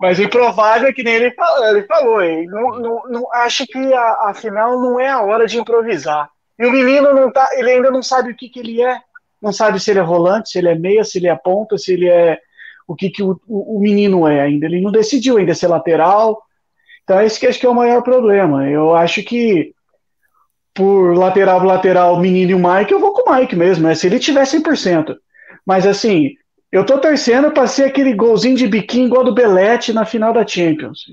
Mas 0.00 0.18
o 0.18 0.22
improvável 0.22 0.88
é 0.88 0.92
que 0.92 1.02
nem 1.02 1.14
ele 1.14 1.30
falou, 1.32 1.66
ele 1.66 1.82
falou 1.84 2.22
hein? 2.22 2.46
Não, 2.46 2.78
não, 2.78 3.02
não, 3.08 3.32
acho 3.32 3.66
que 3.66 3.92
a, 3.92 4.28
a 4.28 4.34
final 4.34 4.80
não 4.80 4.98
é 4.98 5.08
a 5.08 5.22
hora 5.22 5.46
de 5.46 5.58
improvisar. 5.58 6.28
E 6.58 6.66
o 6.66 6.72
menino 6.72 7.14
não 7.14 7.32
tá, 7.32 7.48
ele 7.54 7.70
ainda 7.70 7.90
não 7.90 8.02
sabe 8.02 8.32
o 8.32 8.36
que, 8.36 8.48
que 8.48 8.60
ele 8.60 8.82
é. 8.82 9.00
Não 9.40 9.52
sabe 9.52 9.78
se 9.78 9.90
ele 9.90 10.00
é 10.00 10.04
volante, 10.04 10.50
se 10.50 10.58
ele 10.58 10.68
é 10.68 10.74
meia, 10.74 11.04
se 11.04 11.18
ele 11.18 11.28
é 11.28 11.36
ponta, 11.36 11.76
se 11.78 11.92
ele 11.92 12.08
é 12.08 12.38
o 12.86 12.94
que, 12.94 13.10
que 13.10 13.22
o, 13.22 13.40
o, 13.46 13.76
o 13.76 13.80
menino 13.80 14.26
é 14.26 14.40
ainda. 14.40 14.66
Ele 14.66 14.80
não 14.80 14.90
decidiu 14.90 15.36
ainda 15.36 15.54
se 15.54 15.64
é 15.64 15.68
lateral. 15.68 16.42
Então 17.02 17.20
esse 17.20 17.38
que 17.38 17.46
acho 17.46 17.60
que 17.60 17.66
é 17.66 17.70
o 17.70 17.74
maior 17.74 18.02
problema. 18.02 18.68
Eu 18.68 18.94
acho 18.94 19.22
que 19.22 19.74
por 20.74 21.16
lateral 21.16 21.62
lateral, 21.62 22.18
menino 22.20 22.50
e 22.50 22.54
o 22.54 22.58
Mike, 22.58 22.92
eu 22.92 22.98
vou 22.98 23.12
com 23.12 23.30
o 23.30 23.34
Mike 23.34 23.54
mesmo, 23.54 23.86
né? 23.86 23.94
Se 23.94 24.08
ele 24.08 24.18
tiver 24.18 24.42
100%. 24.42 25.16
Mas 25.64 25.86
assim, 25.86 26.34
eu 26.74 26.84
tô 26.84 26.98
torcendo 26.98 27.52
para 27.52 27.68
ser 27.68 27.84
aquele 27.84 28.12
golzinho 28.12 28.56
de 28.56 28.66
biquinho 28.66 29.06
igual 29.06 29.22
do 29.22 29.32
Belete 29.32 29.92
na 29.92 30.04
final 30.04 30.32
da 30.32 30.44
Champions. 30.44 31.04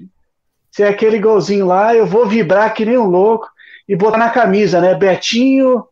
Se 0.72 0.82
é 0.82 0.88
aquele 0.88 1.20
golzinho 1.20 1.68
lá, 1.68 1.96
eu 1.96 2.04
vou 2.08 2.26
vibrar 2.26 2.74
que 2.74 2.84
nem 2.84 2.98
um 2.98 3.06
louco 3.06 3.48
e 3.88 3.96
botar 3.96 4.18
na 4.18 4.32
camisa, 4.32 4.82
né? 4.82 4.96
Betinho, 4.96 5.86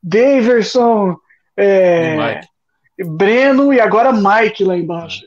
Daverson, 0.00 1.16
é, 1.56 2.40
E. 2.96 3.04
Breno 3.04 3.72
e 3.72 3.80
agora 3.80 4.12
Mike 4.12 4.62
lá 4.62 4.76
embaixo. 4.76 5.26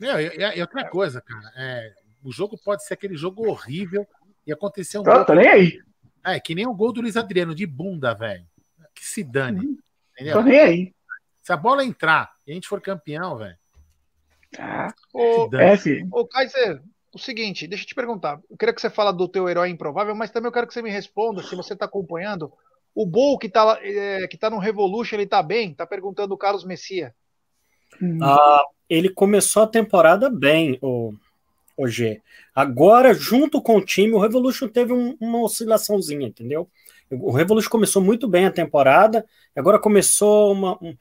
Meu, 0.00 0.18
e, 0.18 0.56
e 0.56 0.60
outra 0.62 0.88
coisa, 0.88 1.20
cara, 1.20 1.52
é, 1.54 1.92
o 2.24 2.32
jogo 2.32 2.56
pode 2.64 2.82
ser 2.86 2.94
aquele 2.94 3.14
jogo 3.14 3.46
horrível 3.46 4.06
e 4.46 4.52
acontecer 4.54 4.96
um 4.96 5.02
Tô, 5.02 5.12
gol. 5.12 5.24
tô 5.26 5.34
nem 5.34 5.48
aí. 5.48 5.78
É, 6.24 6.40
que 6.40 6.54
nem 6.54 6.66
o 6.66 6.72
gol 6.72 6.94
do 6.94 7.02
Luiz 7.02 7.16
Adriano, 7.18 7.54
de 7.54 7.66
bunda, 7.66 8.14
velho. 8.14 8.46
Que 8.94 9.04
se 9.04 9.22
dane. 9.22 9.60
Tô 9.60 10.22
Entendeu? 10.22 10.42
nem 10.44 10.60
aí. 10.60 10.94
Se 11.48 11.52
a 11.54 11.56
bola 11.56 11.82
entrar 11.82 12.30
e 12.46 12.50
a 12.50 12.54
gente 12.54 12.68
for 12.68 12.78
campeão, 12.78 13.38
velho. 13.38 13.56
Ah, 14.58 14.92
filho. 15.78 16.06
ô, 16.12 16.26
Kaiser, 16.26 16.82
o 17.10 17.18
seguinte, 17.18 17.66
deixa 17.66 17.84
eu 17.84 17.88
te 17.88 17.94
perguntar. 17.94 18.38
Eu 18.50 18.56
queria 18.58 18.74
que 18.74 18.82
você 18.82 18.90
fala 18.90 19.14
do 19.14 19.26
teu 19.26 19.48
herói 19.48 19.70
improvável, 19.70 20.14
mas 20.14 20.30
também 20.30 20.48
eu 20.48 20.52
quero 20.52 20.66
que 20.66 20.74
você 20.74 20.82
me 20.82 20.90
responda, 20.90 21.42
se 21.42 21.56
você 21.56 21.74
tá 21.74 21.86
acompanhando. 21.86 22.52
O 22.94 23.06
Bull 23.06 23.38
que 23.38 23.48
tá, 23.48 23.64
lá, 23.64 23.78
é, 23.80 24.28
que 24.28 24.36
tá 24.36 24.50
no 24.50 24.58
Revolution, 24.58 25.16
ele 25.16 25.26
tá 25.26 25.42
bem? 25.42 25.72
Tá 25.72 25.86
perguntando 25.86 26.34
o 26.34 26.36
Carlos 26.36 26.66
Messia. 26.66 27.14
Ah, 28.20 28.62
ele 28.86 29.08
começou 29.08 29.62
a 29.62 29.66
temporada 29.66 30.28
bem, 30.28 30.78
o, 30.82 31.14
o 31.78 31.88
G. 31.88 32.20
Agora, 32.54 33.14
junto 33.14 33.62
com 33.62 33.76
o 33.78 33.82
time, 33.82 34.12
o 34.12 34.20
Revolution 34.20 34.68
teve 34.68 34.92
um- 34.92 35.16
uma 35.18 35.40
oscilaçãozinha, 35.40 36.28
entendeu? 36.28 36.68
O 37.10 37.32
Revolution 37.32 37.70
começou 37.70 38.02
muito 38.02 38.28
bem 38.28 38.44
a 38.44 38.50
temporada, 38.52 39.24
agora 39.56 39.78
começou 39.78 40.52
uma, 40.52 40.76
um, 40.82 40.94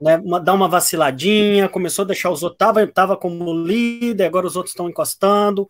né, 0.00 0.16
uma- 0.18 0.40
dar 0.40 0.54
uma 0.54 0.68
vaciladinha, 0.68 1.68
começou 1.68 2.04
a 2.04 2.06
deixar 2.06 2.30
os 2.30 2.42
outros, 2.42 2.58
tava, 2.58 2.86
tava 2.86 3.16
como 3.16 3.52
líder, 3.52 4.24
agora 4.24 4.46
os 4.46 4.56
outros 4.56 4.72
estão 4.72 4.88
encostando, 4.88 5.68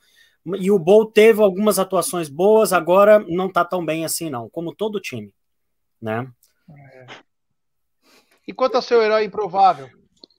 e 0.58 0.70
o 0.70 0.78
Bowl 0.78 1.06
teve 1.06 1.42
algumas 1.42 1.78
atuações 1.78 2.28
boas, 2.28 2.72
agora 2.72 3.18
não 3.28 3.50
tá 3.50 3.64
tão 3.64 3.84
bem 3.84 4.04
assim 4.04 4.30
não, 4.30 4.48
como 4.48 4.74
todo 4.74 4.96
o 4.96 5.00
time, 5.00 5.32
né? 6.00 6.26
E 8.46 8.52
quanto 8.52 8.76
ao 8.76 8.82
seu 8.82 9.02
herói 9.02 9.24
improvável? 9.24 9.88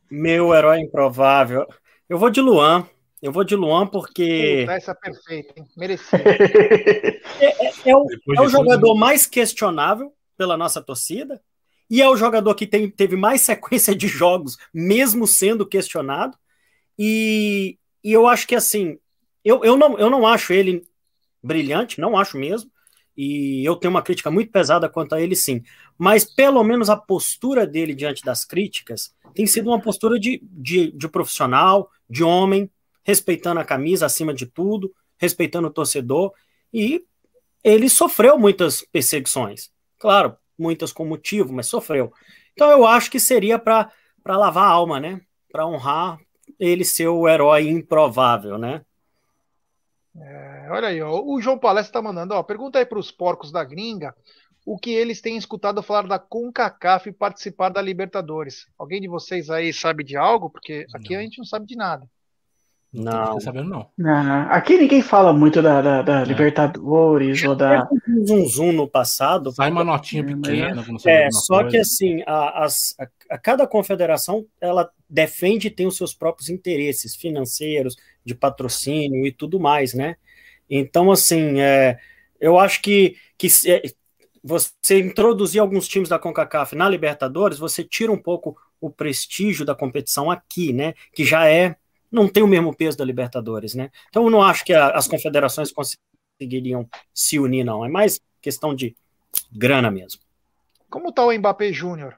Meu 0.10 0.54
herói 0.54 0.80
improvável, 0.80 1.68
eu 2.08 2.18
vou 2.18 2.30
de 2.30 2.42
Luan, 2.42 2.88
eu 3.22 3.32
vou 3.32 3.44
de 3.44 3.56
Luan 3.56 3.86
porque... 3.86 4.62
Puta, 4.62 4.74
essa 4.74 4.92
é 4.92 4.96
perfeita, 4.96 5.54
hein? 5.58 5.68
Merecia. 5.78 6.20
É 7.86 7.96
o, 7.96 8.04
Depois 8.04 8.38
é 8.38 8.42
o 8.42 8.46
de 8.46 8.50
tudo, 8.50 8.50
jogador 8.50 8.94
mais 8.94 9.26
questionável 9.26 10.14
pela 10.38 10.58
nossa 10.58 10.82
torcida 10.82 11.42
e 11.90 12.02
é 12.02 12.08
o 12.10 12.16
jogador 12.16 12.54
que 12.56 12.68
tem- 12.68 12.90
teve 12.90 13.16
mais 13.16 13.42
sequência 13.42 13.96
de 13.96 14.08
jogos, 14.08 14.58
mesmo 14.74 15.26
sendo 15.26 15.66
questionado. 15.66 16.38
E, 16.98 17.78
e 18.04 18.12
eu 18.12 18.28
acho 18.28 18.48
que 18.48 18.56
assim, 18.56 19.00
eu, 19.44 19.64
eu, 19.64 19.76
não, 19.78 19.98
eu 19.98 20.10
não 20.10 20.28
acho 20.28 20.54
ele 20.54 20.84
brilhante, 21.42 22.00
não 22.00 22.18
acho 22.18 22.38
mesmo. 22.38 22.70
E 23.18 23.66
eu 23.66 23.76
tenho 23.76 23.92
uma 23.92 24.02
crítica 24.02 24.32
muito 24.32 24.52
pesada 24.52 24.88
quanto 24.88 25.14
a 25.14 25.22
ele, 25.22 25.36
sim. 25.36 25.62
Mas 25.98 26.24
pelo 26.24 26.64
menos 26.64 26.90
a 26.90 26.96
postura 26.96 27.68
dele 27.68 27.94
diante 27.94 28.24
das 28.24 28.46
críticas 28.46 29.14
tem 29.34 29.46
sido 29.46 29.68
uma 29.70 29.82
postura 29.82 30.20
de, 30.20 30.42
de, 30.44 30.92
de 30.92 31.08
profissional, 31.10 31.90
de 32.10 32.24
homem, 32.24 32.70
respeitando 33.04 33.60
a 33.60 33.66
camisa 33.66 34.06
acima 34.06 34.34
de 34.34 34.46
tudo, 34.46 34.94
respeitando 35.18 35.68
o 35.68 35.72
torcedor. 35.72 36.32
E 36.74 37.04
ele 37.64 37.90
sofreu 37.90 38.38
muitas 38.38 38.86
perseguições. 38.92 39.70
Claro, 39.98 40.38
muitas 40.60 40.92
com 40.92 41.06
motivo, 41.06 41.54
mas 41.54 41.68
sofreu. 41.68 42.12
Então 42.54 42.70
eu 42.70 42.86
acho 42.86 43.10
que 43.10 43.20
seria 43.20 43.58
para 43.58 43.92
lavar 44.26 44.66
a 44.66 44.72
alma, 44.72 45.00
né? 45.00 45.22
Para 45.52 45.66
honrar 45.66 46.20
ele 46.60 46.84
ser 46.84 47.08
o 47.08 47.28
herói 47.28 47.70
improvável, 47.70 48.58
né? 48.58 48.82
É, 50.16 50.68
olha 50.72 50.90
aí, 50.90 51.02
ó, 51.02 51.22
o 51.24 51.40
João 51.40 51.58
Palestra 51.58 51.94
tá 51.94 52.02
mandando, 52.02 52.34
ó, 52.34 52.44
pergunta 52.44 52.80
aí 52.80 52.86
pros 52.86 53.12
porcos 53.12 53.52
da 53.52 53.64
gringa 53.64 54.14
o 54.66 54.78
que 54.78 54.92
eles 54.92 55.22
têm 55.22 55.36
escutado 55.36 55.82
falar 55.82 56.08
da 56.08 56.20
CONCACAF 56.20 57.10
e 57.10 57.14
participar 57.14 57.70
da 57.70 57.82
Libertadores. 57.82 58.68
Alguém 58.78 59.02
de 59.02 59.08
vocês 59.08 59.50
aí 59.50 59.74
sabe 59.74 60.04
de 60.04 60.16
algo? 60.16 60.50
Porque 60.50 60.86
aqui 60.94 61.14
Não. 61.14 61.20
a 61.20 61.24
gente 61.24 61.40
não 61.40 61.46
sabe 61.46 61.66
de 61.66 61.76
nada. 61.76 62.08
Não 62.92 63.04
Não. 63.34 63.40
sabendo, 63.40 63.70
não. 63.70 63.88
Não, 63.96 64.42
aqui 64.52 64.76
ninguém 64.78 65.02
fala 65.04 65.32
muito 65.32 65.62
da, 65.62 65.80
da- 65.82 66.02
da 66.02 66.24
Libertadores 66.24 67.44
ou 67.44 67.56
da. 67.56 67.88
Um 68.08 68.26
zum 68.26 68.46
zum 68.48 68.72
no 68.72 68.88
passado. 68.88 69.52
Sai 69.52 69.70
uma 69.70 69.84
notinha 69.84 70.24
É, 70.24 70.26
pequena. 70.26 70.84
É, 71.06 71.30
só 71.32 71.58
coisa. 71.60 71.70
que 71.70 71.78
assim, 71.78 72.24
a, 72.26 72.64
as- 72.64 72.96
a- 73.00 73.08
a 73.36 73.38
cada 73.38 73.68
confederação 73.68 74.44
ela 74.60 74.90
defende 75.08 75.68
e 75.68 75.72
tem 75.72 75.86
os 75.86 75.98
seus 75.98 76.16
próprios 76.16 76.50
interesses 76.50 77.16
financeiros, 77.16 77.96
de 78.26 78.34
patrocínio 78.34 79.26
e 79.26 79.32
tudo 79.32 79.60
mais, 79.60 79.94
né? 79.94 80.16
Então, 80.68 81.12
assim, 81.12 81.60
é, 81.60 81.98
eu 82.40 82.58
acho 82.58 82.82
que, 82.82 83.16
que 83.38 83.50
se- 83.50 83.72
é, 83.72 83.84
você 84.44 85.00
introduzir 85.00 85.60
alguns 85.62 85.88
times 85.88 86.10
da 86.10 86.18
CONCACAF 86.18 86.76
na 86.76 86.90
Libertadores, 86.90 87.60
você 87.60 87.84
tira 87.84 88.12
um 88.12 88.18
pouco 88.18 88.58
o 88.82 88.90
prestígio 88.90 89.66
da 89.66 89.76
competição 89.76 90.32
aqui, 90.32 90.72
né? 90.74 90.94
Que 91.14 91.24
já 91.26 91.48
é, 91.48 91.76
não 92.12 92.28
tem 92.28 92.44
o 92.44 92.48
mesmo 92.48 92.76
peso 92.76 92.98
da 92.98 93.06
Libertadores, 93.06 93.74
né? 93.74 93.90
Então, 94.10 94.24
eu 94.24 94.30
não 94.30 94.42
acho 94.42 94.64
que 94.66 94.74
a- 94.74 94.92
as 94.92 95.08
confederações 95.08 95.72
conseguiriam 95.72 96.88
se 97.14 97.40
unir, 97.40 97.64
não. 97.64 97.86
É 97.86 97.90
mais 97.90 98.20
questão 98.42 98.74
de 98.74 98.96
grana 99.52 99.92
mesmo. 99.92 100.22
Como 100.90 101.12
tá 101.12 101.26
o 101.26 101.32
Mbappé 101.34 101.72
Júnior? 101.72 102.16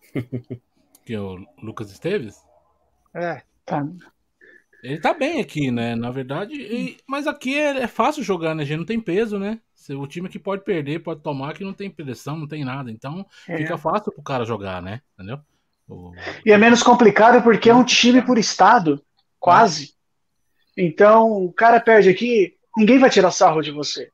Que 1.04 1.14
é 1.14 1.20
o 1.20 1.36
Lucas 1.62 1.92
Esteves? 1.92 2.34
É, 3.14 3.42
Tá. 3.64 3.84
Ele 4.82 5.00
tá 5.00 5.12
bem 5.12 5.40
aqui, 5.40 5.70
né? 5.70 5.96
Na 5.96 6.10
verdade, 6.10 6.54
e, 6.54 6.98
mas 7.08 7.26
aqui 7.26 7.56
é, 7.56 7.82
é, 7.82 7.86
fácil 7.88 8.22
jogar, 8.22 8.54
né? 8.54 8.62
A 8.62 8.66
gente 8.66 8.78
não 8.78 8.84
tem 8.86 9.00
peso, 9.00 9.38
né? 9.38 9.60
O 9.90 10.06
time 10.06 10.28
que 10.28 10.38
pode 10.38 10.62
perder, 10.64 11.02
pode 11.02 11.20
tomar, 11.22 11.54
que 11.54 11.64
não 11.64 11.72
tem 11.72 11.90
pressão, 11.90 12.36
não 12.36 12.46
tem 12.46 12.64
nada. 12.64 12.90
Então, 12.90 13.26
é. 13.48 13.56
fica 13.56 13.76
fácil 13.78 14.12
pro 14.12 14.22
cara 14.22 14.44
jogar, 14.44 14.82
né? 14.82 15.00
Entendeu? 15.14 15.40
O... 15.88 16.12
E 16.44 16.52
é 16.52 16.58
menos 16.58 16.82
complicado 16.82 17.42
porque 17.42 17.70
é 17.70 17.74
um 17.74 17.84
time 17.84 18.20
por 18.22 18.38
estado, 18.38 19.02
quase. 19.46 19.94
Então, 20.76 21.44
o 21.44 21.52
cara 21.52 21.78
perde 21.78 22.08
aqui, 22.08 22.56
ninguém 22.76 22.98
vai 22.98 23.08
tirar 23.08 23.30
sarro 23.30 23.62
de 23.62 23.70
você. 23.70 24.10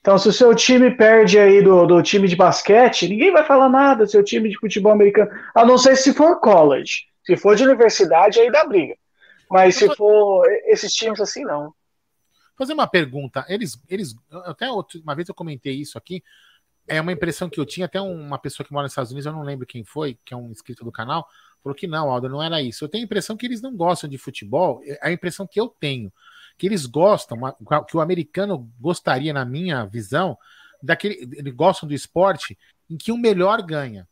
Então, 0.00 0.16
se 0.16 0.28
o 0.28 0.32
seu 0.32 0.54
time 0.54 0.88
perde 0.92 1.36
aí 1.36 1.60
do, 1.60 1.84
do 1.84 2.00
time 2.00 2.28
de 2.28 2.36
basquete, 2.36 3.08
ninguém 3.08 3.32
vai 3.32 3.44
falar 3.44 3.68
nada, 3.68 4.06
seu 4.06 4.22
time 4.22 4.48
de 4.48 4.56
futebol 4.56 4.92
americano, 4.92 5.32
a 5.52 5.66
não 5.66 5.76
ser 5.76 5.96
se 5.96 6.14
for 6.14 6.38
college. 6.38 7.08
Se 7.26 7.36
for 7.36 7.56
de 7.56 7.64
universidade, 7.64 8.38
aí 8.38 8.52
dá 8.52 8.64
briga. 8.64 8.94
Mas 9.50 9.74
se 9.74 9.92
for 9.96 10.46
esses 10.66 10.94
times 10.94 11.20
assim, 11.20 11.42
não. 11.42 11.74
Fazer 12.56 12.72
uma 12.72 12.86
pergunta. 12.86 13.44
Eles, 13.48 13.72
eles, 13.88 14.14
até 14.44 14.70
uma 14.70 15.14
vez 15.16 15.28
eu 15.28 15.34
comentei 15.34 15.74
isso 15.74 15.98
aqui. 15.98 16.22
É 16.88 17.00
uma 17.00 17.12
impressão 17.12 17.48
que 17.48 17.60
eu 17.60 17.66
tinha, 17.66 17.86
até 17.86 18.00
uma 18.00 18.38
pessoa 18.38 18.66
que 18.66 18.72
mora 18.72 18.84
nos 18.84 18.92
Estados 18.92 19.10
Unidos, 19.10 19.26
eu 19.26 19.32
não 19.32 19.42
lembro 19.42 19.66
quem 19.66 19.84
foi, 19.84 20.18
que 20.24 20.32
é 20.32 20.36
um 20.36 20.50
inscrito 20.50 20.84
do 20.84 20.90
canal, 20.90 21.28
falou 21.62 21.76
que 21.76 21.86
não, 21.86 22.10
Aldo, 22.10 22.28
não 22.28 22.42
era 22.42 22.62
isso. 22.62 22.84
Eu 22.84 22.88
tenho 22.88 23.04
a 23.04 23.06
impressão 23.06 23.36
que 23.36 23.46
eles 23.46 23.60
não 23.60 23.76
gostam 23.76 24.08
de 24.08 24.16
futebol, 24.16 24.80
é 24.84 24.98
a 25.02 25.12
impressão 25.12 25.46
que 25.46 25.60
eu 25.60 25.68
tenho 25.68 26.12
que 26.58 26.66
eles 26.66 26.84
gostam, 26.84 27.38
que 27.86 27.96
o 27.96 28.00
americano 28.00 28.70
gostaria, 28.80 29.32
na 29.32 29.44
minha 29.44 29.86
visão, 29.86 30.36
daquele. 30.82 31.14
Eles 31.32 31.54
gostam 31.54 31.88
do 31.88 31.94
esporte 31.94 32.58
em 32.90 32.96
que 32.96 33.12
o 33.12 33.16
melhor 33.16 33.62
ganha. 33.62 34.06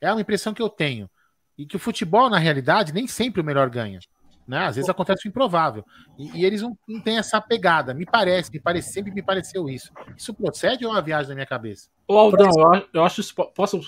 É 0.00 0.10
uma 0.10 0.22
impressão 0.22 0.54
que 0.54 0.62
eu 0.62 0.70
tenho. 0.70 1.10
E 1.58 1.66
que 1.66 1.76
o 1.76 1.78
futebol, 1.78 2.30
na 2.30 2.38
realidade, 2.38 2.92
nem 2.92 3.06
sempre 3.06 3.42
o 3.42 3.44
melhor 3.44 3.68
ganha. 3.68 4.00
Né? 4.48 4.60
Às 4.60 4.76
vezes 4.76 4.88
acontece 4.88 5.26
o 5.26 5.28
improvável. 5.28 5.84
E, 6.18 6.38
e 6.38 6.44
eles 6.46 6.62
não, 6.62 6.76
não, 6.88 7.02
têm 7.02 7.18
essa 7.18 7.38
pegada. 7.38 7.92
Me 7.92 8.06
parece, 8.06 8.50
me 8.50 8.58
parece, 8.58 8.90
sempre 8.90 9.12
me 9.12 9.22
pareceu 9.22 9.68
isso. 9.68 9.92
Isso 10.16 10.32
procede 10.32 10.86
ou 10.86 10.92
é 10.92 10.94
uma 10.94 11.02
viagem 11.02 11.28
na 11.28 11.34
minha 11.34 11.46
cabeça? 11.46 11.90
Ô, 12.08 12.16
Aldão, 12.16 12.50
eu 12.94 13.04
acho, 13.04 13.22
posso, 13.54 13.78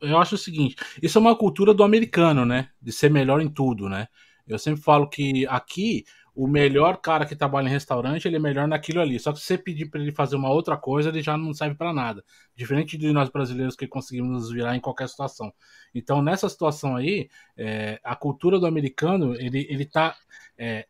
eu 0.00 0.16
acho 0.16 0.36
o 0.36 0.38
seguinte: 0.38 0.74
isso 1.02 1.18
é 1.18 1.20
uma 1.20 1.36
cultura 1.36 1.74
do 1.74 1.82
americano, 1.82 2.46
né? 2.46 2.70
De 2.80 2.90
ser 2.92 3.10
melhor 3.10 3.42
em 3.42 3.48
tudo, 3.48 3.90
né? 3.90 4.08
Eu 4.48 4.58
sempre 4.58 4.80
falo 4.80 5.06
que 5.06 5.46
aqui 5.48 6.04
o 6.36 6.46
melhor 6.46 6.98
cara 6.98 7.24
que 7.24 7.34
trabalha 7.34 7.66
em 7.66 7.70
restaurante, 7.70 8.28
ele 8.28 8.36
é 8.36 8.38
melhor 8.38 8.68
naquilo 8.68 9.00
ali. 9.00 9.18
Só 9.18 9.32
que 9.32 9.38
se 9.38 9.46
você 9.46 9.56
pedir 9.56 9.86
para 9.86 10.00
ele 10.02 10.12
fazer 10.12 10.36
uma 10.36 10.50
outra 10.50 10.76
coisa, 10.76 11.08
ele 11.08 11.22
já 11.22 11.34
não 11.34 11.54
serve 11.54 11.74
para 11.74 11.94
nada. 11.94 12.22
Diferente 12.54 12.98
de 12.98 13.10
nós 13.10 13.30
brasileiros 13.30 13.74
que 13.74 13.88
conseguimos 13.88 14.30
nos 14.30 14.52
virar 14.52 14.76
em 14.76 14.80
qualquer 14.80 15.08
situação. 15.08 15.50
Então, 15.94 16.20
nessa 16.20 16.46
situação 16.50 16.94
aí, 16.94 17.30
é, 17.56 17.98
a 18.04 18.14
cultura 18.14 18.60
do 18.60 18.66
americano, 18.66 19.34
ele, 19.34 19.66
ele 19.70 19.86
tá 19.86 20.14
é, 20.58 20.86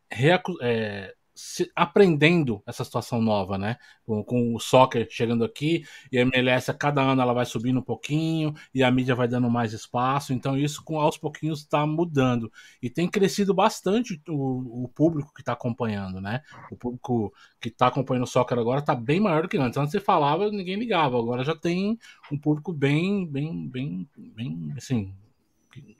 é, 0.61 1.13
aprendendo 1.75 2.61
essa 2.65 2.83
situação 2.83 3.21
nova, 3.21 3.57
né? 3.57 3.77
Com, 4.05 4.23
com, 4.23 4.55
o 4.55 4.59
soccer 4.59 5.07
chegando 5.09 5.43
aqui 5.43 5.83
e 6.11 6.17
a 6.17 6.21
MLS 6.21 6.71
a 6.71 6.73
cada 6.73 7.01
ano 7.01 7.21
ela 7.21 7.33
vai 7.33 7.45
subindo 7.45 7.79
um 7.79 7.83
pouquinho 7.83 8.53
e 8.73 8.83
a 8.83 8.91
mídia 8.91 9.15
vai 9.15 9.27
dando 9.27 9.49
mais 9.49 9.73
espaço, 9.73 10.33
então 10.33 10.57
isso 10.57 10.83
com 10.83 10.99
aos 10.99 11.17
pouquinhos 11.17 11.59
está 11.59 11.85
mudando 11.85 12.51
e 12.81 12.89
tem 12.89 13.07
crescido 13.07 13.53
bastante 13.53 14.21
o, 14.27 14.85
o 14.85 14.87
público 14.89 15.33
que 15.33 15.41
está 15.41 15.53
acompanhando, 15.53 16.19
né? 16.19 16.41
O 16.71 16.75
público 16.75 17.33
que 17.59 17.69
está 17.69 17.87
acompanhando 17.87 18.23
o 18.23 18.27
soccer 18.27 18.57
agora 18.57 18.79
está 18.79 18.95
bem 18.95 19.19
maior 19.19 19.43
do 19.43 19.49
que 19.49 19.57
antes. 19.57 19.77
Antes 19.77 19.91
você 19.91 19.99
falava 19.99 20.49
ninguém 20.51 20.77
ligava, 20.77 21.17
agora 21.19 21.43
já 21.43 21.55
tem 21.55 21.97
um 22.31 22.37
público 22.37 22.73
bem, 22.73 23.27
bem, 23.27 23.67
bem, 23.67 24.09
bem, 24.17 24.73
assim 24.75 25.13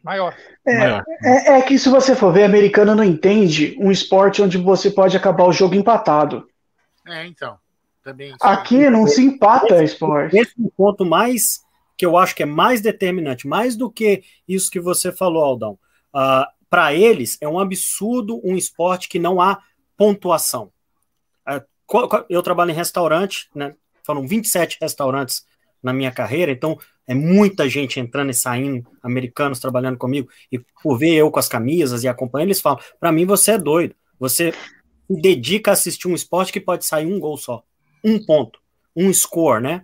Maior. 0.04 0.36
É, 0.66 0.78
Maior. 0.78 1.04
É, 1.24 1.58
é, 1.58 1.62
que 1.62 1.78
se 1.78 1.90
você 1.90 2.16
for 2.16 2.32
ver, 2.32 2.44
americano 2.44 2.96
não 2.96 3.04
entende 3.04 3.76
um 3.80 3.92
esporte 3.92 4.42
onde 4.42 4.58
você 4.58 4.90
pode 4.90 5.18
acabar 5.18 5.46
o 5.46 5.52
jogo 5.52 5.76
empatado. 5.76 6.48
É, 7.06 7.26
então. 7.26 7.58
Também 8.04 8.34
Aqui 8.40 8.90
não 8.90 9.06
se 9.06 9.22
empata 9.22 9.84
esse, 9.84 9.96
esporte. 9.96 10.38
Esse 10.38 10.52
é 10.52 10.64
o 10.64 10.72
ponto 10.72 11.06
mais 11.06 11.62
que 11.98 12.06
eu 12.06 12.16
acho 12.16 12.34
que 12.34 12.44
é 12.44 12.46
mais 12.46 12.80
determinante, 12.80 13.48
mais 13.48 13.76
do 13.76 13.92
que 13.92 14.24
isso 14.48 14.72
que 14.72 14.80
você 14.80 15.12
falou, 15.12 15.44
Aldão. 15.44 15.74
Uh, 15.74 15.78
ah, 16.14 16.52
Para 16.70 16.94
eles, 16.94 17.38
é 17.42 17.48
um 17.48 17.60
absurdo 17.60 18.40
um 18.46 18.56
esporte 18.56 19.10
que 19.10 19.20
não 19.20 19.42
há 19.42 19.62
pontuação. 19.98 20.72
Uh, 21.46 22.26
eu 22.30 22.42
trabalho 22.42 22.72
em 22.72 22.76
restaurante, 22.76 23.50
né? 23.54 23.76
Foram 24.04 24.26
27 24.26 24.78
restaurantes 24.80 25.46
na 25.82 25.94
minha 25.94 26.12
carreira, 26.12 26.52
então 26.52 26.78
é 27.08 27.14
muita 27.14 27.70
gente 27.70 28.00
entrando 28.00 28.32
e 28.32 28.34
saindo, 28.34 28.86
americanos 29.02 29.60
trabalhando 29.60 29.98
comigo, 29.98 30.30
e 30.52 30.60
por 30.84 30.98
ver 30.98 31.14
eu 31.14 31.32
com 31.32 31.40
as 31.40 31.48
camisas 31.48 32.04
e 32.04 32.08
acompanhando, 32.08 32.50
eles 32.50 32.62
falam: 32.62 32.80
para 33.00 33.12
mim 33.12 33.26
você 33.26 33.52
é 33.52 33.58
doido, 33.58 33.96
você 34.20 34.54
dedica 35.10 35.72
a 35.72 35.74
assistir 35.74 36.08
um 36.08 36.16
esporte 36.16 36.52
que 36.52 36.60
pode 36.60 36.86
sair 36.86 37.06
um 37.06 37.20
gol 37.20 37.38
só, 37.38 37.64
um 38.04 38.24
ponto, 38.24 38.60
um 38.96 39.12
score, 39.14 39.62
né? 39.62 39.84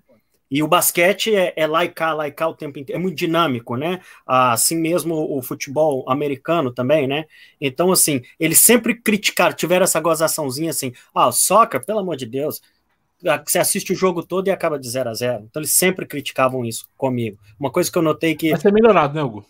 E 0.52 0.62
o 0.62 0.68
basquete 0.68 1.36
é, 1.36 1.52
é 1.56 1.66
lá 1.66 1.84
e 1.84 1.90
cá, 1.90 2.14
o 2.48 2.54
tempo 2.54 2.78
inteiro, 2.78 3.00
é 3.00 3.02
muito 3.02 3.16
dinâmico, 3.16 3.76
né? 3.76 4.02
Assim 4.24 4.78
mesmo 4.78 5.36
o 5.36 5.42
futebol 5.42 6.08
americano 6.08 6.72
também, 6.72 7.08
né? 7.08 7.26
Então, 7.60 7.92
assim, 7.92 8.22
eles 8.40 8.60
sempre 8.60 8.94
criticaram, 8.94 9.56
tiveram 9.56 9.86
essa 9.86 10.00
gozaçãozinha 10.00 10.70
assim, 10.70 10.94
ah, 11.16 11.32
soccer, 11.32 11.84
pelo 11.84 11.98
amor 11.98 12.16
de 12.16 12.28
Deus, 12.28 12.62
você 13.46 13.60
assiste 13.60 13.94
o 13.94 13.96
jogo 13.96 14.22
todo 14.22 14.48
e 14.48 14.52
acaba 14.52 14.78
de 14.78 14.90
0 14.90 15.10
a 15.10 15.14
0 15.14 15.46
Então 15.50 15.62
eles 15.62 15.74
sempre 15.74 16.06
criticavam 16.06 16.66
isso 16.66 16.88
comigo. 16.98 17.38
Uma 17.60 17.72
coisa 17.72 17.92
que 17.92 17.98
eu 17.98 18.02
notei 18.02 18.36
que. 18.36 18.52
Vai 18.52 18.60
ser 18.60 18.74
melhorado, 18.74 19.14
né, 19.14 19.24
Hugo? 19.24 19.46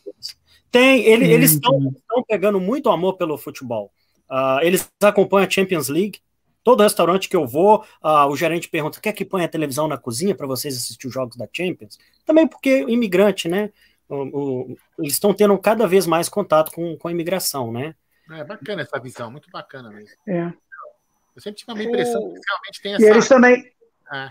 Tem, 0.72 1.04
ele, 1.06 1.32
eles 1.32 1.52
estão 1.52 1.92
pegando 2.28 2.60
muito 2.60 2.90
amor 2.90 3.16
pelo 3.16 3.38
futebol. 3.38 3.92
Uh, 4.30 4.60
eles 4.64 4.90
acompanham 5.02 5.48
a 5.48 5.50
Champions 5.50 5.88
League. 5.88 6.20
Todo 6.64 6.82
restaurante 6.82 7.28
que 7.28 7.36
eu 7.36 7.46
vou, 7.46 7.84
uh, 8.04 8.26
o 8.30 8.36
gerente 8.36 8.70
pergunta: 8.70 9.02
quer 9.02 9.14
que 9.14 9.26
ponha 9.26 9.46
a 9.46 9.50
televisão 9.50 9.88
na 9.88 9.98
cozinha 9.98 10.34
para 10.34 10.48
vocês 10.48 10.78
assistir 10.78 11.08
os 11.08 11.14
jogos 11.14 11.36
da 11.36 11.48
Champions? 11.52 12.00
Também 12.26 12.48
porque 12.48 12.86
imigrante, 12.88 13.48
né? 13.48 13.72
O, 14.08 14.16
o, 14.16 14.78
eles 15.00 15.14
estão 15.14 15.34
tendo 15.34 15.58
cada 15.58 15.88
vez 15.88 16.08
mais 16.08 16.30
contato 16.30 16.72
com, 16.72 16.98
com 16.98 17.08
a 17.08 17.12
imigração, 17.12 17.72
né? 17.72 17.96
É 18.32 18.44
bacana 18.44 18.82
essa 18.82 19.00
visão, 19.00 19.30
muito 19.30 19.50
bacana 19.52 19.90
mesmo. 19.90 20.16
É. 20.28 20.54
Eu 21.36 21.42
sempre 21.42 21.60
tive 21.60 21.72
a 21.72 21.84
impressão 21.84 22.22
o... 22.22 22.34
que 22.34 22.40
realmente 22.48 22.82
tem 22.82 22.94
essa. 22.94 23.04
E 23.04 23.10
eles 23.10 23.28
também. 23.28 23.64
É. 24.14 24.30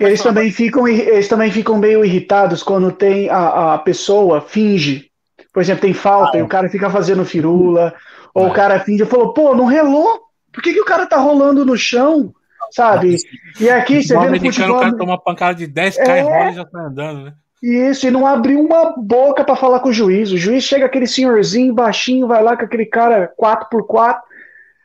eles 0.00 0.22
também, 0.22 0.50
ficam, 0.50 0.86
eles 0.86 1.28
também 1.28 1.50
ficam 1.50 1.78
meio 1.78 2.04
irritados 2.04 2.62
quando 2.62 2.92
tem 2.92 3.28
a, 3.28 3.74
a 3.74 3.78
pessoa 3.78 4.40
finge. 4.40 5.10
Por 5.52 5.60
exemplo, 5.60 5.82
tem 5.82 5.94
falta 5.94 6.36
ah, 6.36 6.38
é. 6.38 6.40
e 6.40 6.44
o 6.44 6.48
cara 6.48 6.68
fica 6.68 6.88
fazendo 6.88 7.24
firula, 7.24 7.92
ou 8.32 8.46
é. 8.46 8.50
o 8.50 8.52
cara 8.52 8.78
finge 8.80 9.02
e 9.02 9.06
falou, 9.06 9.32
pô, 9.32 9.54
não 9.54 9.64
relou? 9.64 10.20
Por 10.52 10.62
que, 10.62 10.72
que 10.72 10.80
o 10.80 10.84
cara 10.84 11.06
tá 11.06 11.16
rolando 11.16 11.64
no 11.64 11.76
chão? 11.76 12.32
Sabe? 12.70 13.16
E 13.58 13.68
aqui 13.68 14.02
você 14.02 14.16
vê 14.16 14.30
no 14.30 14.38
futebol. 14.38 14.76
O 14.76 14.80
cara 14.80 14.96
toma 14.96 15.12
uma 15.12 15.20
pancada 15.20 15.54
de 15.56 15.66
10 15.66 15.98
é... 15.98 16.04
cai 16.04 16.20
rola 16.22 16.50
e 16.50 16.54
já 16.54 16.64
tá 16.64 16.80
andando, 16.80 17.24
né? 17.24 17.34
Isso, 17.62 18.06
e 18.06 18.10
não 18.10 18.26
abriu 18.26 18.58
uma 18.60 18.94
boca 18.96 19.44
para 19.44 19.56
falar 19.56 19.80
com 19.80 19.90
o 19.90 19.92
juiz. 19.92 20.32
O 20.32 20.38
juiz 20.38 20.64
chega 20.64 20.86
aquele 20.86 21.06
senhorzinho 21.06 21.74
baixinho, 21.74 22.26
vai 22.26 22.42
lá 22.42 22.56
com 22.56 22.64
aquele 22.64 22.86
cara 22.86 23.30
4x4, 23.38 24.18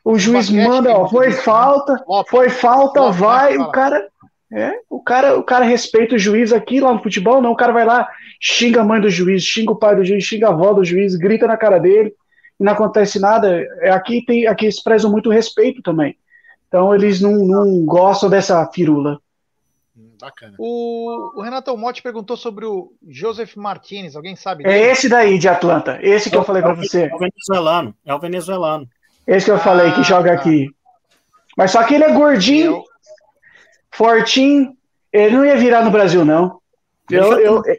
o 0.06 0.20
juiz 0.20 0.52
manda, 0.52 0.96
ó, 0.96 1.10
foi 1.10 1.32
falta, 1.32 2.00
foi 2.30 2.48
falta, 2.48 3.10
vai, 3.12 3.58
o 3.58 3.72
cara, 3.72 4.08
é, 4.54 4.74
o 4.88 5.02
cara, 5.02 5.36
o 5.36 5.42
cara 5.42 5.66
respeita 5.66 6.14
o 6.14 6.20
juiz 6.20 6.54
aqui 6.54 6.80
lá 6.80 6.94
no 6.94 7.02
futebol, 7.02 7.42
não, 7.42 7.54
o 7.54 7.56
cara 7.56 7.74
vai 7.74 7.84
lá, 7.84 8.08
xinga 8.40 8.82
a 8.82 8.84
mãe 8.84 9.02
do 9.02 9.10
juiz, 9.10 9.44
xinga 9.44 9.72
o 9.72 9.76
pai 9.76 9.96
do 9.96 10.06
juiz, 10.06 10.24
xinga 10.24 10.48
a 10.48 10.52
avó 10.52 10.74
do 10.74 10.86
juiz, 10.86 11.16
grita 11.16 11.48
na 11.48 11.58
cara 11.58 11.80
dele, 11.80 12.14
e 12.60 12.64
não 12.64 12.74
acontece 12.74 13.20
nada. 13.20 13.66
É, 13.82 13.90
aqui 13.90 14.24
tem, 14.24 14.46
aqui 14.46 14.66
eles 14.66 14.82
prezam 14.82 15.12
muito 15.12 15.32
respeito 15.32 15.82
também. 15.82 16.16
Então 16.68 16.94
eles 16.94 17.20
não, 17.20 17.34
não 17.34 17.84
gostam 17.84 18.30
dessa 18.30 18.64
firula. 18.72 19.20
Hum, 19.98 20.12
bacana. 20.22 20.54
O, 20.60 21.40
o 21.40 21.42
Renato 21.42 21.76
Motti 21.76 22.04
perguntou 22.04 22.38
sobre 22.38 22.64
o 22.64 22.94
Joseph 23.08 23.56
Martinez, 23.56 24.16
alguém 24.16 24.36
sabe? 24.36 24.64
É 24.64 24.68
dele? 24.68 24.84
É 24.84 24.92
esse 24.92 25.10
daí 25.10 25.40
de 25.40 25.48
Atlanta, 25.50 25.98
esse 26.04 26.30
que 26.30 26.36
é, 26.36 26.40
eu 26.40 26.44
falei 26.44 26.62
para 26.62 26.74
é 26.74 26.76
você. 26.76 27.10
É 27.12 27.16
o 27.16 27.18
venezuelano, 27.18 27.96
é 28.06 28.14
o 28.14 28.20
venezuelano. 28.20 28.88
Esse 29.28 29.46
que 29.46 29.52
eu 29.52 29.60
falei 29.60 29.92
que 29.92 30.04
joga 30.04 30.32
ah, 30.32 30.36
tá. 30.36 30.42
aqui. 30.42 30.70
Mas 31.58 31.72
só 31.72 31.84
que 31.84 31.96
ele 31.96 32.04
é 32.04 32.12
gordinho, 32.12 32.74
eu... 32.74 32.84
fortinho. 33.92 34.76
Ele 35.12 35.38
não 35.38 35.46
ia 35.46 35.56
virar 35.56 35.84
no 35.84 35.92
Brasil, 35.92 36.26
não. 36.26 36.60
Eu, 37.10 37.32
já, 37.32 37.40
eu, 37.40 37.62
tem, 37.62 37.78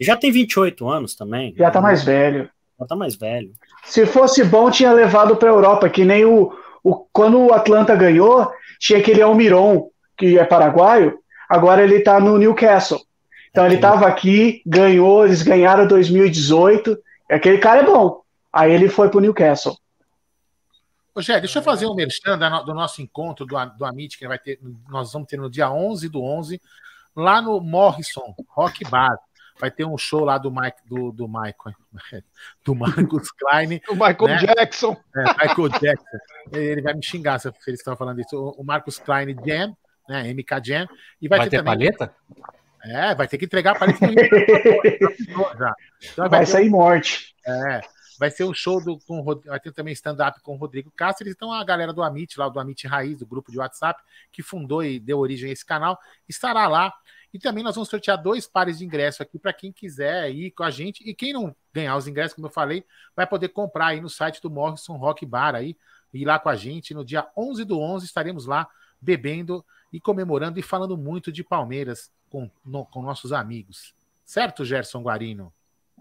já 0.00 0.16
tem 0.16 0.32
28 0.32 0.88
anos 0.88 1.14
também. 1.14 1.54
Já 1.56 1.70
tá 1.70 1.80
mais 1.80 2.02
velho. 2.02 2.48
Já 2.80 2.86
tá 2.86 2.96
mais 2.96 3.14
velho. 3.14 3.52
Se 3.84 4.06
fosse 4.06 4.42
bom, 4.42 4.70
tinha 4.70 4.92
levado 4.92 5.36
pra 5.36 5.50
Europa, 5.50 5.88
que 5.88 6.04
nem 6.04 6.24
o, 6.24 6.52
o. 6.82 7.06
Quando 7.12 7.38
o 7.38 7.52
Atlanta 7.52 7.94
ganhou, 7.94 8.50
tinha 8.78 8.98
aquele 8.98 9.22
Almiron, 9.22 9.88
que 10.16 10.38
é 10.38 10.44
paraguaio. 10.44 11.18
Agora 11.48 11.82
ele 11.82 12.00
tá 12.00 12.18
no 12.18 12.38
Newcastle. 12.38 13.00
Então 13.50 13.66
ele 13.66 13.76
tava 13.78 14.06
aqui, 14.06 14.62
ganhou, 14.66 15.24
eles 15.24 15.42
ganharam 15.42 15.86
2018. 15.86 16.98
Aquele 17.30 17.58
cara 17.58 17.80
é 17.80 17.84
bom. 17.84 18.20
Aí 18.52 18.72
ele 18.72 18.88
foi 18.88 19.08
pro 19.08 19.20
Newcastle. 19.20 19.76
Ô, 21.14 21.22
Gé, 21.22 21.38
deixa 21.38 21.60
eu 21.60 21.62
fazer 21.62 21.86
um 21.86 21.94
merchan 21.94 22.36
do 22.64 22.74
nosso 22.74 23.00
encontro 23.00 23.46
do, 23.46 23.56
do 23.76 23.84
Amit, 23.84 24.18
que 24.18 24.26
vai 24.26 24.38
ter, 24.38 24.58
nós 24.88 25.12
vamos 25.12 25.28
ter 25.28 25.36
no 25.36 25.48
dia 25.48 25.70
11 25.70 26.08
do 26.08 26.20
11, 26.20 26.60
lá 27.14 27.40
no 27.40 27.60
Morrison 27.60 28.34
Rock 28.48 28.84
Bar. 28.84 29.16
vai 29.60 29.70
ter 29.70 29.84
um 29.84 29.96
show 29.96 30.24
lá 30.24 30.38
do 30.38 30.50
Mike, 30.50 30.78
do, 30.86 31.12
do 31.12 31.28
Michael, 31.28 31.76
do 32.64 32.74
Marcos 32.74 33.30
Klein. 33.38 33.80
o 33.88 33.94
Michael 33.94 34.26
né? 34.26 34.36
Jackson. 34.38 34.96
É, 35.14 35.46
Michael 35.46 35.68
Jackson. 35.80 36.18
Ele 36.52 36.82
vai 36.82 36.94
me 36.94 37.04
xingar 37.04 37.38
se 37.38 37.48
eles 37.66 37.78
estão 37.78 37.96
falando 37.96 38.20
isso. 38.20 38.36
O 38.36 38.64
Marcos 38.64 38.98
Klein 38.98 39.36
Jam, 39.46 39.76
né? 40.08 40.32
MK 40.32 40.64
Jam. 40.64 40.88
E 41.22 41.28
vai, 41.28 41.38
vai 41.38 41.48
ter, 41.48 41.58
ter 41.58 41.64
também... 41.64 41.78
palheta? 41.78 42.14
É, 42.86 43.14
vai 43.14 43.28
ter 43.28 43.38
que 43.38 43.44
entregar 43.44 43.76
a 43.76 43.78
palheta. 43.78 44.04
então, 45.22 45.44
vai, 46.16 46.28
vai 46.28 46.46
sair 46.46 46.68
morte. 46.68 47.34
É. 47.46 47.80
Vai 48.18 48.30
ser 48.30 48.44
o 48.44 48.54
show 48.54 48.82
do. 48.82 48.98
Com, 49.00 49.22
vai 49.24 49.60
ter 49.60 49.72
também 49.72 49.92
stand-up 49.92 50.40
com 50.40 50.54
o 50.54 50.56
Rodrigo 50.56 50.90
Cáceres. 50.90 51.34
Então, 51.34 51.52
a 51.52 51.64
galera 51.64 51.92
do 51.92 52.02
Amit, 52.02 52.38
lá 52.38 52.48
do 52.48 52.60
Amit 52.60 52.86
Raiz, 52.86 53.18
do 53.18 53.26
grupo 53.26 53.50
de 53.50 53.58
WhatsApp, 53.58 54.02
que 54.30 54.42
fundou 54.42 54.82
e 54.84 54.98
deu 54.98 55.18
origem 55.18 55.50
a 55.50 55.52
esse 55.52 55.64
canal, 55.64 55.98
estará 56.28 56.66
lá. 56.66 56.92
E 57.32 57.38
também 57.38 57.64
nós 57.64 57.74
vamos 57.74 57.88
sortear 57.88 58.22
dois 58.22 58.46
pares 58.46 58.78
de 58.78 58.84
ingresso 58.84 59.20
aqui 59.20 59.40
para 59.40 59.52
quem 59.52 59.72
quiser 59.72 60.30
ir 60.30 60.52
com 60.52 60.62
a 60.62 60.70
gente. 60.70 61.02
E 61.08 61.12
quem 61.12 61.32
não 61.32 61.54
ganhar 61.72 61.96
os 61.96 62.06
ingressos, 62.06 62.34
como 62.34 62.46
eu 62.46 62.52
falei, 62.52 62.84
vai 63.16 63.26
poder 63.26 63.48
comprar 63.48 63.88
aí 63.88 64.00
no 64.00 64.08
site 64.08 64.40
do 64.40 64.48
Morrison 64.48 64.96
Rock 64.96 65.26
Bar 65.26 65.56
aí, 65.56 65.76
ir 66.12 66.24
lá 66.24 66.38
com 66.38 66.48
a 66.48 66.54
gente. 66.54 66.94
No 66.94 67.04
dia 67.04 67.26
11 67.36 67.64
do 67.64 67.80
11 67.80 68.06
estaremos 68.06 68.46
lá 68.46 68.68
bebendo 69.00 69.64
e 69.92 70.00
comemorando 70.00 70.60
e 70.60 70.62
falando 70.62 70.96
muito 70.96 71.32
de 71.32 71.42
Palmeiras 71.42 72.10
com, 72.30 72.48
no, 72.64 72.86
com 72.86 73.02
nossos 73.02 73.32
amigos. 73.32 73.94
Certo, 74.24 74.64
Gerson 74.64 75.02
Guarino? 75.02 75.52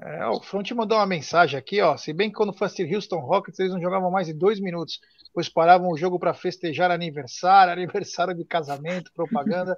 É, 0.01 0.25
o 0.25 0.41
Front 0.41 0.71
mandou 0.71 0.97
uma 0.97 1.05
mensagem 1.05 1.57
aqui, 1.57 1.79
ó. 1.79 1.95
Se 1.97 2.11
bem 2.11 2.29
que 2.29 2.35
quando 2.35 2.51
fosse 2.51 2.83
Houston 2.83 3.19
Rockets, 3.19 3.59
eles 3.59 3.73
não 3.73 3.81
jogavam 3.81 4.09
mais 4.09 4.25
de 4.25 4.33
dois 4.33 4.59
minutos, 4.59 4.99
pois 5.33 5.47
paravam 5.47 5.89
o 5.89 5.97
jogo 5.97 6.17
para 6.17 6.33
festejar 6.33 6.89
aniversário, 6.89 7.73
aniversário 7.73 8.33
de 8.33 8.43
casamento, 8.43 9.11
propaganda. 9.13 9.77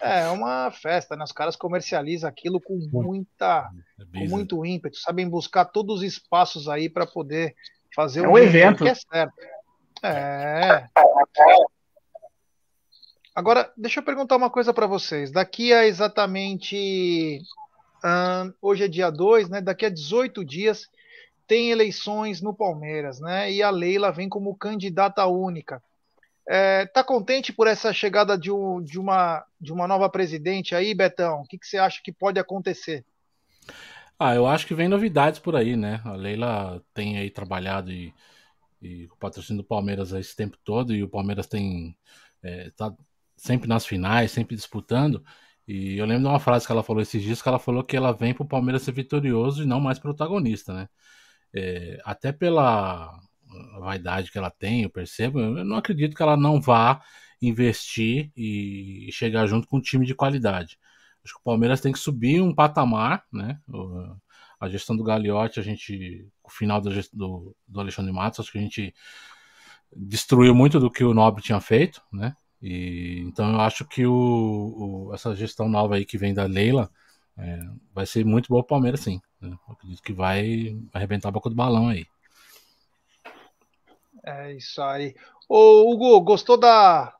É 0.00 0.28
uma 0.28 0.70
festa, 0.70 1.16
né? 1.16 1.24
Os 1.24 1.32
caras 1.32 1.56
comercializam 1.56 2.28
aquilo 2.28 2.60
com 2.60 2.76
muita, 2.92 3.70
é 3.98 4.18
com 4.18 4.28
muito 4.28 4.66
ímpeto, 4.66 4.98
sabem 4.98 5.28
buscar 5.28 5.64
todos 5.64 5.96
os 5.96 6.02
espaços 6.02 6.68
aí 6.68 6.88
para 6.88 7.06
poder 7.06 7.54
fazer 7.94 8.24
é 8.24 8.28
um, 8.28 8.32
um 8.32 8.38
evento 8.38 8.84
que 8.84 8.90
é 8.90 8.94
certo. 8.94 9.34
É. 10.02 10.88
Agora, 13.34 13.72
deixa 13.76 14.00
eu 14.00 14.04
perguntar 14.04 14.36
uma 14.36 14.50
coisa 14.50 14.74
para 14.74 14.86
vocês. 14.86 15.32
Daqui 15.32 15.72
a 15.72 15.86
exatamente 15.86 17.40
Hoje 18.60 18.84
é 18.84 18.88
dia 18.88 19.10
2, 19.10 19.48
né? 19.48 19.60
Daqui 19.60 19.86
a 19.86 19.90
18 19.90 20.44
dias 20.44 20.88
tem 21.46 21.70
eleições 21.70 22.40
no 22.40 22.54
Palmeiras, 22.54 23.20
né? 23.20 23.50
E 23.52 23.62
a 23.62 23.70
Leila 23.70 24.12
vem 24.12 24.28
como 24.28 24.56
candidata 24.56 25.24
única. 25.26 25.82
É, 26.46 26.84
tá 26.86 27.02
contente 27.02 27.52
por 27.52 27.66
essa 27.66 27.92
chegada 27.92 28.36
de, 28.36 28.50
um, 28.50 28.82
de, 28.82 28.98
uma, 28.98 29.44
de 29.58 29.72
uma 29.72 29.88
nova 29.88 30.08
presidente 30.10 30.74
aí, 30.74 30.94
Betão? 30.94 31.40
O 31.40 31.46
que, 31.46 31.58
que 31.58 31.66
você 31.66 31.78
acha 31.78 32.00
que 32.02 32.12
pode 32.12 32.38
acontecer? 32.38 33.04
Ah, 34.18 34.34
eu 34.34 34.46
acho 34.46 34.66
que 34.66 34.74
vem 34.74 34.88
novidades 34.88 35.40
por 35.40 35.56
aí, 35.56 35.76
né? 35.76 36.00
A 36.04 36.12
Leila 36.12 36.82
tem 36.92 37.16
aí 37.16 37.30
trabalhado 37.30 37.90
e, 37.90 38.12
e 38.80 39.06
o 39.06 39.16
patrocínio 39.16 39.62
do 39.62 39.66
Palmeiras 39.66 40.12
esse 40.12 40.36
tempo 40.36 40.58
todo 40.62 40.94
e 40.94 41.02
o 41.02 41.08
Palmeiras 41.08 41.46
tem 41.46 41.96
é, 42.42 42.70
tá 42.76 42.94
sempre 43.36 43.66
nas 43.66 43.86
finais, 43.86 44.30
sempre 44.30 44.54
disputando. 44.54 45.24
E 45.66 45.96
eu 45.96 46.06
lembro 46.06 46.24
de 46.24 46.28
uma 46.28 46.40
frase 46.40 46.66
que 46.66 46.72
ela 46.72 46.82
falou 46.82 47.02
esses 47.02 47.22
dias, 47.22 47.40
que 47.40 47.48
ela 47.48 47.58
falou 47.58 47.82
que 47.82 47.96
ela 47.96 48.12
vem 48.12 48.34
para 48.34 48.44
o 48.44 48.48
Palmeiras 48.48 48.82
ser 48.82 48.92
vitorioso 48.92 49.62
e 49.62 49.66
não 49.66 49.80
mais 49.80 49.98
protagonista, 49.98 50.74
né? 50.74 50.88
É, 51.52 51.98
até 52.04 52.32
pela 52.32 53.18
vaidade 53.80 54.30
que 54.30 54.38
ela 54.38 54.50
tem, 54.50 54.82
eu 54.82 54.90
percebo, 54.90 55.40
eu 55.40 55.64
não 55.64 55.76
acredito 55.76 56.16
que 56.16 56.22
ela 56.22 56.36
não 56.36 56.60
vá 56.60 57.00
investir 57.40 58.30
e 58.36 59.08
chegar 59.12 59.46
junto 59.46 59.68
com 59.68 59.78
um 59.78 59.80
time 59.80 60.04
de 60.06 60.14
qualidade. 60.14 60.78
Acho 61.24 61.34
que 61.34 61.40
o 61.40 61.44
Palmeiras 61.44 61.80
tem 61.80 61.92
que 61.92 61.98
subir 61.98 62.40
um 62.40 62.54
patamar, 62.54 63.24
né? 63.32 63.58
A 64.60 64.68
gestão 64.68 64.96
do 64.96 65.04
Gagliotti, 65.04 65.60
a 65.60 65.62
gente, 65.62 66.28
o 66.42 66.50
final 66.50 66.80
do, 66.80 66.90
do, 67.12 67.56
do 67.66 67.80
Alexandre 67.80 68.12
Matos, 68.12 68.40
acho 68.40 68.52
que 68.52 68.58
a 68.58 68.62
gente 68.62 68.94
destruiu 69.94 70.54
muito 70.54 70.80
do 70.80 70.90
que 70.90 71.04
o 71.04 71.14
Nobre 71.14 71.42
tinha 71.42 71.60
feito, 71.60 72.02
né? 72.12 72.34
E, 72.64 73.20
então 73.26 73.52
eu 73.52 73.60
acho 73.60 73.84
que 73.84 74.06
o, 74.06 74.14
o, 75.10 75.14
essa 75.14 75.36
gestão 75.36 75.68
nova 75.68 75.96
aí 75.96 76.06
que 76.06 76.16
vem 76.16 76.32
da 76.32 76.44
Leila 76.44 76.90
é, 77.36 77.58
vai 77.92 78.06
ser 78.06 78.24
muito 78.24 78.48
boa 78.48 78.62
para 78.62 78.76
o 78.76 78.76
Palmeiras, 78.76 79.00
sim. 79.00 79.20
Né? 79.38 79.54
Acredito 79.68 80.02
que 80.02 80.14
vai 80.14 80.74
arrebentar 80.90 81.28
a 81.28 81.32
boca 81.32 81.50
do 81.50 81.54
balão 81.54 81.88
aí. 81.88 82.06
É 84.24 84.54
isso 84.54 84.80
aí. 84.80 85.14
Ô, 85.46 85.92
Hugo, 85.92 86.18
gostou 86.22 86.56
da, 86.56 87.14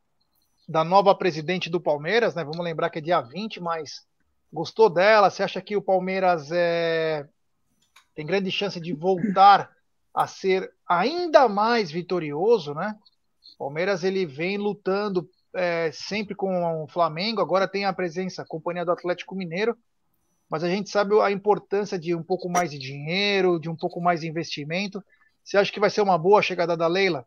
da 0.67 0.83
nova 0.83 1.15
presidente 1.15 1.69
do 1.69 1.79
Palmeiras, 1.79 2.35
né? 2.35 2.43
Vamos 2.43 2.65
lembrar 2.65 2.89
que 2.89 3.01
é 3.01 3.03
dia 3.03 3.21
20, 3.21 3.61
mas 3.61 4.07
gostou 4.51 4.89
dela? 4.89 5.29
Você 5.29 5.43
acha 5.43 5.61
que 5.61 5.77
o 5.77 5.83
Palmeiras 5.83 6.51
é, 6.53 7.29
tem 8.15 8.25
grande 8.25 8.51
chance 8.51 8.81
de 8.81 8.95
voltar 8.95 9.71
a 10.15 10.27
ser 10.27 10.73
ainda 10.89 11.51
mais 11.51 11.91
vitorioso, 11.91 12.73
né? 12.73 12.97
Palmeiras 13.59 14.05
ele 14.05 14.25
vem 14.25 14.57
lutando 14.57 15.29
é, 15.55 15.91
sempre 15.93 16.35
com 16.35 16.83
o 16.83 16.89
Flamengo, 16.89 17.41
agora 17.41 17.69
tem 17.69 17.85
a 17.85 17.93
presença, 17.93 18.43
a 18.43 18.47
companhia 18.47 18.85
do 18.85 18.93
Atlético 18.93 19.35
Mineiro, 19.35 19.77
mas 20.49 20.63
a 20.63 20.69
gente 20.69 20.91
sabe 20.91 21.19
a 21.21 21.31
importância 21.31 21.99
de 21.99 22.15
um 22.15 22.23
pouco 22.23 22.49
mais 22.49 22.71
de 22.71 22.79
dinheiro, 22.79 23.59
de 23.59 23.69
um 23.69 23.77
pouco 23.77 24.01
mais 24.01 24.21
de 24.21 24.29
investimento. 24.29 25.03
Você 25.43 25.57
acha 25.57 25.73
que 25.73 25.81
vai 25.81 25.91
ser 25.91 26.03
uma 26.03 26.19
boa 26.19 26.43
chegada 26.43 26.77
da 26.77 26.87
Leila? 26.87 27.27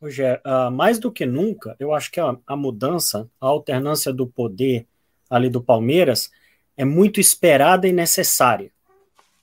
Rogério, 0.00 0.40
uh, 0.46 0.70
mais 0.70 0.98
do 0.98 1.10
que 1.10 1.26
nunca, 1.26 1.74
eu 1.78 1.92
acho 1.92 2.10
que 2.10 2.20
a, 2.20 2.36
a, 2.46 2.56
mudança, 2.56 3.28
a 3.40 3.46
alternância 3.46 4.12
do 4.12 4.26
poder 4.26 4.86
ali 5.28 5.50
do 5.50 5.60
Palmeiras 5.60 6.30
é 6.76 6.84
muito 6.84 7.20
esperada 7.20 7.88
e 7.88 7.92
necessária 7.92 8.70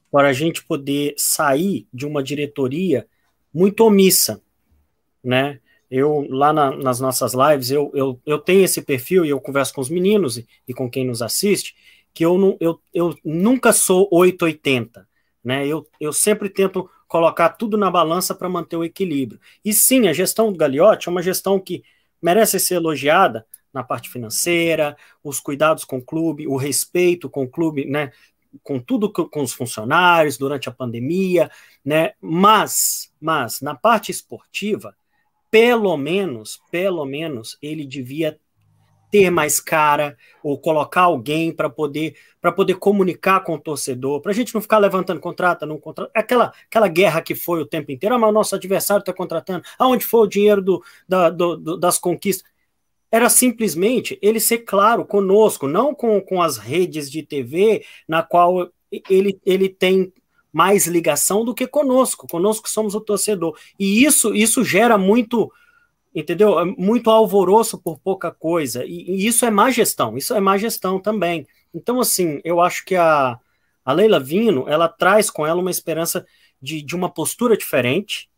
para 0.09 0.29
a 0.29 0.33
gente 0.33 0.63
poder 0.63 1.13
sair 1.17 1.85
de 1.93 2.05
uma 2.05 2.23
diretoria 2.23 3.05
muito 3.53 3.81
omissa, 3.81 4.41
né? 5.21 5.59
Eu, 5.89 6.25
lá 6.29 6.51
na, 6.51 6.75
nas 6.75 6.99
nossas 6.99 7.33
lives, 7.33 7.71
eu, 7.71 7.91
eu, 7.93 8.19
eu 8.25 8.39
tenho 8.39 8.63
esse 8.63 8.81
perfil 8.81 9.25
e 9.25 9.29
eu 9.29 9.39
converso 9.39 9.73
com 9.73 9.81
os 9.81 9.89
meninos 9.89 10.37
e, 10.37 10.47
e 10.67 10.73
com 10.73 10.89
quem 10.89 11.05
nos 11.05 11.21
assiste, 11.21 11.75
que 12.13 12.25
eu, 12.25 12.37
não, 12.37 12.57
eu, 12.59 12.79
eu 12.93 13.15
nunca 13.23 13.73
sou 13.73 14.07
880, 14.11 15.07
né? 15.43 15.67
Eu, 15.67 15.87
eu 15.99 16.11
sempre 16.13 16.49
tento 16.49 16.89
colocar 17.07 17.49
tudo 17.49 17.77
na 17.77 17.91
balança 17.91 18.33
para 18.33 18.49
manter 18.49 18.77
o 18.77 18.83
equilíbrio. 18.83 19.39
E 19.63 19.73
sim, 19.73 20.07
a 20.07 20.13
gestão 20.13 20.51
do 20.51 20.57
Gagliotti 20.57 21.07
é 21.07 21.11
uma 21.11 21.21
gestão 21.21 21.59
que 21.59 21.83
merece 22.21 22.59
ser 22.59 22.75
elogiada 22.75 23.45
na 23.73 23.83
parte 23.83 24.09
financeira, 24.09 24.95
os 25.23 25.39
cuidados 25.39 25.83
com 25.83 25.97
o 25.97 26.01
clube, 26.01 26.47
o 26.47 26.55
respeito 26.55 27.29
com 27.29 27.43
o 27.43 27.49
clube, 27.49 27.85
né? 27.85 28.11
Com 28.63 28.79
tudo 28.79 29.11
com 29.11 29.41
os 29.43 29.51
funcionários 29.51 30.37
durante 30.37 30.69
a 30.69 30.71
pandemia, 30.71 31.51
né? 31.83 32.13
Mas, 32.21 33.11
mas 33.19 33.59
na 33.59 33.75
parte 33.75 34.11
esportiva, 34.11 34.95
pelo 35.55 35.95
menos, 35.95 36.59
pelo 36.69 37.05
menos, 37.05 37.57
ele 37.61 37.85
devia 37.85 38.37
ter 39.09 39.29
mais 39.29 39.57
cara 39.61 40.17
ou 40.43 40.59
colocar 40.59 41.03
alguém 41.03 41.49
para 41.49 41.69
poder 41.69 42.17
para 42.41 42.51
poder 42.51 42.75
comunicar 42.75 43.39
com 43.39 43.55
o 43.55 43.59
torcedor, 43.59 44.19
para 44.19 44.33
a 44.33 44.35
gente 44.35 44.53
não 44.53 44.61
ficar 44.61 44.79
levantando 44.79 45.21
contrato, 45.21 45.65
não 45.65 45.79
contrato, 45.79 46.11
aquela 46.13 46.51
aquela 46.69 46.89
guerra 46.89 47.21
que 47.21 47.33
foi 47.33 47.61
o 47.61 47.65
tempo 47.65 47.89
inteiro, 47.89 48.15
ah, 48.15 48.19
mas 48.19 48.29
o 48.31 48.33
nosso 48.33 48.53
adversário 48.53 48.99
está 48.99 49.13
contratando, 49.13 49.63
aonde 49.79 50.03
foi 50.03 50.19
o 50.25 50.27
dinheiro 50.27 50.61
do, 50.61 50.83
da, 51.07 51.29
do, 51.29 51.55
do, 51.55 51.77
das 51.77 51.97
conquistas? 51.97 52.51
Era 53.09 53.29
simplesmente 53.29 54.19
ele 54.21 54.41
ser 54.41 54.57
claro 54.57 55.05
conosco, 55.05 55.69
não 55.69 55.95
com, 55.95 56.19
com 56.19 56.41
as 56.41 56.57
redes 56.57 57.09
de 57.09 57.23
TV 57.23 57.85
na 58.05 58.21
qual 58.23 58.69
ele, 59.09 59.39
ele 59.45 59.69
tem 59.69 60.11
mais 60.55 60.87
ligação 60.87 61.43
do 61.43 61.53
que 61.53 61.67
conosco. 61.67 62.29
Conosco 62.29 62.69
somos 62.69 62.95
o 62.95 63.01
torcedor. 63.01 63.57
E 63.77 64.05
isso, 64.05 64.33
isso 64.33 64.63
gera 64.63 64.97
muito, 64.97 65.51
entendeu? 66.15 66.65
Muito 66.77 67.11
alvoroço 67.11 67.77
por 67.77 67.99
pouca 67.99 68.31
coisa. 68.31 68.85
E, 68.85 69.03
e, 69.03 69.27
isso 69.27 69.45
é 69.45 69.51
má 69.51 69.69
gestão. 69.69 70.17
Isso 70.17 70.33
é 70.33 70.39
má 70.39 70.57
gestão 70.57 70.97
também. 70.97 71.45
Então, 71.73 71.99
assim, 71.99 72.39
eu 72.45 72.61
acho 72.61 72.85
que 72.85 72.95
a, 72.95 73.37
a 73.83 73.91
Leila 73.91 74.17
Vino, 74.17 74.63
ela 74.69 74.87
traz 74.87 75.29
com 75.29 75.45
ela 75.45 75.59
uma 75.59 75.69
esperança 75.69 76.25
de, 76.61 76.81
de 76.81 76.95
uma 76.95 77.09
postura 77.09 77.57
diferente. 77.57 78.29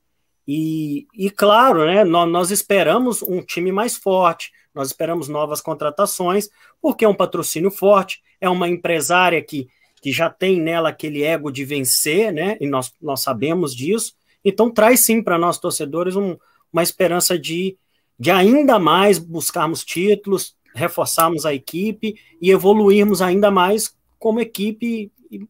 E, 0.48 1.06
e 1.14 1.30
claro, 1.30 1.86
né, 1.86 2.04
nós, 2.04 2.28
nós 2.28 2.50
esperamos 2.50 3.22
um 3.22 3.44
time 3.44 3.72
mais 3.72 3.96
forte, 3.96 4.52
nós 4.74 4.88
esperamos 4.88 5.28
novas 5.28 5.62
contratações, 5.62 6.50
porque 6.82 7.06
é 7.06 7.08
um 7.08 7.14
patrocínio 7.14 7.70
forte, 7.70 8.24
é 8.42 8.50
uma 8.50 8.68
empresária 8.68 9.40
que 9.44 9.68
que 10.02 10.12
já 10.12 10.30
tem 10.30 10.62
nela 10.62 10.90
aquele 10.90 11.24
ego 11.24 11.52
de 11.52 11.66
vencer, 11.66 12.32
né? 12.32 12.58
E 12.60 12.68
nós, 12.68 12.94
nós 13.02 13.22
sabemos 13.22 13.76
disso. 13.76 14.16
Então 14.44 14.72
traz 14.72 15.02
sim 15.02 15.22
para 15.22 15.38
nós 15.38 15.58
torcedores 15.58 16.16
um, 16.16 16.38
uma 16.72 16.84
esperança 16.84 17.38
de, 17.38 17.78
de 18.20 18.32
ainda 18.32 18.80
mais 18.80 19.18
buscarmos 19.20 19.84
títulos, 19.84 20.56
reforçarmos 20.74 21.46
a 21.46 21.54
equipe 21.54 22.16
e 22.42 22.52
evoluirmos 22.52 23.22
ainda 23.22 23.50
mais 23.50 23.96
como 24.20 24.40
equipe 24.40 25.12
e 25.32 25.48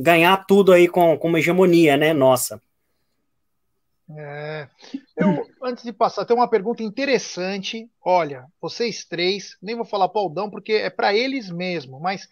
ganhar 0.00 0.44
tudo 0.46 0.72
aí 0.72 0.88
com, 0.88 1.18
com 1.18 1.28
uma 1.28 1.38
hegemonia, 1.38 1.96
né? 1.96 2.12
Nossa. 2.12 2.60
É, 4.16 4.68
eu, 5.16 5.46
antes 5.62 5.84
de 5.84 5.92
passar, 5.92 6.24
tem 6.24 6.36
uma 6.36 6.48
pergunta 6.48 6.82
interessante. 6.82 7.88
Olha, 8.02 8.46
vocês 8.60 9.04
três, 9.04 9.56
nem 9.62 9.76
vou 9.76 9.84
falar 9.84 10.08
para 10.08 10.20
o 10.20 10.24
Aldão 10.24 10.50
porque 10.50 10.72
é 10.72 10.90
para 10.90 11.14
eles 11.14 11.50
mesmo, 11.50 12.00
mas 12.00 12.28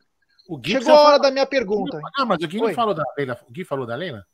Chegou 0.65 0.93
a 0.93 1.01
hora 1.01 1.19
da 1.19 1.31
minha 1.31 1.45
pergunta. 1.45 1.99
Ah, 2.17 2.25
mas 2.25 2.41
o 2.41 2.47
Gui 2.47 2.59
não 2.59 2.73
falou 2.73 2.93
da 2.93 3.03
Leila. 3.17 3.39
O 3.47 3.51
Gui 3.51 3.65
falou 3.65 3.85
da 3.85 3.95
Leila? 3.95 4.25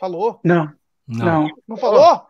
Falou? 0.00 0.40
Não. 0.42 0.72
Não. 1.06 1.48
Não 1.68 1.76
falou? 1.76 2.22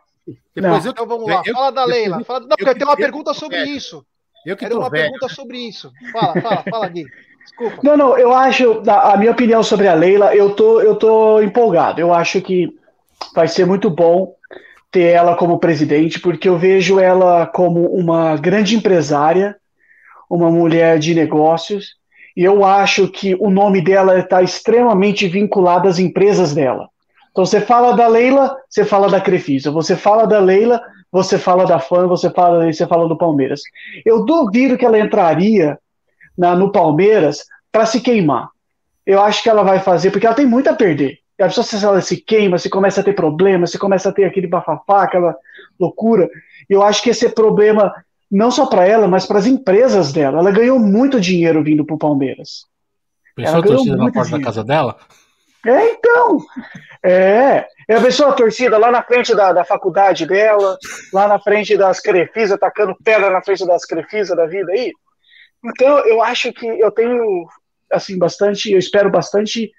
Depois 0.55 0.85
eu, 0.85 0.93
Então 0.93 1.07
vamos 1.07 1.27
lá, 1.29 1.43
eu- 1.47 1.55
fala 1.55 1.71
da 1.71 1.83
eu- 1.83 1.87
Leila. 1.89 2.19
eu- 2.21 2.25
Fala, 2.25 2.41
não, 2.41 2.49
porque 2.49 2.75
tem 2.75 2.85
uma 2.87 2.93
eu- 2.95 2.97
pergunta 2.97 3.31
eu- 3.31 3.35
sobre 3.35 3.59
velho. 3.59 3.71
isso. 3.71 4.05
Eu 4.45 4.57
que 4.57 4.65
Era 4.65 4.77
uma 4.77 4.89
velho. 4.91 5.05
pergunta 5.05 5.29
sobre 5.29 5.59
isso. 5.59 5.93
Fala, 6.13 6.41
fala, 6.41 6.65
fala, 6.71 6.89
Gui. 6.89 7.05
Desculpa. 7.45 7.77
Não, 7.83 7.97
não, 7.97 8.19
eu 8.19 8.33
acho, 8.35 8.83
a 8.89 9.13
a 9.13 9.17
minha 9.17 9.31
opinião 9.33 9.63
sobre 9.63 9.87
a 9.89 9.95
Leila, 9.95 10.35
eu 10.35 10.55
tô, 10.55 10.81
eu 10.81 10.95
tô 10.97 11.41
empolgado. 11.43 12.01
Eu 12.01 12.13
acho 12.13 12.41
que 12.41 12.69
vai 13.35 13.47
ser 13.49 13.67
muito 13.67 13.89
bom 13.91 14.35
ter 14.91 15.05
ela 15.13 15.37
como 15.37 15.59
presidente, 15.59 16.19
porque 16.21 16.49
eu 16.49 16.59
vejo 16.59 16.99
ela 16.99 17.47
como 17.47 17.87
uma 17.95 18.37
grande 18.37 18.75
empresária, 18.77 19.57
uma 20.29 20.51
mulher 20.51 20.99
de 20.99 21.15
negócios, 21.15 21.97
e 22.37 22.45
eu 22.45 22.65
acho 22.65 23.09
que 23.09 23.35
o 23.37 23.51
nome 23.51 23.81
dela 23.83 24.19
está 24.19 24.43
extremamente 24.43 25.27
vinculado 25.29 25.89
às 25.89 25.99
empresas 25.99 26.55
dela. 26.55 26.89
Então 27.31 27.45
você 27.47 27.61
fala 27.61 27.93
da 27.95 28.07
Leila, 28.09 28.57
você 28.69 28.85
fala 28.85 29.09
da 29.09 29.21
Crefisa. 29.21 29.71
Você 29.71 29.97
fala 29.97 30.27
da 30.27 30.39
Leila, 30.41 30.81
você 31.13 31.39
fala 31.39 31.65
da 31.65 31.79
FAM, 31.79 32.07
você 32.07 32.31
fala, 32.31 32.73
você 32.73 32.87
fala 32.87 33.09
do 33.09 33.17
Palmeiras. 33.17 33.63
Eu 34.05 34.25
duvido 34.25 34.77
que 34.77 34.85
ela 34.85 34.99
entraria 34.99 35.79
na- 36.37 36.55
no 36.57 36.73
Palmeiras 36.73 37.45
para 37.71 37.87
se 37.87 38.01
queimar. 38.01 38.49
Eu 39.07 39.21
acho 39.23 39.43
que 39.43 39.49
ela 39.49 39.63
vai 39.63 39.79
fazer, 39.81 40.11
porque 40.11 40.27
ela 40.27 40.35
tem 40.37 40.47
muito 40.47 40.69
a 40.69 40.75
perder. 40.75 41.19
E 41.39 41.43
a 41.43 41.47
pessoa, 41.47 41.65
se 41.65 41.83
ela 41.85 42.01
se 42.01 42.17
queima, 42.19 42.59
se 42.59 42.69
começa 42.69 43.01
a 43.01 43.05
ter 43.05 43.15
problemas, 43.15 43.71
se 43.71 43.79
começa 43.79 44.09
a 44.09 44.13
ter 44.13 44.25
aquele 44.25 44.47
bafafá, 44.47 45.03
aquela 45.05 45.35
loucura. 45.79 46.29
Eu 46.69 46.83
acho 46.83 47.03
que 47.03 47.11
esse 47.11 47.27
é 47.27 47.29
problema 47.31 47.93
não 48.31 48.51
só 48.51 48.67
para 48.67 48.87
ela, 48.87 49.09
mas 49.09 49.25
para 49.27 49.39
as 49.39 49.47
empresas 49.47 50.13
dela. 50.13 50.39
Ela 50.39 50.51
ganhou 50.51 50.79
muito 50.79 51.19
dinheiro 51.21 51.63
vindo 51.63 51.85
para 51.85 51.95
o 51.95 51.99
Palmeiras. 51.99 52.67
Pessoa 53.35 53.55
Ela 53.57 53.63
ganhou 53.63 53.77
torcida 53.79 53.97
na 53.97 54.05
porta 54.05 54.19
da 54.19 54.25
dinheiro. 54.25 54.45
casa 54.45 54.63
dela? 54.65 54.97
É, 55.67 55.91
então. 55.93 56.39
É. 57.03 57.67
É 57.89 57.97
a 57.97 58.01
pessoa 58.01 58.33
torcida 58.33 58.79
lá 58.79 58.91
na 58.91 59.03
frente 59.03 59.35
da, 59.35 59.53
da 59.53 59.65
faculdade 59.65 60.25
dela, 60.25 60.79
lá 61.13 61.27
na 61.27 61.41
frente 61.41 61.77
das 61.77 61.99
Crefisa, 61.99 62.57
tacando 62.57 62.97
pedra 63.03 63.31
na 63.31 63.43
frente 63.43 63.67
das 63.67 63.85
Crefisa 63.85 64.37
da 64.37 64.47
vida 64.47 64.71
aí. 64.71 64.93
Então, 65.65 65.99
eu 66.07 66.23
acho 66.23 66.53
que 66.53 66.67
eu 66.67 66.91
tenho, 66.93 67.47
assim, 67.93 68.17
bastante, 68.17 68.71
eu 68.73 68.79
espero 68.79 69.11
bastante 69.11 69.71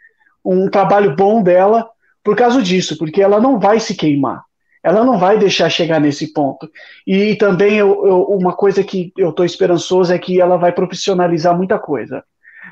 um 0.43 0.69
trabalho 0.69 1.15
bom 1.15 1.41
dela 1.41 1.89
por 2.23 2.35
causa 2.35 2.61
disso, 2.61 2.97
porque 2.97 3.21
ela 3.21 3.39
não 3.39 3.57
vai 3.59 3.79
se 3.79 3.95
queimar. 3.95 4.43
Ela 4.83 5.05
não 5.05 5.17
vai 5.17 5.37
deixar 5.37 5.69
chegar 5.69 5.99
nesse 5.99 6.33
ponto. 6.33 6.69
E 7.07 7.35
também 7.35 7.77
eu, 7.77 8.05
eu- 8.05 8.23
uma 8.23 8.53
coisa 8.53 8.83
que 8.83 9.13
eu 9.17 9.29
estou 9.29 9.45
esperançoso 9.45 10.13
é 10.13 10.19
que 10.19 10.41
ela 10.41 10.57
vai 10.57 10.71
profissionalizar 10.71 11.55
muita 11.55 11.79
coisa. 11.79 12.23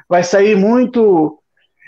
Vai 0.07 0.23
sair 0.23 0.55
muito 0.55 1.39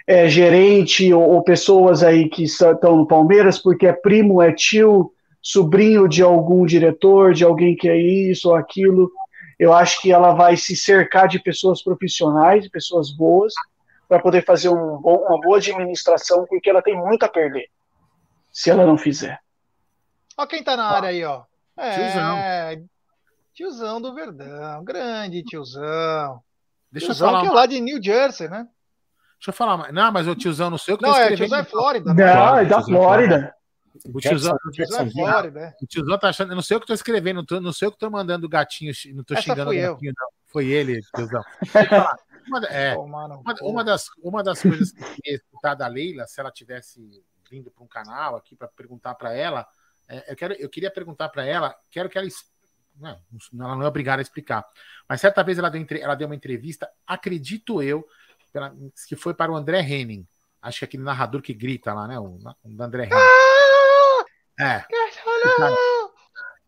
é, 0.07 0.28
gerente 0.28 1.14
ou, 1.14 1.22
ou 1.22 1.44
pessoas 1.44 2.03
aí 2.03 2.28
que 2.30 2.44
estão 2.44 2.95
no 2.98 3.07
Palmeiras 3.07 3.57
porque 3.60 3.86
é 3.88 3.94
primo, 3.94 4.41
é 4.41 4.52
tio, 4.53 5.14
sobrinho 5.41 6.07
de 6.07 6.22
algum 6.22 6.65
diretor, 6.65 7.34
de 7.34 7.44
alguém 7.44 7.76
que 7.76 7.88
é 7.90 7.98
isso 7.98 8.49
ou 8.49 8.56
aquilo. 8.56 9.11
Eu 9.60 9.73
acho 9.73 10.02
que 10.02 10.11
ela 10.11 10.34
vai 10.34 10.57
se 10.57 10.76
cercar 10.76 11.28
de 11.28 11.40
pessoas 11.40 11.84
profissionais, 11.84 12.64
de 12.64 12.69
pessoas 12.69 13.11
boas, 13.11 13.53
para 14.10 14.19
poder 14.19 14.44
fazer 14.44 14.69
um 14.69 14.98
bom- 14.98 15.23
uma 15.28 15.40
boa 15.40 15.57
administração, 15.57 16.45
porque 16.49 16.69
ela 16.69 16.82
tem 16.82 16.95
muito 16.98 17.23
a 17.23 17.30
perder 17.30 17.68
se 18.52 18.69
ela 18.69 18.86
não 18.86 18.98
fizer. 18.98 19.40
Ó 20.38 20.45
quem 20.45 20.64
tá 20.64 20.76
na 20.76 20.86
área 20.86 21.10
aí, 21.10 21.23
ó. 21.23 21.44
É, 21.78 21.95
Tiozão. 21.95 22.38
tiozão 23.53 24.02
do 24.02 24.14
Verdão. 24.14 24.84
Grande 24.84 25.44
tiozão. 25.44 26.41
Deixa 26.91 27.06
eu 27.07 27.10
tiozão 27.15 27.30
falar. 27.30 27.41
que 27.41 27.48
é 27.48 27.52
lá 27.52 27.65
de 27.65 27.80
New 27.80 28.03
Jersey, 28.03 28.49
né? 28.49 28.68
Deixa 29.41 29.49
eu 29.49 29.53
falar. 29.53 29.76
mais. 29.77 29.91
Não, 29.93 30.11
mas 30.11 30.27
o 30.27 30.35
tiozão, 30.35 30.69
não 30.69 30.77
sei 30.77 30.93
o 30.93 30.97
que 30.99 31.03
Não, 31.03 31.13
tá 31.13 31.19
é, 31.19 31.34
escrevendo. 31.34 31.47
tiozão 31.49 31.59
é 31.59 31.63
Flórida. 31.65 32.09
Não, 32.13 32.15
né? 32.15 32.61
É 32.61 32.65
da 32.65 32.76
tiozão 32.76 33.01
Flórida. 33.01 33.55
O 34.13 34.19
tiozão, 34.22 34.57
Tiozão 34.72 35.01
é 35.01 35.09
Flórida, 35.11 35.59
é. 35.59 35.76
o 35.81 35.85
tiozão 35.88 36.18
tá 36.18 36.30
achando. 36.30 36.51
Eu 36.51 36.55
não 36.55 36.61
sei 36.61 36.77
o 36.77 36.80
que 36.80 36.88
tô 36.88 36.93
escrevendo, 36.93 37.38
não, 37.38 37.45
tô- 37.45 37.59
não 37.59 37.73
sei 37.73 37.88
o 37.88 37.91
que 37.91 37.97
tô 37.97 38.09
mandando 38.09 38.47
gatinho. 38.47 38.93
Não 39.13 39.23
tô 39.23 39.34
Essa 39.34 39.43
xingando 39.43 39.72
o 39.72 39.73
eu. 39.73 39.93
gatinho, 39.95 40.13
não. 40.18 40.27
Foi 40.47 40.68
ele, 40.68 41.01
tiozão. 41.15 41.43
Uma, 42.47 42.65
é, 42.65 42.95
uma, 42.95 43.43
uma 43.61 43.84
das, 43.84 44.07
uma 44.22 44.43
das 44.43 44.61
coisas 44.63 44.91
que 44.91 44.99
eu 45.01 45.07
queria 45.15 45.35
escutar 45.35 45.76
da 45.76 45.85
Leila, 45.88 46.26
se 46.26 46.39
ela 46.39 46.49
tivesse 46.51 47.23
vindo 47.49 47.69
para 47.69 47.84
um 47.84 47.88
canal 47.88 48.35
aqui 48.35 48.55
para 48.55 48.68
perguntar 48.68 49.13
para 49.13 49.31
ela, 49.31 49.65
é, 50.09 50.31
eu, 50.31 50.35
quero, 50.35 50.53
eu 50.55 50.68
queria 50.68 50.89
perguntar 50.89 51.30
para 51.30 51.45
ela, 51.45 51.76
quero 51.91 52.09
que 52.09 52.18
ela. 52.18 52.27
Não, 52.99 53.15
ela 53.63 53.76
não 53.76 53.84
é 53.84 53.88
obrigada 53.88 54.22
a 54.22 54.23
explicar. 54.23 54.65
Mas 55.07 55.22
certa 55.22 55.43
vez 55.43 55.59
ela 55.59 55.69
deu, 55.69 55.85
ela 56.01 56.15
deu 56.15 56.27
uma 56.27 56.35
entrevista, 56.35 56.89
acredito 57.05 57.81
eu, 57.81 58.03
pela- 58.52 58.73
que 59.07 59.15
foi 59.15 59.34
para 59.34 59.52
o 59.52 59.56
André 59.56 59.82
Henning. 59.82 60.26
Acho 60.61 60.80
que 60.80 60.86
é 60.86 60.88
aquele 60.88 61.03
narrador 61.03 61.41
que 61.41 61.53
grita 61.53 61.94
lá, 61.94 62.07
né? 62.07 62.19
O, 62.19 62.38
o 62.64 62.84
André 62.84 63.06
Henning. 63.06 63.15
É. 64.60 64.86
Cara, 65.57 65.76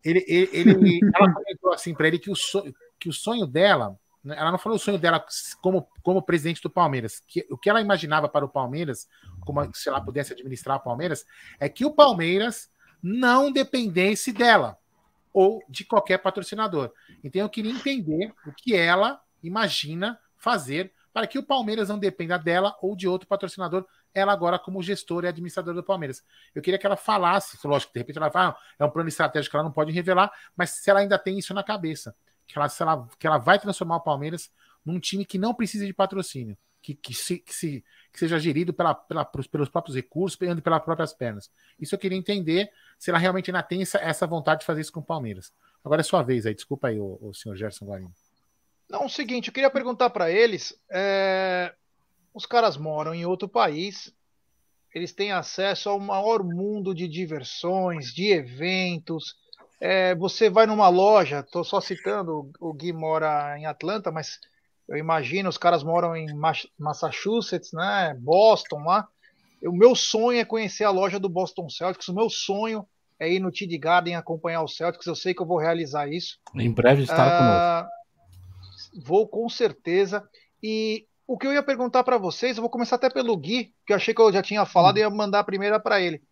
ele, 0.02 0.24
ele, 0.26 0.50
ele- 0.52 1.00
ela 1.14 1.32
comentou 1.32 1.72
assim 1.72 1.94
para 1.94 2.08
ele 2.08 2.18
que 2.18 2.30
o, 2.30 2.34
sonho, 2.36 2.74
que 2.98 3.08
o 3.08 3.12
sonho 3.12 3.46
dela, 3.46 3.96
né, 4.22 4.34
ela 4.36 4.50
não 4.50 4.58
falou 4.58 4.76
o 4.76 4.80
sonho 4.80 4.98
dela 4.98 5.24
como, 5.62 5.88
como 6.02 6.22
presidente 6.22 6.60
do 6.62 6.68
Palmeiras, 6.70 7.22
que 7.26 7.46
o 7.50 7.56
que 7.56 7.70
ela 7.70 7.80
imaginava 7.80 8.28
para 8.28 8.44
o 8.44 8.48
Palmeiras, 8.48 9.08
como 9.46 9.64
se 9.74 9.88
ela 9.88 10.00
pudesse 10.00 10.32
administrar 10.32 10.76
o 10.78 10.80
Palmeiras, 10.82 11.24
é 11.60 11.68
que 11.68 11.84
o 11.84 11.90
Palmeiras 11.94 12.70
não 13.02 13.52
dependesse 13.52 14.32
dela 14.32 14.76
ou 15.32 15.62
de 15.68 15.84
qualquer 15.84 16.18
patrocinador. 16.18 16.92
Então 17.22 17.42
eu 17.42 17.48
queria 17.48 17.72
entender 17.72 18.32
o 18.46 18.52
que 18.52 18.74
ela 18.74 19.20
imagina 19.42 20.18
fazer 20.36 20.92
para 21.14 21.28
que 21.28 21.38
o 21.38 21.44
Palmeiras 21.44 21.88
não 21.88 21.98
dependa 21.98 22.36
dela 22.36 22.76
ou 22.82 22.96
de 22.96 23.06
outro 23.06 23.28
patrocinador, 23.28 23.86
ela 24.12 24.32
agora 24.32 24.58
como 24.58 24.82
gestora 24.82 25.26
e 25.26 25.28
administradora 25.28 25.76
do 25.76 25.84
Palmeiras. 25.84 26.24
Eu 26.52 26.60
queria 26.60 26.76
que 26.76 26.84
ela 26.84 26.96
falasse, 26.96 27.56
lógico, 27.64 27.92
de 27.92 28.00
repente 28.00 28.16
ela 28.18 28.32
fala, 28.32 28.48
"Ah, 28.50 28.56
é 28.80 28.84
um 28.84 28.90
plano 28.90 29.08
estratégico 29.08 29.52
que 29.52 29.56
ela 29.56 29.62
não 29.62 29.70
pode 29.70 29.92
revelar, 29.92 30.32
mas 30.56 30.70
se 30.70 30.90
ela 30.90 30.98
ainda 30.98 31.16
tem 31.16 31.38
isso 31.38 31.54
na 31.54 31.62
cabeça, 31.62 32.16
que 32.48 32.58
ela, 32.58 32.66
ela, 32.80 33.08
que 33.16 33.26
ela 33.28 33.38
vai 33.38 33.60
transformar 33.60 33.96
o 33.96 34.00
Palmeiras 34.00 34.50
num 34.84 34.98
time 34.98 35.24
que 35.24 35.38
não 35.38 35.54
precisa 35.54 35.86
de 35.86 35.94
patrocínio, 35.94 36.58
que, 36.82 36.94
que, 36.96 37.14
se, 37.14 37.38
que, 37.38 37.54
se, 37.54 37.84
que 38.12 38.18
seja 38.18 38.36
gerido 38.40 38.74
pela, 38.74 38.92
pela, 38.92 39.24
pelos 39.24 39.68
próprios 39.68 39.94
recursos, 39.94 40.36
ande 40.42 40.60
pelas 40.62 40.82
próprias 40.82 41.12
pernas. 41.12 41.48
Isso 41.78 41.94
eu 41.94 41.98
queria 41.98 42.18
entender 42.18 42.68
se 42.98 43.10
ela 43.10 43.20
realmente 43.20 43.52
ainda 43.52 43.62
tem 43.62 43.82
essa, 43.82 43.98
essa 43.98 44.26
vontade 44.26 44.60
de 44.60 44.66
fazer 44.66 44.80
isso 44.80 44.92
com 44.92 44.98
o 44.98 45.04
Palmeiras. 45.04 45.52
Agora 45.84 46.00
é 46.00 46.04
sua 46.04 46.24
vez 46.24 46.44
aí, 46.44 46.54
desculpa 46.54 46.88
aí, 46.88 46.98
o, 46.98 47.18
o 47.22 47.32
senhor 47.32 47.54
Gerson 47.54 47.86
Guarino. 47.86 48.12
Não, 48.94 49.06
o 49.06 49.10
seguinte, 49.10 49.48
eu 49.48 49.52
queria 49.52 49.68
perguntar 49.70 50.08
para 50.10 50.30
eles. 50.30 50.72
é, 50.88 51.74
Os 52.32 52.46
caras 52.46 52.76
moram 52.76 53.12
em 53.12 53.26
outro 53.26 53.48
país, 53.48 54.14
eles 54.94 55.12
têm 55.12 55.32
acesso 55.32 55.88
ao 55.88 55.98
maior 55.98 56.44
mundo 56.44 56.94
de 56.94 57.08
diversões, 57.08 58.14
de 58.14 58.30
eventos. 58.32 59.34
É, 59.80 60.14
você 60.14 60.48
vai 60.48 60.64
numa 60.64 60.88
loja, 60.88 61.40
estou 61.40 61.64
só 61.64 61.80
citando, 61.80 62.52
o 62.60 62.72
Gui 62.72 62.92
mora 62.92 63.58
em 63.58 63.66
Atlanta, 63.66 64.12
mas 64.12 64.38
eu 64.88 64.96
imagino 64.96 65.48
os 65.48 65.58
caras 65.58 65.82
moram 65.82 66.14
em 66.14 66.32
Mas- 66.32 66.68
Massachusetts, 66.78 67.72
né? 67.72 68.16
Boston 68.20 68.84
lá. 68.84 69.08
O 69.60 69.72
meu 69.72 69.96
sonho 69.96 70.38
é 70.38 70.44
conhecer 70.44 70.84
a 70.84 70.90
loja 70.90 71.18
do 71.18 71.28
Boston 71.28 71.68
Celtics. 71.68 72.06
O 72.06 72.14
meu 72.14 72.30
sonho 72.30 72.86
é 73.18 73.28
ir 73.28 73.40
no 73.40 73.50
TD 73.50 73.76
Garden 73.78 74.14
acompanhar 74.14 74.62
o 74.62 74.68
Celtics. 74.68 75.06
Eu 75.06 75.16
sei 75.16 75.34
que 75.34 75.42
eu 75.42 75.46
vou 75.46 75.58
realizar 75.58 76.06
isso. 76.08 76.38
Em 76.54 76.70
breve 76.70 77.02
estará 77.02 77.38
conosco. 77.82 78.03
Vou 78.94 79.28
com 79.28 79.48
certeza. 79.48 80.28
E 80.62 81.06
o 81.26 81.38
que 81.38 81.46
eu 81.46 81.52
ia 81.52 81.62
perguntar 81.62 82.04
para 82.04 82.18
vocês, 82.18 82.56
eu 82.56 82.62
vou 82.62 82.70
começar 82.70 82.96
até 82.96 83.08
pelo 83.08 83.36
Gui, 83.36 83.74
que 83.86 83.92
eu 83.92 83.96
achei 83.96 84.14
que 84.14 84.20
eu 84.20 84.32
já 84.32 84.42
tinha 84.42 84.64
falado 84.66 84.98
e 84.98 85.00
ia 85.00 85.10
mandar 85.10 85.40
a 85.40 85.44
primeira 85.44 85.80
para 85.80 86.00
ele. 86.00 86.22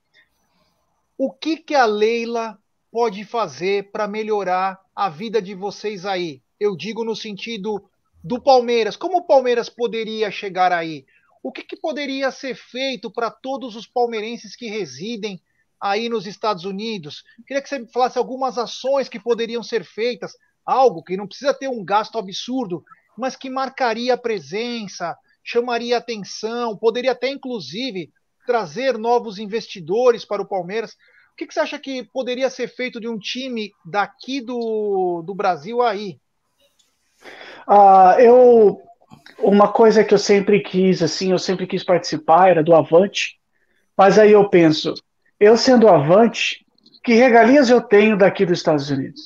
o 1.16 1.30
que, 1.32 1.56
que 1.56 1.74
a 1.74 1.84
Leila 1.84 2.58
pode 2.90 3.24
fazer 3.24 3.90
para 3.90 4.06
melhorar 4.06 4.78
a 4.94 5.08
vida 5.08 5.40
de 5.40 5.54
vocês 5.54 6.04
aí? 6.04 6.42
Eu 6.60 6.76
digo 6.76 7.04
no 7.04 7.16
sentido 7.16 7.82
do 8.22 8.40
Palmeiras. 8.40 8.96
Como 8.96 9.18
o 9.18 9.26
Palmeiras 9.26 9.68
poderia 9.68 10.30
chegar 10.30 10.72
aí? 10.72 11.04
O 11.42 11.50
que, 11.50 11.62
que 11.62 11.76
poderia 11.76 12.30
ser 12.30 12.54
feito 12.54 13.10
para 13.10 13.30
todos 13.30 13.74
os 13.74 13.86
palmeirenses 13.86 14.54
que 14.54 14.68
residem 14.68 15.40
aí 15.80 16.08
nos 16.08 16.26
Estados 16.26 16.64
Unidos? 16.64 17.24
Queria 17.46 17.62
que 17.62 17.68
você 17.68 17.84
falasse 17.86 18.16
algumas 18.16 18.58
ações 18.58 19.08
que 19.08 19.18
poderiam 19.18 19.62
ser 19.62 19.84
feitas, 19.84 20.34
algo 20.64 21.02
que 21.02 21.16
não 21.16 21.26
precisa 21.26 21.54
ter 21.54 21.68
um 21.68 21.84
gasto 21.84 22.18
absurdo, 22.18 22.84
mas 23.16 23.36
que 23.36 23.50
marcaria 23.50 24.14
a 24.14 24.18
presença, 24.18 25.16
chamaria 25.42 25.98
atenção, 25.98 26.76
poderia 26.76 27.12
até 27.12 27.28
inclusive 27.28 28.10
trazer 28.46 28.98
novos 28.98 29.38
investidores 29.38 30.24
para 30.24 30.42
o 30.42 30.48
Palmeiras. 30.48 30.92
O 31.32 31.36
que, 31.36 31.46
que 31.46 31.54
você 31.54 31.60
acha 31.60 31.78
que 31.78 32.04
poderia 32.04 32.50
ser 32.50 32.68
feito 32.68 33.00
de 33.00 33.08
um 33.08 33.18
time 33.18 33.70
daqui 33.84 34.40
do, 34.40 35.22
do 35.24 35.34
Brasil 35.34 35.80
aí? 35.80 36.18
Ah, 37.66 38.16
eu 38.18 38.80
uma 39.38 39.72
coisa 39.72 40.04
que 40.04 40.14
eu 40.14 40.18
sempre 40.18 40.60
quis, 40.60 41.02
assim, 41.02 41.32
eu 41.32 41.38
sempre 41.38 41.66
quis 41.66 41.82
participar 41.82 42.50
era 42.50 42.62
do 42.62 42.74
Avante, 42.74 43.38
mas 43.96 44.18
aí 44.18 44.32
eu 44.32 44.48
penso, 44.48 44.94
eu 45.38 45.56
sendo 45.56 45.88
Avante, 45.88 46.64
que 47.02 47.14
regalias 47.14 47.68
eu 47.68 47.80
tenho 47.80 48.16
daqui 48.16 48.46
dos 48.46 48.58
Estados 48.58 48.90
Unidos? 48.90 49.20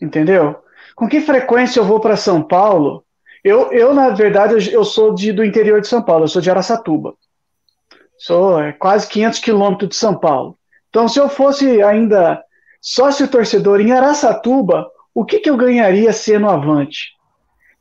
Entendeu? 0.00 0.56
Com 0.94 1.08
que 1.08 1.20
frequência 1.20 1.80
eu 1.80 1.84
vou 1.84 2.00
para 2.00 2.16
São 2.16 2.42
Paulo? 2.42 3.04
Eu, 3.42 3.72
eu, 3.72 3.94
na 3.94 4.10
verdade, 4.10 4.72
eu 4.72 4.84
sou 4.84 5.14
de, 5.14 5.32
do 5.32 5.44
interior 5.44 5.80
de 5.80 5.88
São 5.88 6.02
Paulo, 6.02 6.24
eu 6.24 6.28
sou 6.28 6.42
de 6.42 6.50
Araçatuba. 6.50 7.14
Sou 8.16 8.60
é, 8.60 8.72
quase 8.72 9.08
500 9.08 9.38
quilômetros 9.38 9.90
de 9.90 9.96
São 9.96 10.18
Paulo. 10.18 10.58
Então, 10.88 11.08
se 11.08 11.20
eu 11.20 11.28
fosse 11.28 11.82
ainda 11.82 12.42
sócio 12.80 13.28
torcedor 13.28 13.80
em 13.80 13.92
Araçatuba, 13.92 14.90
o 15.14 15.24
que, 15.24 15.38
que 15.38 15.50
eu 15.50 15.56
ganharia 15.56 16.12
sendo 16.12 16.48
Avante? 16.48 17.12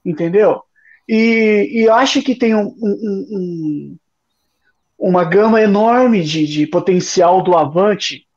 Entendeu? 0.06 0.62
E, 1.08 1.70
e 1.72 1.90
acho 1.90 2.22
que 2.22 2.36
tem 2.36 2.54
um, 2.54 2.68
um, 2.82 3.28
um, 3.32 3.98
uma 4.98 5.24
gama 5.24 5.62
enorme 5.62 6.24
de, 6.24 6.46
de 6.46 6.68
potencial 6.68 7.42
do 7.42 7.56
Avante 7.56 8.28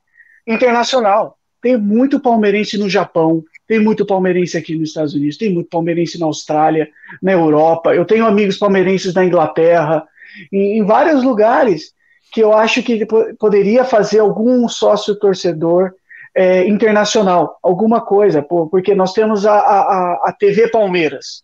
internacional. 0.47 1.37
Tem 1.61 1.77
muito 1.77 2.19
palmeirense 2.19 2.77
no 2.77 2.89
Japão, 2.89 3.43
tem 3.71 3.79
muito 3.79 4.05
palmeirense 4.05 4.57
aqui 4.57 4.75
nos 4.75 4.89
Estados 4.89 5.13
Unidos, 5.13 5.37
tem 5.37 5.49
muito 5.49 5.69
palmeirense 5.69 6.19
na 6.19 6.25
Austrália, 6.25 6.89
na 7.23 7.31
Europa. 7.31 7.95
Eu 7.95 8.03
tenho 8.03 8.25
amigos 8.25 8.57
palmeirenses 8.57 9.13
na 9.13 9.23
Inglaterra, 9.23 10.05
em, 10.51 10.79
em 10.79 10.83
vários 10.83 11.23
lugares 11.23 11.93
que 12.33 12.41
eu 12.43 12.51
acho 12.51 12.83
que 12.83 13.07
poderia 13.39 13.85
fazer 13.85 14.19
algum 14.19 14.67
sócio 14.67 15.17
torcedor 15.17 15.93
é, 16.35 16.67
internacional, 16.67 17.57
alguma 17.63 18.01
coisa, 18.01 18.41
porque 18.41 18.93
nós 18.93 19.13
temos 19.13 19.45
a, 19.45 19.53
a, 19.53 20.21
a 20.25 20.35
TV 20.37 20.67
Palmeiras. 20.67 21.41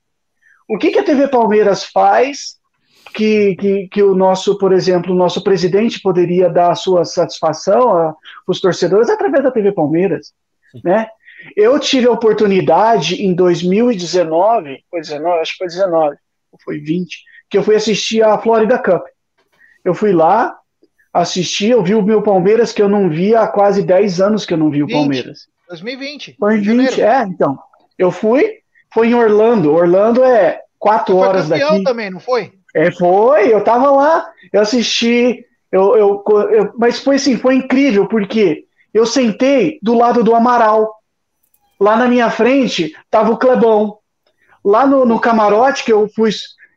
O 0.67 0.77
que, 0.77 0.91
que 0.91 0.99
a 0.99 1.05
TV 1.05 1.29
Palmeiras 1.29 1.85
faz 1.85 2.57
que, 3.13 3.55
que, 3.55 3.87
que, 3.87 4.03
o 4.03 4.13
nosso, 4.13 4.57
por 4.57 4.73
exemplo, 4.73 5.13
o 5.13 5.17
nosso 5.17 5.41
presidente 5.41 6.01
poderia 6.01 6.49
dar 6.49 6.71
a 6.71 6.75
sua 6.75 7.05
satisfação 7.05 7.83
para 7.83 8.15
os 8.49 8.59
torcedores 8.59 9.09
através 9.09 9.45
da 9.45 9.51
TV 9.51 9.71
Palmeiras, 9.71 10.33
né? 10.83 11.07
Eu 11.55 11.79
tive 11.79 12.07
a 12.07 12.11
oportunidade 12.11 13.23
em 13.23 13.33
2019, 13.33 14.83
foi 14.89 15.01
19, 15.01 15.39
acho 15.39 15.51
que 15.53 15.57
foi 15.57 15.67
19, 15.67 16.15
ou 16.51 16.59
foi 16.63 16.79
20, 16.79 17.17
que 17.49 17.57
eu 17.57 17.63
fui 17.63 17.75
assistir 17.75 18.23
a 18.23 18.37
Florida 18.37 18.77
Cup. 18.77 19.03
Eu 19.83 19.93
fui 19.93 20.11
lá, 20.11 20.57
assisti, 21.13 21.69
eu 21.69 21.83
vi 21.83 21.95
o 21.95 22.01
meu 22.01 22.21
Palmeiras 22.21 22.71
que 22.71 22.81
eu 22.81 22.89
não 22.89 23.09
via 23.09 23.41
há 23.41 23.47
quase 23.47 23.81
10 23.83 24.21
anos 24.21 24.45
que 24.45 24.53
eu 24.53 24.57
não 24.57 24.69
vi 24.69 24.83
o 24.83 24.87
20, 24.87 24.93
Palmeiras. 24.93 25.47
2020. 25.69 26.35
Foi 26.39 26.57
em 26.57 26.61
20, 26.61 27.01
é, 27.01 27.23
então. 27.23 27.57
Eu 27.97 28.11
fui, 28.11 28.59
foi 28.93 29.07
em 29.07 29.15
Orlando. 29.15 29.73
Orlando 29.73 30.23
é 30.23 30.61
quatro 30.79 31.15
Você 31.15 31.27
horas 31.27 31.47
foi 31.47 31.59
daqui. 31.59 31.83
também, 31.83 32.09
não 32.09 32.19
foi? 32.19 32.53
É, 32.75 32.91
foi. 32.91 33.53
Eu 33.53 33.63
tava 33.63 33.89
lá, 33.91 34.29
eu 34.51 34.61
assisti, 34.61 35.45
eu, 35.71 35.95
eu, 35.97 36.23
eu, 36.51 36.73
mas 36.77 36.99
foi 36.99 37.15
assim, 37.15 37.37
foi 37.37 37.55
incrível, 37.55 38.07
porque 38.07 38.65
eu 38.93 39.05
sentei 39.05 39.79
do 39.81 39.93
lado 39.93 40.23
do 40.23 40.35
Amaral. 40.35 40.96
Lá 41.79 41.95
na 41.95 42.07
minha 42.07 42.29
frente 42.29 42.95
tava 43.09 43.31
o 43.31 43.37
Clebão. 43.37 43.97
Lá 44.63 44.85
no, 44.85 45.05
no 45.05 45.19
camarote 45.19 45.83
que 45.83 45.93
eu 45.93 46.09
fui, 46.09 46.31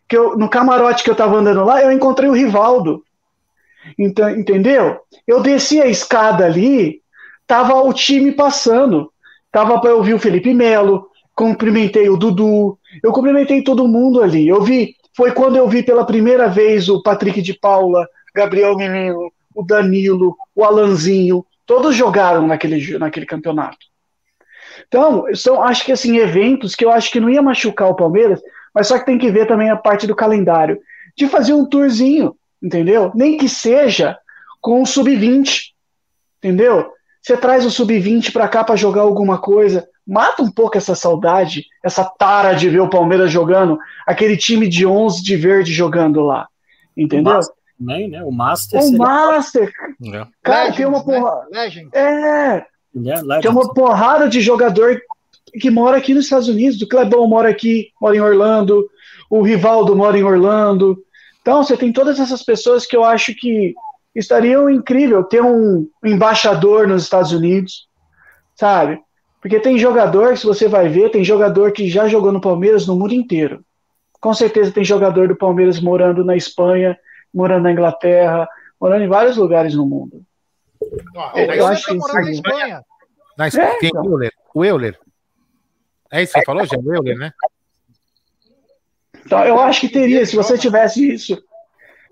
que 0.08 0.16
eu, 0.16 0.36
no 0.36 0.48
camarote 0.48 1.02
que 1.02 1.10
eu 1.10 1.14
tava 1.14 1.36
andando 1.36 1.64
lá, 1.64 1.82
eu 1.82 1.90
encontrei 1.90 2.28
o 2.28 2.34
Rivaldo. 2.34 3.02
Então, 3.98 4.30
entendeu? 4.30 5.00
Eu 5.26 5.40
desci 5.40 5.80
a 5.80 5.86
escada 5.86 6.44
ali, 6.44 7.00
tava 7.46 7.74
o 7.74 7.92
time 7.92 8.32
passando. 8.32 9.12
Tava 9.50 9.80
para 9.80 9.90
eu 9.90 9.96
ouvir 9.96 10.14
o 10.14 10.18
Felipe 10.18 10.54
Melo, 10.54 11.08
cumprimentei 11.34 12.08
o 12.08 12.16
Dudu, 12.16 12.78
eu 13.02 13.12
cumprimentei 13.12 13.62
todo 13.62 13.88
mundo 13.88 14.22
ali. 14.22 14.46
Eu 14.46 14.62
vi, 14.62 14.94
foi 15.16 15.32
quando 15.32 15.56
eu 15.56 15.68
vi 15.68 15.82
pela 15.82 16.04
primeira 16.04 16.48
vez 16.48 16.88
o 16.88 17.02
Patrick 17.02 17.42
de 17.42 17.54
Paula, 17.54 18.06
Gabriel 18.34 18.76
Menino, 18.76 19.32
o 19.54 19.62
Danilo, 19.64 20.36
o 20.54 20.64
Alanzinho, 20.64 21.44
todos 21.66 21.96
jogaram 21.96 22.46
naquele, 22.46 22.98
naquele 22.98 23.26
campeonato. 23.26 23.89
Então, 24.90 25.24
são, 25.34 25.62
acho 25.62 25.84
que 25.84 25.92
assim, 25.92 26.18
eventos 26.18 26.74
que 26.74 26.84
eu 26.84 26.90
acho 26.90 27.12
que 27.12 27.20
não 27.20 27.30
ia 27.30 27.40
machucar 27.40 27.88
o 27.88 27.94
Palmeiras, 27.94 28.42
mas 28.74 28.88
só 28.88 28.98
que 28.98 29.06
tem 29.06 29.18
que 29.18 29.30
ver 29.30 29.46
também 29.46 29.70
a 29.70 29.76
parte 29.76 30.04
do 30.04 30.16
calendário. 30.16 30.80
De 31.16 31.28
fazer 31.28 31.52
um 31.52 31.64
tourzinho, 31.64 32.34
entendeu? 32.60 33.12
Nem 33.14 33.38
que 33.38 33.48
seja 33.48 34.18
com 34.60 34.82
o 34.82 34.86
sub-20, 34.86 35.68
entendeu? 36.38 36.90
Você 37.22 37.36
traz 37.36 37.64
o 37.64 37.70
sub-20 37.70 38.32
para 38.32 38.48
cá 38.48 38.64
para 38.64 38.74
jogar 38.74 39.02
alguma 39.02 39.38
coisa, 39.38 39.88
mata 40.04 40.42
um 40.42 40.50
pouco 40.50 40.76
essa 40.76 40.96
saudade, 40.96 41.66
essa 41.84 42.04
tara 42.04 42.52
de 42.52 42.68
ver 42.68 42.80
o 42.80 42.90
Palmeiras 42.90 43.30
jogando, 43.30 43.78
aquele 44.04 44.36
time 44.36 44.66
de 44.66 44.84
11 44.84 45.22
de 45.22 45.36
verde 45.36 45.72
jogando 45.72 46.20
lá, 46.20 46.48
entendeu? 46.96 47.38
Também, 47.78 48.08
né? 48.08 48.24
O 48.24 48.32
Master. 48.32 48.80
O 48.80 48.82
seria... 48.82 48.98
Master. 48.98 49.72
É. 50.04 50.26
Cara, 50.42 50.64
Legends, 50.64 50.76
tem 50.76 50.86
uma 50.86 51.04
porra. 51.04 51.46
Né? 51.50 51.68
É. 51.92 52.66
Yeah, 52.94 53.40
tem 53.40 53.50
uma 53.50 53.72
porrada 53.72 54.28
de 54.28 54.40
jogador 54.40 55.00
que 55.60 55.70
mora 55.70 55.96
aqui 55.96 56.14
nos 56.14 56.24
Estados 56.24 56.48
Unidos. 56.48 56.80
O 56.82 56.88
Clebão 56.88 57.26
mora 57.26 57.48
aqui, 57.48 57.88
mora 58.00 58.16
em 58.16 58.20
Orlando. 58.20 58.88
O 59.28 59.42
Rivaldo 59.42 59.94
mora 59.94 60.18
em 60.18 60.24
Orlando. 60.24 61.02
Então, 61.40 61.62
você 61.62 61.76
tem 61.76 61.92
todas 61.92 62.18
essas 62.18 62.42
pessoas 62.42 62.84
que 62.84 62.96
eu 62.96 63.04
acho 63.04 63.34
que 63.34 63.74
estariam 64.14 64.68
incrível 64.68 65.22
ter 65.24 65.42
um 65.42 65.86
embaixador 66.04 66.86
nos 66.86 67.04
Estados 67.04 67.32
Unidos, 67.32 67.88
sabe? 68.56 69.00
Porque 69.40 69.58
tem 69.58 69.78
jogador, 69.78 70.36
se 70.36 70.44
você 70.44 70.68
vai 70.68 70.88
ver, 70.88 71.10
tem 71.10 71.24
jogador 71.24 71.72
que 71.72 71.88
já 71.88 72.08
jogou 72.08 72.32
no 72.32 72.40
Palmeiras 72.40 72.86
no 72.86 72.96
mundo 72.96 73.14
inteiro. 73.14 73.64
Com 74.20 74.34
certeza 74.34 74.72
tem 74.72 74.84
jogador 74.84 75.28
do 75.28 75.36
Palmeiras 75.36 75.80
morando 75.80 76.24
na 76.24 76.36
Espanha, 76.36 76.98
morando 77.32 77.62
na 77.62 77.72
Inglaterra, 77.72 78.46
morando 78.78 79.04
em 79.04 79.08
vários 79.08 79.36
lugares 79.36 79.74
no 79.74 79.86
mundo. 79.86 80.22
Ah, 81.16 81.32
eu, 81.36 81.52
eu 81.52 81.66
acho 81.66 81.86
que 81.86 81.94
morar 81.94 82.22
na 82.22 82.30
Espanha. 82.30 82.84
Na 83.36 83.48
Espanha. 83.48 83.68
É, 83.68 83.86
então. 83.86 84.04
Euler? 84.04 84.32
O 84.54 84.64
Euler. 84.64 84.98
É 86.12 86.22
isso 86.22 86.32
que 86.32 86.40
você 86.40 86.44
falou, 86.44 86.66
já? 86.66 86.76
O 86.78 86.94
Euler, 86.94 87.16
né? 87.16 87.32
Então, 89.24 89.44
eu 89.44 89.60
acho 89.60 89.80
que 89.80 89.88
teria, 89.88 90.24
se 90.24 90.34
você 90.34 90.58
tivesse 90.58 91.08
isso. 91.12 91.36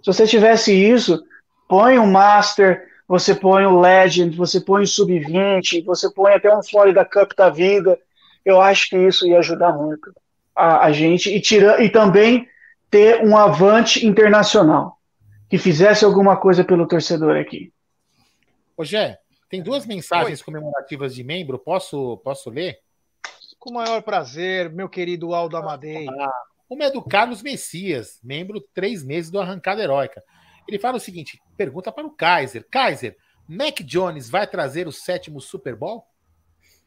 Se 0.03 0.07
você 0.07 0.27
tivesse 0.27 0.73
isso, 0.73 1.23
põe 1.69 1.99
um 1.99 2.07
Master, 2.07 2.87
você 3.09 3.35
põe 3.35 3.65
o 3.65 3.81
Legend, 3.81 4.37
você 4.37 4.61
põe 4.61 4.83
o 4.83 4.87
Sub-20, 4.87 5.85
você 5.85 6.11
põe 6.13 6.35
até 6.35 6.55
um 6.55 6.63
Florida 6.63 7.05
Cup 7.05 7.33
da 7.37 7.51
vida. 7.51 7.99
Eu 8.45 8.61
acho 8.61 8.91
que 8.91 8.97
isso 8.97 9.27
ia 9.27 9.39
ajudar 9.39 9.73
muito 9.73 10.13
a, 10.55 10.87
a 10.87 10.93
gente 10.93 11.35
e, 11.35 11.41
tira, 11.41 11.83
e 11.83 11.89
também 11.89 12.49
ter 12.91 13.25
um 13.25 13.37
avante 13.37 14.07
internacional 14.07 14.99
que 15.49 15.57
fizesse 15.57 16.05
alguma 16.05 16.37
coisa 16.37 16.65
pelo 16.65 16.87
torcedor 16.87 17.37
aqui. 17.37 17.73
Ô 18.79 18.85
Gé, 18.85 19.19
tem 19.51 19.61
duas 19.61 19.85
mensagens 19.85 20.39
Oi. 20.39 20.45
comemorativas 20.45 21.13
de 21.13 21.25
membro, 21.25 21.59
posso, 21.59 22.19
posso 22.19 22.49
ler? 22.49 22.79
Com 23.59 23.71
o 23.71 23.75
maior 23.75 24.01
prazer, 24.03 24.71
meu 24.71 24.89
querido 24.89 25.35
Aldo 25.35 25.57
Amadei. 25.57 26.07
Ah, 26.09 26.43
uma 26.71 26.85
é 26.85 26.91
do 26.91 27.03
Carlos 27.03 27.43
Messias, 27.43 28.21
membro 28.23 28.61
três 28.73 29.03
meses 29.03 29.33
do 29.33 29.41
Arrancada 29.41 29.83
Heróica. 29.83 30.23
Ele 30.69 30.79
fala 30.79 30.99
o 30.99 31.01
seguinte: 31.01 31.43
pergunta 31.57 31.91
para 31.91 32.07
o 32.07 32.11
Kaiser. 32.13 32.65
Kaiser, 32.71 33.17
Mac 33.49 33.81
Jones 33.81 34.31
vai 34.31 34.47
trazer 34.47 34.87
o 34.87 34.93
sétimo 34.93 35.41
Super 35.41 35.75
Bowl? 35.75 36.07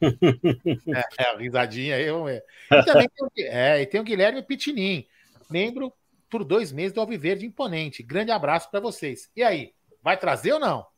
é, 0.00 1.24
é, 1.24 1.24
a 1.26 1.36
risadinha 1.36 1.96
aí. 1.96 2.06
É. 2.06 2.42
E 2.72 2.84
também 2.84 3.08
tem, 3.34 3.46
é, 3.48 3.82
e 3.82 3.86
tem 3.86 4.00
o 4.00 4.04
Guilherme 4.04 4.42
Pitinin, 4.42 5.06
membro 5.50 5.92
por 6.30 6.42
dois 6.42 6.72
meses 6.72 6.94
do 6.94 7.02
Alviverde 7.02 7.44
Imponente. 7.44 8.02
Grande 8.02 8.30
abraço 8.30 8.70
para 8.70 8.80
vocês. 8.80 9.30
E 9.36 9.42
aí, 9.42 9.74
vai 10.02 10.16
trazer 10.16 10.54
ou 10.54 10.58
não? 10.58 10.90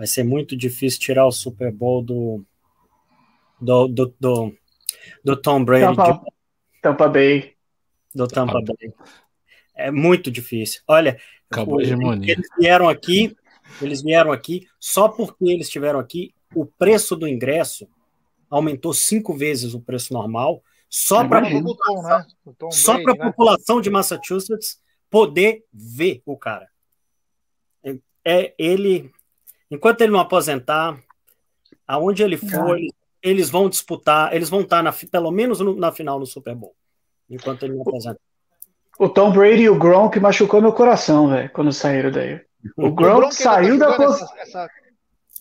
Vai 0.00 0.06
ser 0.06 0.24
muito 0.24 0.56
difícil 0.56 0.98
tirar 0.98 1.26
o 1.26 1.30
Super 1.30 1.70
Bowl 1.70 2.02
do, 2.02 2.42
do, 3.60 3.86
do, 3.86 4.14
do, 4.18 4.56
do 5.22 5.36
Tom 5.36 5.62
Brady. 5.62 5.94
Tampa, 5.94 6.12
de... 6.14 6.80
Tampa 6.80 7.08
Bay. 7.08 7.52
Do 8.14 8.26
Tampa 8.26 8.62
Bay. 8.62 8.94
É 9.74 9.90
muito 9.90 10.30
difícil. 10.30 10.80
Olha, 10.88 11.20
Acabou 11.50 11.80
a 11.80 11.82
hegemonia. 11.82 12.32
Eles 12.32 12.48
vieram 12.58 12.88
aqui 12.88 13.36
Eles 13.82 14.00
vieram 14.00 14.32
aqui, 14.32 14.66
só 14.78 15.06
porque 15.06 15.44
eles 15.44 15.66
estiveram 15.66 15.98
aqui, 15.98 16.34
o 16.54 16.64
preço 16.64 17.14
do 17.14 17.28
ingresso 17.28 17.86
aumentou 18.48 18.94
cinco 18.94 19.36
vezes 19.36 19.74
o 19.74 19.82
preço 19.82 20.14
normal, 20.14 20.64
só 20.88 21.28
para 21.28 21.42
né? 21.42 21.62
só 22.72 23.02
para 23.02 23.12
a 23.12 23.16
né? 23.16 23.24
população 23.26 23.82
de 23.82 23.90
Massachusetts 23.90 24.80
poder 25.10 25.62
ver 25.70 26.22
o 26.24 26.38
cara. 26.38 26.70
É, 27.84 27.98
é 28.24 28.54
ele, 28.58 29.12
enquanto 29.70 30.00
ele 30.00 30.12
não 30.12 30.20
aposentar, 30.20 30.98
aonde 31.86 32.22
ele 32.22 32.36
for, 32.36 32.76
eles, 32.78 32.92
eles, 33.22 33.50
vão 33.50 33.68
disputar, 33.68 34.34
eles 34.34 34.48
vão 34.48 34.62
estar 34.62 34.82
na, 34.82 34.92
pelo 34.92 35.30
menos 35.30 35.60
no, 35.60 35.74
na 35.76 35.92
final 35.92 36.18
no 36.18 36.26
Super 36.26 36.54
Bowl, 36.54 36.74
enquanto 37.28 37.64
ele 37.64 37.74
não 37.74 37.82
aposentar. 37.82 38.20
O 38.98 39.08
Tom 39.08 39.32
Brady 39.32 39.62
e 39.62 39.70
o 39.70 39.78
Gronk 39.78 40.18
machucou 40.20 40.60
meu 40.60 40.72
coração, 40.72 41.28
velho, 41.28 41.50
quando 41.50 41.72
saíram 41.72 42.10
daí. 42.10 42.40
O 42.76 42.90
Gronk, 42.90 43.16
o 43.16 43.18
Gronk 43.20 43.34
saiu 43.34 43.78
tá 43.78 43.96
da 43.96 44.04
essa, 44.04 44.34
essa... 44.38 44.68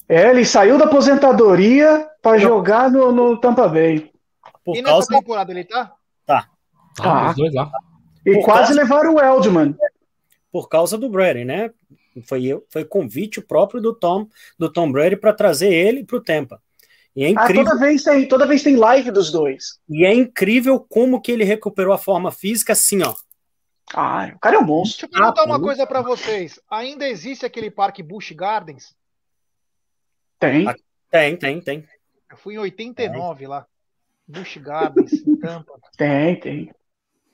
É, 0.07 0.29
ele 0.29 0.45
saiu 0.45 0.77
da 0.77 0.85
aposentadoria 0.85 2.09
para 2.21 2.37
jogar 2.37 2.89
no, 2.89 3.11
no 3.11 3.37
Tampa 3.37 3.67
Bay. 3.67 4.11
Por 4.63 4.75
e 4.75 4.81
causa... 4.81 4.97
nessa 4.99 5.19
temporada 5.21 5.51
ele 5.51 5.65
tá? 5.65 5.93
Tá. 6.25 6.49
Ah, 7.01 7.33
dois 7.33 7.53
lá. 7.53 7.69
E 8.25 8.33
Por 8.35 8.45
quase 8.45 8.73
causa... 8.73 8.81
levaram 8.81 9.15
o 9.15 9.19
Eldman. 9.19 9.75
Por 10.51 10.67
causa 10.67 10.97
do 10.97 11.09
Brady, 11.09 11.45
né? 11.45 11.71
Foi, 12.21 12.45
eu, 12.45 12.65
foi 12.69 12.85
convite 12.85 13.41
próprio 13.41 13.81
do 13.81 13.93
Tom, 13.93 14.27
do 14.57 14.71
Tom 14.71 14.91
Brady 14.91 15.15
para 15.15 15.33
trazer 15.33 15.73
ele 15.73 16.03
para 16.03 16.17
o 16.17 16.21
Tampa. 16.21 16.61
E 17.15 17.23
é 17.23 17.29
incrível. 17.29 17.63
Ah, 17.63 17.65
toda 17.65 17.79
vez 17.79 18.03
tem, 18.03 18.27
toda 18.27 18.47
vez 18.47 18.63
tem 18.63 18.75
live 18.75 19.11
dos 19.11 19.31
dois. 19.31 19.79
E 19.89 20.05
é 20.05 20.13
incrível 20.13 20.79
como 20.79 21.21
que 21.21 21.31
ele 21.31 21.43
recuperou 21.43 21.93
a 21.93 21.97
forma 21.97 22.31
física 22.31 22.73
assim, 22.73 23.01
ó. 23.03 23.13
Ah, 23.93 24.31
o 24.35 24.39
cara 24.39 24.55
é 24.55 24.59
um 24.59 24.65
monstro. 24.65 25.07
Deixa 25.07 25.17
eu 25.17 25.33
perguntar 25.33 25.41
ah, 25.41 25.45
uma 25.45 25.59
coisa 25.59 25.85
para 25.87 26.01
vocês. 26.01 26.59
Ainda 26.69 27.07
existe 27.07 27.45
aquele 27.45 27.71
parque 27.71 28.03
Busch 28.03 28.31
Gardens? 28.31 28.95
Tem. 30.39 30.65
Tem, 31.09 31.35
tem, 31.35 31.61
tem. 31.61 31.87
Eu 32.29 32.37
fui 32.37 32.53
em 32.53 32.59
89 32.59 33.39
tem. 33.39 33.47
lá. 33.47 33.65
Busch 34.27 34.57
Gardens, 34.57 35.11
em 35.27 35.35
Tampa. 35.37 35.73
Tem, 35.97 36.39
tem. 36.39 36.71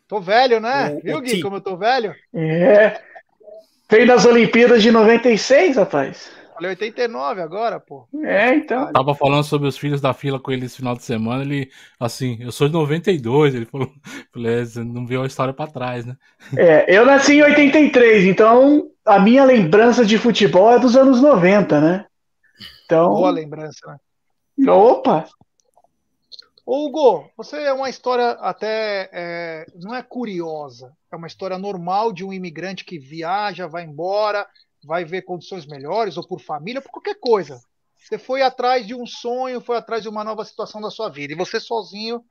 Tô 0.08 0.22
velho, 0.22 0.60
né? 0.60 0.94
O, 0.94 1.02
Viu, 1.02 1.18
o 1.18 1.22
Gui, 1.22 1.42
como 1.42 1.58
eu 1.58 1.62
tô 1.62 1.76
velho? 1.76 2.16
É. 2.34 3.02
Fez 3.88 4.08
nas 4.08 4.26
Olimpíadas 4.26 4.82
de 4.82 4.92
96, 4.92 5.78
rapaz. 5.78 6.32
Falei 6.56 6.70
89 6.70 7.42
agora, 7.42 7.82
pô. 7.82 8.08
É, 8.24 8.56
então. 8.56 8.92
Tava 8.94 9.14
falando 9.14 9.44
sobre 9.44 9.68
os 9.68 9.78
filhos 9.78 10.00
da 10.00 10.14
fila 10.14 10.40
com 10.40 10.52
ele 10.54 10.66
esse 10.66 10.78
final 10.78 10.96
de 10.96 11.04
semana. 11.04 11.44
Ele, 11.44 11.70
assim, 12.00 12.38
eu 12.40 12.52
sou 12.52 12.68
de 12.68 12.74
92. 12.74 13.54
Ele 13.54 13.66
falou, 13.66 13.92
falei, 14.34 14.62
é, 14.62 14.80
não 14.80 15.06
viu 15.06 15.22
a 15.22 15.28
história 15.28 15.54
para 15.54 15.70
trás, 15.70 16.06
né? 16.06 16.16
É, 16.58 16.98
eu 16.98 17.06
nasci 17.06 17.34
em 17.34 17.44
83, 17.44 18.24
então 18.24 18.90
a 19.06 19.20
minha 19.20 19.44
lembrança 19.44 20.06
de 20.06 20.18
futebol 20.18 20.72
é 20.72 20.80
dos 20.80 20.96
anos 20.96 21.22
90, 21.22 21.82
né? 21.82 22.06
Então. 22.86 23.14
Boa 23.16 23.32
lembrança, 23.32 24.00
né? 24.58 24.72
Opa! 24.72 25.26
Hugo, 26.66 27.30
você 27.38 27.58
é 27.58 27.72
uma 27.72 27.90
história 27.90 28.32
até. 28.32 29.10
É, 29.14 29.66
não 29.76 29.94
é 29.94 30.02
curiosa, 30.02 30.98
é 31.12 31.16
uma 31.16 31.28
história 31.28 31.60
normal 31.60 32.12
de 32.12 32.26
um 32.26 32.34
imigrante 32.34 32.84
que 32.84 32.98
viaja, 32.98 33.68
vai 33.68 33.84
embora, 33.84 34.48
vai 34.84 35.06
ver 35.06 35.22
condições 35.22 35.68
melhores, 35.68 36.18
ou 36.18 36.28
por 36.28 36.42
família, 36.42 36.82
por 36.82 36.90
qualquer 36.90 37.20
coisa. 37.20 37.62
Você 37.96 38.18
foi 38.18 38.42
atrás 38.42 38.86
de 38.86 38.96
um 38.96 39.06
sonho, 39.06 39.62
foi 39.62 39.78
atrás 39.78 40.02
de 40.02 40.10
uma 40.10 40.24
nova 40.24 40.44
situação 40.44 40.82
da 40.82 40.90
sua 40.90 41.08
vida. 41.08 41.34
E 41.34 41.36
você 41.36 41.60
sozinho, 41.60 42.24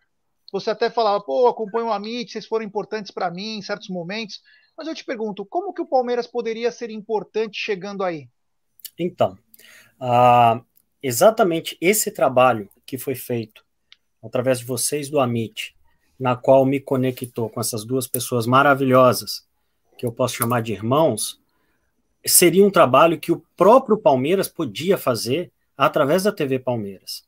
você 0.52 0.70
até 0.70 0.90
falava, 0.90 1.23
pô, 1.23 1.47
acompanho 1.47 1.86
o 1.86 1.93
Amit, 1.93 2.32
vocês 2.32 2.47
foram 2.47 2.65
importantes 2.65 3.12
para 3.12 3.31
mim 3.31 3.59
em 3.59 3.62
certos 3.62 3.89
momentos. 3.89 4.40
Mas 4.77 4.89
eu 4.89 4.94
te 4.94 5.05
pergunto, 5.05 5.47
como 5.47 5.73
que 5.73 5.82
o 5.82 5.86
Palmeiras 5.86 6.27
poderia 6.27 6.73
ser 6.73 6.90
importante 6.90 7.56
chegando 7.56 8.02
aí? 8.02 8.28
Então, 8.98 9.39
uh, 10.01 10.65
exatamente 11.01 11.77
esse 11.81 12.11
trabalho 12.11 12.69
que 12.85 12.98
foi 12.98 13.15
feito 13.15 13.64
através 14.25 14.59
de 14.59 14.65
vocês 14.65 15.11
do 15.11 15.21
Amit, 15.21 15.75
na 16.19 16.35
qual 16.35 16.65
me 16.65 16.81
conectou 16.81 17.49
com 17.49 17.61
essas 17.61 17.85
duas 17.85 18.07
pessoas 18.07 18.47
maravilhosas, 18.47 19.47
que 19.99 20.07
eu 20.07 20.13
posso 20.13 20.37
chamar 20.37 20.63
de 20.63 20.73
irmãos, 20.73 21.41
seria 22.27 22.65
um 22.65 22.71
trabalho 22.71 23.19
que 23.21 23.31
o 23.31 23.45
próprio 23.57 23.99
Palmeiras 23.99 24.49
podia 24.49 24.97
fazer 24.97 25.53
através 25.77 26.23
da 26.23 26.33
TV 26.33 26.59
Palmeiras. 26.59 27.25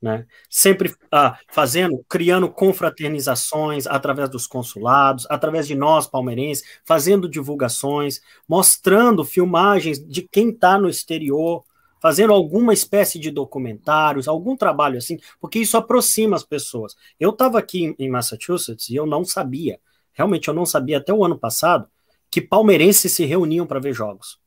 Né? 0.00 0.26
Sempre 0.50 0.94
ah, 1.10 1.38
fazendo, 1.48 2.04
criando 2.08 2.48
confraternizações 2.50 3.86
através 3.86 4.28
dos 4.28 4.46
consulados, 4.46 5.26
através 5.30 5.66
de 5.66 5.74
nós 5.74 6.06
palmeirenses, 6.06 6.64
fazendo 6.84 7.28
divulgações, 7.28 8.20
mostrando 8.46 9.24
filmagens 9.24 9.98
de 9.98 10.28
quem 10.30 10.50
está 10.50 10.78
no 10.78 10.90
exterior, 10.90 11.64
fazendo 12.04 12.34
alguma 12.34 12.74
espécie 12.74 13.18
de 13.18 13.30
documentários, 13.30 14.28
algum 14.28 14.54
trabalho 14.54 14.98
assim, 14.98 15.18
porque 15.40 15.58
isso 15.58 15.74
aproxima 15.74 16.36
as 16.36 16.44
pessoas. 16.44 16.94
Eu 17.18 17.30
estava 17.30 17.58
aqui 17.58 17.96
em 17.98 18.10
Massachusetts 18.10 18.90
e 18.90 18.94
eu 18.94 19.06
não 19.06 19.24
sabia, 19.24 19.80
realmente 20.12 20.48
eu 20.48 20.52
não 20.52 20.66
sabia 20.66 20.98
até 20.98 21.14
o 21.14 21.24
ano 21.24 21.38
passado, 21.38 21.88
que 22.30 22.42
palmeirenses 22.42 23.10
se 23.10 23.24
reuniam 23.24 23.66
para 23.66 23.80
ver 23.80 23.94
jogos. 23.94 24.38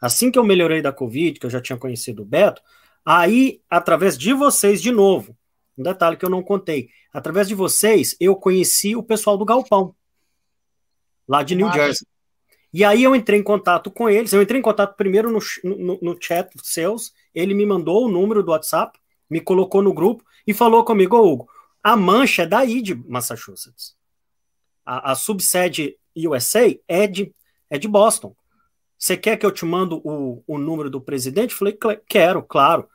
Assim 0.00 0.30
que 0.30 0.38
eu 0.38 0.44
melhorei 0.44 0.80
da 0.80 0.92
Covid, 0.92 1.40
que 1.40 1.46
eu 1.46 1.50
já 1.50 1.60
tinha 1.60 1.76
conhecido 1.76 2.22
o 2.22 2.24
Beto, 2.24 2.62
aí, 3.04 3.60
através 3.68 4.16
de 4.16 4.32
vocês, 4.32 4.80
de 4.80 4.92
novo, 4.92 5.36
um 5.76 5.82
detalhe 5.82 6.16
que 6.16 6.24
eu 6.24 6.30
não 6.30 6.44
contei, 6.44 6.90
através 7.12 7.48
de 7.48 7.56
vocês, 7.56 8.16
eu 8.20 8.36
conheci 8.36 8.94
o 8.94 9.02
pessoal 9.02 9.36
do 9.36 9.44
Galpão, 9.44 9.96
lá 11.26 11.42
de 11.42 11.56
New 11.56 11.72
Jersey. 11.72 12.06
E 12.72 12.84
aí 12.84 13.02
eu 13.02 13.16
entrei 13.16 13.38
em 13.38 13.42
contato 13.42 13.90
com 13.90 14.08
eles. 14.08 14.32
Eu 14.32 14.42
entrei 14.42 14.60
em 14.60 14.62
contato 14.62 14.96
primeiro 14.96 15.30
no, 15.30 15.38
no, 15.64 15.98
no 16.00 16.18
chat 16.20 16.50
seus. 16.62 17.12
Ele 17.34 17.54
me 17.54 17.64
mandou 17.64 18.04
o 18.04 18.10
número 18.10 18.42
do 18.42 18.50
WhatsApp, 18.50 18.98
me 19.28 19.40
colocou 19.40 19.82
no 19.82 19.94
grupo 19.94 20.24
e 20.46 20.52
falou 20.52 20.84
comigo, 20.84 21.16
Ô, 21.16 21.32
Hugo, 21.32 21.48
a 21.82 21.96
mancha 21.96 22.42
é 22.42 22.46
daí 22.46 22.82
de 22.82 22.94
Massachusetts. 22.94 23.96
A, 24.84 25.12
a 25.12 25.14
subsede 25.14 25.96
USA 26.16 26.74
é 26.86 27.06
de, 27.06 27.32
é 27.70 27.78
de 27.78 27.88
Boston. 27.88 28.34
Você 28.98 29.16
quer 29.16 29.36
que 29.36 29.46
eu 29.46 29.52
te 29.52 29.64
mando 29.64 30.00
o, 30.04 30.42
o 30.46 30.58
número 30.58 30.90
do 30.90 31.00
presidente? 31.00 31.54
Falei, 31.54 31.78
quero, 32.08 32.42
claro. 32.42 32.88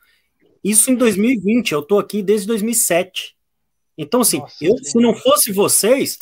Isso 0.63 0.91
em 0.91 0.95
2020, 0.95 1.71
eu 1.71 1.79
estou 1.79 1.97
aqui 1.97 2.21
desde 2.21 2.47
2007. 2.47 3.35
Então, 3.97 4.21
assim, 4.21 4.39
Nossa, 4.39 4.55
eu, 4.61 4.77
se 4.77 4.97
não 4.97 5.15
fosse 5.15 5.51
vocês, 5.51 6.17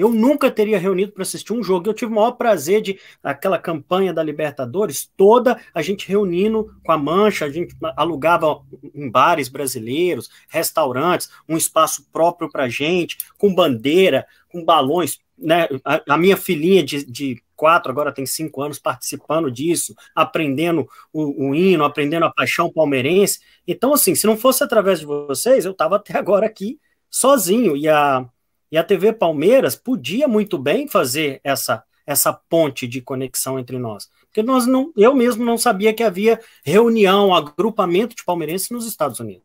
eu 0.00 0.10
nunca 0.10 0.50
teria 0.50 0.78
reunido 0.78 1.12
para 1.12 1.22
assistir 1.22 1.52
um 1.52 1.62
jogo. 1.62 1.88
Eu 1.88 1.94
tive 1.94 2.10
o 2.10 2.14
maior 2.14 2.32
prazer 2.32 2.80
de 2.80 2.98
aquela 3.22 3.58
campanha 3.58 4.12
da 4.12 4.22
Libertadores 4.22 5.10
toda, 5.16 5.60
a 5.74 5.82
gente 5.82 6.08
reunindo 6.08 6.74
com 6.84 6.92
a 6.92 6.98
Mancha, 6.98 7.44
a 7.44 7.50
gente 7.50 7.76
alugava 7.96 8.62
em 8.94 9.10
bares 9.10 9.48
brasileiros, 9.48 10.30
restaurantes, 10.48 11.30
um 11.48 11.56
espaço 11.56 12.06
próprio 12.12 12.50
para 12.50 12.68
gente, 12.68 13.18
com 13.36 13.54
bandeira, 13.54 14.26
com 14.48 14.64
balões. 14.64 15.18
Né? 15.36 15.68
A, 15.84 16.14
a 16.14 16.18
minha 16.18 16.36
filhinha 16.36 16.82
de, 16.82 17.04
de 17.04 17.42
quatro, 17.54 17.92
agora 17.92 18.10
tem 18.10 18.24
cinco 18.24 18.62
anos, 18.62 18.78
participando 18.78 19.50
disso, 19.50 19.94
aprendendo 20.14 20.88
o, 21.12 21.48
o, 21.48 21.54
hino, 21.54 21.84
aprendendo 21.84 22.24
a 22.24 22.32
paixão 22.32 22.72
palmeirense. 22.72 23.40
Então, 23.68 23.92
assim, 23.92 24.14
se 24.14 24.26
não 24.26 24.36
fosse 24.36 24.64
através 24.64 25.00
de 25.00 25.04
vocês, 25.04 25.66
eu 25.66 25.72
estava 25.72 25.96
até 25.96 26.16
agora 26.16 26.46
aqui 26.46 26.80
sozinho. 27.10 27.76
E 27.76 27.86
a, 27.86 28.26
e 28.70 28.78
a 28.78 28.84
TV 28.84 29.12
Palmeiras 29.12 29.74
podia 29.74 30.28
muito 30.28 30.58
bem 30.58 30.86
fazer 30.86 31.40
essa, 31.42 31.84
essa 32.06 32.32
ponte 32.32 32.86
de 32.86 33.00
conexão 33.00 33.58
entre 33.58 33.78
nós. 33.78 34.08
Porque 34.26 34.42
nós 34.42 34.66
não, 34.66 34.92
eu 34.96 35.14
mesmo 35.14 35.44
não 35.44 35.58
sabia 35.58 35.92
que 35.92 36.02
havia 36.02 36.40
reunião, 36.64 37.34
agrupamento 37.34 38.14
de 38.14 38.24
palmeirenses 38.24 38.70
nos 38.70 38.86
Estados 38.86 39.18
Unidos. 39.18 39.44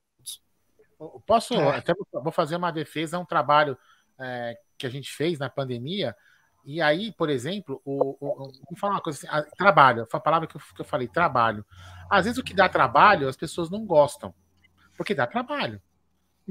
Posso, 1.25 1.53
é. 1.55 1.77
até 1.77 1.93
vou 2.11 2.31
fazer 2.31 2.55
uma 2.55 2.71
defesa, 2.71 3.17
é 3.17 3.19
um 3.19 3.25
trabalho 3.25 3.77
é, 4.19 4.57
que 4.77 4.85
a 4.85 4.89
gente 4.89 5.11
fez 5.11 5.39
na 5.39 5.49
pandemia. 5.49 6.15
E 6.63 6.81
aí, 6.81 7.11
por 7.11 7.29
exemplo, 7.29 7.81
o, 7.83 8.17
o, 8.19 8.51
vou 8.69 8.77
falar 8.77 8.93
uma 8.95 9.01
coisa 9.01 9.19
assim, 9.19 9.27
a, 9.29 9.43
trabalho, 9.55 10.07
foi 10.09 10.17
a 10.17 10.23
palavra 10.23 10.47
que 10.47 10.55
eu, 10.55 10.61
que 10.75 10.81
eu 10.81 10.85
falei, 10.85 11.07
trabalho. 11.07 11.65
Às 12.09 12.25
vezes 12.25 12.39
o 12.39 12.43
que 12.43 12.53
dá 12.53 12.69
trabalho, 12.69 13.27
as 13.27 13.35
pessoas 13.35 13.69
não 13.69 13.85
gostam, 13.85 14.33
porque 14.97 15.13
dá 15.13 15.27
trabalho. 15.27 15.81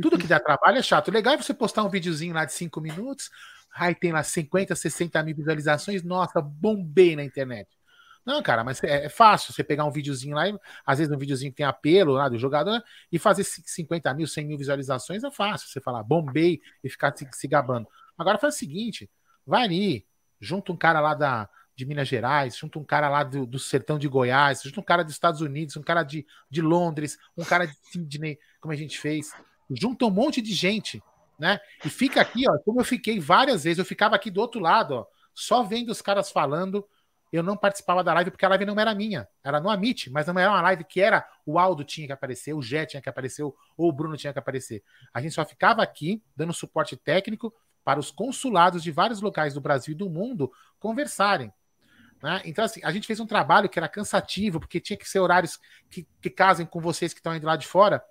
Tudo 0.01 0.19
que 0.19 0.27
dá 0.27 0.41
trabalho 0.41 0.79
é 0.79 0.83
chato. 0.83 1.11
Legal 1.11 1.35
é 1.35 1.37
você 1.37 1.55
postar 1.55 1.85
um 1.85 1.89
videozinho 1.89 2.35
lá 2.35 2.45
de 2.45 2.53
5 2.53 2.81
minutos, 2.81 3.31
aí 3.75 3.95
tem 3.95 4.13
lá 4.13 4.23
50, 4.23 4.75
60 4.75 5.23
mil 5.23 5.37
visualizações, 5.37 6.03
nossa, 6.03 6.41
bombei 6.41 7.15
na 7.15 7.25
internet. 7.25 7.69
Não, 8.25 8.43
cara, 8.43 8.65
mas 8.65 8.83
é, 8.83 9.05
é, 9.05 9.09
fácil 9.09 9.53
você 9.53 9.63
pegar 9.63 9.85
um 9.85 9.91
videozinho 9.91 10.35
lá, 10.35 10.45
às 10.87 10.99
vezes 10.99 11.13
um 11.13 11.19
videozinho 11.19 11.53
que 11.53 11.59
tem 11.59 11.67
apelo 11.67 12.13
lá 12.13 12.29
do 12.29 12.39
jogador, 12.39 12.83
e 13.13 13.19
fazer 13.19 13.45
50 13.45 14.13
mil, 14.15 14.27
100 14.27 14.47
mil 14.47 14.59
visualizações 14.59 15.23
é 15.23 15.31
fácil. 15.31 15.69
Você 15.69 15.81
falar 15.81 16.03
bombei 16.03 16.61
e 16.83 16.89
ficar 16.89 17.15
se, 17.15 17.29
se 17.33 17.47
gabando. 17.47 17.87
Agora 18.17 18.39
faz 18.39 18.55
o 18.55 18.59
seguinte: 18.59 19.11
vai 19.47 19.65
ali, 19.65 20.07
junta 20.41 20.73
um 20.73 20.77
cara 20.77 21.01
lá 21.01 21.15
da, 21.15 21.49
de 21.77 21.85
Minas 21.85 22.09
Gerais, 22.09 22.57
junta 22.57 22.79
um 22.79 22.85
cara 22.85 23.11
lá 23.11 23.25
do, 23.25 23.47
do 23.47 23.59
sertão 23.59 23.99
de 23.99 24.09
Goiás, 24.09 24.63
junta 24.63 24.81
um 24.81 24.85
cara 24.85 25.03
dos 25.03 25.13
Estados 25.13 25.43
Unidos, 25.43 25.77
um 25.77 25.83
cara 25.83 26.03
de, 26.03 26.27
de 26.51 26.63
Londres, 26.63 27.19
um 27.37 27.45
cara 27.45 27.67
de 27.67 27.75
Sydney, 27.91 28.39
como 28.59 28.73
a 28.73 28.77
gente 28.77 28.99
fez 28.99 29.35
junta 29.71 30.05
um 30.07 30.11
monte 30.11 30.41
de 30.41 30.53
gente, 30.53 31.03
né? 31.39 31.61
E 31.85 31.89
fica 31.89 32.21
aqui, 32.21 32.49
ó, 32.49 32.59
como 32.59 32.81
eu 32.81 32.85
fiquei 32.85 33.19
várias 33.19 33.65
vezes, 33.65 33.79
eu 33.79 33.85
ficava 33.85 34.15
aqui 34.17 34.31
do 34.31 34.41
outro 34.41 34.61
lado, 34.61 34.95
ó, 34.95 35.07
só 35.35 35.63
vendo 35.63 35.91
os 35.91 36.01
caras 36.01 36.31
falando. 36.31 36.87
eu 37.33 37.43
não 37.43 37.57
participava 37.57 38.05
da 38.05 38.15
live 38.15 38.31
porque 38.31 38.45
a 38.45 38.49
live 38.49 38.65
não 38.65 38.79
era 38.79 38.95
minha, 38.95 39.29
era 39.43 39.61
no 39.61 39.69
Amit, 39.69 40.09
mas 40.11 40.27
não 40.27 40.39
era 40.39 40.51
uma 40.51 40.63
live 40.63 40.85
que 40.85 41.01
era 41.01 41.27
o 41.45 41.59
Aldo 41.59 41.83
tinha 41.83 42.07
que 42.07 42.13
aparecer, 42.13 42.55
o 42.55 42.63
Jé 42.63 42.87
tinha 42.87 43.03
que 43.03 43.09
aparecer, 43.09 43.43
ou 43.43 43.57
o 43.77 43.93
Bruno 43.93 44.17
tinha 44.17 44.33
que 44.33 44.39
aparecer. 44.39 44.85
A 45.13 45.21
gente 45.21 45.35
só 45.35 45.45
ficava 45.45 45.83
aqui 45.83 46.23
dando 46.37 46.53
suporte 46.53 46.97
técnico 46.97 47.53
para 47.85 47.99
os 47.99 48.11
consulados 48.11 48.83
de 48.83 48.91
vários 48.91 49.21
locais 49.21 49.53
do 49.53 49.61
Brasil 49.61 49.93
e 49.93 49.97
do 49.97 50.09
mundo 50.09 50.53
conversarem. 50.79 51.53
Né? 52.23 52.41
Então, 52.47 52.65
assim, 52.65 52.81
a 52.83 52.91
gente 52.91 53.07
fez 53.07 53.21
um 53.21 53.27
trabalho 53.27 53.69
que 53.69 53.79
era 53.79 53.87
cansativo, 53.87 54.59
porque 54.59 54.81
tinha 54.81 54.97
que 54.97 55.07
ser 55.07 55.19
horários 55.19 55.61
que, 55.91 56.09
que 56.23 56.31
casem 56.31 56.65
com 56.65 56.81
vocês 56.81 57.13
que 57.13 57.21
estão 57.21 57.37
indo 57.37 57.47
lá 57.47 57.55
de 57.55 57.67
fora. 57.67 58.03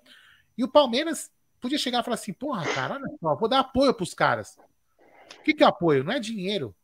E 0.56 0.62
o 0.62 0.68
Palmeiras 0.68 1.32
podia 1.64 1.78
chegar 1.78 2.00
e 2.00 2.04
falar 2.04 2.14
assim: 2.14 2.34
porra, 2.34 2.62
cara, 2.74 3.00
vou 3.20 3.48
dar 3.48 3.60
apoio 3.60 3.94
para 3.94 4.04
os 4.04 4.12
caras. 4.12 4.58
O 5.38 5.42
que, 5.42 5.54
que 5.54 5.64
é 5.64 5.66
apoio? 5.66 6.04
Não 6.04 6.12
é 6.12 6.20
dinheiro 6.20 6.74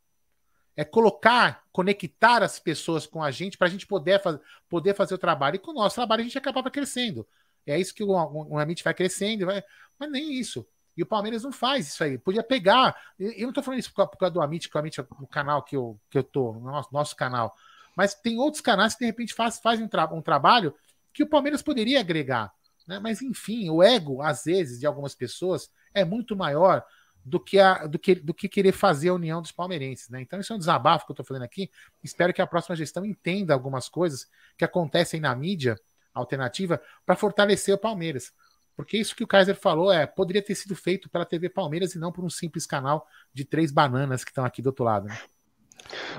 é 0.81 0.85
colocar, 0.85 1.65
conectar 1.73 2.43
as 2.43 2.59
pessoas 2.59 3.07
com 3.07 3.23
a 3.23 3.31
gente 3.31 3.59
para 3.59 3.67
a 3.67 3.71
gente 3.71 3.87
poder, 3.87 4.19
faz, 4.19 4.39
poder 4.67 4.95
fazer 4.95 5.15
o 5.15 5.19
trabalho. 5.19 5.57
E 5.57 5.59
com 5.59 5.73
o 5.73 5.75
nosso 5.75 5.97
trabalho 5.97 6.23
a 6.23 6.25
gente 6.25 6.39
acabava 6.39 6.71
crescendo. 6.71 7.27
É 7.67 7.79
isso 7.79 7.95
que 7.95 8.03
o, 8.03 8.13
o, 8.13 8.55
o 8.55 8.59
Amit 8.59 8.83
vai 8.83 8.95
crescendo, 8.95 9.45
vai, 9.45 9.63
mas 9.99 10.11
nem 10.11 10.33
isso. 10.33 10.67
E 10.97 11.03
o 11.03 11.07
Palmeiras 11.07 11.43
não 11.43 11.53
faz 11.53 11.89
isso 11.89 12.03
aí. 12.03 12.17
Podia 12.17 12.43
pegar. 12.43 12.97
Eu 13.19 13.43
não 13.43 13.51
estou 13.51 13.63
falando 13.63 13.81
isso 13.81 13.93
por 13.93 14.17
causa 14.17 14.33
do 14.33 14.41
Amit, 14.41 14.71
que 14.71 14.77
o 14.77 14.81
Amit 14.81 14.99
é 14.99 15.07
o 15.21 15.27
canal 15.27 15.63
que 15.63 15.77
eu, 15.77 16.01
que 16.09 16.17
eu 16.17 16.25
tô, 16.25 16.55
nosso, 16.55 16.89
nosso 16.91 17.15
canal. 17.15 17.55
Mas 17.95 18.15
tem 18.15 18.39
outros 18.39 18.63
canais 18.63 18.95
que 18.95 19.01
de 19.01 19.07
repente 19.07 19.35
faz, 19.35 19.59
fazem 19.59 19.85
um, 19.85 19.89
tra 19.89 20.07
um 20.07 20.23
trabalho 20.23 20.75
que 21.13 21.23
o 21.23 21.29
Palmeiras 21.29 21.61
poderia 21.61 22.01
agregar. 22.01 22.51
Né? 22.91 22.99
Mas 22.99 23.23
enfim, 23.23 23.71
o 23.71 23.85
ego, 23.85 24.21
às 24.21 24.43
vezes, 24.43 24.81
de 24.81 24.87
algumas 24.87 25.15
pessoas 25.15 25.71
é 25.95 26.05
muito 26.05 26.35
maior 26.35 26.85
do 27.25 27.39
que, 27.39 27.61
a, 27.61 27.87
do, 27.87 28.01
que, 28.01 28.17
do 28.17 28.35
que 28.35 28.49
querer 28.49 28.73
fazer 28.73 29.11
a 29.11 29.15
união 29.15 29.41
dos 29.41 29.53
palmeirenses. 29.53 30.09
Né? 30.09 30.21
Então, 30.21 30.41
isso 30.41 30.53
é 30.53 30.57
um 30.57 30.59
desabafo 30.59 31.07
que 31.07 31.13
eu 31.13 31.15
estou 31.15 31.25
fazendo 31.25 31.45
aqui. 31.45 31.71
Espero 32.03 32.33
que 32.35 32.43
a 32.43 32.47
próxima 32.49 32.75
gestão 32.75 33.05
entenda 33.05 33.55
algumas 33.55 33.89
coisas 33.89 34.27
que 34.59 34.65
acontecem 34.65 35.21
na 35.21 35.33
mídia 35.37 35.79
alternativa 36.13 36.83
para 37.07 37.15
fortalecer 37.15 37.73
o 37.73 37.79
Palmeiras. 37.79 38.33
Porque 38.75 38.97
isso 38.99 39.15
que 39.15 39.23
o 39.23 39.27
Kaiser 39.27 39.55
falou 39.55 39.93
é 39.93 40.05
poderia 40.05 40.43
ter 40.43 40.57
sido 40.57 40.75
feito 40.75 41.09
pela 41.09 41.25
TV 41.25 41.49
Palmeiras 41.49 41.95
e 41.95 41.99
não 41.99 42.11
por 42.11 42.25
um 42.25 42.31
simples 42.31 42.67
canal 42.67 43.07
de 43.33 43.45
três 43.45 43.71
bananas 43.71 44.25
que 44.25 44.33
estão 44.33 44.45
aqui 44.45 44.61
do 44.61 44.69
outro 44.69 44.85
lado. 44.85 45.07
Né? 45.07 45.17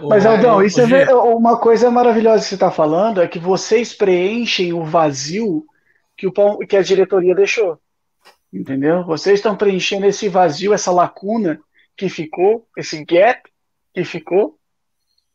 Mas, 0.08 0.26
Aldão, 0.26 0.64
isso 0.64 0.80
é 0.80 1.14
uma 1.14 1.58
coisa 1.58 1.92
maravilhosa 1.92 2.44
que 2.44 2.50
você 2.50 2.56
está 2.56 2.72
falando 2.72 3.22
é 3.22 3.28
que 3.28 3.40
vocês 3.40 3.94
preenchem 3.94 4.72
o 4.72 4.86
vazio 4.86 5.66
que, 6.22 6.28
o, 6.28 6.58
que 6.60 6.78
a 6.78 6.84
diretoria 6.84 7.34
deixou. 7.34 7.80
Entendeu? 8.54 9.04
Vocês 9.06 9.40
estão 9.40 9.56
preenchendo 9.56 10.06
esse 10.06 10.30
vazio, 10.30 10.74
essa 10.74 10.92
lacuna 10.92 11.60
que 11.98 12.10
ficou, 12.10 12.68
esse 12.78 13.04
gap 13.04 13.50
que 13.94 14.04
ficou, 14.04 14.60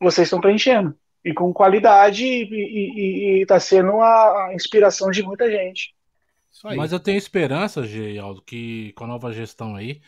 vocês 0.01 0.27
estão 0.27 0.41
preenchendo. 0.41 0.97
E 1.25 1.35
com 1.35 1.53
qualidade, 1.53 2.25
e 2.25 3.41
está 3.43 3.59
sendo 3.59 4.01
a 4.01 4.53
inspiração 4.55 5.11
de 5.11 5.23
muita 5.23 5.51
gente. 5.51 5.93
Mas 6.77 6.93
eu 6.93 7.01
tenho 7.01 7.19
esperança, 7.19 7.83
Aldo, 8.23 8.43
que 8.43 8.93
com 8.93 9.05
a 9.05 9.09
nova 9.09 9.33
gestão 9.33 9.75
aí, 9.75 10.01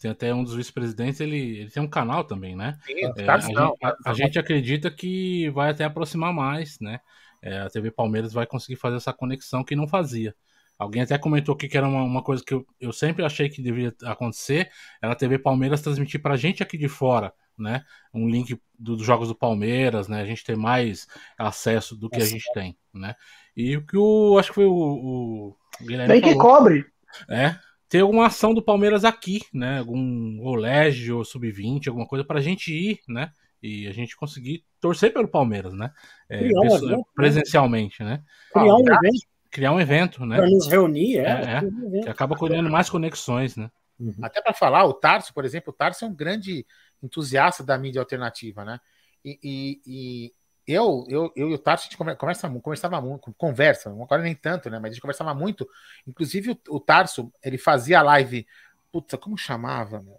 tem 0.00 0.10
até 0.10 0.34
um 0.34 0.44
dos 0.44 0.54
vice-presidentes, 0.54 1.20
ele, 1.20 1.60
ele 1.60 1.70
tem 1.70 1.82
um 1.82 1.88
canal 1.88 2.24
também, 2.24 2.54
né? 2.54 2.78
Sim, 2.84 3.04
é, 3.04 3.24
tá 3.24 3.34
a, 3.34 3.38
gente, 3.38 3.58
a, 3.58 3.96
a, 4.04 4.12
gente, 4.12 4.38
acredita 4.38 4.90
que 4.90 5.48
vai 5.50 5.70
até 5.70 5.84
aproximar 5.84 6.32
mais, 6.32 6.78
né? 6.78 7.00
É, 7.42 7.58
a 7.58 7.70
TV 7.70 7.90
Palmeiras 7.90 8.32
vai 8.32 8.46
conseguir 8.46 8.76
fazer 8.76 8.96
essa 8.96 9.12
conexão 9.12 9.64
que 9.64 9.76
não 9.76 9.86
fazia. 9.86 10.34
Alguém 10.78 11.02
até 11.02 11.16
comentou 11.16 11.54
aqui 11.54 11.68
que 11.68 11.76
era 11.76 11.88
uma, 11.88 12.02
uma 12.02 12.22
coisa 12.22 12.44
que 12.44 12.52
eu, 12.52 12.66
eu, 12.78 12.92
sempre 12.92 13.24
achei 13.24 13.48
que 13.48 13.62
deveria 13.62 13.94
acontecer, 14.04 14.70
era 15.00 15.12
a 15.12 15.16
TV 15.16 15.38
Palmeiras 15.38 15.80
transmitir 15.80 16.20
pra 16.20 16.36
gente 16.36 16.62
aqui 16.62 16.76
de 16.76 16.88
fora, 16.88 17.32
né? 17.58 17.82
Um 18.12 18.28
link 18.28 18.60
dos 18.78 19.02
jogos 19.02 19.28
do 19.28 19.34
Palmeiras, 19.34 20.06
né? 20.06 20.20
A 20.20 20.26
gente 20.26 20.44
ter 20.44 20.56
mais 20.56 21.06
acesso 21.38 21.96
do 21.96 22.10
que 22.10 22.20
a 22.20 22.24
gente 22.24 22.44
tem, 22.52 22.76
né? 22.92 23.14
E 23.56 23.76
o 23.76 23.86
que 23.86 23.96
o 23.96 24.38
acho 24.38 24.50
que 24.50 24.54
foi 24.54 24.66
o, 24.66 24.74
o 24.74 25.56
Guilherme 25.80 26.12
Tem 26.12 26.20
que 26.20 26.36
falou, 26.36 26.56
cobre. 26.58 26.86
É, 27.30 27.56
ter 27.88 28.00
alguma 28.00 28.26
ação 28.26 28.52
do 28.52 28.62
Palmeiras 28.62 29.04
aqui, 29.04 29.40
né? 29.54 29.78
Algum 29.78 30.38
colégio 30.38 31.24
sub-20, 31.24 31.88
alguma 31.88 32.06
coisa 32.06 32.24
pra 32.24 32.40
gente 32.40 32.72
ir, 32.72 33.00
né? 33.08 33.30
E 33.66 33.88
a 33.88 33.92
gente 33.92 34.16
conseguir 34.16 34.64
torcer 34.80 35.12
pelo 35.12 35.28
Palmeiras, 35.28 35.74
né? 35.74 35.92
É, 36.28 36.48
pessoa, 36.48 36.96
né? 36.96 37.02
presencialmente, 37.14 38.02
né? 38.02 38.22
Criar 38.52 38.76
um 38.76 38.80
evento 38.80 39.36
criar 39.56 39.72
um 39.72 39.80
evento, 39.80 40.26
né? 40.26 40.36
Para 40.36 40.50
nos 40.50 40.66
reunir, 40.66 41.18
é. 41.18 41.22
é, 41.22 41.98
é 41.98 42.02
que 42.02 42.08
acaba 42.10 42.36
criando 42.36 42.70
mais 42.70 42.90
conexões, 42.90 43.56
né? 43.56 43.70
Uhum. 43.98 44.14
Até 44.20 44.42
para 44.42 44.52
falar, 44.52 44.84
o 44.84 44.92
Tarso, 44.92 45.32
por 45.32 45.46
exemplo, 45.46 45.72
o 45.72 45.76
Tarso 45.76 46.04
é 46.04 46.08
um 46.08 46.14
grande 46.14 46.66
entusiasta 47.02 47.64
da 47.64 47.78
mídia 47.78 48.02
alternativa, 48.02 48.66
né? 48.66 48.78
E, 49.24 49.38
e, 49.42 49.80
e 49.86 50.34
eu, 50.66 51.06
eu, 51.08 51.32
eu 51.34 51.50
e 51.50 51.54
o 51.54 51.58
Tarso, 51.58 51.84
a 51.84 51.86
gente 51.86 51.96
conversa, 51.96 52.50
conversava 52.60 53.00
muito, 53.00 53.32
conversa, 53.38 53.88
agora 53.88 54.20
nem 54.20 54.34
tanto, 54.34 54.68
né? 54.68 54.78
Mas 54.78 54.90
a 54.90 54.92
gente 54.92 55.00
conversava 55.00 55.34
muito. 55.34 55.66
Inclusive, 56.06 56.50
o, 56.50 56.76
o 56.76 56.80
Tarso, 56.80 57.32
ele 57.42 57.56
fazia 57.56 58.02
live. 58.02 58.46
Puta, 58.92 59.16
como 59.16 59.38
chamava, 59.38 60.02
meu? 60.02 60.18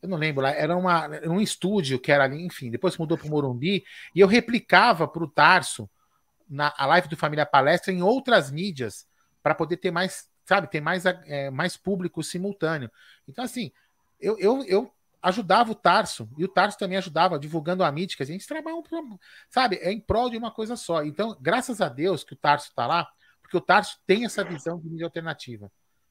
Eu 0.00 0.08
não 0.08 0.16
lembro 0.16 0.42
lá, 0.42 0.50
era 0.50 0.76
uma, 0.76 1.08
um 1.26 1.40
estúdio 1.40 1.98
que 1.98 2.12
era 2.12 2.24
ali, 2.24 2.44
enfim, 2.44 2.70
depois 2.70 2.96
mudou 2.96 3.18
para 3.18 3.26
o 3.26 3.30
Morumbi, 3.30 3.84
e 4.14 4.20
eu 4.20 4.28
replicava 4.28 5.08
para 5.08 5.24
o 5.24 5.28
Tarso 5.28 5.90
na 6.48 6.72
a 6.76 6.86
live 6.86 7.08
do 7.08 7.16
Família 7.16 7.44
Palestra 7.44 7.92
em 7.92 8.02
outras 8.02 8.50
mídias 8.50 9.06
para 9.42 9.54
poder 9.54 9.76
ter 9.76 9.90
mais, 9.90 10.28
sabe, 10.44 10.70
ter 10.70 10.80
mais, 10.80 11.04
é, 11.04 11.50
mais 11.50 11.76
público 11.76 12.22
simultâneo. 12.22 12.90
Então, 13.26 13.44
assim, 13.44 13.72
eu, 14.20 14.38
eu, 14.38 14.64
eu 14.64 14.92
ajudava 15.22 15.72
o 15.72 15.74
Tarso 15.74 16.28
e 16.36 16.44
o 16.44 16.48
Tarso 16.48 16.78
também 16.78 16.96
ajudava 16.98 17.38
divulgando 17.38 17.84
a 17.84 17.90
mídia, 17.92 18.16
que 18.16 18.22
a 18.22 18.26
gente 18.26 18.46
trabalha, 18.46 18.76
sabe, 19.50 19.76
é 19.76 19.92
em 19.92 20.00
prol 20.00 20.30
de 20.30 20.36
uma 20.36 20.50
coisa 20.50 20.76
só. 20.76 21.04
Então, 21.04 21.36
graças 21.40 21.80
a 21.80 21.88
Deus 21.88 22.24
que 22.24 22.32
o 22.32 22.36
Tarso 22.36 22.68
está 22.68 22.86
lá, 22.86 23.08
porque 23.42 23.56
o 23.56 23.60
Tarso 23.60 23.98
tem 24.06 24.24
essa 24.24 24.44
visão 24.44 24.78
de 24.78 24.88
mídia 24.88 25.06
alternativa. 25.06 25.70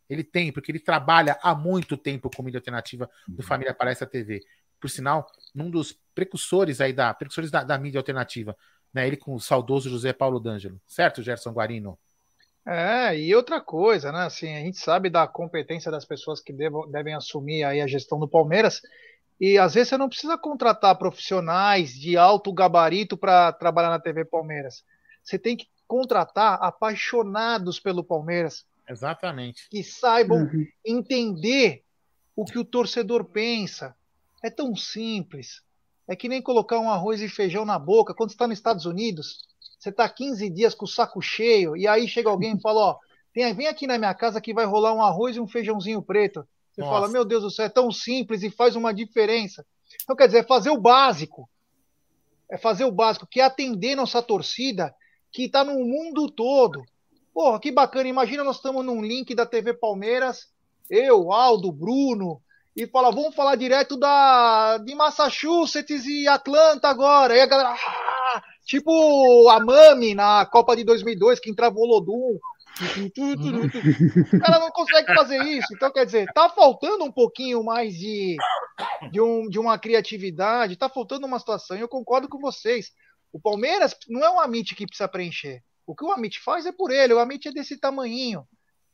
Ele 0.09 0.23
tem, 0.23 0.51
porque 0.51 0.71
ele 0.71 0.79
trabalha 0.79 1.37
há 1.41 1.53
muito 1.53 1.97
tempo 1.97 2.29
com 2.33 2.43
mídia 2.43 2.59
alternativa 2.59 3.09
do 3.27 3.41
uhum. 3.41 3.47
Família 3.47 3.73
Palestra 3.73 4.07
TV. 4.07 4.41
Por 4.79 4.89
sinal, 4.89 5.27
um 5.55 5.69
dos 5.69 5.97
precursores 6.13 6.79
aí 6.79 6.93
da, 6.93 7.13
precursores 7.13 7.51
da, 7.51 7.63
da 7.63 7.77
mídia 7.77 7.99
alternativa 7.99 8.55
né? 8.93 9.05
Ele 9.05 9.17
com 9.17 9.33
o 9.33 9.39
saudoso 9.39 9.89
José 9.89 10.13
Paulo 10.13 10.39
D'Angelo, 10.39 10.79
certo, 10.87 11.21
Gerson 11.21 11.51
Guarino? 11.51 11.97
É, 12.65 13.17
e 13.17 13.33
outra 13.33 13.61
coisa, 13.61 14.11
né? 14.11 14.25
Assim, 14.25 14.53
a 14.53 14.59
gente 14.59 14.77
sabe 14.77 15.09
da 15.09 15.25
competência 15.25 15.89
das 15.89 16.03
pessoas 16.03 16.41
que 16.41 16.51
devam, 16.51 16.89
devem 16.89 17.13
assumir 17.13 17.63
aí 17.63 17.79
a 17.79 17.87
gestão 17.87 18.19
do 18.19 18.27
Palmeiras. 18.27 18.81
E 19.39 19.57
às 19.57 19.75
vezes 19.75 19.89
você 19.89 19.97
não 19.97 20.09
precisa 20.09 20.37
contratar 20.37 20.97
profissionais 20.97 21.91
de 21.91 22.17
alto 22.17 22.51
gabarito 22.51 23.15
para 23.15 23.53
trabalhar 23.53 23.89
na 23.89 23.99
TV 23.99 24.25
Palmeiras. 24.25 24.83
Você 25.23 25.37
tem 25.39 25.55
que 25.55 25.67
contratar 25.87 26.57
apaixonados 26.61 27.79
pelo 27.79 28.03
Palmeiras. 28.03 28.65
Exatamente. 28.87 29.67
Que 29.69 29.83
saibam 29.83 30.43
uhum. 30.43 30.65
entender 30.85 31.83
o 32.35 32.45
que 32.45 32.57
o 32.57 32.65
torcedor 32.65 33.25
pensa. 33.25 33.95
É 34.43 34.49
tão 34.49 34.75
simples. 34.75 35.61
É 36.07 36.15
que 36.15 36.29
nem 36.29 36.41
colocar 36.41 36.79
um 36.79 36.89
arroz 36.89 37.21
e 37.21 37.27
feijão 37.27 37.65
na 37.65 37.77
boca. 37.77 38.13
Quando 38.13 38.29
você 38.29 38.35
está 38.35 38.47
nos 38.47 38.57
Estados 38.57 38.85
Unidos, 38.85 39.45
você 39.77 39.89
está 39.89 40.07
15 40.07 40.49
dias 40.49 40.73
com 40.73 40.85
o 40.85 40.87
saco 40.87 41.21
cheio, 41.21 41.75
e 41.75 41.87
aí 41.87 42.07
chega 42.07 42.29
alguém 42.29 42.55
e 42.55 42.61
fala: 42.61 42.79
Ó, 42.79 42.99
vem 43.33 43.67
aqui 43.67 43.85
na 43.85 43.97
minha 43.97 44.13
casa 44.13 44.39
que 44.39 44.53
vai 44.53 44.65
rolar 44.65 44.93
um 44.93 45.01
arroz 45.01 45.35
e 45.35 45.39
um 45.39 45.47
feijãozinho 45.47 46.01
preto. 46.01 46.47
Você 46.71 46.81
Nossa. 46.81 46.93
fala: 46.93 47.07
Meu 47.09 47.25
Deus 47.25 47.43
do 47.43 47.51
céu, 47.51 47.65
é 47.65 47.69
tão 47.69 47.91
simples 47.91 48.41
e 48.43 48.49
faz 48.49 48.75
uma 48.75 48.93
diferença. 48.93 49.65
Então, 50.03 50.15
quer 50.15 50.27
dizer, 50.27 50.39
é 50.39 50.43
fazer 50.43 50.69
o 50.69 50.79
básico. 50.79 51.49
É 52.49 52.57
fazer 52.57 52.85
o 52.85 52.91
básico, 52.91 53.27
que 53.27 53.41
é 53.41 53.43
atender 53.43 53.95
nossa 53.95 54.21
torcida 54.21 54.95
que 55.31 55.43
está 55.43 55.63
no 55.63 55.73
mundo 55.73 56.31
todo. 56.31 56.85
Porra, 57.37 57.59
que 57.59 57.71
bacana. 57.71 58.09
Imagina 58.09 58.43
nós 58.43 58.55
estamos 58.55 58.83
num 58.83 58.99
link 58.99 59.35
da 59.35 59.45
TV 59.45 59.71
Palmeiras, 59.71 60.47
eu, 60.89 61.31
Aldo, 61.31 61.71
Bruno, 61.71 62.41
e 62.75 62.87
fala, 62.87 63.11
vamos 63.11 63.35
falar 63.35 63.55
direto 63.55 63.95
da, 63.95 64.79
de 64.79 64.95
Massachusetts 64.95 66.03
e 66.07 66.27
Atlanta 66.27 66.87
agora. 66.87 67.37
E 67.37 67.39
a 67.39 67.45
galera, 67.45 67.75
ah! 67.75 68.43
tipo 68.65 69.47
a 69.49 69.59
Mami 69.59 70.15
na 70.15 70.47
Copa 70.47 70.75
de 70.75 70.83
2002, 70.83 71.39
que 71.39 71.51
entrava 71.51 71.75
o 71.75 71.81
Olodum. 71.81 72.39
O 74.33 74.39
cara 74.39 74.57
não 74.57 74.71
consegue 74.71 75.13
fazer 75.13 75.39
isso. 75.43 75.67
Então, 75.75 75.91
quer 75.91 76.07
dizer, 76.07 76.25
tá 76.33 76.49
faltando 76.49 77.03
um 77.03 77.11
pouquinho 77.11 77.63
mais 77.63 77.93
de, 77.93 78.35
de, 79.11 79.21
um, 79.21 79.47
de 79.47 79.59
uma 79.59 79.77
criatividade, 79.77 80.75
tá 80.75 80.89
faltando 80.89 81.27
uma 81.27 81.37
situação. 81.37 81.77
E 81.77 81.81
eu 81.81 81.87
concordo 81.87 82.27
com 82.27 82.39
vocês. 82.39 82.93
O 83.31 83.39
Palmeiras 83.39 83.95
não 84.09 84.25
é 84.25 84.29
um 84.31 84.39
Amit 84.39 84.73
que 84.73 84.87
precisa 84.87 85.07
preencher. 85.07 85.61
O 85.87 85.95
que 85.95 86.05
o 86.05 86.11
Amit 86.11 86.39
faz 86.39 86.67
é 86.67 86.71
por 86.71 86.91
ele. 86.91 87.13
O 87.13 87.19
Amit 87.19 87.47
é 87.47 87.51
desse 87.51 87.77
tamanhinho. 87.77 88.47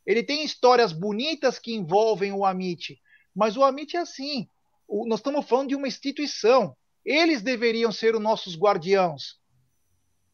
Ele 0.06 0.22
tem 0.22 0.44
histórias 0.44 0.92
bonitas 0.92 1.58
que 1.58 1.74
envolvem 1.74 2.32
o 2.32 2.46
Amit 2.46 2.98
mas 3.34 3.56
o 3.56 3.64
Amit 3.64 3.96
é 3.96 4.00
assim. 4.00 4.48
O, 4.86 5.06
nós 5.06 5.18
estamos 5.18 5.46
falando 5.46 5.68
de 5.68 5.74
uma 5.74 5.88
instituição. 5.88 6.76
Eles 7.04 7.42
deveriam 7.42 7.90
ser 7.90 8.14
os 8.14 8.22
nossos 8.22 8.56
guardiãos, 8.56 9.38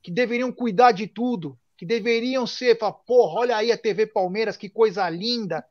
que 0.03 0.11
deveriam 0.11 0.53
cuidar 0.53 0.93
de 0.93 1.07
tudo, 1.07 1.59
que 1.77 1.87
deveriam 1.87 2.47
ser, 2.47 2.79
falar, 2.79 2.93
porra, 2.93 3.41
olha 3.41 3.57
aí 3.57 3.73
a 3.73 3.79
TV 3.79 4.07
Palmeiras, 4.07 4.57
que 4.57 4.69
coisa 4.69 5.09
linda. 5.09 5.65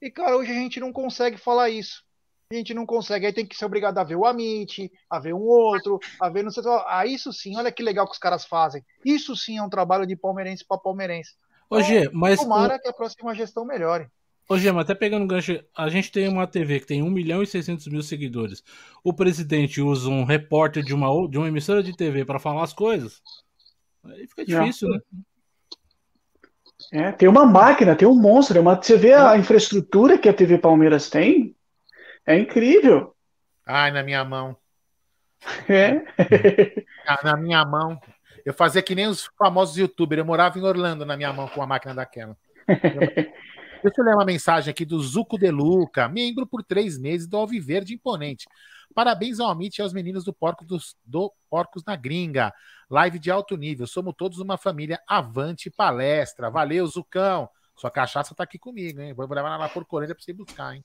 E, 0.00 0.10
cara, 0.10 0.36
hoje 0.36 0.52
a 0.52 0.54
gente 0.54 0.78
não 0.78 0.92
consegue 0.92 1.36
falar 1.36 1.70
isso. 1.70 2.04
A 2.52 2.56
gente 2.56 2.74
não 2.74 2.84
consegue. 2.84 3.26
Aí 3.26 3.32
tem 3.32 3.46
que 3.46 3.56
ser 3.56 3.64
obrigado 3.64 3.98
a 3.98 4.04
ver 4.04 4.16
o 4.16 4.26
Amit, 4.26 4.90
a 5.08 5.20
ver 5.20 5.32
um 5.32 5.42
outro, 5.42 6.00
a 6.20 6.28
ver 6.28 6.42
não 6.42 6.50
sei 6.50 6.64
o 6.64 6.84
Ah, 6.86 7.06
isso 7.06 7.32
sim, 7.32 7.56
olha 7.56 7.70
que 7.70 7.82
legal 7.82 8.06
que 8.06 8.12
os 8.12 8.18
caras 8.18 8.44
fazem. 8.44 8.84
Isso 9.04 9.36
sim 9.36 9.58
é 9.58 9.62
um 9.62 9.70
trabalho 9.70 10.04
de 10.04 10.16
palmeirense 10.16 10.64
para 10.66 10.78
palmeirense. 10.78 11.34
Ô, 11.68 11.80
Gê, 11.80 12.10
mas. 12.12 12.40
Tomara 12.40 12.78
que 12.80 12.88
a 12.88 12.92
próxima 12.92 13.34
gestão 13.34 13.64
melhore. 13.64 14.08
Ô, 14.48 14.58
Gema, 14.58 14.80
até 14.80 14.96
pegando 14.96 15.28
gancho, 15.28 15.62
a 15.76 15.88
gente 15.88 16.10
tem 16.10 16.26
uma 16.26 16.44
TV 16.44 16.80
que 16.80 16.86
tem 16.86 17.04
1 17.04 17.08
milhão 17.08 17.40
e 17.40 17.46
600 17.46 17.86
mil 17.86 18.02
seguidores. 18.02 18.64
O 19.04 19.12
presidente 19.12 19.80
usa 19.80 20.08
um 20.08 20.24
repórter 20.24 20.82
de 20.82 20.92
uma, 20.92 21.06
de 21.28 21.38
uma 21.38 21.46
emissora 21.46 21.84
de 21.84 21.96
TV 21.96 22.24
para 22.24 22.40
falar 22.40 22.64
as 22.64 22.72
coisas. 22.72 23.22
Aí 24.02 24.26
fica 24.26 24.44
difícil, 24.44 24.88
né? 24.88 24.98
É, 26.92 27.12
tem 27.12 27.28
uma 27.28 27.46
máquina, 27.46 27.94
tem 27.94 28.08
um 28.08 28.20
monstro. 28.20 28.58
é 28.58 28.60
Uma, 28.60 28.74
você 28.74 28.96
vê 28.96 29.12
a 29.12 29.38
infraestrutura 29.38 30.18
que 30.18 30.28
a 30.28 30.34
TV 30.34 30.58
Palmeiras 30.58 31.08
tem, 31.08 31.54
é 32.30 32.38
incrível. 32.38 33.14
Ai, 33.66 33.90
na 33.90 34.02
minha 34.02 34.24
mão. 34.24 34.56
É. 35.68 35.94
Na, 37.06 37.32
na 37.32 37.36
minha 37.36 37.64
mão. 37.64 38.00
Eu 38.44 38.54
fazia 38.54 38.82
que 38.82 38.94
nem 38.94 39.06
os 39.06 39.28
famosos 39.38 39.76
youtubers. 39.76 40.18
Eu 40.20 40.24
morava 40.24 40.58
em 40.58 40.62
Orlando 40.62 41.04
na 41.04 41.16
minha 41.16 41.32
mão 41.32 41.48
com 41.48 41.62
a 41.62 41.66
máquina 41.66 41.94
daquela. 41.94 42.36
Deixa 43.82 44.00
eu 44.00 44.04
ler 44.04 44.14
uma 44.14 44.24
mensagem 44.24 44.70
aqui 44.70 44.84
do 44.84 45.00
Zuco 45.00 45.38
De 45.38 45.50
Luca, 45.50 46.06
membro 46.06 46.46
por 46.46 46.62
três 46.62 46.98
meses 46.98 47.26
do 47.26 47.38
Alviverde 47.38 47.94
Imponente. 47.94 48.46
Parabéns 48.94 49.40
ao 49.40 49.48
Amit 49.48 49.78
e 49.78 49.82
aos 49.82 49.92
meninos 49.92 50.22
do, 50.22 50.34
Porco 50.34 50.64
dos, 50.64 50.94
do 51.04 51.32
Porcos 51.48 51.82
na 51.84 51.96
Gringa. 51.96 52.52
Live 52.90 53.18
de 53.18 53.30
alto 53.30 53.56
nível. 53.56 53.86
Somos 53.86 54.14
todos 54.16 54.38
uma 54.38 54.58
família 54.58 55.00
avante 55.06 55.70
palestra. 55.70 56.50
Valeu, 56.50 56.86
Zucão. 56.86 57.48
Sua 57.74 57.90
cachaça 57.90 58.34
tá 58.34 58.44
aqui 58.44 58.58
comigo, 58.58 59.00
hein? 59.00 59.14
Vou 59.14 59.26
levar 59.26 59.56
lá 59.56 59.68
por 59.68 59.86
Corinthians 59.86 60.16
pra 60.16 60.24
você 60.24 60.32
buscar, 60.32 60.74
hein? 60.74 60.84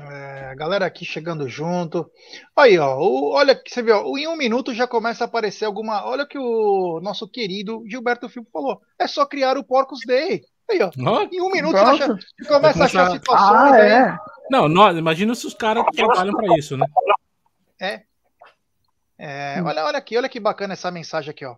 É, 0.00 0.48
a 0.50 0.54
galera 0.54 0.86
aqui 0.86 1.04
chegando 1.04 1.48
junto. 1.48 2.10
Aí, 2.56 2.78
ó, 2.78 2.98
o, 2.98 3.32
olha 3.34 3.54
que 3.54 3.70
você 3.72 3.82
viu, 3.82 3.96
em 4.18 4.26
um 4.26 4.36
minuto 4.36 4.74
já 4.74 4.86
começa 4.88 5.24
a 5.24 5.26
aparecer 5.26 5.64
alguma. 5.64 6.04
Olha 6.04 6.24
o 6.24 6.28
que 6.28 6.38
o 6.38 7.00
nosso 7.02 7.28
querido 7.28 7.84
Gilberto 7.86 8.28
Filpo 8.28 8.50
falou. 8.52 8.80
É 8.98 9.06
só 9.06 9.24
criar 9.24 9.56
o 9.56 9.64
Porcos 9.64 10.00
Day. 10.06 10.42
Aí, 10.68 10.80
ó. 10.82 10.90
Em 11.30 11.40
um 11.40 11.50
minuto 11.50 11.72
Pronto. 11.72 11.96
já, 11.96 12.06
já 12.06 12.48
começa 12.48 12.82
a 12.82 12.86
achar 12.86 13.10
situações 13.10 13.50
Ah, 13.50 13.74
aí. 13.74 13.92
é. 13.92 14.16
Não, 14.50 14.68
nós, 14.68 14.96
imagina 14.96 15.34
se 15.34 15.46
os 15.46 15.54
caras 15.54 15.84
trabalham 15.94 16.34
para 16.34 16.58
isso, 16.58 16.76
né? 16.76 16.86
É, 19.16 19.62
olha, 19.62 19.84
olha 19.84 19.98
aqui, 19.98 20.16
olha 20.16 20.28
que 20.28 20.40
bacana 20.40 20.72
essa 20.72 20.90
mensagem 20.90 21.30
aqui, 21.30 21.44
ó. 21.44 21.56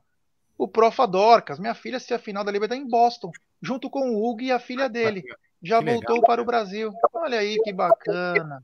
O 0.59 0.69
Profa 0.69 1.07
Dorcas, 1.07 1.59
minha 1.59 1.75
filha 1.75 1.97
assistiu 1.97 2.17
a 2.17 2.21
final 2.21 2.45
da 2.45 2.51
Libertadores 2.53 2.87
em 2.87 2.91
Boston, 2.91 3.31
junto 3.63 3.91
com 3.91 4.11
o 4.11 4.25
Hugo 4.29 4.43
e 4.43 4.53
a 4.53 4.59
filha 4.59 4.89
dele. 4.89 5.23
Já 5.63 5.79
Que 5.79 5.91
voltou 5.91 6.23
para 6.23 6.41
o 6.43 6.45
Brasil. 6.45 6.93
Olha 7.15 7.39
aí 7.41 7.57
que 7.63 7.73
bacana. 7.73 8.63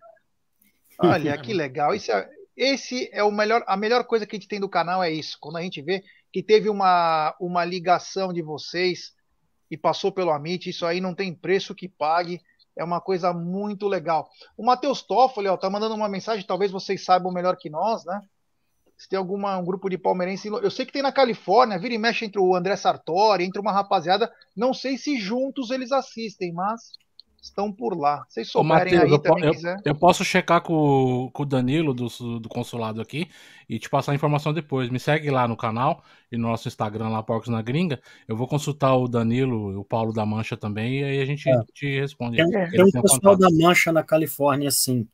Olha 0.99 1.37
que 1.39 1.53
legal. 1.53 1.95
Isso 1.95 2.13
é- 2.13 2.29
esse 2.57 3.09
é 3.13 3.25
o 3.25 3.31
melhor, 3.31 3.65
a 3.67 3.77
melhor 3.77 4.05
coisa 4.05 4.27
que 4.27 4.37
a 4.37 4.39
gente 4.39 4.49
tem 4.49 4.61
do 4.61 4.69
canal 4.69 5.03
é 5.03 5.11
isso. 5.11 5.39
Quando 5.41 5.57
a 5.57 5.63
gente 5.63 5.81
vê 5.81 6.03
que 6.33 6.43
teve 6.43 6.69
uma, 6.69 7.35
uma 7.41 7.65
ligação 7.65 8.33
de 8.33 8.43
vocês 8.43 9.15
e 9.71 9.77
passou 9.77 10.13
pelo 10.13 10.31
Amit, 10.31 10.69
isso 10.69 10.85
aí 10.85 11.01
não 11.01 11.15
tem 11.15 11.35
preço 11.35 11.75
que 11.75 11.89
pague. 11.89 12.41
É 12.77 12.85
uma 12.85 13.01
coisa 13.01 13.33
muito 13.33 13.89
legal. 13.89 14.31
O 14.57 14.65
Matheus 14.65 15.03
Toffoli, 15.03 15.49
ó, 15.49 15.57
tá 15.57 15.69
mandando 15.69 15.95
uma 15.95 16.09
mensagem, 16.09 16.47
talvez 16.47 16.71
vocês 16.71 17.05
saibam 17.05 17.33
melhor 17.33 17.57
que 17.57 17.69
nós, 17.69 18.05
né? 18.05 18.21
Se 19.03 19.09
tem 19.09 19.19
alguma, 19.19 19.59
um 19.59 19.65
grupo 19.65 19.89
de 19.91 19.99
palmeirense. 19.99 20.47
Eu 20.47 20.71
sei 20.71 20.87
que 20.87 20.93
tem 20.93 21.03
na 21.03 21.11
Califórnia, 21.11 21.77
vira 21.77 21.93
e 21.93 21.99
mexe 21.99 22.25
entre 22.25 22.41
o 22.41 22.55
André 22.55 22.77
Sartori, 22.77 23.43
entre 23.45 23.61
uma 23.61 23.73
rapaziada. 23.73 24.31
Não 24.57 24.73
sei 24.73 24.97
se 24.97 25.19
juntos 25.19 25.71
eles 25.73 25.91
assistem, 25.91 26.53
mas 26.53 26.93
estão 27.43 27.73
por 27.73 27.99
lá. 27.99 28.25
Vocês 28.29 28.47
Ô, 28.51 28.61
souberem 28.63 28.95
Matheus, 28.95 29.03
aí 29.03 29.11
eu, 29.11 29.17
po- 29.19 29.23
também 29.25 29.45
eu- 29.47 29.51
quiser. 29.51 29.77
eu 29.85 29.95
posso 29.97 30.25
checar 30.25 30.63
com, 30.63 30.73
o- 31.25 31.31
com 31.33 31.43
o 31.43 31.47
Danilo 31.47 31.93
do, 31.93 32.07
do 32.39 32.49
consulado 32.49 33.01
aqui 33.01 33.29
e 33.69 33.77
te 33.81 33.91
passar 33.91 34.13
a 34.13 34.15
informação 34.15 34.53
depois. 34.53 34.89
Me 34.89 35.01
segue 35.01 35.29
lá 35.33 35.49
no 35.49 35.57
canal 35.57 36.05
e 36.31 36.37
no 36.37 36.47
nosso 36.47 36.69
Instagram 36.69 37.09
lá, 37.09 37.25
Porcos 37.25 37.49
na 37.49 37.61
Gringa. 37.61 38.01
Eu 38.29 38.37
vou 38.37 38.47
consultar 38.47 38.95
o 38.95 39.09
Danilo 39.09 39.73
e 39.73 39.77
o 39.77 39.85
Paulo 39.85 40.13
da 40.13 40.25
Mancha 40.25 40.57
também 40.57 41.01
e 41.01 41.05
aí 41.05 41.21
a 41.21 41.25
gente 41.25 41.49
É. 41.51 41.55
te 41.75 41.99
responde. 41.99 42.37
Tem, 42.37 42.49
tem 42.71 42.85
um 42.85 42.91
pessoal 43.03 43.21
contato. 43.37 43.39
da 43.41 43.49
Mancha 43.51 43.91
na 43.91 44.05
Califórnia, 44.05 44.71
sim, 44.71 45.09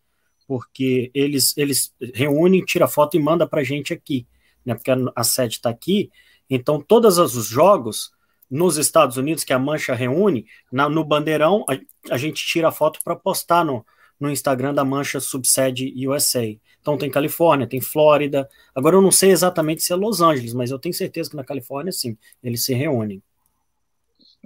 porque 0.49 1.11
eles, 1.15 1.55
eles 1.59 1.95
reúnem, 2.15 2.65
tira 2.65 2.89
foto 2.89 3.19
e 3.19 3.21
manda 3.21 3.47
pra 3.47 3.63
gente 3.63 3.93
aqui, 3.93 4.27
né? 4.65 4.75
Porque 4.75 4.91
a, 4.91 4.97
a 5.15 5.23
sede 5.23 5.57
está 5.57 5.69
aqui. 5.69 6.11
Então, 6.49 6.81
todos 6.81 7.19
os 7.19 7.47
jogos 7.47 8.11
nos 8.51 8.79
Estados 8.79 9.19
Unidos 9.19 9.45
que 9.45 9.53
a 9.53 9.59
Mancha 9.59 9.95
reúne, 9.95 10.47
na- 10.73 10.89
no 10.89 11.05
bandeirão, 11.05 11.67
a, 11.69 12.15
a 12.15 12.17
gente 12.17 12.47
tira 12.47 12.73
foto 12.73 12.99
para 13.05 13.15
postar 13.15 13.63
no, 13.63 13.85
no 14.19 14.31
Instagram 14.31 14.73
da 14.73 14.87
Mancha 14.87 15.21
Subsede 15.21 15.93
USA. 16.09 16.57
Então 16.81 16.97
tem 16.97 17.11
Califórnia, 17.11 17.67
tem 17.67 17.83
Flórida. 17.83 18.49
Agora 18.75 18.97
eu 18.97 19.03
não 19.03 19.13
sei 19.13 19.31
exatamente 19.31 19.83
se 19.83 19.93
é 19.93 19.97
Los 19.97 20.23
Angeles, 20.23 20.55
mas 20.55 20.71
eu 20.71 20.79
tenho 20.79 20.95
certeza 20.95 21.29
que 21.29 21.37
na 21.37 21.45
Califórnia, 21.45 21.93
sim, 21.93 22.17
eles 22.43 22.65
se 22.65 22.73
reúnem. 22.73 23.23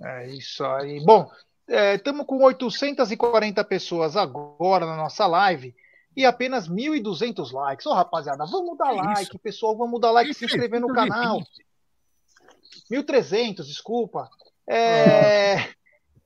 É 0.02 0.26
isso 0.30 0.64
aí. 0.64 0.98
Bom, 1.04 1.30
estamos 1.68 2.26
com 2.26 2.42
840 2.42 3.62
pessoas 3.62 4.16
agora 4.16 4.84
na 4.84 4.96
nossa 4.96 5.28
live 5.28 5.72
e 6.16 6.24
apenas 6.24 6.68
1.200 6.68 7.52
likes. 7.52 7.86
Ô, 7.86 7.92
rapaziada, 7.92 8.44
vamos 8.46 8.76
dar 8.76 8.90
Que 8.90 8.96
like, 8.96 9.22
isso? 9.22 9.38
pessoal. 9.38 9.76
Vamos 9.76 10.00
dar 10.00 10.10
like 10.10 10.30
e 10.30 10.34
se 10.34 10.44
inscrever 10.44 10.80
no 10.80 10.92
canal. 10.92 11.40
1.300, 12.90 13.64
desculpa. 13.64 14.28
É, 14.68 15.56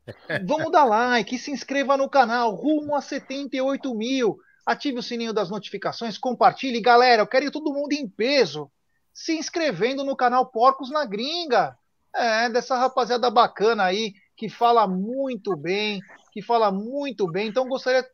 Vamos 0.46 0.70
dar 0.70 0.84
like 0.84 1.34
e 1.34 1.38
se 1.38 1.50
inscreva 1.50 1.96
no 1.96 2.08
canal. 2.08 2.54
Rumo 2.54 2.94
a 2.94 3.00
78 3.00 3.94
mil. 3.94 4.38
Ative 4.64 4.98
o 4.98 5.02
sininho 5.02 5.32
das 5.32 5.50
notificações, 5.50 6.18
compartilhe. 6.18 6.80
Galera, 6.80 7.22
eu 7.22 7.26
quero 7.26 7.46
ir 7.46 7.50
todo 7.50 7.72
mundo 7.72 7.92
em 7.92 8.08
peso 8.08 8.70
se 9.12 9.36
inscrevendo 9.36 10.04
no 10.04 10.16
canal 10.16 10.46
Porcos 10.46 10.90
na 10.90 11.04
Gringa. 11.04 11.76
É, 12.14 12.48
dessa 12.48 12.76
rapaziada 12.76 13.30
bacana 13.30 13.84
aí, 13.84 14.14
que 14.36 14.48
fala 14.48 14.86
muito 14.86 15.54
bem, 15.54 16.00
que 16.32 16.40
fala 16.40 16.72
muito 16.72 17.30
bem. 17.30 17.48
Então, 17.48 17.68
gostaria, 17.68 18.06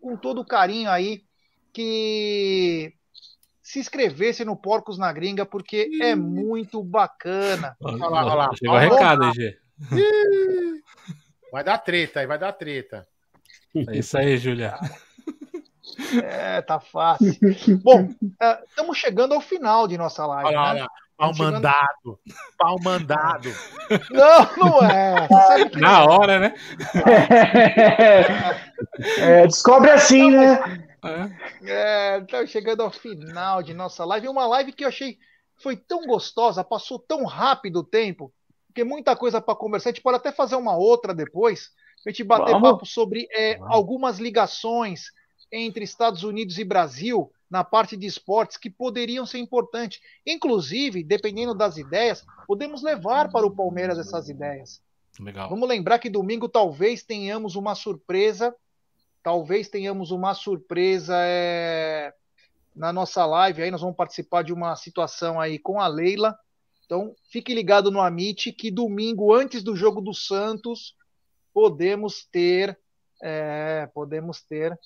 com 0.00 0.16
todo 0.16 0.44
carinho 0.44 0.90
aí, 0.90 1.24
que 1.72 2.92
se 3.62 3.78
inscrevesse 3.78 4.44
no 4.44 4.56
Porcos 4.56 4.98
na 4.98 5.12
Gringa, 5.12 5.44
porque 5.44 5.90
é 6.00 6.14
muito 6.14 6.82
bacana. 6.82 7.76
Olha 7.80 8.08
lá, 8.08 8.24
olha 8.24 8.34
lá. 8.34 8.50
Chegou 8.54 8.76
o 8.76 8.78
recado 8.78 9.34
Gê. 9.34 9.58
Vai 11.52 11.64
dar 11.64 11.78
treta 11.78 12.20
aí, 12.20 12.26
vai 12.26 12.38
dar 12.38 12.52
treta. 12.52 13.06
É 13.74 13.98
isso 13.98 14.16
aí, 14.16 14.36
Julia. 14.38 14.74
É, 16.22 16.62
tá 16.62 16.78
fácil. 16.78 17.34
Bom, 17.82 18.08
estamos 18.66 18.96
chegando 18.96 19.34
ao 19.34 19.40
final 19.40 19.86
de 19.88 19.98
nossa 19.98 20.24
live. 20.26 20.48
Olha 20.48 20.74
né? 20.74 20.80
olha. 20.80 20.88
Pau 21.18 21.32
mandado. 21.36 22.20
Pau 22.56 22.76
mandado. 22.80 23.52
Não, 24.08 24.56
não 24.56 24.84
é. 24.88 25.28
Na 25.76 26.04
hora, 26.04 26.38
né? 26.38 26.54
É, 29.18 29.44
descobre 29.44 29.90
assim, 29.90 30.30
né? 30.30 30.86
É. 31.04 31.70
É, 31.70 32.18
estamos 32.20 32.50
chegando 32.50 32.82
ao 32.82 32.92
final 32.92 33.64
de 33.64 33.74
nossa 33.74 34.04
live. 34.04 34.28
Uma 34.28 34.46
live 34.46 34.72
que 34.72 34.84
eu 34.84 34.88
achei 34.88 35.18
foi 35.56 35.76
tão 35.76 36.06
gostosa, 36.06 36.62
passou 36.62 37.00
tão 37.00 37.24
rápido 37.24 37.80
o 37.80 37.84
tempo, 37.84 38.32
porque 38.68 38.84
muita 38.84 39.16
coisa 39.16 39.40
para 39.40 39.56
conversar. 39.56 39.90
A 39.90 39.92
gente 39.92 40.02
pode 40.02 40.18
até 40.18 40.30
fazer 40.30 40.54
uma 40.54 40.76
outra 40.76 41.12
depois, 41.12 41.70
a 42.06 42.10
gente 42.10 42.22
bater 42.22 42.52
Vamos. 42.52 42.70
papo 42.70 42.86
sobre 42.86 43.26
é, 43.32 43.58
algumas 43.62 44.20
ligações 44.20 45.06
entre 45.50 45.82
Estados 45.82 46.22
Unidos 46.22 46.58
e 46.58 46.64
Brasil 46.64 47.32
na 47.50 47.64
parte 47.64 47.96
de 47.96 48.06
esportes 48.06 48.56
que 48.56 48.68
poderiam 48.68 49.24
ser 49.24 49.38
importantes. 49.38 50.00
Inclusive, 50.26 51.02
dependendo 51.02 51.54
das 51.54 51.76
ideias, 51.76 52.24
podemos 52.46 52.82
levar 52.82 53.30
para 53.30 53.46
o 53.46 53.54
Palmeiras 53.54 53.98
essas 53.98 54.28
ideias. 54.28 54.82
Legal. 55.18 55.48
Vamos 55.48 55.68
lembrar 55.68 55.98
que 55.98 56.10
domingo 56.10 56.48
talvez 56.48 57.02
tenhamos 57.02 57.56
uma 57.56 57.74
surpresa. 57.74 58.54
Talvez 59.22 59.68
tenhamos 59.68 60.10
uma 60.10 60.34
surpresa 60.34 61.14
é, 61.16 62.14
na 62.74 62.92
nossa 62.92 63.26
live. 63.26 63.62
Aí 63.62 63.70
nós 63.70 63.80
vamos 63.80 63.96
participar 63.96 64.42
de 64.42 64.52
uma 64.52 64.76
situação 64.76 65.40
aí 65.40 65.58
com 65.58 65.80
a 65.80 65.88
Leila. 65.88 66.38
Então 66.84 67.14
fique 67.30 67.54
ligado 67.54 67.90
no 67.90 68.00
Amit 68.00 68.52
que 68.52 68.70
domingo, 68.70 69.34
antes 69.34 69.62
do 69.62 69.74
jogo 69.74 70.00
do 70.00 70.14
Santos, 70.14 70.94
podemos 71.52 72.24
ter, 72.30 72.78
é, 73.22 73.88
podemos 73.92 74.40
ter 74.42 74.78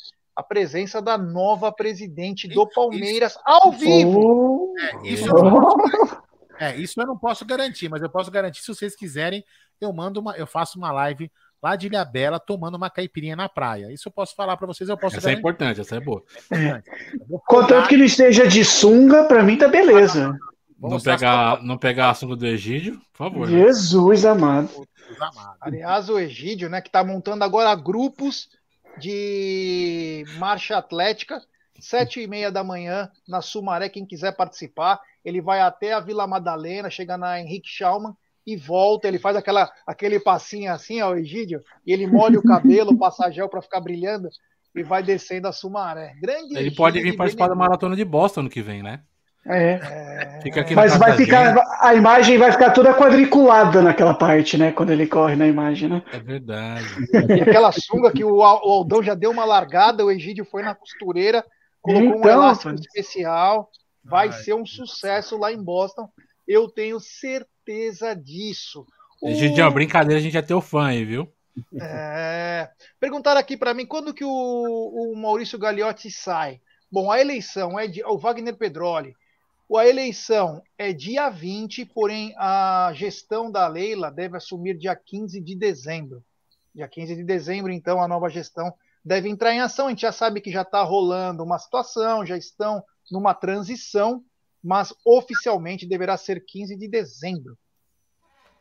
a 0.43 0.45
presença 0.45 1.01
da 1.01 1.17
nova 1.17 1.73
presidente 1.73 2.49
do 2.49 2.69
Palmeiras 2.69 3.39
ao 3.45 3.73
vivo. 3.73 4.73
Oh, 4.73 4.75
É, 4.79 5.09
isso, 5.09 5.29
eu 5.29 5.43
não, 5.43 5.59
oh. 5.59 6.23
é, 6.59 6.77
isso 6.77 7.01
eu 7.01 7.07
não 7.07 7.17
posso 7.17 7.45
garantir, 7.47 7.89
mas 7.89 8.03
eu 8.03 8.11
posso 8.11 8.31
garantir, 8.31 8.61
se 8.61 8.75
vocês 8.75 8.97
quiserem, 8.97 9.45
eu 9.81 9.93
mando 9.93 10.21
uma, 10.21 10.37
eu 10.37 10.47
faço 10.47 10.79
uma 10.79 10.91
live 10.93 11.31
lá 11.63 11.77
de 11.77 11.87
Ilhabela 11.87 12.41
tomando 12.41 12.75
uma 12.77 12.91
caipirinha 12.91 13.37
na 13.37 13.49
praia. 13.49 13.93
Isso 13.93 14.09
eu 14.09 14.13
posso 14.13 14.35
falar 14.35 14.57
para 14.57 14.67
vocês, 14.67 14.91
eu 14.91 14.97
posso 14.97 15.17
Essa 15.17 15.29
é 15.29 15.31
garantir. 15.31 15.41
importante, 15.41 15.81
essa 15.81 15.97
é 15.97 16.01
boa. 16.01 16.23
Vou 17.29 17.41
Contanto 17.47 17.89
que 17.89 17.97
não 17.97 18.05
esteja 18.05 18.47
de 18.49 18.65
sunga, 18.65 19.25
pra 19.25 19.43
mim 19.43 19.57
tá 19.57 19.69
beleza. 19.69 20.37
Vou 20.77 20.91
Não 20.91 21.01
pegar, 21.01 21.63
não 21.63 21.79
pegar 21.79 22.11
assunto 22.11 22.35
do 22.35 22.45
Egídio, 22.45 23.01
por 23.13 23.19
favor. 23.19 23.49
né? 23.49 23.57
Jesus 23.57 24.25
amado. 24.25 24.67
fotos 24.67 25.07
dos 25.09 25.23
amados. 25.23 25.57
Aliás, 25.61 26.09
o 26.09 26.19
Egídio, 26.19 26.69
né, 26.69 26.81
que 26.81 26.89
está 26.89 27.05
montando 27.05 27.45
agora 27.45 27.73
grupos 27.77 28.49
de 28.99 30.25
marcha 30.39 30.77
atlética, 30.77 31.43
sete 31.81 32.21
e 32.21 32.27
meia 32.27 32.51
da 32.51 32.63
manhã, 32.63 33.11
na 33.27 33.41
Sumaré, 33.41 33.89
quem 33.89 34.07
quiser 34.07 34.37
participar, 34.37 35.01
ele 35.25 35.41
vai 35.41 35.61
até 35.61 35.93
a 35.93 36.01
Vila 36.01 36.27
Madalena, 36.27 36.91
chega 36.91 37.17
na 37.17 37.41
Henrique 37.41 37.69
Schaumann 37.69 38.15
e 38.47 38.57
volta, 38.57 39.07
ele 39.07 39.19
faz 39.19 39.37
aquela, 39.37 39.71
aquele 39.87 40.19
passinho 40.19 40.73
assim, 40.73 41.01
ó, 41.01 41.15
Egídio, 41.15 41.63
e 41.87 41.93
ele 41.93 42.07
molha 42.07 42.39
o 42.39 42.43
cabelo, 42.43 42.99
passa 42.99 43.31
gel 43.31 43.49
para 43.49 43.63
ficar 43.63 43.81
brilhando, 43.81 44.29
e 44.75 44.83
vai 44.83 45.03
descendo 45.03 45.47
a 45.47 45.53
Sumaré. 45.53 46.15
Grande 46.21 46.57
Ele 46.57 46.75
pode 46.75 47.01
vir 47.01 47.17
participar 47.17 47.49
da 47.49 47.55
maratona 47.55 47.95
de 47.95 48.05
Boston 48.05 48.41
ano 48.41 48.51
que 48.51 48.63
vem, 48.63 48.83
né? 48.83 49.03
É. 49.45 50.39
Fica 50.43 50.61
aqui 50.61 50.75
na 50.75 50.83
Mas 50.83 50.97
vai 50.97 51.17
ficar. 51.17 51.55
A 51.81 51.95
imagem 51.95 52.39
vai 52.39 52.53
ficar 52.53 52.71
toda 52.71 52.95
quadriculada 52.95 53.83
naquela 53.83 54.15
parte, 54.15 54.57
né? 54.57 54.71
Quando 54.71 54.91
ele 54.91 55.07
corre 55.07 55.35
na 55.35 55.47
imagem, 55.49 55.89
né? 55.89 56.03
É 56.13 56.19
verdade. 56.21 56.87
E 57.37 57.41
aquela 57.41 57.73
sunga 57.73 58.13
que 58.13 58.25
o 58.25 58.41
Al- 58.43 58.61
o 58.65 58.71
Aldão 58.73 59.03
já 59.03 59.15
deu 59.15 59.31
uma 59.33 59.45
largada, 59.45 60.05
o 60.05 60.11
Egídio 60.13 60.45
foi 60.45 60.63
na 60.63 60.75
costureira, 60.77 61.45
colocou 61.81 62.09
um 62.09 62.19
Então, 62.19 62.31
elástico 62.31 62.69
rapaz. 62.69 62.87
especial. 62.87 63.69
Vai 64.05 64.29
Ai, 64.29 64.33
ser 64.33 64.55
um 64.55 64.65
sucesso 64.67 65.37
lá 65.37 65.53
em 65.53 65.63
Boston. 65.63 66.09
Eu 66.47 66.69
tenho 66.69 67.01
certeza 67.01 68.15
disso. 68.15 68.87
O- 69.21 69.29
Egidião, 69.29 69.71
brincadeira, 69.73 70.19
a 70.21 70.23
gente 70.23 70.37
é 70.37 70.43
teu 70.43 70.61
fã 70.61 70.87
aí, 70.87 71.05
viu? 71.05 71.29
É, 71.81 72.69
perguntaram 73.01 73.41
aqui 73.41 73.57
para 73.57 73.75
mim 73.75 73.87
quando 73.87 74.15
que 74.15 74.25
o, 74.25 74.31
o 74.31 75.17
Maurício 75.17 75.59
Gagliotti 75.59 76.11
sai. 76.11 76.61
Bom, 76.91 77.11
a 77.11 77.21
eleição 77.21 77.79
é 77.79 77.87
de, 77.87 78.05
o 78.05 78.19
Wagner 78.19 78.57
Pedroli. 78.57 79.15
A 79.79 79.87
eleição 79.87 80.63
é 80.77 80.93
dia 80.93 81.31
20, 81.31 81.87
porém 81.87 82.35
a 82.37 82.93
gestão 82.95 83.51
da 83.51 83.67
Leila 83.67 84.11
deve 84.11 84.37
assumir 84.37 84.77
dia 84.77 84.95
15 84.95 85.41
de 85.41 85.57
dezembro. 85.57 86.23
Dia 86.75 86.89
15 86.89 87.17
de 87.17 87.25
dezembro, 87.25 87.73
então, 87.73 88.03
a 88.03 88.09
nova 88.09 88.29
gestão 88.29 88.73
deve 89.05 89.29
entrar 89.29 89.53
em 89.53 89.61
ação. 89.61 89.87
A 89.87 89.91
gente 89.91 90.03
já 90.03 90.13
sabe 90.13 90.41
que 90.41 90.51
já 90.51 90.63
está 90.63 90.83
rolando 90.83 91.43
uma 91.43 91.59
situação, 91.59 92.25
já 92.25 92.37
estão 92.37 92.83
numa 93.11 93.35
transição, 93.35 94.25
mas 94.63 94.95
oficialmente 95.05 95.87
deverá 95.87 96.17
ser 96.17 96.45
15 96.45 96.77
de 96.77 96.89
dezembro. 96.89 97.59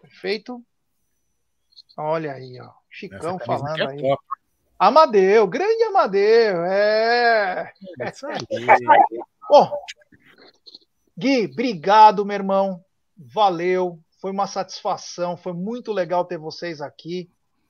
Perfeito? 0.01 0.63
Olha 1.97 2.33
aí, 2.33 2.59
ó. 2.59 2.71
Chicão 2.89 3.37
falando 3.39 3.81
é 3.81 3.91
aí. 3.91 4.01
top. 4.01 4.23
Amadeu, 4.79 5.45
grande 5.47 5.83
Amadeu, 5.83 6.65
é. 6.65 7.71
É 7.99 8.09
isso 8.09 8.25
aí. 8.25 8.39
Bom, 9.47 9.71
Gui, 11.21 11.45
obrigado, 11.45 12.25
meu 12.25 12.33
irmão. 12.33 12.83
Valeu. 13.15 13.99
Foi 14.19 14.31
uma 14.31 14.47
satisfação. 14.47 15.37
Foi 15.37 15.53
muito 15.53 15.93
legal 15.93 16.25
ter 16.25 16.39
vocês 16.39 16.81
aqui. 16.81 17.29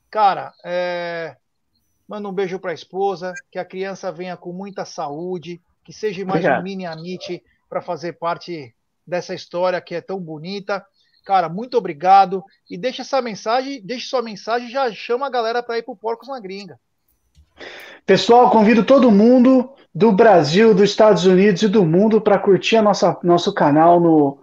Cara, 0.09 0.53
é... 0.63 1.35
manda 2.07 2.29
um 2.29 2.33
beijo 2.33 2.57
para 2.59 2.71
a 2.71 2.73
esposa. 2.73 3.33
Que 3.51 3.59
a 3.59 3.65
criança 3.65 4.09
venha 4.09 4.37
com 4.37 4.53
muita 4.53 4.85
saúde. 4.85 5.61
Que 5.83 5.91
seja 5.91 6.23
mais 6.23 6.39
Obrigado. 6.39 6.61
um 6.61 6.63
mini 6.63 6.85
Amit 6.85 7.43
para 7.67 7.81
fazer 7.81 8.13
parte 8.13 8.73
dessa 9.05 9.35
história 9.35 9.81
que 9.81 9.95
é 9.95 10.01
tão 10.01 10.17
bonita. 10.17 10.85
Cara, 11.25 11.49
muito 11.49 11.77
obrigado. 11.77 12.41
E 12.69 12.77
deixa 12.77 13.01
essa 13.01 13.21
mensagem, 13.21 13.81
deixa 13.85 14.07
sua 14.07 14.21
mensagem 14.21 14.69
e 14.69 14.71
já 14.71 14.89
chama 14.93 15.27
a 15.27 15.29
galera 15.29 15.61
para 15.61 15.77
ir 15.77 15.83
pro 15.83 15.93
Porcos 15.93 16.29
na 16.29 16.39
Gringa. 16.39 16.79
Pessoal, 18.05 18.49
convido 18.49 18.85
todo 18.85 19.11
mundo 19.11 19.75
do 19.93 20.11
Brasil, 20.11 20.73
dos 20.73 20.89
Estados 20.89 21.25
Unidos 21.25 21.61
e 21.63 21.67
do 21.67 21.85
mundo 21.85 22.21
para 22.21 22.39
curtir 22.39 22.77
a 22.77 22.81
nossa, 22.81 23.17
nosso 23.23 23.53
canal 23.53 23.99
no, 23.99 24.39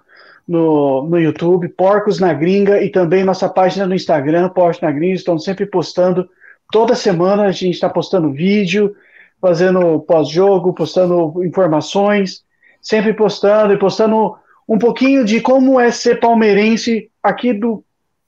no, 0.47 1.07
no 1.09 1.19
YouTube, 1.19 1.69
Porcos 1.69 2.21
na 2.21 2.35
Gringa, 2.35 2.83
e 2.83 2.91
também 2.91 3.25
nossa 3.25 3.49
página 3.49 3.87
no 3.87 3.95
Instagram, 3.95 4.51
Porcos 4.51 4.81
na 4.81 4.93
Gringa. 4.93 5.15
Estão 5.15 5.39
sempre 5.39 5.65
postando, 5.65 6.29
toda 6.71 6.95
semana 6.95 7.45
a 7.45 7.53
gente 7.53 7.75
está 7.75 7.89
postando 7.89 8.33
vídeo, 8.33 8.95
fazendo 9.41 10.01
pós-jogo, 10.01 10.75
postando 10.75 11.43
informações, 11.45 12.43
sempre 12.83 13.15
postando 13.15 13.73
e 13.73 13.79
postando 13.79 14.37
um 14.69 14.79
pouquinho 14.79 15.25
de 15.25 15.41
como 15.41 15.81
é 15.81 15.91
ser 15.91 16.21
palmeirense 16.21 17.11
aqui 17.23 17.55
do. 17.55 17.83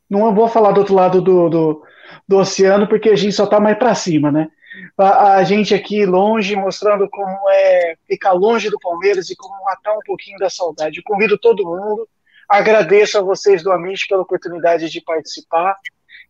Não 0.09 0.35
vou 0.35 0.49
falar 0.49 0.73
do 0.73 0.79
outro 0.79 0.95
lado 0.95 1.21
do, 1.21 1.49
do, 1.49 1.83
do 2.27 2.39
oceano, 2.39 2.89
porque 2.89 3.11
a 3.11 3.17
gente 3.17 3.33
só 3.33 3.45
está 3.45 3.61
mais 3.61 3.79
para 3.79 3.95
cima, 3.95 4.33
né? 4.33 4.49
A, 4.97 5.35
a 5.35 5.45
gente 5.45 5.75
aqui 5.75 6.05
longe, 6.07 6.55
mostrando 6.57 7.09
como 7.09 7.39
é 7.51 7.97
ficar 8.07 8.33
longe 8.33 8.71
do 8.71 8.79
Palmeiras 8.79 9.31
e 9.31 9.37
como 9.37 9.65
matar 9.65 9.93
um 9.93 10.03
pouquinho 10.05 10.39
da 10.39 10.51
saudade. 10.51 10.99
Eu 10.99 11.05
convido 11.05 11.39
todo 11.39 11.65
mundo, 11.65 12.09
agradeço 12.49 13.19
a 13.19 13.23
vocês 13.23 13.63
do 13.63 13.73
Amit 13.73 14.07
pela 14.07 14.23
oportunidade 14.23 14.89
de 14.89 15.01
participar. 15.01 15.77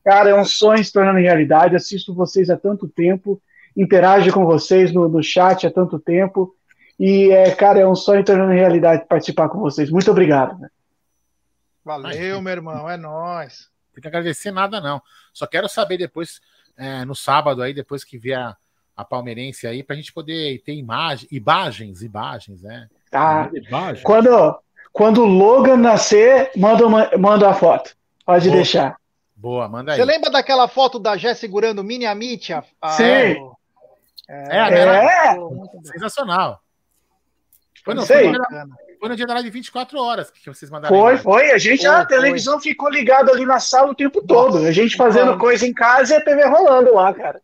Cara, 0.04 0.30
é 0.30 0.34
um 0.34 0.44
sonho 0.44 0.84
se 0.84 0.92
tornando 0.92 1.18
realidade. 1.18 1.76
Assisto 1.76 2.14
vocês 2.14 2.48
há 2.48 2.56
tanto 2.56 2.88
tempo, 2.88 3.40
interajo 3.76 4.32
com 4.32 4.44
vocês 4.44 4.92
no, 4.92 5.08
no 5.08 5.22
chat 5.22 5.66
há 5.66 5.70
tanto 5.70 5.98
tempo. 5.98 6.54
E, 6.98 7.30
é, 7.30 7.50
cara, 7.54 7.80
é 7.80 7.86
um 7.86 7.94
sonho 7.94 8.24
tornando 8.24 8.52
realidade 8.52 9.06
participar 9.06 9.48
com 9.48 9.58
vocês. 9.58 9.90
Muito 9.90 10.10
obrigado. 10.10 10.58
né? 10.58 10.68
Valeu, 11.84 12.42
meu 12.42 12.52
irmão, 12.52 12.88
é 12.88 12.96
nóis. 12.96 13.70
Tem 13.94 14.02
que 14.02 14.08
agradecer 14.08 14.50
nada, 14.50 14.80
não. 14.80 15.02
Só 15.32 15.46
quero 15.46 15.68
saber 15.68 15.96
depois, 15.98 16.40
é, 16.80 17.04
no 17.04 17.14
sábado 17.14 17.62
aí, 17.62 17.74
depois 17.74 18.02
que 18.02 18.16
vier 18.18 18.38
a, 18.38 18.56
a 18.96 19.04
palmeirense 19.04 19.66
aí, 19.66 19.82
pra 19.82 19.94
gente 19.96 20.12
poder 20.12 20.60
ter 20.64 20.74
imagem, 20.74 21.28
imagens, 21.30 22.02
imagens, 22.02 22.62
né? 22.62 22.88
Tá? 23.10 23.50
Imagem. 23.52 24.02
Quando, 24.02 24.58
quando 24.92 25.22
o 25.22 25.26
Logan 25.26 25.76
nascer, 25.76 26.50
manda, 26.56 26.86
uma, 26.86 27.10
manda 27.18 27.50
a 27.50 27.54
foto. 27.54 27.94
Pode 28.24 28.46
Boa. 28.46 28.56
deixar. 28.56 28.96
Boa, 29.36 29.68
manda 29.68 29.92
aí. 29.92 29.98
Você 29.98 30.04
lembra 30.04 30.30
daquela 30.30 30.68
foto 30.68 30.98
da 30.98 31.16
Jé 31.16 31.34
segurando 31.34 31.80
o 31.80 31.84
Mini 31.84 32.06
Amit? 32.06 32.52
A, 32.52 32.64
a, 32.80 32.90
Sim. 32.90 33.36
É, 34.28 34.58
a 34.60 34.70
dela- 34.70 34.96
É, 34.96 35.36
sensacional. 35.84 36.62
Foi 37.84 37.94
no, 37.94 38.02
Sei. 38.02 38.32
foi, 38.32 38.38
foi 39.00 39.08
no 39.08 39.16
dia 39.16 39.26
da 39.26 39.34
live 39.34 39.48
24 39.50 39.98
horas 39.98 40.30
que 40.30 40.46
vocês 40.46 40.70
mandaram. 40.70 40.94
Foi, 40.94 41.12
imagem. 41.14 41.22
foi. 41.24 41.50
A 41.52 41.58
gente, 41.58 41.86
Foi, 41.86 41.88
a 41.88 42.04
televisão 42.04 42.60
ficou 42.60 42.90
ligada 42.90 43.32
ali 43.32 43.46
na 43.46 43.58
sala 43.58 43.90
o 43.90 43.94
tempo 43.94 44.22
todo. 44.24 44.58
A 44.58 44.70
gente 44.72 44.94
fazendo 44.94 45.28
Nossa. 45.28 45.38
coisa 45.38 45.66
em 45.66 45.72
casa 45.72 46.14
e 46.14 46.16
a 46.18 46.20
TV 46.24 46.44
rolando 46.44 46.94
lá, 46.94 47.12
cara. 47.14 47.40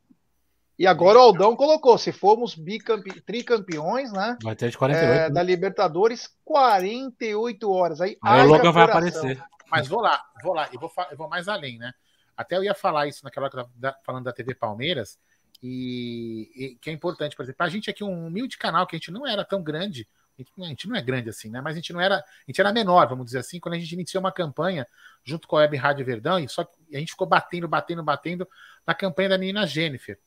E 0.79 0.87
agora 0.87 1.19
o 1.19 1.23
Aldão 1.23 1.57
colocou: 1.57 1.97
se 1.97 2.13
formos 2.13 2.55
bicampe... 2.55 3.23
tricampeões, 3.23 4.13
né? 4.13 4.37
Vai 4.43 4.55
ter 4.55 4.69
de 4.69 4.77
48. 4.77 5.11
é, 5.11 5.17
né? 5.29 5.31
da 5.31 5.43
Libertadores, 5.43 6.29
48 6.45 7.71
horas. 7.71 8.01
Aí, 8.03 8.19
Aí 8.23 8.47
o 8.47 8.49
Logan 8.49 8.73
vai 8.73 8.85
aparecer. 8.85 9.43
Mas 9.71 9.89
vou 9.89 10.01
lá, 10.01 10.23
vou 10.43 10.55
lá, 10.55 10.69
e 10.73 10.77
vou, 10.77 10.89
fa- 10.89 11.09
eu 11.11 11.17
vou 11.17 11.29
mais 11.29 11.49
além, 11.49 11.79
né? 11.79 11.93
Até 12.37 12.57
eu 12.57 12.63
ia 12.63 12.75
falar 12.75 13.07
isso 13.07 13.25
naquela 13.25 13.47
hora 13.47 13.53
que 13.53 13.59
eu 13.59 13.67
tava 13.81 13.97
falando 14.05 14.25
da 14.25 14.33
TV 14.33 14.55
Palmeiras, 14.55 15.19
e, 15.63 16.51
e 16.55 16.77
que 16.81 16.91
é 16.91 16.93
importante, 16.93 17.35
por 17.35 17.43
exemplo, 17.43 17.65
a 17.65 17.69
gente 17.69 17.91
aqui, 17.91 18.05
um 18.05 18.27
humilde 18.27 18.59
canal, 18.59 18.87
que 18.87 18.95
a 18.95 18.99
gente 18.99 19.11
não 19.11 19.27
era 19.27 19.45
tão 19.45 19.63
grande, 19.63 20.07
a 20.39 20.43
gente, 20.43 20.53
a 20.61 20.65
gente 20.65 20.89
não 20.89 20.97
é 20.97 21.03
grande 21.03 21.29
assim, 21.29 21.51
né? 21.51 21.61
Mas 21.61 21.73
a 21.73 21.77
gente 21.77 21.93
não 21.93 22.01
era, 22.01 22.17
a 22.19 22.25
gente 22.47 22.61
era 22.61 22.73
menor, 22.73 23.09
vamos 23.09 23.27
dizer 23.27 23.39
assim, 23.39 23.59
quando 23.61 23.75
a 23.75 23.79
gente 23.79 23.93
iniciou 23.93 24.21
uma 24.21 24.33
campanha 24.33 24.87
junto 25.25 25.49
com 25.49 25.57
a 25.57 25.61
Web 25.61 25.77
Rádio 25.77 26.05
Verdão, 26.07 26.39
e 26.39 26.49
só 26.49 26.63
a 26.63 26.99
gente 26.99 27.11
ficou 27.13 27.27
batendo, 27.27 27.67
batendo, 27.67 28.03
batendo 28.03 28.49
na 28.87 28.95
campanha 28.95 29.31
da 29.31 29.39
menina 29.39 29.67
Jennifer. 29.67 30.19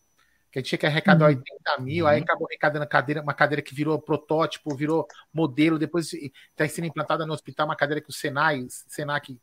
Que 0.52 0.58
a 0.58 0.62
gente 0.62 0.70
tinha 0.70 0.80
que 0.80 0.86
arrecadar 0.88 1.28
80 1.28 1.78
mil, 1.80 2.08
aí 2.08 2.22
acabou 2.22 2.48
arrecadando 2.48 2.88
cadeira, 2.88 3.22
uma 3.22 3.36
cadeira 3.36 3.62
que 3.62 3.76
virou 3.76 4.02
protótipo, 4.02 4.76
virou 4.76 5.08
modelo, 5.32 5.78
depois 5.78 6.12
está 6.12 6.68
sendo 6.68 6.86
implantada 6.88 7.24
no 7.24 7.34
hospital 7.34 7.68
uma 7.68 7.76
cadeira 7.76 8.02
que 8.02 8.10
o 8.10 8.14
Senai, 8.14 8.66
Senac, 8.68 9.40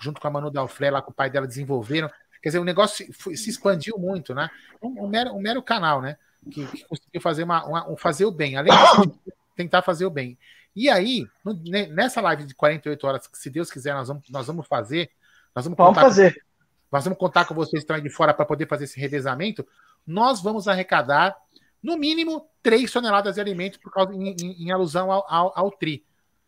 junto 0.00 0.20
com 0.20 0.26
a 0.26 0.30
Manu 0.30 0.50
Dalfré, 0.50 0.90
lá 0.90 1.00
com 1.00 1.12
o 1.12 1.14
pai 1.14 1.30
dela, 1.30 1.46
desenvolveram. 1.46 2.10
Quer 2.42 2.48
dizer, 2.48 2.58
o 2.58 2.64
negócio 2.64 3.06
se, 3.14 3.36
se 3.36 3.50
expandiu 3.50 3.96
muito, 3.98 4.34
né? 4.34 4.50
Um, 4.82 5.04
um 5.04 5.08
mero, 5.08 5.30
um 5.32 5.40
mero 5.40 5.62
canal, 5.62 6.02
né? 6.02 6.16
Que, 6.50 6.66
que 6.66 6.84
conseguiu 6.86 7.20
fazer, 7.20 7.44
uma, 7.44 7.64
uma- 7.64 7.88
um 7.88 7.96
fazer 7.96 8.24
o 8.24 8.32
bem, 8.32 8.56
além 8.56 8.72
de 8.72 9.32
tentar 9.56 9.82
fazer 9.82 10.04
o 10.06 10.10
bem. 10.10 10.38
E 10.74 10.88
aí, 10.88 11.26
no- 11.44 11.52
ne- 11.54 11.86
nessa 11.88 12.20
live 12.20 12.44
de 12.44 12.54
48 12.54 13.06
horas, 13.06 13.26
que 13.26 13.36
se 13.38 13.50
Deus 13.50 13.70
quiser, 13.70 13.94
nós 13.94 14.08
vamos, 14.08 14.22
nós 14.30 14.46
vamos 14.46 14.66
fazer. 14.66 15.10
Nós 15.54 15.64
vamos, 15.64 15.76
Vamos 15.76 15.90
contar 15.94 16.00
com- 16.02 16.08
fazer. 16.08 16.44
nós 16.90 17.04
vamos 17.04 17.18
contar 17.18 17.44
com 17.44 17.54
vocês 17.54 17.72
que 17.72 17.84
estão 17.84 17.96
aí 17.96 18.02
de 18.02 18.08
fora 18.10 18.32
para 18.32 18.46
poder 18.46 18.66
fazer 18.66 18.84
esse 18.84 18.98
revezamento. 18.98 19.66
Nós 20.06 20.40
vamos 20.42 20.66
arrecadar, 20.68 21.36
no 21.82 21.96
mínimo, 21.96 22.48
3 22.62 22.90
toneladas 22.90 23.34
de 23.34 23.40
alimento 23.40 23.78
por 23.80 23.92
causa, 23.92 24.14
em, 24.14 24.34
em- 24.40 24.64
em 24.64 24.70
alusão 24.72 25.12
ao, 25.12 25.24
ao- 25.28 25.52
ao 25.54 25.70
TRI. 25.70 26.04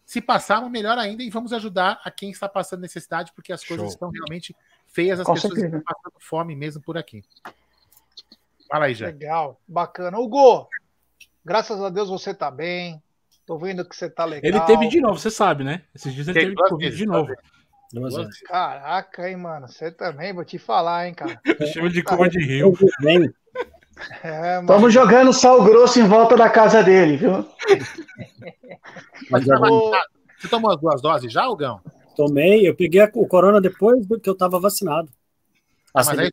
Se 0.07 0.21
passarmos, 0.21 0.71
melhor 0.71 0.97
ainda, 0.99 1.23
e 1.23 1.31
vamos 1.31 1.53
ajudar 1.53 2.01
a 2.05 2.11
quem 2.11 2.31
está 2.31 2.49
passando 2.49 2.81
necessidade, 2.81 3.33
porque 3.35 3.53
as 3.53 3.65
coisas 3.65 3.85
Show. 3.87 3.93
estão 3.95 4.11
realmente 4.11 4.55
feias, 4.87 5.19
as 5.19 5.27
Com 5.27 5.35
pessoas 5.35 5.55
certeza. 5.55 5.79
estão 5.79 5.95
passando 5.95 6.21
fome 6.21 6.55
mesmo 6.55 6.83
por 6.83 6.97
aqui. 6.99 7.23
Fala 8.69 8.87
aí, 8.87 8.95
Jé. 8.95 9.07
Legal, 9.07 9.61
bacana. 9.69 10.19
Hugo, 10.19 10.69
graças 11.45 11.81
a 11.81 11.89
Deus 11.91 12.09
você 12.09 12.33
tá 12.35 12.51
bem. 12.51 13.03
Tô 13.47 13.59
vendo 13.59 13.87
que 13.87 13.95
você 13.95 14.09
tá 14.09 14.25
legal. 14.25 14.51
Ele 14.51 14.61
teve 14.61 14.89
de 14.89 15.01
novo, 15.01 15.19
você 15.19 15.31
sabe, 15.31 15.65
né? 15.65 15.83
Esses 15.95 16.15
dias 16.15 16.29
ele 16.29 16.41
Teve 16.41 16.55
Covid 16.55 16.97
de 16.97 17.07
novo. 17.07 17.35
Caraca, 18.47 19.29
hein, 19.29 19.37
mano. 19.37 19.69
Você 19.69 19.91
também, 19.91 20.33
vou 20.33 20.45
te 20.45 20.59
falar, 20.59 21.07
hein, 21.07 21.15
cara. 21.15 21.41
Chama 21.73 21.91
de 21.91 22.03
curva 22.03 22.29
de 22.29 22.43
rio. 22.43 22.73
Bem, 23.01 23.33
É. 24.23 24.61
Estamos 24.61 24.93
jogando 24.93 25.33
sal 25.33 25.63
grosso 25.63 26.01
em 26.01 26.09
volta 26.09 26.37
da 26.37 26.51
casa 26.51 26.83
dele, 26.83 27.17
viu? 27.17 27.47
mas 29.31 29.47
tá 29.47 29.59
vacinado? 29.59 30.09
Você 30.39 30.49
tomou 30.49 30.73
as 30.73 30.81
duas 30.81 31.01
doses 31.01 31.33
já, 31.33 31.49
Hugão? 31.49 31.81
tomei, 32.17 32.69
eu 32.69 32.75
peguei 32.77 33.03
o 33.15 33.27
corona 33.27 33.61
depois 33.61 34.07
do 34.07 34.19
que 34.21 34.29
eu 34.29 34.35
estava 34.35 34.59
vacinado. 34.61 35.09
Mas, 35.93 36.09
Assim, 36.09 36.21
aí, 36.21 36.31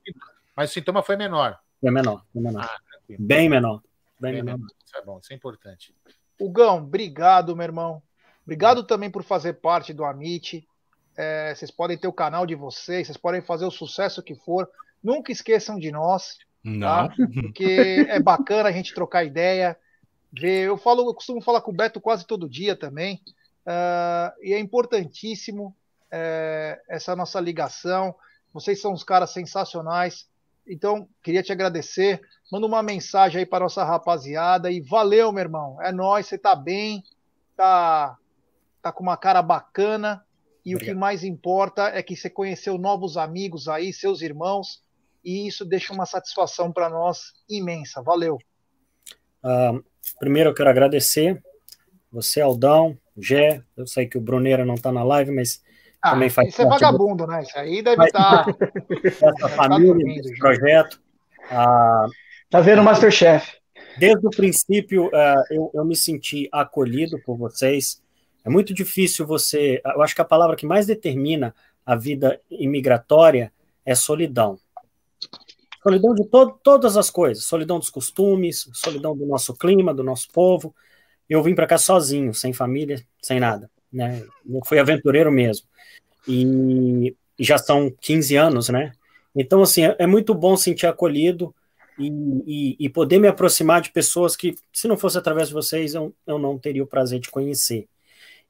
mas 0.56 0.70
o 0.70 0.74
sintoma 0.74 1.02
foi 1.04 1.16
menor. 1.16 1.58
é 1.84 1.92
menor, 1.92 2.24
é 2.36 2.40
menor. 2.40 2.70
Bem 3.20 3.50
menor. 3.50 3.82
Bem, 4.20 4.34
Bem 4.34 4.44
menor. 4.44 4.58
menor. 4.58 4.70
Isso 4.92 4.98
é 4.98 5.06
bom, 5.06 5.20
isso 5.20 5.32
é 5.32 5.36
importante. 5.38 5.96
Hugão, 6.38 6.80
obrigado, 6.80 7.56
meu 7.56 7.64
irmão. 7.64 8.04
Obrigado 8.44 8.84
também 8.84 9.10
por 9.10 9.24
fazer 9.24 9.54
parte 9.54 9.94
do 9.94 10.04
Amit. 10.04 10.68
É, 11.16 11.56
vocês 11.56 11.72
podem 11.72 11.98
ter 11.98 12.10
o 12.10 12.14
canal 12.14 12.46
de 12.46 12.56
vocês, 12.56 13.08
vocês 13.08 13.18
podem 13.18 13.42
fazer 13.42 13.64
o 13.64 13.72
sucesso 13.72 14.22
que 14.22 14.36
for. 14.36 14.70
Nunca 15.02 15.32
esqueçam 15.32 15.80
de 15.80 15.92
nós, 15.92 16.40
Não. 16.62 17.08
tá? 17.08 17.16
Porque 17.34 18.06
é 18.10 18.20
bacana 18.20 18.68
a 18.68 18.72
gente 18.72 18.94
trocar 18.94 19.24
ideia. 19.24 19.78
Ver, 20.34 20.68
eu 20.68 20.78
falo, 20.78 21.10
eu 21.10 21.14
costumo 21.14 21.42
falar 21.42 21.62
com 21.62 21.72
o 21.72 21.76
Beto 21.76 22.02
quase 22.02 22.26
todo 22.26 22.50
dia 22.50 22.76
também. 22.76 23.22
ah, 23.66 24.34
e 24.42 24.54
é 24.54 24.60
importantíssimo 24.60 25.74
é, 26.12 26.82
essa 26.90 27.16
nossa 27.16 27.40
ligação. 27.40 28.14
Vocês 28.54 28.82
são 28.82 28.92
uns 28.92 29.06
caras 29.06 29.32
sensacionais. 29.32 30.28
Então, 30.68 31.08
queria 31.24 31.44
te 31.44 31.52
agradecer. 31.52 32.22
Manda 32.52 32.68
uma 32.68 32.84
mensagem 32.84 33.40
aí 33.40 33.46
para 33.46 33.64
nossa 33.64 33.84
rapaziada 33.84 34.72
e 34.72 34.82
valeu, 34.82 35.32
meu 35.32 35.42
irmão. 35.42 35.82
É 35.82 35.92
nóis, 35.92 36.28
você 36.28 36.38
tá 36.38 36.56
bem, 36.56 37.04
tá, 37.56 38.18
tá 38.82 38.92
com 38.92 39.04
uma 39.04 39.18
cara 39.18 39.42
bacana. 39.42 40.24
E 40.64 40.76
o 40.76 40.80
que 40.80 40.94
mais 40.94 41.24
importa 41.24 41.88
é 41.88 42.04
que 42.04 42.16
você 42.16 42.30
conheceu 42.30 42.78
novos 42.78 43.18
amigos 43.18 43.68
aí, 43.68 43.92
seus 43.92 44.22
irmãos, 44.22 44.84
e 45.24 45.48
isso 45.48 45.66
deixa 45.66 45.92
uma 45.92 46.06
satisfação 46.06 46.72
para 46.72 46.88
nós 46.88 47.34
imensa. 47.50 48.02
Valeu. 48.04 48.38
Ah, 49.44 49.74
primeiro 50.20 50.52
eu 50.52 50.54
quero 50.54 50.70
agradecer 50.70 51.42
você, 52.12 52.42
Aldão, 52.42 52.98
Gé. 53.18 53.64
Eu 53.76 53.88
sei 53.88 54.06
que 54.06 54.18
o 54.18 54.22
Bruneira 54.22 54.66
não 54.66 54.76
está 54.76 54.92
na 54.92 55.04
live, 55.04 55.32
mas 55.32 55.64
Ah, 56.02 56.12
Também 56.12 56.30
faz 56.30 56.50
isso 56.50 56.62
é 56.62 56.66
parte 56.66 56.80
do- 56.80 56.86
vagabundo, 56.86 57.28
né? 57.28 57.44
Isso 57.44 57.58
aí 57.58 57.82
deve 57.82 58.04
estar. 58.06 58.46
essa 59.06 59.34
tá 59.34 59.50
família, 59.50 59.94
desse 60.22 60.30
já. 60.36 60.38
projeto. 60.40 61.02
Ah, 61.50 62.08
Tá 62.50 62.60
vendo 62.60 62.80
o 62.82 62.84
Masterchef? 62.84 63.60
desde 63.98 64.26
o 64.26 64.30
princípio, 64.30 65.10
ah, 65.14 65.44
eu, 65.52 65.70
eu 65.74 65.86
me 65.86 65.96
senti 65.96 66.50
acolhido 66.52 67.20
por 67.24 67.38
vocês. 67.38 68.02
É 68.44 68.50
muito 68.50 68.74
difícil 68.74 69.26
você. 69.28 69.82
Eu 69.86 70.02
acho 70.02 70.16
que 70.16 70.22
a 70.22 70.26
palavra 70.26 70.56
que 70.56 70.66
mais 70.66 70.86
determina 70.88 71.54
a 71.86 71.96
vida 71.96 72.40
imigratória 72.50 73.52
é 73.86 73.94
solidão. 73.96 74.58
Solidão 75.84 76.14
de 76.14 76.26
to 76.26 76.52
todas 76.64 76.96
as 76.98 77.10
coisas, 77.10 77.44
solidão 77.46 77.80
dos 77.80 77.90
costumes, 77.90 78.70
solidão 78.74 79.16
do 79.18 79.26
nosso 79.26 79.56
clima, 79.56 79.94
do 79.94 80.04
nosso 80.04 80.30
povo. 80.32 80.76
Eu 81.30 81.42
vim 81.42 81.56
para 81.56 81.66
cá 81.68 81.78
sozinho, 81.78 82.34
sem 82.34 82.54
família, 82.54 83.02
sem 83.22 83.40
nada. 83.40 83.70
Né? 83.92 84.24
Eu 84.50 84.62
fui 84.66 84.80
aventureiro 84.80 85.32
mesmo. 85.32 85.68
E, 86.28 87.16
e 87.38 87.44
já 87.44 87.58
são 87.58 87.92
15 88.02 88.36
anos, 88.36 88.70
né? 88.70 88.94
Então, 89.36 89.62
assim, 89.62 89.86
é, 89.86 89.96
é 90.00 90.08
muito 90.08 90.34
bom 90.34 90.56
sentir 90.58 90.88
acolhido 90.88 91.54
e, 91.98 92.08
e- 92.46 92.76
e 92.80 92.90
poder 92.90 93.20
me 93.20 93.28
aproximar 93.28 93.82
de 93.82 93.92
pessoas 93.92 94.36
que, 94.36 94.56
se 94.74 94.88
não 94.88 94.98
fosse 94.98 95.18
através 95.18 95.48
de 95.50 95.54
vocês, 95.54 95.94
eu, 95.94 96.14
eu 96.28 96.38
não 96.40 96.58
teria 96.58 96.84
o 96.84 96.88
prazer 96.88 97.20
de 97.20 97.30
conhecer. 97.30 97.88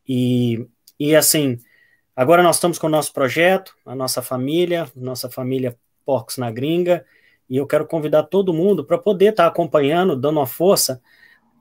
E, 0.07 0.65
e 0.99 1.15
assim, 1.15 1.57
agora 2.15 2.43
nós 2.43 2.57
estamos 2.57 2.77
com 2.79 2.87
o 2.87 2.89
nosso 2.89 3.13
projeto, 3.13 3.75
a 3.85 3.95
nossa 3.95 4.21
família, 4.21 4.89
nossa 4.95 5.29
família 5.29 5.77
Porcos 6.05 6.37
na 6.37 6.51
Gringa, 6.51 7.05
e 7.49 7.57
eu 7.57 7.67
quero 7.67 7.85
convidar 7.85 8.23
todo 8.23 8.53
mundo 8.53 8.83
para 8.85 8.97
poder 8.97 9.31
estar 9.31 9.47
acompanhando, 9.47 10.15
dando 10.15 10.37
uma 10.39 10.47
força, 10.47 11.01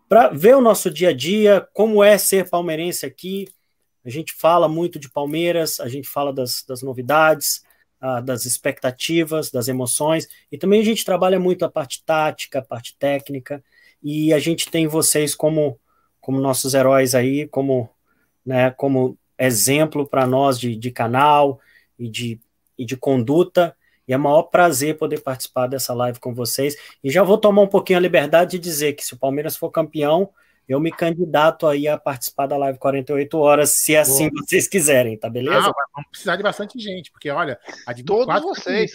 para 0.09 0.29
ver 0.29 0.57
o 0.57 0.61
nosso 0.61 0.91
dia 0.91 1.11
a 1.11 1.13
dia, 1.13 1.67
como 1.73 2.03
é 2.03 2.19
ser 2.19 2.49
palmeirense 2.49 3.07
aqui. 3.07 3.49
A 4.05 4.11
gente 4.11 4.33
fala 4.33 4.69
muito 4.69 4.99
de 4.99 5.11
Palmeiras, 5.11 5.81
a 5.81 5.89
gente 5.89 6.09
fala 6.09 6.33
das, 6.33 6.65
das 6.67 6.83
novidades, 6.83 7.63
ah, 8.01 8.21
das 8.21 8.47
expectativas, 8.47 9.51
das 9.51 9.69
emoções, 9.69 10.27
e 10.51 10.57
também 10.57 10.81
a 10.81 10.85
gente 10.85 11.05
trabalha 11.05 11.39
muito 11.39 11.65
a 11.65 11.71
parte 11.71 12.03
tática, 12.05 12.61
a 12.61 12.63
parte 12.63 12.97
técnica, 12.99 13.63
e 14.03 14.33
a 14.33 14.39
gente 14.39 14.71
tem 14.71 14.87
vocês 14.87 15.35
como, 15.35 15.79
como 16.21 16.41
nossos 16.41 16.73
heróis 16.73 17.15
aí, 17.15 17.47
como, 17.47 17.91
né, 18.45 18.71
como 18.71 19.19
exemplo 19.39 20.07
para 20.07 20.27
nós 20.27 20.59
de, 20.59 20.75
de 20.77 20.91
canal 20.91 21.61
e 21.99 22.09
de, 22.09 22.41
e 22.79 22.85
de 22.87 22.97
conduta, 22.97 23.77
e 24.09 24.13
é 24.13 24.17
o 24.17 24.21
maior 24.21 24.45
prazer 24.45 24.97
poder 24.97 25.21
participar 25.21 25.67
dessa 25.67 25.95
live 25.95 26.19
com 26.19 26.35
vocês. 26.35 26.75
E 27.05 27.11
já 27.11 27.23
vou 27.23 27.39
tomar 27.39 27.63
um 27.63 27.69
pouquinho 27.69 27.99
a 27.99 28.03
liberdade 28.03 28.53
de 28.53 28.59
dizer 28.59 28.95
que 28.95 29.05
se 29.05 29.15
o 29.15 29.17
Palmeiras 29.19 29.57
for 29.57 29.71
campeão, 29.71 30.31
eu 30.73 30.79
me 30.81 30.93
candidato 30.93 31.67
aí 31.67 31.89
a 31.89 31.99
participar 31.99 32.47
da 32.47 32.57
live 32.57 32.79
48 32.79 33.39
horas, 33.39 33.71
se 33.71 33.97
assim 33.97 34.31
vocês 34.31 34.69
quiserem, 34.69 35.19
tá 35.19 35.29
beleza? 35.29 35.69
Ah, 35.69 35.73
vamos 35.95 36.11
precisar 36.11 36.37
de 36.37 36.43
bastante 36.43 36.79
gente, 36.79 37.11
porque 37.11 37.29
olha, 37.31 37.59
a 37.87 37.93
de 37.93 38.05
Todos 38.05 38.27
24 38.27 38.43
foi 38.55 38.55
vocês. 38.55 38.93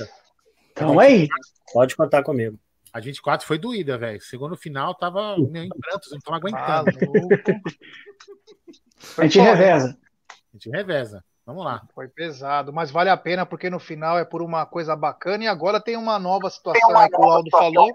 Então 0.72 1.00
aí. 1.00 1.28
Pode 1.74 1.96
contar 1.96 2.24
comigo. 2.24 2.58
A 2.94 3.00
24 3.02 3.46
foi 3.46 3.58
doída, 3.58 3.98
velho. 3.98 4.22
Segundo 4.22 4.56
final, 4.56 4.96
tava 4.96 5.38
meu, 5.38 5.64
em 5.64 5.70
prantos, 5.70 6.12
não 6.12 6.20
tava 6.20 6.38
aguentando. 6.38 6.98
louco. 7.06 7.30
A 9.18 9.24
gente 9.24 9.40
reveza. 9.40 9.98
A 10.30 10.34
gente 10.54 10.70
reveza. 10.70 11.24
Vamos 11.46 11.64
lá. 11.66 11.84
Foi 11.94 12.08
pesado, 12.08 12.72
mas 12.74 12.90
vale 12.90 13.10
a 13.10 13.18
pena 13.18 13.46
porque 13.46 13.70
no 13.70 13.80
final 13.80 14.18
é 14.18 14.24
por 14.26 14.42
uma 14.42 14.66
coisa 14.66 14.96
bacana 14.96 15.44
e 15.44 15.48
agora 15.48 15.80
tem 15.82 15.96
uma 15.98 16.18
nova 16.18 16.50
situação 16.50 16.98
aí 16.98 17.10
que 17.10 17.18
o 17.18 17.24
Aldo 17.30 17.50
falou, 17.52 17.90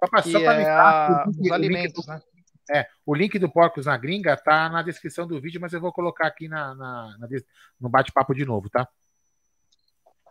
Só 0.00 0.06
pra 0.08 0.20
é 0.60 0.70
a- 0.70 1.24
os 1.26 1.50
alimentos, 1.50 2.06
né? 2.06 2.20
É, 2.72 2.86
o 3.04 3.14
link 3.14 3.36
do 3.36 3.50
Porcos 3.50 3.86
na 3.86 3.96
Gringa 3.96 4.36
tá 4.36 4.68
na 4.68 4.80
descrição 4.80 5.26
do 5.26 5.40
vídeo, 5.40 5.60
mas 5.60 5.72
eu 5.72 5.80
vou 5.80 5.92
colocar 5.92 6.28
aqui 6.28 6.46
na, 6.48 6.72
na- 6.74 7.16
na 7.18 7.28
no 7.80 7.88
bate-papo 7.88 8.32
de 8.32 8.44
novo, 8.44 8.70
tá? 8.70 8.88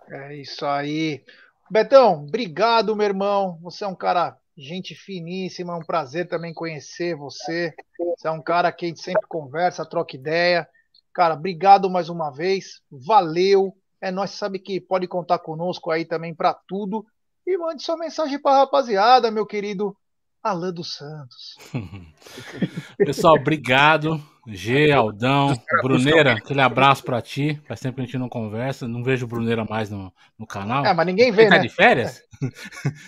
É 0.10 0.36
isso 0.36 0.66
aí. 0.66 1.24
Betão, 1.70 2.24
obrigado, 2.24 2.95
meu 2.95 3.06
irmão. 3.06 3.60
Você 3.61 3.84
é 3.84 3.88
um 3.88 3.95
cara, 3.95 4.38
gente 4.57 4.95
finíssima, 4.95 5.74
é 5.74 5.76
um 5.76 5.86
prazer 5.86 6.28
também 6.30 6.53
conhecer 6.53 7.14
você. 7.16 7.74
Você 8.18 8.28
é 8.28 8.32
um 8.32 8.41
cara 8.41 8.72
que 8.72 8.86
a 8.86 8.88
gente 8.88 9.02
sempre 9.02 9.28
conversa, 9.28 9.86
troca 9.86 10.16
ideia. 10.16 10.68
Cara, 11.14 11.34
obrigado 11.34 11.90
mais 11.90 12.07
uma 12.07 12.32
vez. 12.32 12.82
Valeu. 12.90 13.76
É 14.02 14.11
nós 14.11 14.32
sabe 14.32 14.60
que 14.60 14.80
pode 14.80 15.07
contar 15.07 15.40
conosco 15.40 15.91
aí 15.91 16.06
também 16.06 16.34
para 16.34 16.53
tudo. 16.53 17.06
E 17.45 17.57
mande 17.57 17.84
sua 17.84 17.98
mensagem 17.98 18.40
para 18.41 18.60
rapaziada, 18.60 19.30
meu 19.30 19.45
querido 19.45 19.95
Alan 20.44 20.74
dos 20.74 20.95
Santos. 20.95 21.57
Pessoal, 22.98 23.36
obrigado. 23.36 24.22
G, 24.48 24.91
Aldão, 24.91 25.53
Bruneira, 25.84 26.34
aquele 26.34 26.61
abraço 26.61 27.03
pra 27.03 27.22
ti. 27.22 27.61
Faz 27.68 27.80
tempo 27.80 27.95
que 27.95 28.02
a 28.02 28.06
gente 28.06 28.18
não 28.18 28.30
conversa. 28.30 28.88
Não 28.88 29.03
vejo 29.03 29.26
o 29.26 29.30
Bruneira 29.30 29.64
mais 29.64 29.90
no, 29.90 30.11
no 30.38 30.48
canal. 30.48 30.86
É, 30.86 30.94
mas 30.94 31.06
ninguém 31.06 31.32
vê, 31.32 31.44
Ele 31.44 31.49
tá 31.49 31.57
né? 31.57 31.61
de 31.61 31.70
férias? 31.70 32.22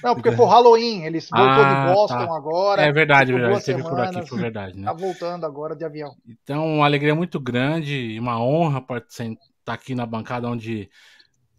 Não, 0.04 0.14
porque 0.14 0.32
foi 0.34 0.46
Halloween. 0.46 1.04
Eles 1.06 1.30
voltou 1.32 1.64
Ah, 1.64 1.86
de 1.88 1.94
Boston 1.94 2.28
tá. 2.28 2.36
agora. 2.36 2.82
É 2.84 2.92
verdade, 2.92 3.32
verdade. 3.34 3.58
Esteve 3.58 3.82
por 3.82 4.00
aqui, 4.00 4.28
foi 4.28 4.40
verdade, 4.40 4.78
né? 4.78 4.86
Tá 4.86 4.94
voltando 4.94 5.46
agora 5.46 5.76
de 5.76 5.84
avião. 5.84 6.16
Então, 6.28 6.76
uma 6.76 6.86
alegria 6.86 7.16
muito 7.16 7.40
grande 7.40 7.96
e 7.96 8.20
uma 8.20 8.40
honra 8.40 8.86
estar 9.08 9.74
aqui 9.74 9.96
na 9.96 10.06
bancada 10.06 10.48
onde 10.48 10.90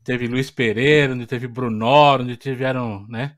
teve 0.04 0.26
Luiz 0.26 0.50
Pereira, 0.50 1.14
onde 1.14 1.26
teve 1.26 1.48
Brunoro, 1.48 2.22
onde 2.22 2.36
tiveram, 2.36 3.06
né, 3.08 3.36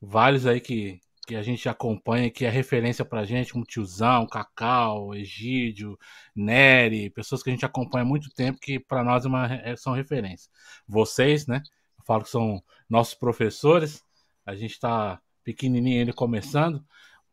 vários 0.00 0.46
aí 0.46 0.60
que, 0.60 0.98
que 1.26 1.34
a 1.36 1.42
gente 1.42 1.68
acompanha, 1.68 2.30
que 2.30 2.44
é 2.44 2.50
referência 2.50 3.04
pra 3.04 3.24
gente, 3.24 3.52
como 3.52 3.64
Tiozão, 3.64 4.26
Cacau, 4.26 5.14
Egídio, 5.14 5.98
Nery, 6.34 7.10
pessoas 7.10 7.42
que 7.42 7.50
a 7.50 7.52
gente 7.52 7.64
acompanha 7.66 8.04
há 8.04 8.06
muito 8.08 8.30
tempo, 8.30 8.60
que 8.60 8.78
para 8.78 9.02
nós 9.04 9.24
é 9.24 9.28
uma, 9.28 9.46
é- 9.54 9.76
são 9.76 9.92
referências. 9.92 10.50
Vocês, 10.86 11.46
né, 11.46 11.62
eu 11.98 12.04
falo 12.04 12.22
que 12.24 12.30
são 12.30 12.62
nossos 12.88 13.14
professores, 13.14 14.02
a 14.44 14.54
gente 14.54 14.72
está 14.72 15.20
pequenininho 15.44 16.00
ainda 16.00 16.12
começando, 16.12 16.84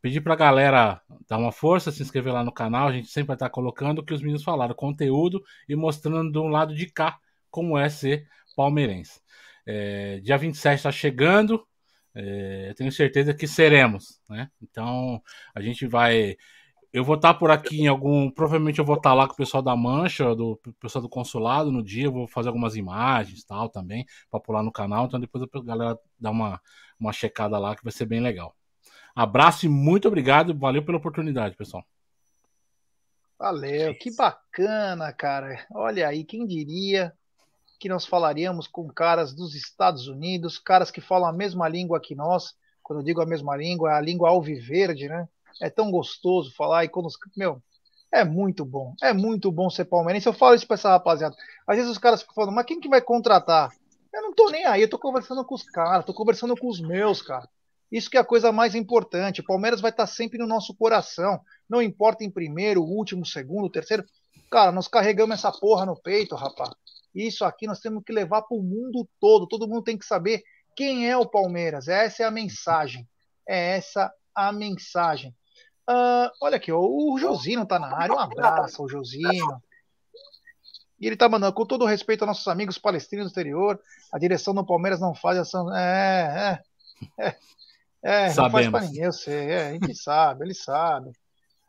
Pedir 0.02 0.20
pra 0.20 0.36
galera 0.36 1.02
dar 1.30 1.38
uma 1.38 1.54
força, 1.54 1.90
se 1.90 2.04
inscrever 2.04 2.34
lá 2.34 2.44
no 2.44 2.52
canal. 2.52 2.90
A 2.90 2.92
gente 2.92 3.08
sempre 3.08 3.28
vai 3.28 3.36
estar 3.38 3.50
colocando 3.50 4.00
o 4.00 4.04
que 4.04 4.14
os 4.14 4.22
meninos 4.22 4.44
falaram, 4.44 4.76
conteúdo 4.76 5.42
e 5.68 5.78
mostrando 5.78 6.30
de 6.30 6.38
um 6.38 6.50
lado 6.50 6.76
de 6.76 6.88
cá 6.88 7.18
como 7.50 7.78
é 7.78 7.88
ser 7.88 8.28
palmeirense. 8.54 9.22
É, 9.66 10.20
dia 10.20 10.38
27 10.38 10.76
está 10.80 10.92
chegando, 10.92 11.66
é, 12.16 12.70
eu 12.70 12.76
tenho 12.76 12.92
certeza 12.92 13.34
que 13.34 13.48
seremos, 13.48 14.20
né? 14.30 14.50
Então 14.62 15.22
a 15.54 15.62
gente 15.62 15.88
vai. 15.88 16.36
Eu 16.92 17.04
vou 17.04 17.16
estar 17.16 17.34
por 17.34 17.50
aqui 17.50 17.82
em 17.82 17.88
algum. 17.88 18.30
Provavelmente 18.30 18.80
eu 18.80 18.86
vou 18.86 18.98
estar 18.98 19.14
lá 19.14 19.28
com 19.28 19.34
o 19.34 19.38
pessoal 19.38 19.64
da 19.64 19.76
Mancha, 19.76 20.36
do 20.36 20.60
pessoal 20.80 21.02
do 21.02 21.10
consulado 21.10 21.72
no 21.72 21.84
dia. 21.84 22.06
Eu 22.06 22.12
vou 22.12 22.28
fazer 22.28 22.50
algumas 22.50 22.76
imagens 22.76 23.44
tal 23.44 23.68
também, 23.68 24.06
para 24.30 24.40
pular 24.40 24.62
no 24.62 24.72
canal. 24.72 25.06
Então 25.06 25.20
depois 25.20 25.44
a 25.44 25.62
galera 25.64 26.00
dá 26.20 26.30
uma, 26.30 26.62
uma 27.00 27.12
checada 27.12 27.58
lá 27.58 27.76
que 27.76 27.84
vai 27.84 27.92
ser 27.92 28.06
bem 28.06 28.20
legal. 28.22 28.56
Abraço 29.16 29.66
e 29.66 29.70
muito 29.70 30.08
obrigado. 30.08 30.58
Valeu 30.58 30.84
pela 30.84 30.98
oportunidade, 30.98 31.56
pessoal. 31.56 31.84
Valeu, 33.40 33.94
que 33.98 34.16
bacana, 34.16 35.12
cara. 35.12 35.66
Olha 35.72 36.08
aí, 36.08 36.24
quem 36.24 36.46
diria 36.46 37.12
que 37.84 37.90
nós 37.90 38.06
falaríamos 38.06 38.66
com 38.66 38.88
caras 38.88 39.34
dos 39.34 39.56
Estados 39.56 40.08
Unidos, 40.08 40.58
caras 40.58 40.90
que 40.90 41.02
falam 41.02 41.28
a 41.28 41.34
mesma 41.34 41.68
língua 41.68 42.00
que 42.00 42.16
nós. 42.16 42.54
Quando 42.82 43.00
eu 43.00 43.04
digo 43.04 43.22
a 43.22 43.26
mesma 43.26 43.58
língua, 43.58 43.92
é 43.92 43.96
a 43.96 44.00
língua 44.00 44.30
alviverde, 44.30 45.10
né? 45.10 45.28
É 45.62 45.70
tão 45.70 45.92
gostoso 45.92 46.56
falar 46.56 46.86
e 46.86 46.88
quando 46.88 47.08
os... 47.08 47.18
meu, 47.36 47.62
é 48.10 48.24
muito 48.24 48.64
bom. 48.64 48.96
É 49.04 49.12
muito 49.12 49.52
bom 49.52 49.70
ser 49.70 49.84
palmeirense. 49.84 50.28
Eu 50.28 50.32
falo 50.32 50.56
isso 50.56 50.66
pra 50.66 50.76
essa 50.76 50.92
rapaziada. 50.92 51.36
Às 51.68 51.76
vezes 51.76 51.92
os 51.92 51.98
caras 51.98 52.22
ficam 52.22 52.34
falando, 52.34 52.56
mas 52.56 52.66
quem 52.66 52.80
que 52.80 52.88
vai 52.88 53.02
contratar? 53.02 53.70
Eu 54.14 54.22
não 54.22 54.34
tô 54.34 54.50
nem 54.50 54.66
aí, 54.66 54.84
eu 54.84 54.90
tô 54.90 54.98
conversando 54.98 55.44
com 55.44 55.54
os 55.54 55.64
caras, 55.64 56.06
tô 56.06 56.14
conversando 56.14 56.56
com 56.56 56.70
os 56.70 56.80
meus, 56.80 57.22
cara. 57.22 57.50
Isso 57.92 58.10
que 58.10 58.16
é 58.16 58.22
a 58.22 58.26
coisa 58.26 58.50
mais 58.54 58.76
importante. 58.76 59.42
O 59.42 59.46
Palmeiras 59.46 59.82
vai 59.82 59.92
estar 59.92 60.08
sempre 60.08 60.38
no 60.40 60.48
nosso 60.48 60.74
coração. 60.74 61.42
Não 61.70 61.82
importa 61.82 62.24
em 62.24 62.32
primeiro, 62.32 62.82
último, 62.82 63.26
segundo, 63.26 63.70
terceiro. 63.70 64.06
Cara, 64.50 64.72
nós 64.72 64.88
carregamos 64.88 65.38
essa 65.38 65.52
porra 65.52 65.86
no 65.86 66.02
peito, 66.02 66.34
rapaz. 66.34 66.72
Isso 67.14 67.46
aqui 67.46 67.68
nós 67.68 67.80
temos 67.80 68.04
que 68.04 68.12
levar 68.12 68.42
para 68.42 68.58
o 68.58 68.64
mundo 68.64 69.08
todo. 69.20 69.48
Todo 69.48 69.68
mundo 69.68 69.84
tem 69.84 69.98
que 69.98 70.06
saber 70.06 70.44
quem 70.76 71.10
é 71.10 71.16
o 71.16 71.30
Palmeiras. 71.30 71.88
Essa 71.88 72.24
é 72.24 72.26
a 72.26 72.32
mensagem. 72.32 73.08
É 73.48 73.78
essa 73.78 74.12
a 74.36 74.52
mensagem. 74.52 75.36
Uh, 75.90 76.32
olha 76.42 76.58
aqui, 76.58 76.72
o 76.72 77.18
Josino 77.18 77.66
tá 77.66 77.78
na 77.78 77.96
área. 77.96 78.16
Um 78.16 78.20
abraço 78.20 78.82
ao 78.82 78.90
Josino. 78.90 79.62
E 81.00 81.08
ele 81.08 81.18
tá 81.18 81.28
mandando, 81.28 81.54
com 81.54 81.66
todo 81.66 81.86
respeito 81.86 82.22
aos 82.22 82.30
nossos 82.30 82.48
amigos 82.48 82.78
palestrinos 82.78 83.28
do 83.28 83.30
exterior, 83.30 83.80
a 84.12 84.18
direção 84.18 84.54
do 84.54 84.66
Palmeiras 84.66 85.02
não 85.02 85.14
faz 85.14 85.38
ação. 85.38 85.76
É, 85.76 86.62
é, 87.20 87.26
é. 87.28 87.36
É, 88.04 88.34
não 88.34 88.50
faz 88.50 88.70
pra 88.70 88.82
ninguém, 88.82 89.04
eu 89.04 89.14
sei. 89.14 89.50
É, 89.50 89.68
a 89.68 89.72
gente 89.74 89.96
sabe, 89.96 90.46
ele 90.46 90.54
sabe. 90.54 91.12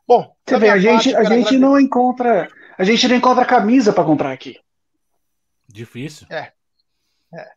Bom, 0.07 0.33
você 0.45 0.59
vê, 0.59 0.69
a 0.69 0.77
gente, 0.77 1.15
a 1.15 1.23
gente 1.23 1.57
não 1.57 1.79
encontra. 1.79 2.47
A 2.77 2.83
gente 2.83 3.07
não 3.07 3.15
encontra 3.15 3.45
camisa 3.45 3.91
para 3.91 4.03
comprar 4.03 4.31
aqui. 4.31 4.57
Difícil. 5.67 6.27
É. 6.29 6.53
é. 7.33 7.51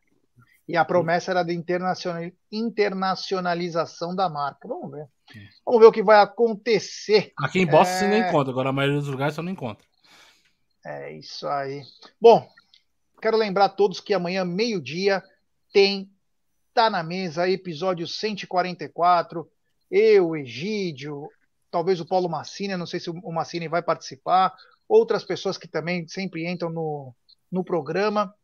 E 0.66 0.76
a 0.76 0.85
promessa 0.85 1.30
era 1.30 1.43
de 1.43 1.55
internacional, 1.55 2.30
internacionalização 2.52 4.14
da 4.14 4.28
marca. 4.28 4.68
Vamos 4.68 4.90
ver. 4.90 5.09
Vamos 5.64 5.80
ver 5.80 5.86
o 5.86 5.93
que 5.93 6.02
vai 6.02 6.20
acontecer. 6.20 7.32
Aqui 7.39 7.60
em 7.60 7.66
Boston 7.66 7.93
é... 7.93 7.98
você 7.98 8.09
não 8.09 8.28
encontra, 8.28 8.51
agora 8.52 8.68
a 8.68 8.72
maioria 8.72 8.98
dos 8.98 9.09
lugares 9.09 9.35
você 9.35 9.43
não 9.43 9.52
encontra. 9.52 9.86
É 10.85 11.12
isso 11.12 11.47
aí. 11.48 11.82
Bom, 12.20 12.48
quero 13.20 13.36
lembrar 13.36 13.66
a 13.66 13.70
todos 13.70 14.01
que 14.01 14.14
amanhã, 14.14 14.44
meio-dia, 14.44 15.22
tem 15.72 16.10
Tá 16.78 16.89
na 16.89 17.02
Mesa, 17.02 17.51
episódio 17.51 18.06
144. 18.06 19.51
Eu, 19.90 20.36
Egídio, 20.36 21.28
talvez 21.72 22.01
o 22.01 22.06
Paulo 22.06 22.28
Massini, 22.28 22.76
não 22.76 22.86
sei 22.86 23.01
se 23.01 23.10
o 23.10 23.32
Massini 23.32 23.66
vai 23.66 23.82
participar, 23.82 24.55
outras 24.89 25.24
pessoas 25.24 25.59
que 25.59 25.66
também 25.66 26.06
sempre 26.06 26.48
entram 26.48 26.70
no, 26.70 27.12
no 27.50 27.64
programa. 27.64 28.34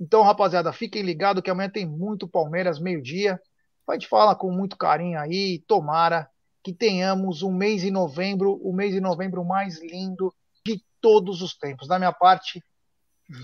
Então, 0.00 0.22
rapaziada, 0.22 0.72
fiquem 0.72 1.02
ligados 1.02 1.42
que 1.42 1.50
amanhã 1.50 1.70
tem 1.70 1.86
muito 1.86 2.28
Palmeiras, 2.28 2.80
meio-dia. 2.80 3.40
A 3.88 3.92
gente 3.92 4.08
fala 4.08 4.34
com 4.34 4.50
muito 4.50 4.76
carinho 4.76 5.18
aí. 5.18 5.62
Tomara 5.66 6.28
que 6.62 6.72
tenhamos 6.72 7.42
um 7.42 7.52
mês 7.52 7.82
de 7.82 7.90
novembro, 7.90 8.54
o 8.62 8.72
mês 8.72 8.92
de 8.92 9.00
novembro 9.00 9.44
mais 9.44 9.82
lindo 9.82 10.34
de 10.64 10.82
todos 11.00 11.42
os 11.42 11.54
tempos. 11.54 11.86
Da 11.86 11.98
minha 11.98 12.12
parte, 12.12 12.62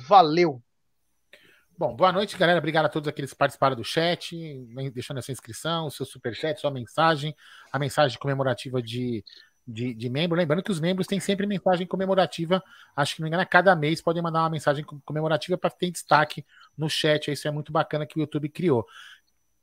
valeu! 0.09 0.63
Bom, 1.77 1.97
boa 1.97 2.13
noite, 2.13 2.37
galera. 2.37 2.59
Obrigado 2.59 2.85
a 2.85 2.91
todos 2.91 3.09
aqueles 3.09 3.33
que 3.33 3.39
participaram 3.39 3.75
do 3.75 3.83
chat, 3.83 4.37
deixando 4.93 5.17
a 5.17 5.23
sua 5.23 5.33
inscrição, 5.33 5.87
o 5.87 5.91
seu 5.91 6.05
superchat, 6.05 6.61
sua 6.61 6.71
mensagem, 6.71 7.35
a 7.73 7.79
mensagem 7.79 8.19
comemorativa 8.19 8.83
de, 8.83 9.25
de, 9.67 9.95
de, 9.95 10.09
membro. 10.09 10.37
Lembrando 10.37 10.63
que 10.63 10.71
os 10.71 10.81
membros 10.81 11.07
têm 11.07 11.21
sempre 11.21 11.47
mensagem 11.47 11.87
comemorativa. 11.87 12.63
Acho 12.95 13.17
que 13.17 13.21
não 13.21 13.29
engano, 13.29 13.47
cada 13.47 13.75
mês 13.77 14.01
podem 14.01 14.23
mandar 14.23 14.41
uma 14.43 14.51
mensagem 14.51 14.85
comemorativa 15.05 15.57
para 15.57 15.71
ter 15.71 15.91
destaque 15.91 16.45
no 16.77 16.89
chat. 16.89 17.31
Isso 17.31 17.47
é 17.47 17.51
muito 17.51 17.73
bacana 17.73 18.07
que 18.07 18.19
o 18.19 18.21
YouTube 18.21 18.49
criou. 18.49 18.87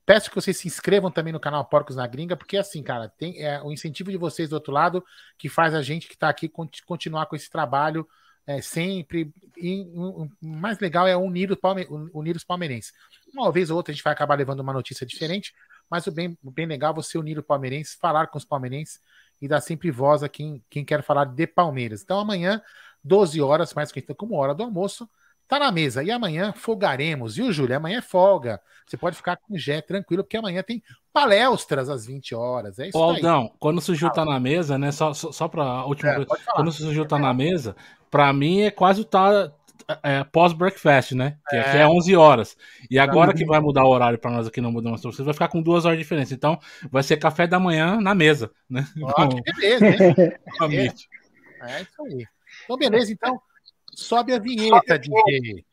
Peço 0.05 0.29
que 0.29 0.35
vocês 0.35 0.55
se 0.57 0.67
inscrevam 0.67 1.11
também 1.11 1.33
no 1.33 1.39
canal 1.39 1.65
Porcos 1.65 1.97
na 1.97 2.07
Gringa, 2.07 2.37
porque 2.37 2.55
assim, 2.55 2.81
cara, 2.81 3.09
tem 3.09 3.43
é, 3.43 3.61
o 3.61 3.73
incentivo 3.73 4.09
de 4.09 4.17
vocês 4.17 4.49
do 4.49 4.53
outro 4.53 4.71
lado 4.71 5.03
que 5.37 5.49
faz 5.49 5.73
a 5.73 5.81
gente 5.81 6.07
que 6.07 6.13
está 6.13 6.29
aqui 6.29 6.49
continuar 6.85 7.25
com 7.25 7.35
esse 7.35 7.49
trabalho 7.49 8.07
é, 8.47 8.61
sempre. 8.61 9.33
E 9.57 9.81
o 9.93 10.29
mais 10.41 10.79
legal 10.79 11.05
é 11.05 11.17
unir, 11.17 11.51
o 11.51 11.57
Palme, 11.57 11.85
unir 12.13 12.37
os 12.37 12.45
palmeirenses. 12.45 12.93
Uma 13.33 13.51
vez 13.51 13.69
ou 13.69 13.75
outra 13.75 13.91
a 13.91 13.93
gente 13.93 14.03
vai 14.03 14.13
acabar 14.13 14.35
levando 14.35 14.61
uma 14.61 14.71
notícia 14.71 15.05
diferente, 15.05 15.53
mas 15.89 16.07
o 16.07 16.11
bem, 16.11 16.37
bem 16.41 16.65
legal 16.65 16.93
é 16.93 16.95
você 16.95 17.17
unir 17.17 17.37
o 17.37 17.43
palmeirense, 17.43 17.97
falar 17.97 18.27
com 18.27 18.37
os 18.37 18.45
palmeirenses 18.45 19.01
e 19.41 19.47
dar 19.47 19.61
sempre 19.61 19.91
voz 19.91 20.23
a 20.23 20.29
quem, 20.29 20.63
quem 20.69 20.83
quer 20.83 21.03
falar 21.03 21.25
de 21.25 21.47
Palmeiras. 21.47 22.01
Então 22.01 22.19
amanhã, 22.19 22.61
12 23.03 23.41
horas, 23.41 23.73
mais 23.73 23.91
que 23.91 24.01
como 24.01 24.35
hora 24.35 24.53
do 24.53 24.63
almoço, 24.63 25.09
tá 25.47 25.57
na 25.57 25.71
mesa. 25.71 26.03
E 26.03 26.11
amanhã 26.11 26.53
folgaremos, 26.53 27.35
viu, 27.35 27.51
Júlio? 27.51 27.75
Amanhã 27.75 27.99
é 27.99 28.01
folga. 28.01 28.61
Você 28.85 28.97
pode 28.97 29.15
ficar 29.15 29.37
com 29.37 29.53
o 29.53 29.57
Jé 29.57 29.81
tranquilo, 29.81 30.23
porque 30.23 30.37
amanhã 30.37 30.61
tem 30.61 30.81
palestras 31.13 31.89
às 31.89 32.05
20 32.05 32.35
horas. 32.35 32.79
É 32.79 32.89
isso 32.89 32.97
Ô, 32.97 33.03
Aldão, 33.03 33.51
quando 33.59 33.81
surgiu 33.81 34.11
Tá 34.11 34.23
na 34.23 34.39
Mesa, 34.39 34.77
né? 34.77 34.91
Só, 34.91 35.13
só, 35.13 35.31
só 35.31 35.47
para 35.47 35.63
a 35.63 35.85
última 35.85 36.11
é, 36.11 36.15
coisa. 36.25 36.43
Quando 36.53 36.71
surgiu 36.71 37.05
Tá 37.05 37.17
na 37.17 37.33
Mesa, 37.33 37.75
para 38.11 38.31
mim 38.33 38.61
é 38.61 38.71
quase 38.71 39.01
o 39.01 39.05
tá 39.05 39.51
é, 40.03 40.23
pós-breakfast, 40.23 41.13
né? 41.13 41.37
Que 41.49 41.55
é. 41.55 41.81
é 41.81 41.87
11 41.87 42.15
horas. 42.15 42.57
E 42.89 42.97
agora 42.99 43.33
que 43.33 43.45
vai 43.45 43.59
mudar 43.59 43.83
o 43.85 43.89
horário 43.89 44.19
para 44.19 44.31
nós 44.31 44.47
aqui 44.47 44.61
no 44.61 44.71
Mudamos 44.71 45.01
vocês 45.01 45.25
vai 45.25 45.33
ficar 45.33 45.47
com 45.47 45.61
duas 45.61 45.85
horas 45.85 45.97
de 45.97 46.03
diferença. 46.03 46.33
Então, 46.33 46.59
vai 46.91 47.03
ser 47.03 47.17
café 47.17 47.47
da 47.47 47.59
manhã 47.59 47.99
na 48.01 48.13
mesa, 48.13 48.51
né? 48.69 48.87
Oh, 49.01 49.27
que 49.29 49.53
beleza, 49.53 49.85
hein? 49.85 49.97
é 51.61 51.81
isso 51.81 52.03
aí. 52.03 52.27
Então, 52.63 52.77
beleza, 52.77 53.11
então. 53.11 53.41
Sobe 53.93 54.33
a 54.33 54.39
vinheta, 54.39 54.99
DJ. 54.99 55.65